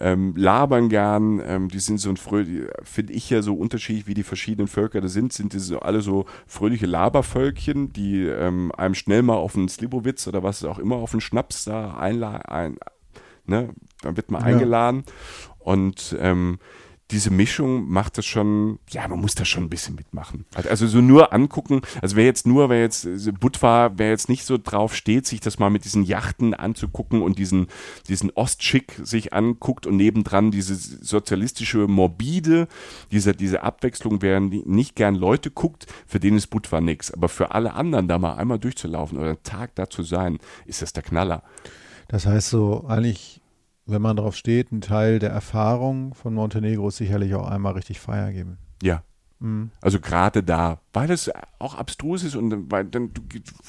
ähm, 0.00 0.34
labern 0.36 0.88
gern, 0.88 1.40
ähm, 1.46 1.68
die 1.68 1.78
sind 1.78 1.98
so 1.98 2.10
ein 2.10 2.16
fröhlich, 2.16 2.68
finde 2.82 3.12
ich 3.12 3.30
ja 3.30 3.42
so 3.42 3.54
unterschiedlich, 3.54 4.08
wie 4.08 4.14
die 4.14 4.24
verschiedenen 4.24 4.66
Völker 4.66 5.00
da 5.00 5.06
sind, 5.06 5.32
sind 5.32 5.52
die 5.52 5.60
so 5.60 5.78
alle 5.78 6.00
so 6.00 6.26
fröhliche 6.48 6.86
Labervölkchen, 6.86 7.92
die 7.92 8.24
ähm, 8.24 8.72
einem 8.76 8.96
schnell 8.96 9.22
mal 9.22 9.36
auf 9.36 9.54
einen 9.54 9.68
Slibowitz 9.68 10.26
oder 10.26 10.42
was 10.42 10.64
auch 10.64 10.80
immer, 10.80 10.96
auf 10.96 11.12
einen 11.12 11.20
Schnaps 11.20 11.62
da 11.62 11.94
einladen, 11.94 12.42
ein, 12.42 12.76
ne, 13.46 13.68
dann 14.02 14.16
wird 14.16 14.32
man 14.32 14.40
ja. 14.40 14.48
eingeladen 14.48 15.04
und 15.60 16.16
ähm, 16.18 16.58
diese 17.10 17.30
Mischung 17.30 17.86
macht 17.88 18.16
das 18.16 18.24
schon, 18.24 18.78
ja, 18.90 19.06
man 19.06 19.20
muss 19.20 19.34
da 19.34 19.44
schon 19.44 19.64
ein 19.64 19.68
bisschen 19.68 19.94
mitmachen. 19.94 20.46
Also 20.54 20.86
so 20.86 21.00
nur 21.02 21.34
angucken, 21.34 21.82
also 22.00 22.16
wer 22.16 22.24
jetzt 22.24 22.46
nur, 22.46 22.70
wer 22.70 22.80
jetzt 22.80 23.06
Budva, 23.38 23.92
wer 23.96 24.08
jetzt 24.08 24.30
nicht 24.30 24.44
so 24.44 24.56
drauf 24.56 24.94
steht, 24.94 25.26
sich 25.26 25.40
das 25.40 25.58
mal 25.58 25.68
mit 25.68 25.84
diesen 25.84 26.02
Yachten 26.02 26.54
anzugucken 26.54 27.20
und 27.20 27.38
diesen, 27.38 27.66
diesen 28.08 28.30
Ostschick 28.30 28.98
sich 29.02 29.34
anguckt 29.34 29.86
und 29.86 29.96
nebendran 29.96 30.50
diese 30.50 30.74
sozialistische 30.74 31.86
Morbide, 31.88 32.68
diese, 33.12 33.34
diese 33.34 33.62
Abwechslung, 33.62 34.22
wer 34.22 34.40
nicht 34.40 34.96
gern 34.96 35.14
Leute 35.14 35.50
guckt, 35.50 35.86
für 36.06 36.20
den 36.20 36.36
ist 36.36 36.46
Budva 36.46 36.80
nix. 36.80 37.12
Aber 37.12 37.28
für 37.28 37.52
alle 37.52 37.74
anderen 37.74 38.08
da 38.08 38.18
mal 38.18 38.34
einmal 38.34 38.58
durchzulaufen 38.58 39.18
oder 39.18 39.28
einen 39.28 39.42
Tag 39.42 39.74
da 39.74 39.90
zu 39.90 40.02
sein, 40.02 40.38
ist 40.64 40.80
das 40.80 40.94
der 40.94 41.02
Knaller. 41.02 41.42
Das 42.08 42.26
heißt 42.26 42.48
so, 42.48 42.86
eigentlich 42.88 43.42
wenn 43.86 44.02
man 44.02 44.16
darauf 44.16 44.36
steht, 44.36 44.72
ein 44.72 44.80
Teil 44.80 45.18
der 45.18 45.30
Erfahrung 45.30 46.14
von 46.14 46.34
Montenegro 46.34 46.88
ist 46.88 46.96
sicherlich 46.96 47.34
auch 47.34 47.48
einmal 47.48 47.74
richtig 47.74 48.00
Feier 48.00 48.32
geben. 48.32 48.58
Ja. 48.82 49.02
Mhm. 49.40 49.70
Also 49.80 50.00
gerade 50.00 50.42
da, 50.42 50.80
weil 50.92 51.10
es 51.10 51.30
auch 51.58 51.74
abstrus 51.74 52.22
ist 52.24 52.36
und 52.36 52.70
weil 52.70 52.84
dann 52.84 53.12
du 53.12 53.20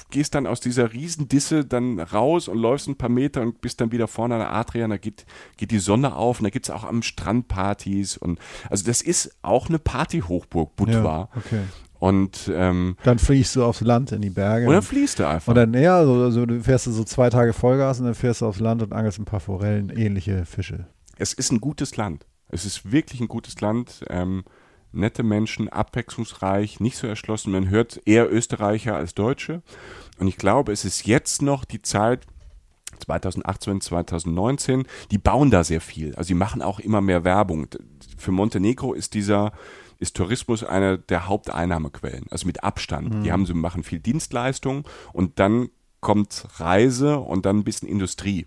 gehst 0.10 0.36
dann 0.36 0.48
aus 0.48 0.62
dieser 0.62 0.94
Riesendisse 0.94 1.66
dann 1.66 2.00
raus 2.00 2.48
und 2.48 2.58
läufst 2.58 2.88
ein 2.88 2.96
paar 2.96 3.10
Meter 3.10 3.42
und 3.42 3.62
bist 3.62 3.82
dann 3.82 3.92
wieder 3.92 4.08
vorne 4.08 4.36
an 4.36 4.42
der 4.42 4.54
Adria 4.54 4.86
und 4.86 4.92
da 4.92 4.98
geht, 4.98 5.26
geht 5.58 5.72
die 5.72 5.80
Sonne 5.80 6.16
auf 6.16 6.40
und 6.40 6.46
da 6.46 6.50
gibt 6.50 6.68
es 6.68 6.70
auch 6.70 6.84
am 6.84 7.02
Strand 7.02 7.48
Partys 7.48 8.16
und 8.16 8.40
also 8.70 8.86
das 8.86 9.02
ist 9.02 9.36
auch 9.42 9.68
eine 9.68 9.80
Partyhochburg, 9.80 10.76
Budva. 10.76 11.02
Ja, 11.02 11.30
okay. 11.36 11.62
Und 12.06 12.52
ähm, 12.54 12.98
dann 13.04 13.18
fliegst 13.18 13.56
du 13.56 13.64
aufs 13.64 13.82
Land 13.82 14.12
in 14.12 14.22
die 14.22 14.30
Berge. 14.30 14.68
Oder 14.68 14.84
fließt 14.84 15.18
du 15.18 15.28
einfach. 15.28 15.48
Und 15.48 15.56
dann, 15.56 15.74
ja, 15.74 15.98
also, 15.98 16.22
also 16.22 16.46
du 16.46 16.62
fährst 16.62 16.86
du 16.86 16.92
so 16.92 17.04
zwei 17.04 17.32
Tage 17.32 17.52
Vollgas 17.52 18.00
und 18.00 18.06
dann 18.06 18.14
fährst 18.14 18.42
du 18.42 18.46
aufs 18.46 18.60
Land 18.60 18.84
und 18.84 18.94
angelst 18.94 19.18
ein 19.18 19.26
paar 19.26 19.40
Forellen, 19.40 19.90
ähnliche 19.90 20.46
Fische. 20.46 20.86
Es 21.18 21.34
ist 21.34 21.52
ein 21.52 21.60
gutes 21.60 21.98
Land. 21.98 22.28
Es 22.48 22.64
ist 22.64 22.92
wirklich 22.92 23.22
ein 23.22 23.28
gutes 23.28 23.60
Land. 23.60 24.06
Ähm, 24.08 24.44
nette 24.92 25.24
Menschen, 25.24 25.68
abwechslungsreich, 25.68 26.80
nicht 26.80 26.96
so 26.96 27.08
erschlossen. 27.08 27.52
Man 27.52 27.72
hört 27.72 28.00
eher 28.06 28.32
Österreicher 28.32 28.96
als 28.96 29.16
Deutsche. 29.16 29.64
Und 30.20 30.28
ich 30.28 30.38
glaube, 30.38 30.74
es 30.74 30.86
ist 30.86 31.08
jetzt 31.08 31.42
noch 31.42 31.66
die 31.66 31.82
Zeit, 31.82 32.28
2018, 33.04 33.82
2019, 33.82 34.84
die 35.10 35.18
bauen 35.18 35.50
da 35.50 35.64
sehr 35.64 35.82
viel. 35.82 36.14
Also 36.14 36.28
sie 36.28 36.34
machen 36.36 36.62
auch 36.62 36.80
immer 36.80 37.02
mehr 37.02 37.24
Werbung. 37.24 37.68
Für 38.16 38.32
Montenegro 38.32 38.94
ist 38.94 39.16
dieser 39.16 39.54
ist 40.00 40.16
Tourismus 40.16 40.64
eine 40.64 40.98
der 40.98 41.28
Haupteinnahmequellen, 41.28 42.26
also 42.30 42.48
mit 42.48 42.64
Abstand. 42.64 43.14
Mhm. 43.14 43.24
Die 43.24 43.32
haben, 43.32 43.46
sie 43.46 43.54
machen 43.54 43.84
viel 43.84 44.00
Dienstleistung 44.00 44.88
und 45.14 45.40
dann 45.40 45.70
kommt 46.02 46.48
Reise 46.58 47.20
und 47.20 47.46
dann 47.46 47.60
ein 47.60 47.64
bisschen 47.64 47.90
Industrie. 47.90 48.46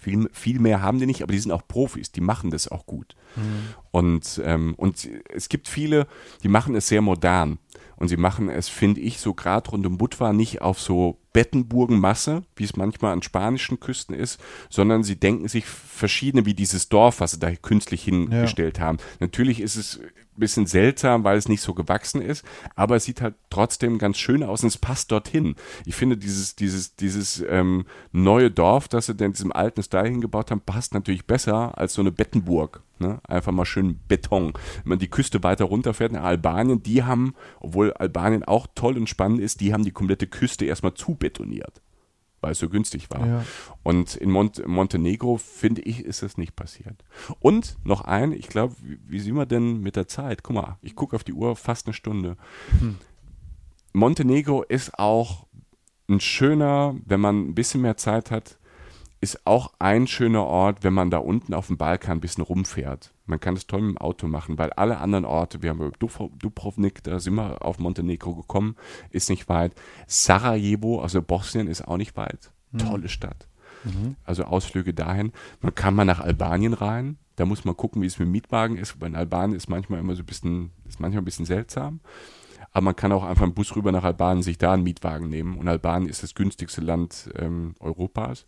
Viel, 0.00 0.28
viel 0.32 0.58
mehr 0.58 0.82
haben 0.82 0.98
die 0.98 1.06
nicht, 1.06 1.22
aber 1.22 1.32
die 1.32 1.38
sind 1.38 1.52
auch 1.52 1.68
Profis, 1.68 2.10
die 2.10 2.20
machen 2.20 2.50
das 2.50 2.66
auch 2.66 2.86
gut. 2.86 3.14
Mhm. 3.36 3.74
Und, 3.92 4.42
ähm, 4.44 4.74
und 4.76 5.08
es 5.32 5.48
gibt 5.48 5.68
viele, 5.68 6.08
die 6.42 6.48
machen 6.48 6.74
es 6.74 6.88
sehr 6.88 7.02
modern. 7.02 7.58
Und 8.02 8.08
sie 8.08 8.16
machen 8.16 8.48
es, 8.48 8.68
finde 8.68 9.00
ich, 9.00 9.20
so 9.20 9.32
gerade 9.32 9.70
rund 9.70 9.86
um 9.86 9.96
Budva 9.96 10.32
nicht 10.32 10.60
auf 10.60 10.80
so 10.80 11.20
Bettenburgenmasse, 11.32 12.42
wie 12.56 12.64
es 12.64 12.74
manchmal 12.74 13.12
an 13.12 13.22
spanischen 13.22 13.78
Küsten 13.78 14.16
ist, 14.16 14.40
sondern 14.68 15.04
sie 15.04 15.14
denken 15.14 15.46
sich 15.46 15.66
verschiedene, 15.66 16.44
wie 16.44 16.54
dieses 16.54 16.88
Dorf, 16.88 17.20
was 17.20 17.30
sie 17.30 17.38
da 17.38 17.54
künstlich 17.54 18.02
hingestellt 18.02 18.78
ja. 18.78 18.84
haben. 18.86 18.98
Natürlich 19.20 19.60
ist 19.60 19.76
es 19.76 20.00
bisschen 20.42 20.66
seltsam, 20.66 21.24
weil 21.24 21.38
es 21.38 21.48
nicht 21.48 21.62
so 21.62 21.72
gewachsen 21.72 22.20
ist, 22.20 22.44
aber 22.74 22.96
es 22.96 23.04
sieht 23.04 23.20
halt 23.20 23.36
trotzdem 23.48 23.98
ganz 23.98 24.18
schön 24.18 24.42
aus 24.42 24.62
und 24.62 24.68
es 24.68 24.76
passt 24.76 25.12
dorthin. 25.12 25.54
Ich 25.86 25.94
finde, 25.94 26.16
dieses, 26.16 26.56
dieses, 26.56 26.96
dieses 26.96 27.42
ähm, 27.48 27.86
neue 28.10 28.50
Dorf, 28.50 28.88
das 28.88 29.06
sie 29.06 29.12
in 29.12 29.32
diesem 29.32 29.52
alten 29.52 29.82
Style 29.82 30.08
hingebaut 30.08 30.50
haben, 30.50 30.60
passt 30.60 30.94
natürlich 30.94 31.26
besser 31.26 31.78
als 31.78 31.94
so 31.94 32.02
eine 32.02 32.10
Bettenburg. 32.12 32.82
Ne? 32.98 33.20
Einfach 33.26 33.52
mal 33.52 33.64
schön 33.64 34.00
Beton. 34.08 34.52
Wenn 34.82 34.90
man 34.90 34.98
die 34.98 35.08
Küste 35.08 35.42
weiter 35.42 35.66
runterfährt 35.66 36.12
nach 36.12 36.24
Albanien, 36.24 36.82
die 36.82 37.04
haben, 37.04 37.34
obwohl 37.60 37.92
Albanien 37.92 38.42
auch 38.42 38.66
toll 38.74 38.96
und 38.96 39.08
spannend 39.08 39.40
ist, 39.40 39.60
die 39.60 39.72
haben 39.72 39.84
die 39.84 39.92
komplette 39.92 40.26
Küste 40.26 40.64
erstmal 40.64 40.94
zubetoniert 40.94 41.80
weil 42.42 42.52
es 42.52 42.58
so 42.58 42.68
günstig 42.68 43.08
war. 43.10 43.26
Ja. 43.26 43.44
Und 43.82 44.16
in 44.16 44.30
Mont 44.30 44.66
Montenegro, 44.66 45.38
finde 45.38 45.80
ich, 45.82 46.04
ist 46.04 46.22
das 46.22 46.36
nicht 46.36 46.54
passiert. 46.54 47.04
Und 47.40 47.78
noch 47.84 48.02
ein, 48.02 48.32
ich 48.32 48.48
glaube, 48.48 48.74
wie, 48.82 48.98
wie 49.06 49.20
sind 49.20 49.36
wir 49.36 49.46
denn 49.46 49.80
mit 49.80 49.96
der 49.96 50.08
Zeit? 50.08 50.42
Guck 50.42 50.56
mal, 50.56 50.78
ich 50.82 50.94
gucke 50.94 51.16
auf 51.16 51.24
die 51.24 51.32
Uhr, 51.32 51.56
fast 51.56 51.86
eine 51.86 51.94
Stunde. 51.94 52.36
Hm. 52.80 52.98
Montenegro 53.94 54.62
ist 54.62 54.98
auch 54.98 55.46
ein 56.08 56.20
schöner, 56.20 56.96
wenn 57.06 57.20
man 57.20 57.48
ein 57.48 57.54
bisschen 57.54 57.80
mehr 57.80 57.96
Zeit 57.96 58.30
hat, 58.30 58.58
ist 59.22 59.46
auch 59.46 59.72
ein 59.78 60.08
schöner 60.08 60.44
Ort, 60.44 60.82
wenn 60.82 60.92
man 60.92 61.08
da 61.08 61.18
unten 61.18 61.54
auf 61.54 61.68
dem 61.68 61.78
Balkan 61.78 62.18
ein 62.18 62.20
bisschen 62.20 62.42
rumfährt. 62.42 63.14
Man 63.24 63.38
kann 63.38 63.54
das 63.54 63.68
toll 63.68 63.80
mit 63.80 63.90
dem 63.90 63.98
Auto 63.98 64.26
machen, 64.26 64.58
weil 64.58 64.72
alle 64.72 64.98
anderen 64.98 65.24
Orte, 65.24 65.62
wir 65.62 65.70
haben 65.70 65.80
über 65.80 65.96
Dubrovnik, 65.96 67.04
da 67.04 67.20
sind 67.20 67.36
wir 67.36 67.64
auf 67.64 67.78
Montenegro 67.78 68.34
gekommen, 68.34 68.74
ist 69.10 69.30
nicht 69.30 69.48
weit. 69.48 69.74
Sarajevo, 70.08 71.00
also 71.00 71.22
Bosnien, 71.22 71.68
ist 71.68 71.86
auch 71.86 71.98
nicht 71.98 72.16
weit. 72.16 72.50
Mhm. 72.72 72.78
Tolle 72.78 73.08
Stadt. 73.08 73.46
Mhm. 73.84 74.16
Also 74.24 74.42
Ausflüge 74.42 74.92
dahin. 74.92 75.30
Man 75.60 75.72
kann 75.72 75.94
mal 75.94 76.04
nach 76.04 76.20
Albanien 76.20 76.74
rein. 76.74 77.16
Da 77.36 77.46
muss 77.46 77.64
man 77.64 77.76
gucken, 77.76 78.02
wie 78.02 78.06
es 78.06 78.18
mit 78.18 78.26
dem 78.26 78.32
Mietwagen 78.32 78.76
ist. 78.76 79.00
Weil 79.00 79.10
in 79.10 79.16
Albanien 79.16 79.56
ist 79.56 79.68
manchmal 79.68 80.00
immer 80.00 80.16
so 80.16 80.22
ein 80.22 80.26
bisschen, 80.26 80.72
ist 80.88 80.98
manchmal 80.98 81.22
ein 81.22 81.26
bisschen 81.26 81.46
seltsam. 81.46 82.00
Aber 82.72 82.86
man 82.86 82.96
kann 82.96 83.12
auch 83.12 83.22
einfach 83.22 83.44
einen 83.44 83.54
Bus 83.54 83.76
rüber 83.76 83.92
nach 83.92 84.04
Albanien, 84.04 84.42
sich 84.42 84.58
da 84.58 84.72
einen 84.72 84.82
Mietwagen 84.82 85.28
nehmen. 85.28 85.58
Und 85.58 85.68
Albanien 85.68 86.10
ist 86.10 86.24
das 86.24 86.34
günstigste 86.34 86.80
Land 86.80 87.30
ähm, 87.38 87.76
Europas 87.78 88.46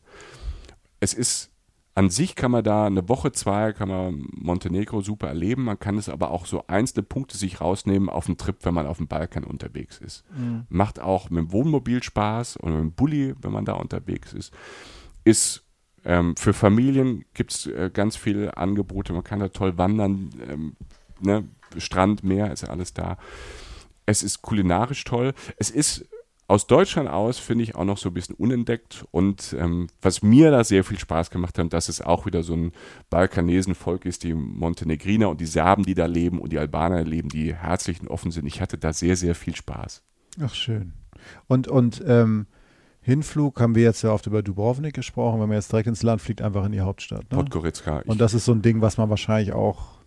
es 1.05 1.13
ist 1.13 1.51
an 1.95 2.11
sich 2.11 2.35
kann 2.35 2.51
man 2.51 2.65
da 2.65 2.87
eine 2.87 3.09
Woche, 3.09 3.31
zwei, 3.31 3.73
kann 3.73 3.89
man 3.89 4.27
Montenegro 4.33 5.01
super 5.01 5.29
erleben. 5.29 5.63
Man 5.63 5.79
kann 5.79 5.97
es 5.97 6.09
aber 6.09 6.33
auch 6.33 6.45
so 6.45 6.67
einzelne 6.67 7.05
Punkte 7.05 7.37
sich 7.37 7.61
rausnehmen 7.61 8.09
auf 8.09 8.27
einen 8.27 8.37
Trip, 8.37 8.57
wenn 8.63 8.75
man 8.75 8.89
auf 8.89 8.97
dem 8.97 9.07
Balkan 9.07 9.45
unterwegs 9.45 9.99
ist. 9.99 10.25
Mhm. 10.37 10.65
Macht 10.69 10.99
auch 10.99 11.31
mit 11.31 11.39
dem 11.39 11.53
Wohnmobil 11.53 12.03
Spaß 12.03 12.59
oder 12.61 12.73
mit 12.73 12.81
dem 12.83 12.93
Bulli, 12.95 13.35
wenn 13.41 13.53
man 13.53 13.65
da 13.65 13.75
unterwegs 13.75 14.33
ist. 14.33 14.53
Ist 15.23 15.63
ähm, 16.05 16.35
für 16.37 16.53
Familien 16.53 17.27
gibt 17.33 17.53
es 17.53 17.67
äh, 17.67 17.91
ganz 17.93 18.17
viele 18.17 18.57
Angebote. 18.57 19.13
Man 19.13 19.23
kann 19.23 19.39
da 19.39 19.49
toll 19.49 19.79
wandern. 19.79 20.31
Ähm, 20.51 20.77
ne? 21.21 21.45
Strand, 21.79 22.25
Meer 22.25 22.53
ist 22.53 22.63
ja 22.63 22.71
alles 22.71 22.93
da. 22.93 23.19
Es 24.05 24.25
ist 24.25 24.43
kulinarisch 24.43 25.05
toll. 25.05 25.33
Es 25.59 25.71
ist 25.71 26.09
aus 26.47 26.67
Deutschland 26.67 27.09
aus 27.09 27.39
finde 27.39 27.65
ich 27.65 27.75
auch 27.75 27.85
noch 27.85 27.97
so 27.97 28.11
ein 28.11 28.15
bisschen 28.15 28.35
unentdeckt. 28.35 29.05
Und 29.11 29.57
ähm, 29.59 29.89
was 30.03 30.23
mir 30.23 30.51
da 30.51 30.63
sehr 30.63 30.85
viel 30.85 30.99
Spaß 30.99 31.31
gemacht 31.31 31.59
hat, 31.59 31.73
dass 31.73 31.89
es 31.89 32.03
auch 32.03 32.27
wieder 32.27 32.43
so 32.43 32.55
ein 32.55 32.73
Balkanesenvolk 33.11 34.05
ist, 34.05 34.25
die 34.25 34.35
Montenegriner 34.35 35.31
und 35.31 35.41
die 35.41 35.47
Serben, 35.47 35.85
die 35.85 35.95
da 35.95 36.07
leben 36.07 36.39
und 36.39 36.53
die 36.53 36.59
Albaner 36.59 37.03
leben, 37.05 37.29
die 37.29 37.55
herzlich 37.55 38.01
und 38.01 38.09
offen 38.09 38.31
sind. 38.31 38.47
Ich 38.47 38.61
hatte 38.61 38.77
da 38.77 38.93
sehr, 38.93 39.17
sehr 39.17 39.35
viel 39.35 39.57
Spaß. 39.57 40.03
Ach, 40.43 40.55
schön. 40.55 40.93
Und, 41.47 41.69
und 41.69 42.03
ähm, 42.07 42.47
Hinflug 43.01 43.61
haben 43.61 43.75
wir 43.75 43.83
jetzt 43.83 44.03
ja 44.03 44.13
oft 44.13 44.27
über 44.27 44.43
Dubrovnik 44.43 44.95
gesprochen. 44.95 45.41
Wenn 45.41 45.49
man 45.49 45.57
jetzt 45.57 45.73
direkt 45.73 45.89
ins 45.89 46.03
Land 46.03 46.21
fliegt, 46.21 46.43
einfach 46.43 46.65
in 46.67 46.73
die 46.73 46.81
Hauptstadt. 46.81 47.31
Ne? 47.31 47.39
Podgorica. 47.39 48.03
Und 48.07 48.21
das 48.21 48.35
ist 48.35 48.45
so 48.45 48.53
ein 48.53 48.63
Ding, 48.63 48.81
was 48.83 48.99
man 48.99 49.09
wahrscheinlich 49.09 49.53
auch 49.53 50.04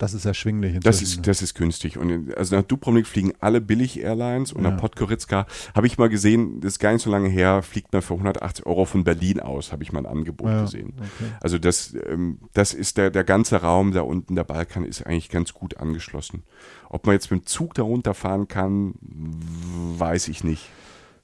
das 0.00 0.14
ist 0.14 0.24
erschwinglich. 0.24 0.80
Das 0.80 1.02
ist, 1.02 1.26
das 1.26 1.42
ist 1.42 1.54
günstig. 1.54 1.98
Und 1.98 2.34
also 2.34 2.56
nach 2.56 2.62
Dubrovnik 2.62 3.06
fliegen 3.06 3.34
alle 3.38 3.60
Billig-Airlines 3.60 4.50
und 4.54 4.64
ja. 4.64 4.70
nach 4.70 4.80
Podgorica 4.80 5.46
habe 5.74 5.86
ich 5.86 5.98
mal 5.98 6.08
gesehen, 6.08 6.62
das 6.62 6.72
ist 6.72 6.78
gar 6.78 6.94
nicht 6.94 7.02
so 7.02 7.10
lange 7.10 7.28
her, 7.28 7.62
fliegt 7.62 7.92
man 7.92 8.00
für 8.00 8.14
180 8.14 8.64
Euro 8.64 8.86
von 8.86 9.04
Berlin 9.04 9.40
aus, 9.40 9.72
habe 9.72 9.82
ich 9.82 9.92
mal 9.92 10.00
ein 10.00 10.06
Angebot 10.06 10.48
ja, 10.48 10.62
gesehen. 10.62 10.94
Okay. 10.96 11.30
Also 11.42 11.58
das, 11.58 11.94
ähm, 12.08 12.38
das 12.54 12.72
ist 12.72 12.96
der, 12.96 13.10
der 13.10 13.24
ganze 13.24 13.60
Raum 13.60 13.92
da 13.92 14.00
unten, 14.00 14.36
der 14.36 14.44
Balkan 14.44 14.86
ist 14.86 15.06
eigentlich 15.06 15.28
ganz 15.28 15.52
gut 15.52 15.76
angeschlossen. 15.76 16.44
Ob 16.88 17.04
man 17.04 17.12
jetzt 17.12 17.30
mit 17.30 17.42
dem 17.42 17.46
Zug 17.46 17.74
da 17.74 17.82
runterfahren 17.82 18.48
kann, 18.48 18.94
weiß 19.98 20.28
ich 20.28 20.44
nicht. 20.44 20.70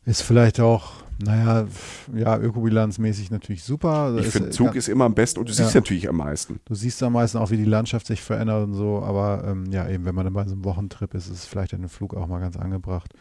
Ist 0.06 0.22
vielleicht 0.22 0.60
auch, 0.60 0.92
naja, 1.18 1.66
ja, 2.14 2.38
ökobilanzmäßig 2.38 3.30
natürlich 3.32 3.64
super. 3.64 4.16
Ich 4.18 4.28
finde, 4.28 4.50
Zug 4.50 4.76
ist 4.76 4.88
immer 4.88 5.04
am 5.04 5.14
besten 5.14 5.40
und 5.40 5.48
du 5.48 5.52
siehst 5.52 5.74
ja, 5.74 5.80
natürlich 5.80 6.08
am 6.08 6.16
meisten. 6.16 6.60
Du 6.64 6.74
siehst 6.76 7.02
am 7.02 7.14
meisten 7.14 7.38
auch, 7.38 7.50
wie 7.50 7.56
die 7.56 7.64
Landschaft 7.64 8.06
sich 8.06 8.22
verändert 8.22 8.64
und 8.64 8.74
so, 8.74 9.02
aber 9.02 9.42
ähm, 9.44 9.66
ja, 9.72 9.88
eben, 9.88 10.04
wenn 10.04 10.14
man 10.14 10.24
dann 10.24 10.32
bei 10.32 10.46
so 10.46 10.52
einem 10.52 10.64
Wochentrip 10.64 11.12
ist, 11.14 11.26
ist 11.26 11.32
es 11.32 11.44
vielleicht 11.44 11.74
ein 11.74 11.88
Flug 11.88 12.14
auch 12.14 12.28
mal 12.28 12.38
ganz 12.38 12.56
angebracht. 12.56 13.12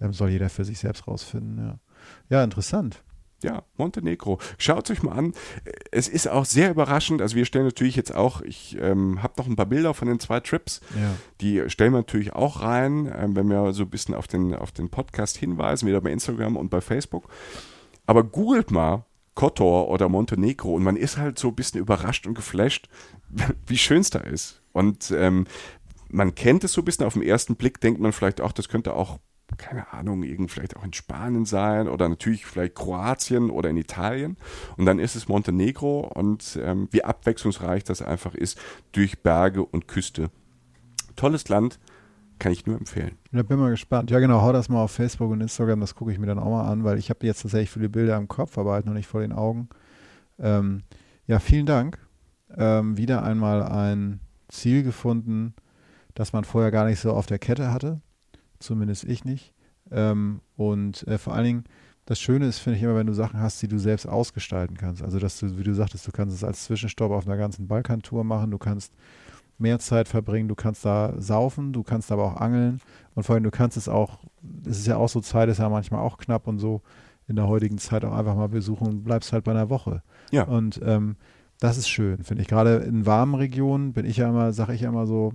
Ähm, 0.00 0.14
soll 0.14 0.30
jeder 0.30 0.48
für 0.48 0.64
sich 0.64 0.78
selbst 0.78 1.06
rausfinden, 1.06 1.58
ja. 1.58 1.78
Ja, 2.30 2.42
interessant. 2.42 3.02
Ja, 3.42 3.62
Montenegro. 3.76 4.38
Schaut 4.58 4.88
es 4.88 4.96
euch 4.96 5.02
mal 5.02 5.12
an. 5.12 5.32
Es 5.90 6.08
ist 6.08 6.28
auch 6.28 6.44
sehr 6.44 6.70
überraschend. 6.70 7.22
Also 7.22 7.36
wir 7.36 7.46
stellen 7.46 7.64
natürlich 7.64 7.96
jetzt 7.96 8.14
auch, 8.14 8.42
ich 8.42 8.76
ähm, 8.80 9.22
habe 9.22 9.34
noch 9.38 9.46
ein 9.46 9.56
paar 9.56 9.66
Bilder 9.66 9.94
von 9.94 10.08
den 10.08 10.20
zwei 10.20 10.40
Trips. 10.40 10.80
Ja. 10.94 11.14
Die 11.40 11.70
stellen 11.70 11.92
wir 11.92 11.98
natürlich 11.98 12.34
auch 12.34 12.62
rein, 12.62 13.10
ähm, 13.16 13.36
wenn 13.36 13.48
wir 13.48 13.72
so 13.72 13.84
ein 13.84 13.90
bisschen 13.90 14.14
auf 14.14 14.28
den, 14.28 14.54
auf 14.54 14.72
den 14.72 14.90
Podcast 14.90 15.38
hinweisen, 15.38 15.88
wieder 15.88 16.00
bei 16.00 16.12
Instagram 16.12 16.56
und 16.56 16.68
bei 16.68 16.80
Facebook. 16.80 17.28
Aber 18.06 18.24
googelt 18.24 18.70
mal 18.70 19.04
Kotor 19.34 19.88
oder 19.88 20.08
Montenegro 20.08 20.74
und 20.74 20.82
man 20.82 20.96
ist 20.96 21.16
halt 21.16 21.38
so 21.38 21.48
ein 21.48 21.54
bisschen 21.54 21.80
überrascht 21.80 22.26
und 22.26 22.34
geflasht, 22.34 22.88
wie 23.66 23.78
schön 23.78 24.00
es 24.00 24.10
da 24.10 24.18
ist. 24.18 24.60
Und 24.72 25.12
ähm, 25.12 25.46
man 26.08 26.34
kennt 26.34 26.64
es 26.64 26.72
so 26.72 26.82
ein 26.82 26.84
bisschen 26.84 27.06
auf 27.06 27.14
den 27.14 27.22
ersten 27.22 27.56
Blick, 27.56 27.80
denkt 27.80 28.00
man 28.00 28.12
vielleicht 28.12 28.40
auch, 28.40 28.52
das 28.52 28.68
könnte 28.68 28.94
auch 28.94 29.18
keine 29.58 29.92
Ahnung, 29.92 30.22
irgend 30.22 30.50
vielleicht 30.50 30.76
auch 30.76 30.84
in 30.84 30.92
Spanien 30.92 31.44
sein 31.44 31.88
oder 31.88 32.08
natürlich 32.08 32.46
vielleicht 32.46 32.74
Kroatien 32.74 33.50
oder 33.50 33.70
in 33.70 33.76
Italien. 33.76 34.36
Und 34.76 34.86
dann 34.86 34.98
ist 34.98 35.16
es 35.16 35.28
Montenegro 35.28 36.00
und 36.00 36.58
ähm, 36.62 36.88
wie 36.90 37.04
abwechslungsreich 37.04 37.84
das 37.84 38.02
einfach 38.02 38.34
ist 38.34 38.58
durch 38.92 39.22
Berge 39.22 39.64
und 39.64 39.88
Küste. 39.88 40.30
Tolles 41.16 41.48
Land, 41.48 41.78
kann 42.38 42.52
ich 42.52 42.66
nur 42.66 42.76
empfehlen. 42.76 43.18
Da 43.32 43.42
bin 43.42 43.58
mal 43.58 43.70
gespannt. 43.70 44.10
Ja, 44.10 44.18
genau, 44.18 44.40
hau 44.40 44.52
das 44.52 44.68
mal 44.68 44.82
auf 44.82 44.92
Facebook 44.92 45.30
und 45.30 45.42
Instagram, 45.42 45.80
das 45.80 45.94
gucke 45.94 46.10
ich 46.10 46.18
mir 46.18 46.26
dann 46.26 46.38
auch 46.38 46.50
mal 46.50 46.70
an, 46.70 46.84
weil 46.84 46.98
ich 46.98 47.10
habe 47.10 47.26
jetzt 47.26 47.42
tatsächlich 47.42 47.70
viele 47.70 47.90
Bilder 47.90 48.16
im 48.16 48.28
Kopf, 48.28 48.56
aber 48.56 48.72
halt 48.72 48.86
noch 48.86 48.94
nicht 48.94 49.06
vor 49.06 49.20
den 49.20 49.32
Augen. 49.32 49.68
Ähm, 50.38 50.82
ja, 51.26 51.38
vielen 51.38 51.66
Dank. 51.66 51.98
Ähm, 52.56 52.96
wieder 52.96 53.22
einmal 53.22 53.62
ein 53.62 54.20
Ziel 54.48 54.82
gefunden, 54.82 55.54
das 56.14 56.32
man 56.32 56.44
vorher 56.44 56.70
gar 56.70 56.86
nicht 56.86 56.98
so 56.98 57.12
auf 57.12 57.26
der 57.26 57.38
Kette 57.38 57.72
hatte 57.72 58.00
zumindest 58.60 59.04
ich 59.04 59.24
nicht. 59.24 59.52
Ähm, 59.90 60.40
und 60.56 61.06
äh, 61.08 61.18
vor 61.18 61.34
allen 61.34 61.44
Dingen, 61.44 61.64
das 62.06 62.20
Schöne 62.20 62.46
ist, 62.46 62.58
finde 62.58 62.78
ich 62.78 62.82
immer, 62.82 62.96
wenn 62.96 63.06
du 63.06 63.12
Sachen 63.12 63.40
hast, 63.40 63.60
die 63.62 63.68
du 63.68 63.78
selbst 63.78 64.06
ausgestalten 64.06 64.76
kannst. 64.76 65.02
Also, 65.02 65.18
dass 65.18 65.38
du, 65.38 65.58
wie 65.58 65.64
du 65.64 65.74
sagtest, 65.74 66.06
du 66.06 66.12
kannst 66.12 66.34
es 66.34 66.44
als 66.44 66.64
Zwischenstopp 66.64 67.12
auf 67.12 67.26
einer 67.26 67.36
ganzen 67.36 67.66
Balkantour 67.66 68.24
machen, 68.24 68.50
du 68.50 68.58
kannst 68.58 68.92
mehr 69.58 69.78
Zeit 69.78 70.08
verbringen, 70.08 70.48
du 70.48 70.54
kannst 70.54 70.84
da 70.84 71.14
saufen, 71.18 71.72
du 71.72 71.82
kannst 71.82 72.10
aber 72.10 72.24
auch 72.24 72.36
angeln 72.36 72.80
und 73.14 73.24
vor 73.24 73.34
allem 73.34 73.44
du 73.44 73.50
kannst 73.50 73.76
es 73.76 73.88
auch, 73.88 74.20
es 74.66 74.78
ist 74.78 74.86
ja 74.86 74.96
auch 74.96 75.08
so, 75.08 75.20
Zeit 75.20 75.48
ist 75.50 75.58
ja 75.58 75.68
manchmal 75.68 76.00
auch 76.00 76.16
knapp 76.16 76.46
und 76.46 76.58
so 76.58 76.80
in 77.28 77.36
der 77.36 77.46
heutigen 77.46 77.78
Zeit 77.78 78.04
auch 78.04 78.12
einfach 78.12 78.34
mal 78.34 78.48
besuchen 78.48 78.88
und 78.88 79.04
bleibst 79.04 79.32
halt 79.32 79.44
bei 79.44 79.52
einer 79.52 79.70
Woche. 79.70 80.02
Ja. 80.32 80.44
Und 80.44 80.80
ähm, 80.82 81.16
das 81.60 81.76
ist 81.76 81.88
schön, 81.88 82.24
finde 82.24 82.42
ich. 82.42 82.48
Gerade 82.48 82.76
in 82.78 83.06
warmen 83.06 83.34
Regionen 83.34 83.92
bin 83.92 84.06
ich 84.06 84.16
ja 84.16 84.28
immer, 84.28 84.52
sage 84.52 84.74
ich 84.74 84.80
ja 84.80 84.88
immer 84.88 85.06
so, 85.06 85.34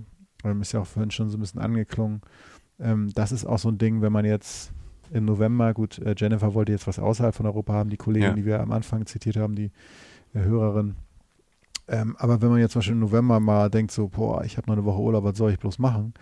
ist 0.60 0.72
ja 0.72 0.80
auch 0.80 0.86
vorhin 0.86 1.10
schon 1.10 1.30
so 1.30 1.38
ein 1.38 1.40
bisschen 1.40 1.60
angeklungen, 1.60 2.20
ähm, 2.80 3.10
das 3.14 3.32
ist 3.32 3.44
auch 3.44 3.58
so 3.58 3.68
ein 3.68 3.78
Ding, 3.78 4.02
wenn 4.02 4.12
man 4.12 4.24
jetzt 4.24 4.72
im 5.12 5.24
November, 5.24 5.72
gut, 5.72 5.98
äh, 5.98 6.14
Jennifer 6.16 6.54
wollte 6.54 6.72
jetzt 6.72 6.86
was 6.86 6.98
außerhalb 6.98 7.34
von 7.34 7.46
Europa 7.46 7.72
haben, 7.72 7.90
die 7.90 7.96
Kollegin, 7.96 8.30
ja. 8.30 8.34
die 8.34 8.44
wir 8.44 8.60
am 8.60 8.72
Anfang 8.72 9.06
zitiert 9.06 9.36
haben, 9.36 9.54
die 9.54 9.70
äh, 10.34 10.40
Hörerin. 10.40 10.96
Ähm, 11.88 12.16
aber 12.18 12.42
wenn 12.42 12.48
man 12.48 12.58
jetzt 12.58 12.72
zum 12.72 12.80
Beispiel 12.80 12.94
im 12.94 13.00
November 13.00 13.38
mal 13.38 13.70
denkt, 13.70 13.92
so, 13.92 14.08
boah, 14.08 14.44
ich 14.44 14.56
habe 14.56 14.66
noch 14.68 14.76
eine 14.76 14.84
Woche 14.84 15.00
Urlaub, 15.00 15.24
was 15.24 15.38
soll 15.38 15.52
ich 15.52 15.58
bloß 15.58 15.78
machen? 15.78 16.14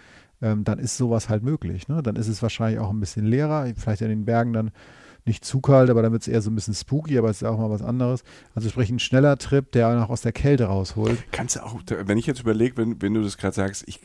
Ähm, 0.43 0.65
dann 0.65 0.79
ist 0.79 0.97
sowas 0.97 1.29
halt 1.29 1.43
möglich. 1.43 1.89
Ne? 1.89 2.03
Dann 2.03 2.17
ist 2.17 2.29
es 2.29 2.43
wahrscheinlich 2.43 2.79
auch 2.79 2.91
ein 2.91 3.01
bisschen 3.01 3.25
leerer, 3.25 3.67
vielleicht 3.77 4.03
in 4.03 4.09
den 4.09 4.25
Bergen 4.27 4.53
dann 4.53 4.73
nicht 5.25 5.43
zu 5.43 5.61
kalt, 5.61 5.89
aber 5.89 6.03
dann 6.03 6.13
wird 6.13 6.21
es 6.21 6.29
eher 6.29 6.43
so 6.43 6.51
ein 6.51 6.55
bisschen 6.55 6.75
spooky, 6.75 7.17
aber 7.17 7.31
es 7.31 7.41
ist 7.41 7.49
auch 7.49 7.59
mal 7.59 7.71
was 7.71 7.81
anderes. 7.81 8.25
Also 8.55 8.69
sprich 8.69 8.91
ein 8.91 8.99
schneller 8.99 9.39
Trip, 9.39 9.73
der 9.73 9.89
auch 9.89 10.11
aus 10.11 10.21
der 10.21 10.33
Kälte 10.33 10.65
rausholt. 10.65 11.25
Kannst 11.33 11.57
du 11.57 11.65
auch, 11.65 11.81
wenn 11.89 12.19
ich 12.19 12.27
jetzt 12.27 12.41
überlege, 12.41 12.77
wenn, 12.77 13.01
wenn 13.01 13.15
du 13.15 13.23
das 13.23 13.39
gerade 13.39 13.55
sagst, 13.55 13.85
ich, 13.87 14.01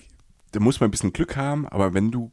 da 0.52 0.62
muss 0.62 0.80
man 0.80 0.88
ein 0.88 0.92
bisschen 0.92 1.12
Glück 1.12 1.36
haben, 1.36 1.68
aber 1.68 1.94
wenn 1.94 2.10
du 2.10 2.32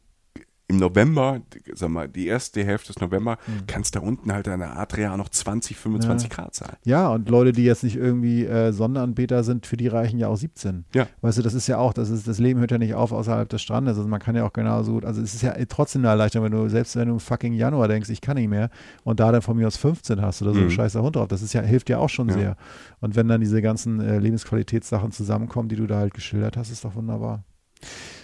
im 0.69 0.77
November, 0.77 1.39
sag 1.73 1.89
mal, 1.89 2.09
die 2.09 2.27
erste 2.27 2.61
Hälfte 2.61 2.91
des 2.91 3.01
November, 3.01 3.37
mhm. 3.47 3.67
kann 3.67 3.83
es 3.83 3.91
da 3.91 4.01
unten 4.01 4.33
halt 4.33 4.49
an 4.49 4.59
der 4.59 4.77
Adria 4.77 5.15
noch 5.15 5.29
20, 5.29 5.77
25 5.77 6.29
ja. 6.29 6.35
Grad 6.35 6.55
sein. 6.55 6.75
Ja, 6.83 7.07
und 7.07 7.29
Leute, 7.29 7.53
die 7.53 7.63
jetzt 7.63 7.83
nicht 7.85 7.95
irgendwie 7.95 8.45
äh, 8.45 8.73
Sonderanbeter 8.73 9.45
sind, 9.45 9.65
für 9.65 9.77
die 9.77 9.87
reichen 9.87 10.19
ja 10.19 10.27
auch 10.27 10.35
17. 10.35 10.83
Ja. 10.93 11.07
Weißt 11.21 11.37
du, 11.37 11.41
das 11.41 11.53
ist 11.53 11.67
ja 11.67 11.77
auch, 11.77 11.93
das, 11.93 12.09
ist, 12.09 12.27
das 12.27 12.39
Leben 12.39 12.59
hört 12.59 12.71
ja 12.71 12.77
nicht 12.77 12.95
auf 12.95 13.13
außerhalb 13.13 13.47
des 13.47 13.61
Strandes. 13.61 13.97
Also 13.97 14.09
man 14.09 14.19
kann 14.19 14.35
ja 14.35 14.45
auch 14.45 14.51
genauso 14.51 14.91
gut, 14.91 15.05
also 15.05 15.21
es 15.21 15.33
ist 15.33 15.41
ja 15.41 15.55
trotzdem 15.69 16.01
eine 16.01 16.09
Erleichterung, 16.09 16.51
wenn 16.51 16.51
du, 16.51 16.67
selbst 16.67 16.97
wenn 16.97 17.07
du 17.07 17.13
im 17.13 17.19
fucking 17.21 17.53
Januar 17.53 17.87
denkst, 17.87 18.09
ich 18.09 18.19
kann 18.19 18.35
nicht 18.35 18.49
mehr 18.49 18.69
und 19.05 19.21
da 19.21 19.31
dann 19.31 19.41
von 19.41 19.55
mir 19.55 19.67
aus 19.67 19.77
15 19.77 20.21
hast 20.21 20.41
oder 20.41 20.53
so, 20.53 20.59
mhm. 20.59 20.69
scheiß 20.69 20.95
Hund 20.95 21.15
drauf, 21.15 21.29
das 21.29 21.41
ist 21.41 21.53
ja, 21.53 21.61
hilft 21.61 21.89
ja 21.89 21.99
auch 21.99 22.09
schon 22.09 22.27
ja. 22.27 22.33
sehr. 22.33 22.57
Und 22.99 23.15
wenn 23.15 23.29
dann 23.29 23.39
diese 23.39 23.61
ganzen 23.61 24.01
äh, 24.01 24.19
Lebensqualitätssachen 24.19 25.13
zusammenkommen, 25.13 25.69
die 25.69 25.77
du 25.77 25.87
da 25.87 25.99
halt 25.99 26.13
geschildert 26.13 26.57
hast, 26.57 26.71
ist 26.71 26.83
doch 26.83 26.95
wunderbar. 26.95 27.45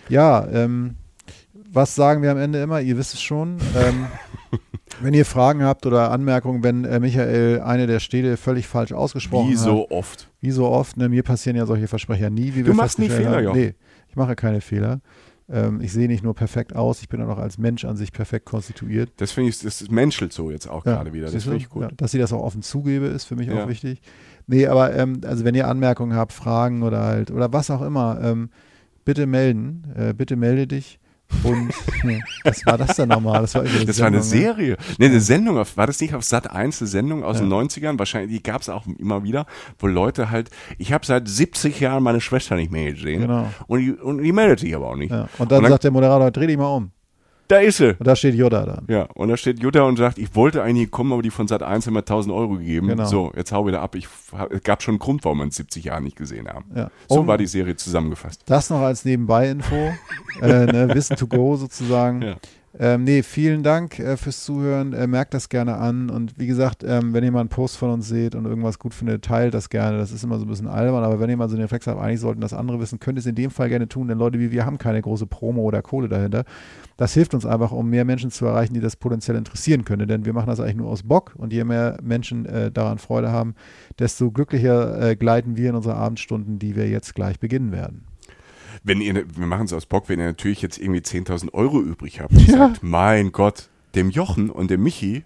Ja, 0.09 0.45
ähm, 0.47 0.95
was 1.73 1.95
sagen 1.95 2.21
wir 2.21 2.31
am 2.31 2.37
Ende 2.37 2.61
immer? 2.61 2.81
Ihr 2.81 2.97
wisst 2.97 3.13
es 3.13 3.21
schon. 3.21 3.57
Ähm, 3.75 4.07
wenn 5.01 5.13
ihr 5.13 5.25
Fragen 5.25 5.63
habt 5.63 5.85
oder 5.85 6.11
Anmerkungen, 6.11 6.63
wenn 6.63 6.85
äh, 6.85 6.99
Michael 6.99 7.61
eine 7.61 7.87
der 7.87 7.99
Städte 7.99 8.37
völlig 8.37 8.67
falsch 8.67 8.93
ausgesprochen 8.93 9.47
hat. 9.47 9.53
Wie 9.53 9.57
so 9.57 9.89
oft. 9.89 10.29
Wie 10.39 10.51
so 10.51 10.67
oft. 10.67 10.97
Ne, 10.97 11.09
mir 11.09 11.23
passieren 11.23 11.57
ja 11.57 11.65
solche 11.65 11.87
Versprecher 11.87 12.29
nie. 12.29 12.53
Wie 12.55 12.63
du 12.63 12.73
machst 12.73 12.99
nie 12.99 13.09
Fehler, 13.09 13.41
ja. 13.41 13.53
Nee, 13.53 13.73
ich 14.07 14.15
mache 14.15 14.35
keine 14.35 14.61
Fehler. 14.61 15.01
Ähm, 15.49 15.81
ich 15.81 15.91
sehe 15.91 16.07
nicht 16.07 16.23
nur 16.23 16.35
perfekt 16.35 16.75
aus, 16.75 17.01
ich 17.01 17.09
bin 17.09 17.21
auch 17.21 17.27
noch 17.27 17.39
als 17.39 17.57
Mensch 17.57 17.83
an 17.83 17.97
sich 17.97 18.13
perfekt 18.13 18.45
konstituiert. 18.45 19.11
Das 19.17 19.31
finde 19.31 19.49
ich, 19.49 19.59
das 19.59 19.89
menschelt 19.89 20.31
so 20.31 20.51
jetzt 20.51 20.67
auch 20.67 20.85
ja, 20.85 20.95
gerade 20.95 21.11
wieder. 21.11 21.29
Das 21.29 21.43
finde 21.43 21.57
ich 21.57 21.69
gut. 21.69 21.81
Ja, 21.81 21.89
dass 21.97 22.13
ich 22.13 22.21
das 22.21 22.31
auch 22.31 22.41
offen 22.41 22.61
zugebe, 22.61 23.07
ist 23.07 23.25
für 23.25 23.35
mich 23.35 23.51
auch 23.51 23.67
wichtig. 23.67 24.01
Nee, 24.47 24.67
aber 24.67 24.93
ähm, 24.95 25.21
also 25.25 25.43
wenn 25.43 25.55
ihr 25.55 25.67
Anmerkungen 25.67 26.15
habt, 26.15 26.33
Fragen 26.33 26.83
oder 26.83 27.03
halt, 27.03 27.31
oder 27.31 27.51
was 27.51 27.69
auch 27.71 27.81
immer, 27.81 28.19
ähm, 28.21 28.49
bitte 29.05 29.25
melden. 29.25 29.83
Äh, 29.95 30.13
bitte 30.13 30.35
melde 30.35 30.67
dich 30.67 30.99
Und 31.43 31.73
was 32.43 32.65
war 32.65 32.77
das 32.77 32.95
denn 32.95 33.09
nochmal? 33.09 33.41
Das 33.41 33.55
war, 33.55 33.63
das 33.63 33.99
war 33.99 34.07
eine 34.07 34.17
ne? 34.17 34.23
Serie. 34.23 34.77
Ne, 34.97 35.07
eine 35.07 35.19
Sendung, 35.19 35.57
auf, 35.57 35.75
war 35.77 35.87
das 35.87 35.99
nicht 35.99 36.13
auf 36.13 36.23
Sat 36.23 36.51
1 36.51 36.81
eine 36.81 36.87
Sendung 36.87 37.23
aus 37.23 37.39
ja. 37.39 37.45
den 37.45 37.53
90ern? 37.53 37.99
Wahrscheinlich, 37.99 38.31
die 38.37 38.43
gab 38.43 38.61
es 38.61 38.69
auch 38.69 38.85
immer 38.97 39.23
wieder, 39.23 39.45
wo 39.79 39.87
Leute 39.87 40.29
halt, 40.29 40.49
ich 40.77 40.93
habe 40.93 41.05
seit 41.05 41.27
70 41.27 41.79
Jahren 41.79 42.03
meine 42.03 42.21
Schwester 42.21 42.55
nicht 42.55 42.71
mehr 42.71 42.93
gesehen. 42.93 43.21
Genau. 43.21 43.49
Und 43.67 43.79
die, 43.79 43.91
und 43.91 44.21
die 44.21 44.31
meldet 44.31 44.59
sich 44.59 44.75
aber 44.75 44.89
auch 44.89 44.95
nicht. 44.95 45.11
Ja. 45.11 45.27
Und, 45.37 45.51
dann 45.51 45.57
und 45.57 45.63
dann 45.63 45.71
sagt 45.71 45.83
der 45.83 45.91
Moderator, 45.91 46.31
dreh 46.31 46.47
dich 46.47 46.57
mal 46.57 46.67
um. 46.67 46.91
Da 47.53 47.59
ist 47.59 47.77
sie. 47.77 47.95
Und 47.99 48.07
da 48.07 48.15
steht 48.15 48.33
Jutta 48.33 48.65
dann. 48.65 48.85
Ja, 48.87 49.03
und 49.13 49.29
da 49.29 49.37
steht 49.37 49.61
Jutta 49.61 49.83
und 49.83 49.95
sagt, 49.97 50.17
ich 50.17 50.33
wollte 50.33 50.63
eigentlich 50.63 50.89
kommen, 50.89 51.13
aber 51.13 51.21
die 51.21 51.29
von 51.29 51.47
Sat 51.47 51.61
1 51.61 51.85
haben 51.85 51.93
mir 51.93 51.99
1000 51.99 52.33
Euro 52.33 52.57
gegeben. 52.57 52.87
Genau. 52.87 53.05
So, 53.05 53.31
jetzt 53.35 53.51
hau 53.51 53.67
wieder 53.67 53.79
ab. 53.79 53.93
Ich, 53.93 54.07
es 54.49 54.63
gab 54.63 54.81
schon 54.81 54.93
einen 54.93 54.99
Grund, 54.99 55.23
warum 55.23 55.37
wir 55.37 55.43
uns 55.43 55.57
70 55.57 55.83
Jahre 55.83 56.01
nicht 56.01 56.15
gesehen 56.15 56.47
haben. 56.47 56.65
Ja. 56.75 56.89
So 57.07 57.19
um, 57.19 57.27
war 57.27 57.37
die 57.37 57.45
Serie 57.45 57.75
zusammengefasst. 57.75 58.41
Das 58.47 58.71
noch 58.71 58.79
als 58.79 59.05
Nebenbei-Info. 59.05 59.75
äh, 60.41 60.65
ne, 60.65 60.95
Wissen 60.95 61.15
to 61.15 61.27
go 61.27 61.55
sozusagen. 61.55 62.23
Ja. 62.23 62.37
Ähm, 62.79 63.03
nee, 63.03 63.21
vielen 63.21 63.61
Dank 63.61 63.99
äh, 63.99 64.17
fürs 64.17 64.43
Zuhören. 64.43 64.93
Äh, 64.93 65.05
merkt 65.05 65.35
das 65.35 65.49
gerne 65.49 65.77
an. 65.77 66.09
Und 66.09 66.39
wie 66.39 66.47
gesagt, 66.47 66.83
ähm, 66.83 67.13
wenn 67.13 67.23
ihr 67.23 67.31
mal 67.31 67.41
einen 67.41 67.49
Post 67.49 67.77
von 67.77 67.91
uns 67.91 68.07
seht 68.07 68.33
und 68.33 68.45
irgendwas 68.45 68.79
gut 68.79 68.95
findet, 68.95 69.23
teilt 69.23 69.53
das 69.53 69.69
gerne. 69.69 69.99
Das 69.99 70.11
ist 70.11 70.23
immer 70.23 70.39
so 70.39 70.45
ein 70.45 70.47
bisschen 70.47 70.67
albern. 70.67 71.03
Aber 71.03 71.19
wenn 71.19 71.29
ihr 71.29 71.37
mal 71.37 71.47
so 71.49 71.55
den 71.55 71.61
Reflex 71.61 71.85
habt, 71.85 72.01
eigentlich 72.01 72.19
sollten 72.19 72.41
das 72.41 72.53
andere 72.53 72.79
wissen, 72.79 72.99
könnt 72.99 73.17
ihr 73.17 73.19
es 73.19 73.27
in 73.27 73.35
dem 73.35 73.51
Fall 73.51 73.69
gerne 73.69 73.87
tun. 73.87 74.07
Denn 74.07 74.17
Leute 74.17 74.39
wie 74.39 74.49
wir 74.49 74.65
haben 74.65 74.79
keine 74.79 75.01
große 75.03 75.27
Promo 75.27 75.61
oder 75.61 75.83
Kohle 75.83 76.09
dahinter. 76.09 76.45
Das 76.97 77.13
hilft 77.13 77.35
uns 77.35 77.45
einfach, 77.45 77.71
um 77.71 77.91
mehr 77.91 78.05
Menschen 78.05 78.31
zu 78.31 78.47
erreichen, 78.47 78.73
die 78.73 78.81
das 78.81 78.95
potenziell 78.95 79.37
interessieren 79.37 79.85
können. 79.85 80.07
Denn 80.07 80.25
wir 80.25 80.33
machen 80.33 80.47
das 80.47 80.59
eigentlich 80.59 80.77
nur 80.77 80.89
aus 80.89 81.03
Bock. 81.03 81.35
Und 81.37 81.53
je 81.53 81.65
mehr 81.65 81.97
Menschen 82.01 82.47
äh, 82.47 82.71
daran 82.71 82.97
Freude 82.97 83.31
haben, 83.31 83.53
desto 83.99 84.31
glücklicher 84.31 85.09
äh, 85.09 85.15
gleiten 85.15 85.57
wir 85.57 85.69
in 85.69 85.75
unsere 85.75 85.95
Abendstunden, 85.95 86.57
die 86.57 86.75
wir 86.75 86.89
jetzt 86.89 87.13
gleich 87.13 87.39
beginnen 87.39 87.71
werden 87.71 88.05
wenn 88.83 89.01
ihr, 89.01 89.15
wir 89.15 89.47
machen 89.47 89.65
es 89.65 89.73
aus 89.73 89.85
Bock, 89.85 90.09
wenn 90.09 90.19
ihr 90.19 90.25
natürlich 90.25 90.61
jetzt 90.61 90.77
irgendwie 90.77 91.01
10.000 91.01 91.53
Euro 91.53 91.81
übrig 91.81 92.19
habt 92.19 92.33
und 92.33 92.47
ja. 92.47 92.57
sagt, 92.57 92.83
mein 92.83 93.31
Gott, 93.31 93.69
dem 93.95 94.09
Jochen 94.09 94.49
und 94.49 94.69
dem 94.69 94.83
Michi, 94.83 95.23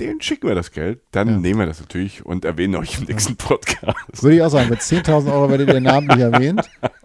den 0.00 0.20
schicken 0.22 0.48
wir 0.48 0.54
das 0.54 0.70
Geld, 0.72 1.00
dann 1.10 1.28
ja. 1.28 1.36
nehmen 1.36 1.60
wir 1.60 1.66
das 1.66 1.80
natürlich 1.80 2.24
und 2.24 2.44
erwähnen 2.44 2.76
euch 2.76 2.98
im 2.98 3.04
nächsten 3.04 3.36
Podcast. 3.36 4.22
Würde 4.22 4.36
ich 4.36 4.42
auch 4.42 4.50
sagen, 4.50 4.70
mit 4.70 4.80
10.000 4.80 5.32
Euro 5.32 5.50
werdet 5.50 5.68
ihr 5.68 5.74
den 5.74 5.82
Namen 5.84 6.06
nicht 6.06 6.18
erwähnt 6.20 6.62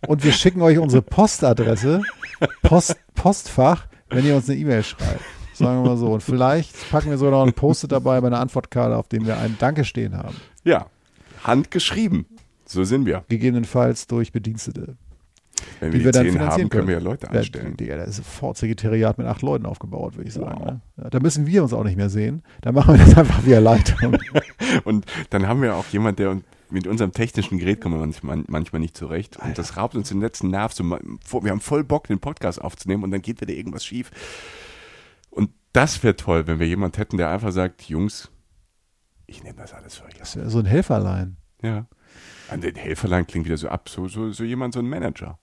und 0.08 0.24
wir 0.24 0.32
schicken 0.32 0.62
euch 0.62 0.78
unsere 0.78 1.02
Postadresse, 1.02 2.02
Post, 2.62 2.96
Postfach, 3.14 3.88
wenn 4.10 4.26
ihr 4.26 4.36
uns 4.36 4.50
eine 4.50 4.58
E-Mail 4.58 4.84
schreibt. 4.84 5.22
Sagen 5.54 5.84
wir 5.84 5.90
mal 5.90 5.98
so. 5.98 6.12
Und 6.14 6.22
vielleicht 6.22 6.90
packen 6.90 7.10
wir 7.10 7.18
sogar 7.18 7.40
noch 7.40 7.48
ein 7.48 7.54
Post-it 7.54 7.92
dabei 7.92 8.20
bei 8.20 8.28
einer 8.28 8.40
Antwortkarte, 8.40 8.98
auf 8.98 9.08
dem 9.08 9.26
wir 9.26 9.38
ein 9.38 9.56
Danke 9.58 9.86
stehen 9.86 10.18
haben. 10.18 10.36
Ja, 10.64 10.88
handgeschrieben. 11.44 12.26
So 12.66 12.84
sind 12.84 13.06
wir. 13.06 13.24
Gegebenenfalls 13.30 14.08
durch 14.08 14.32
Bedienstete. 14.32 14.98
Wenn 15.80 15.92
wir 15.92 15.92
die, 15.92 16.00
die 16.00 16.06
wir 16.06 16.12
dann 16.12 16.26
finanzieren 16.26 16.64
haben, 16.64 16.70
können, 16.70 16.88
wir 16.88 16.96
ja 16.96 17.02
Leute 17.02 17.30
anstellen. 17.30 17.76
Ja, 17.80 17.98
da 17.98 18.04
ist 18.04 18.18
sofort 18.18 18.58
Sekretariat 18.58 19.18
mit 19.18 19.28
acht 19.28 19.42
Leuten 19.42 19.66
aufgebaut, 19.66 20.16
würde 20.16 20.28
ich 20.28 20.34
sagen. 20.34 20.60
Wow. 20.60 20.80
Ne? 20.98 21.10
Da 21.10 21.20
müssen 21.20 21.48
wir 21.48 21.64
uns 21.64 21.74
auch 21.74 21.84
nicht 21.84 21.98
mehr 21.98 22.10
sehen. 22.10 22.44
Da 22.62 22.72
machen 22.72 22.98
wir 22.98 23.06
das 23.06 23.18
einfach 23.18 23.46
via 23.46 23.60
Leitung. 23.60 24.18
und 24.84 25.06
dann 25.30 25.48
haben 25.48 25.62
wir 25.62 25.76
auch 25.76 25.86
jemand, 25.88 26.20
der 26.20 26.38
mit 26.70 26.88
unserem 26.88 27.12
technischen 27.12 27.58
Gerät 27.58 27.82
kommen 27.82 27.96
wir 27.96 28.00
manchmal, 28.00 28.44
manchmal 28.48 28.80
nicht 28.80 28.98
zurecht. 28.98 29.38
Und 29.38 29.58
das 29.58 29.78
raubt 29.78 29.96
uns 29.96 30.10
den 30.10 30.20
letzten 30.20 30.50
Nerv. 30.50 30.74
So, 30.74 30.84
wir 30.84 31.52
haben 31.52 31.62
voll 31.62 31.84
Bock, 31.84 32.08
den 32.08 32.20
Podcast 32.20 32.62
aufzunehmen 32.62 33.04
und 33.04 33.12
dann 33.12 33.22
geht 33.22 33.42
wieder 33.42 33.54
irgendwas 33.54 33.86
schief. 33.86 34.12
Und 35.30 35.52
das 35.74 36.04
wäre 36.04 36.16
toll, 36.16 36.48
wenn 36.48 36.60
wir 36.60 36.68
jemanden 36.68 36.98
hätten, 36.98 37.18
der 37.18 37.30
einfach 37.30 37.52
sagt, 37.52 37.84
Jungs, 37.84 38.32
ich 39.28 39.44
nehme 39.44 39.58
das 39.58 39.74
alles 39.74 39.96
für 39.96 40.06
euch. 40.06 40.14
Das 40.16 40.36
wäre 40.36 40.50
so 40.50 40.60
ein 40.60 40.66
Helferlein. 40.66 41.38
Ja. 41.62 41.88
An 42.50 42.62
den 42.62 42.76
Helferlein 42.76 43.26
klingt 43.26 43.46
wieder 43.46 43.58
so 43.58 43.70
ab, 43.70 43.90
so, 43.90 44.08
so, 44.08 44.32
so 44.32 44.44
jemand, 44.44 44.74
so 44.74 44.80
ein 44.80 44.88
Manager. 44.88 45.40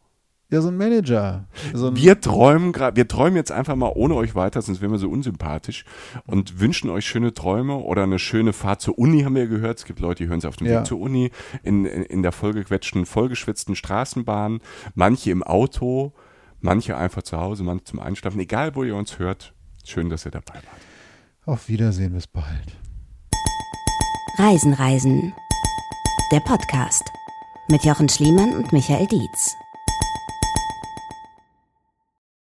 Ja, 0.53 0.61
so 0.61 0.69
ein 0.69 0.77
Manager. 0.77 1.47
So 1.73 1.89
ein 1.89 1.97
wir 1.97 2.21
träumen 2.21 2.73
gerade, 2.73 2.95
wir 2.95 3.09
träumen 3.09 3.37
jetzt 3.37 3.51
einfach 3.51 3.75
mal 3.75 3.91
ohne 3.95 4.15
euch 4.17 4.35
weiter, 4.35 4.61
sonst 4.61 4.83
wären 4.83 4.93
wir 4.93 4.99
so 4.99 5.09
unsympathisch 5.09 5.87
und 6.27 6.61
wünschen 6.61 6.91
euch 6.91 7.07
schöne 7.07 7.33
Träume 7.33 7.77
oder 7.77 8.03
eine 8.03 8.19
schöne 8.19 8.53
Fahrt 8.53 8.83
zur 8.83 8.99
Uni, 8.99 9.23
haben 9.23 9.35
wir 9.35 9.47
gehört. 9.47 9.79
Es 9.79 9.87
gibt 9.87 9.99
Leute, 9.99 10.25
die 10.25 10.29
hören 10.29 10.43
sie 10.43 10.49
auf 10.49 10.57
dem 10.57 10.67
ja. 10.67 10.81
Weg 10.81 10.87
zur 10.87 11.01
Uni, 11.01 11.31
in, 11.63 11.87
in, 11.87 12.03
in 12.03 12.23
der 12.23 12.33
vollgequetschten, 12.33 13.07
vollgeschwitzten 13.07 13.75
Straßenbahn, 13.75 14.61
manche 14.95 15.31
im 15.31 15.43
Auto, 15.43 16.13
manche 16.61 16.99
einfach 16.99 17.23
zu 17.23 17.39
Hause, 17.39 17.65
manche 17.65 17.85
zum 17.85 18.01
Einschlafen. 18.01 18.39
Egal, 18.39 18.75
wo 18.75 18.85
ihr 18.85 18.95
uns 18.95 19.19
hört, 19.19 19.55
schön, 19.87 20.11
dass 20.11 20.27
ihr 20.27 20.33
dabei 20.33 20.57
wart. 20.57 20.67
Auf 21.47 21.71
Wiedersehen, 21.71 22.13
bis 22.13 22.27
bald. 22.27 22.77
Reisen, 24.37 24.75
Reisen. 24.75 25.33
Der 26.31 26.41
Podcast 26.41 27.05
mit 27.69 27.85
Jochen 27.85 28.11
Schliemann 28.11 28.55
und 28.55 28.71
Michael 28.75 29.07
Dietz. 29.07 29.57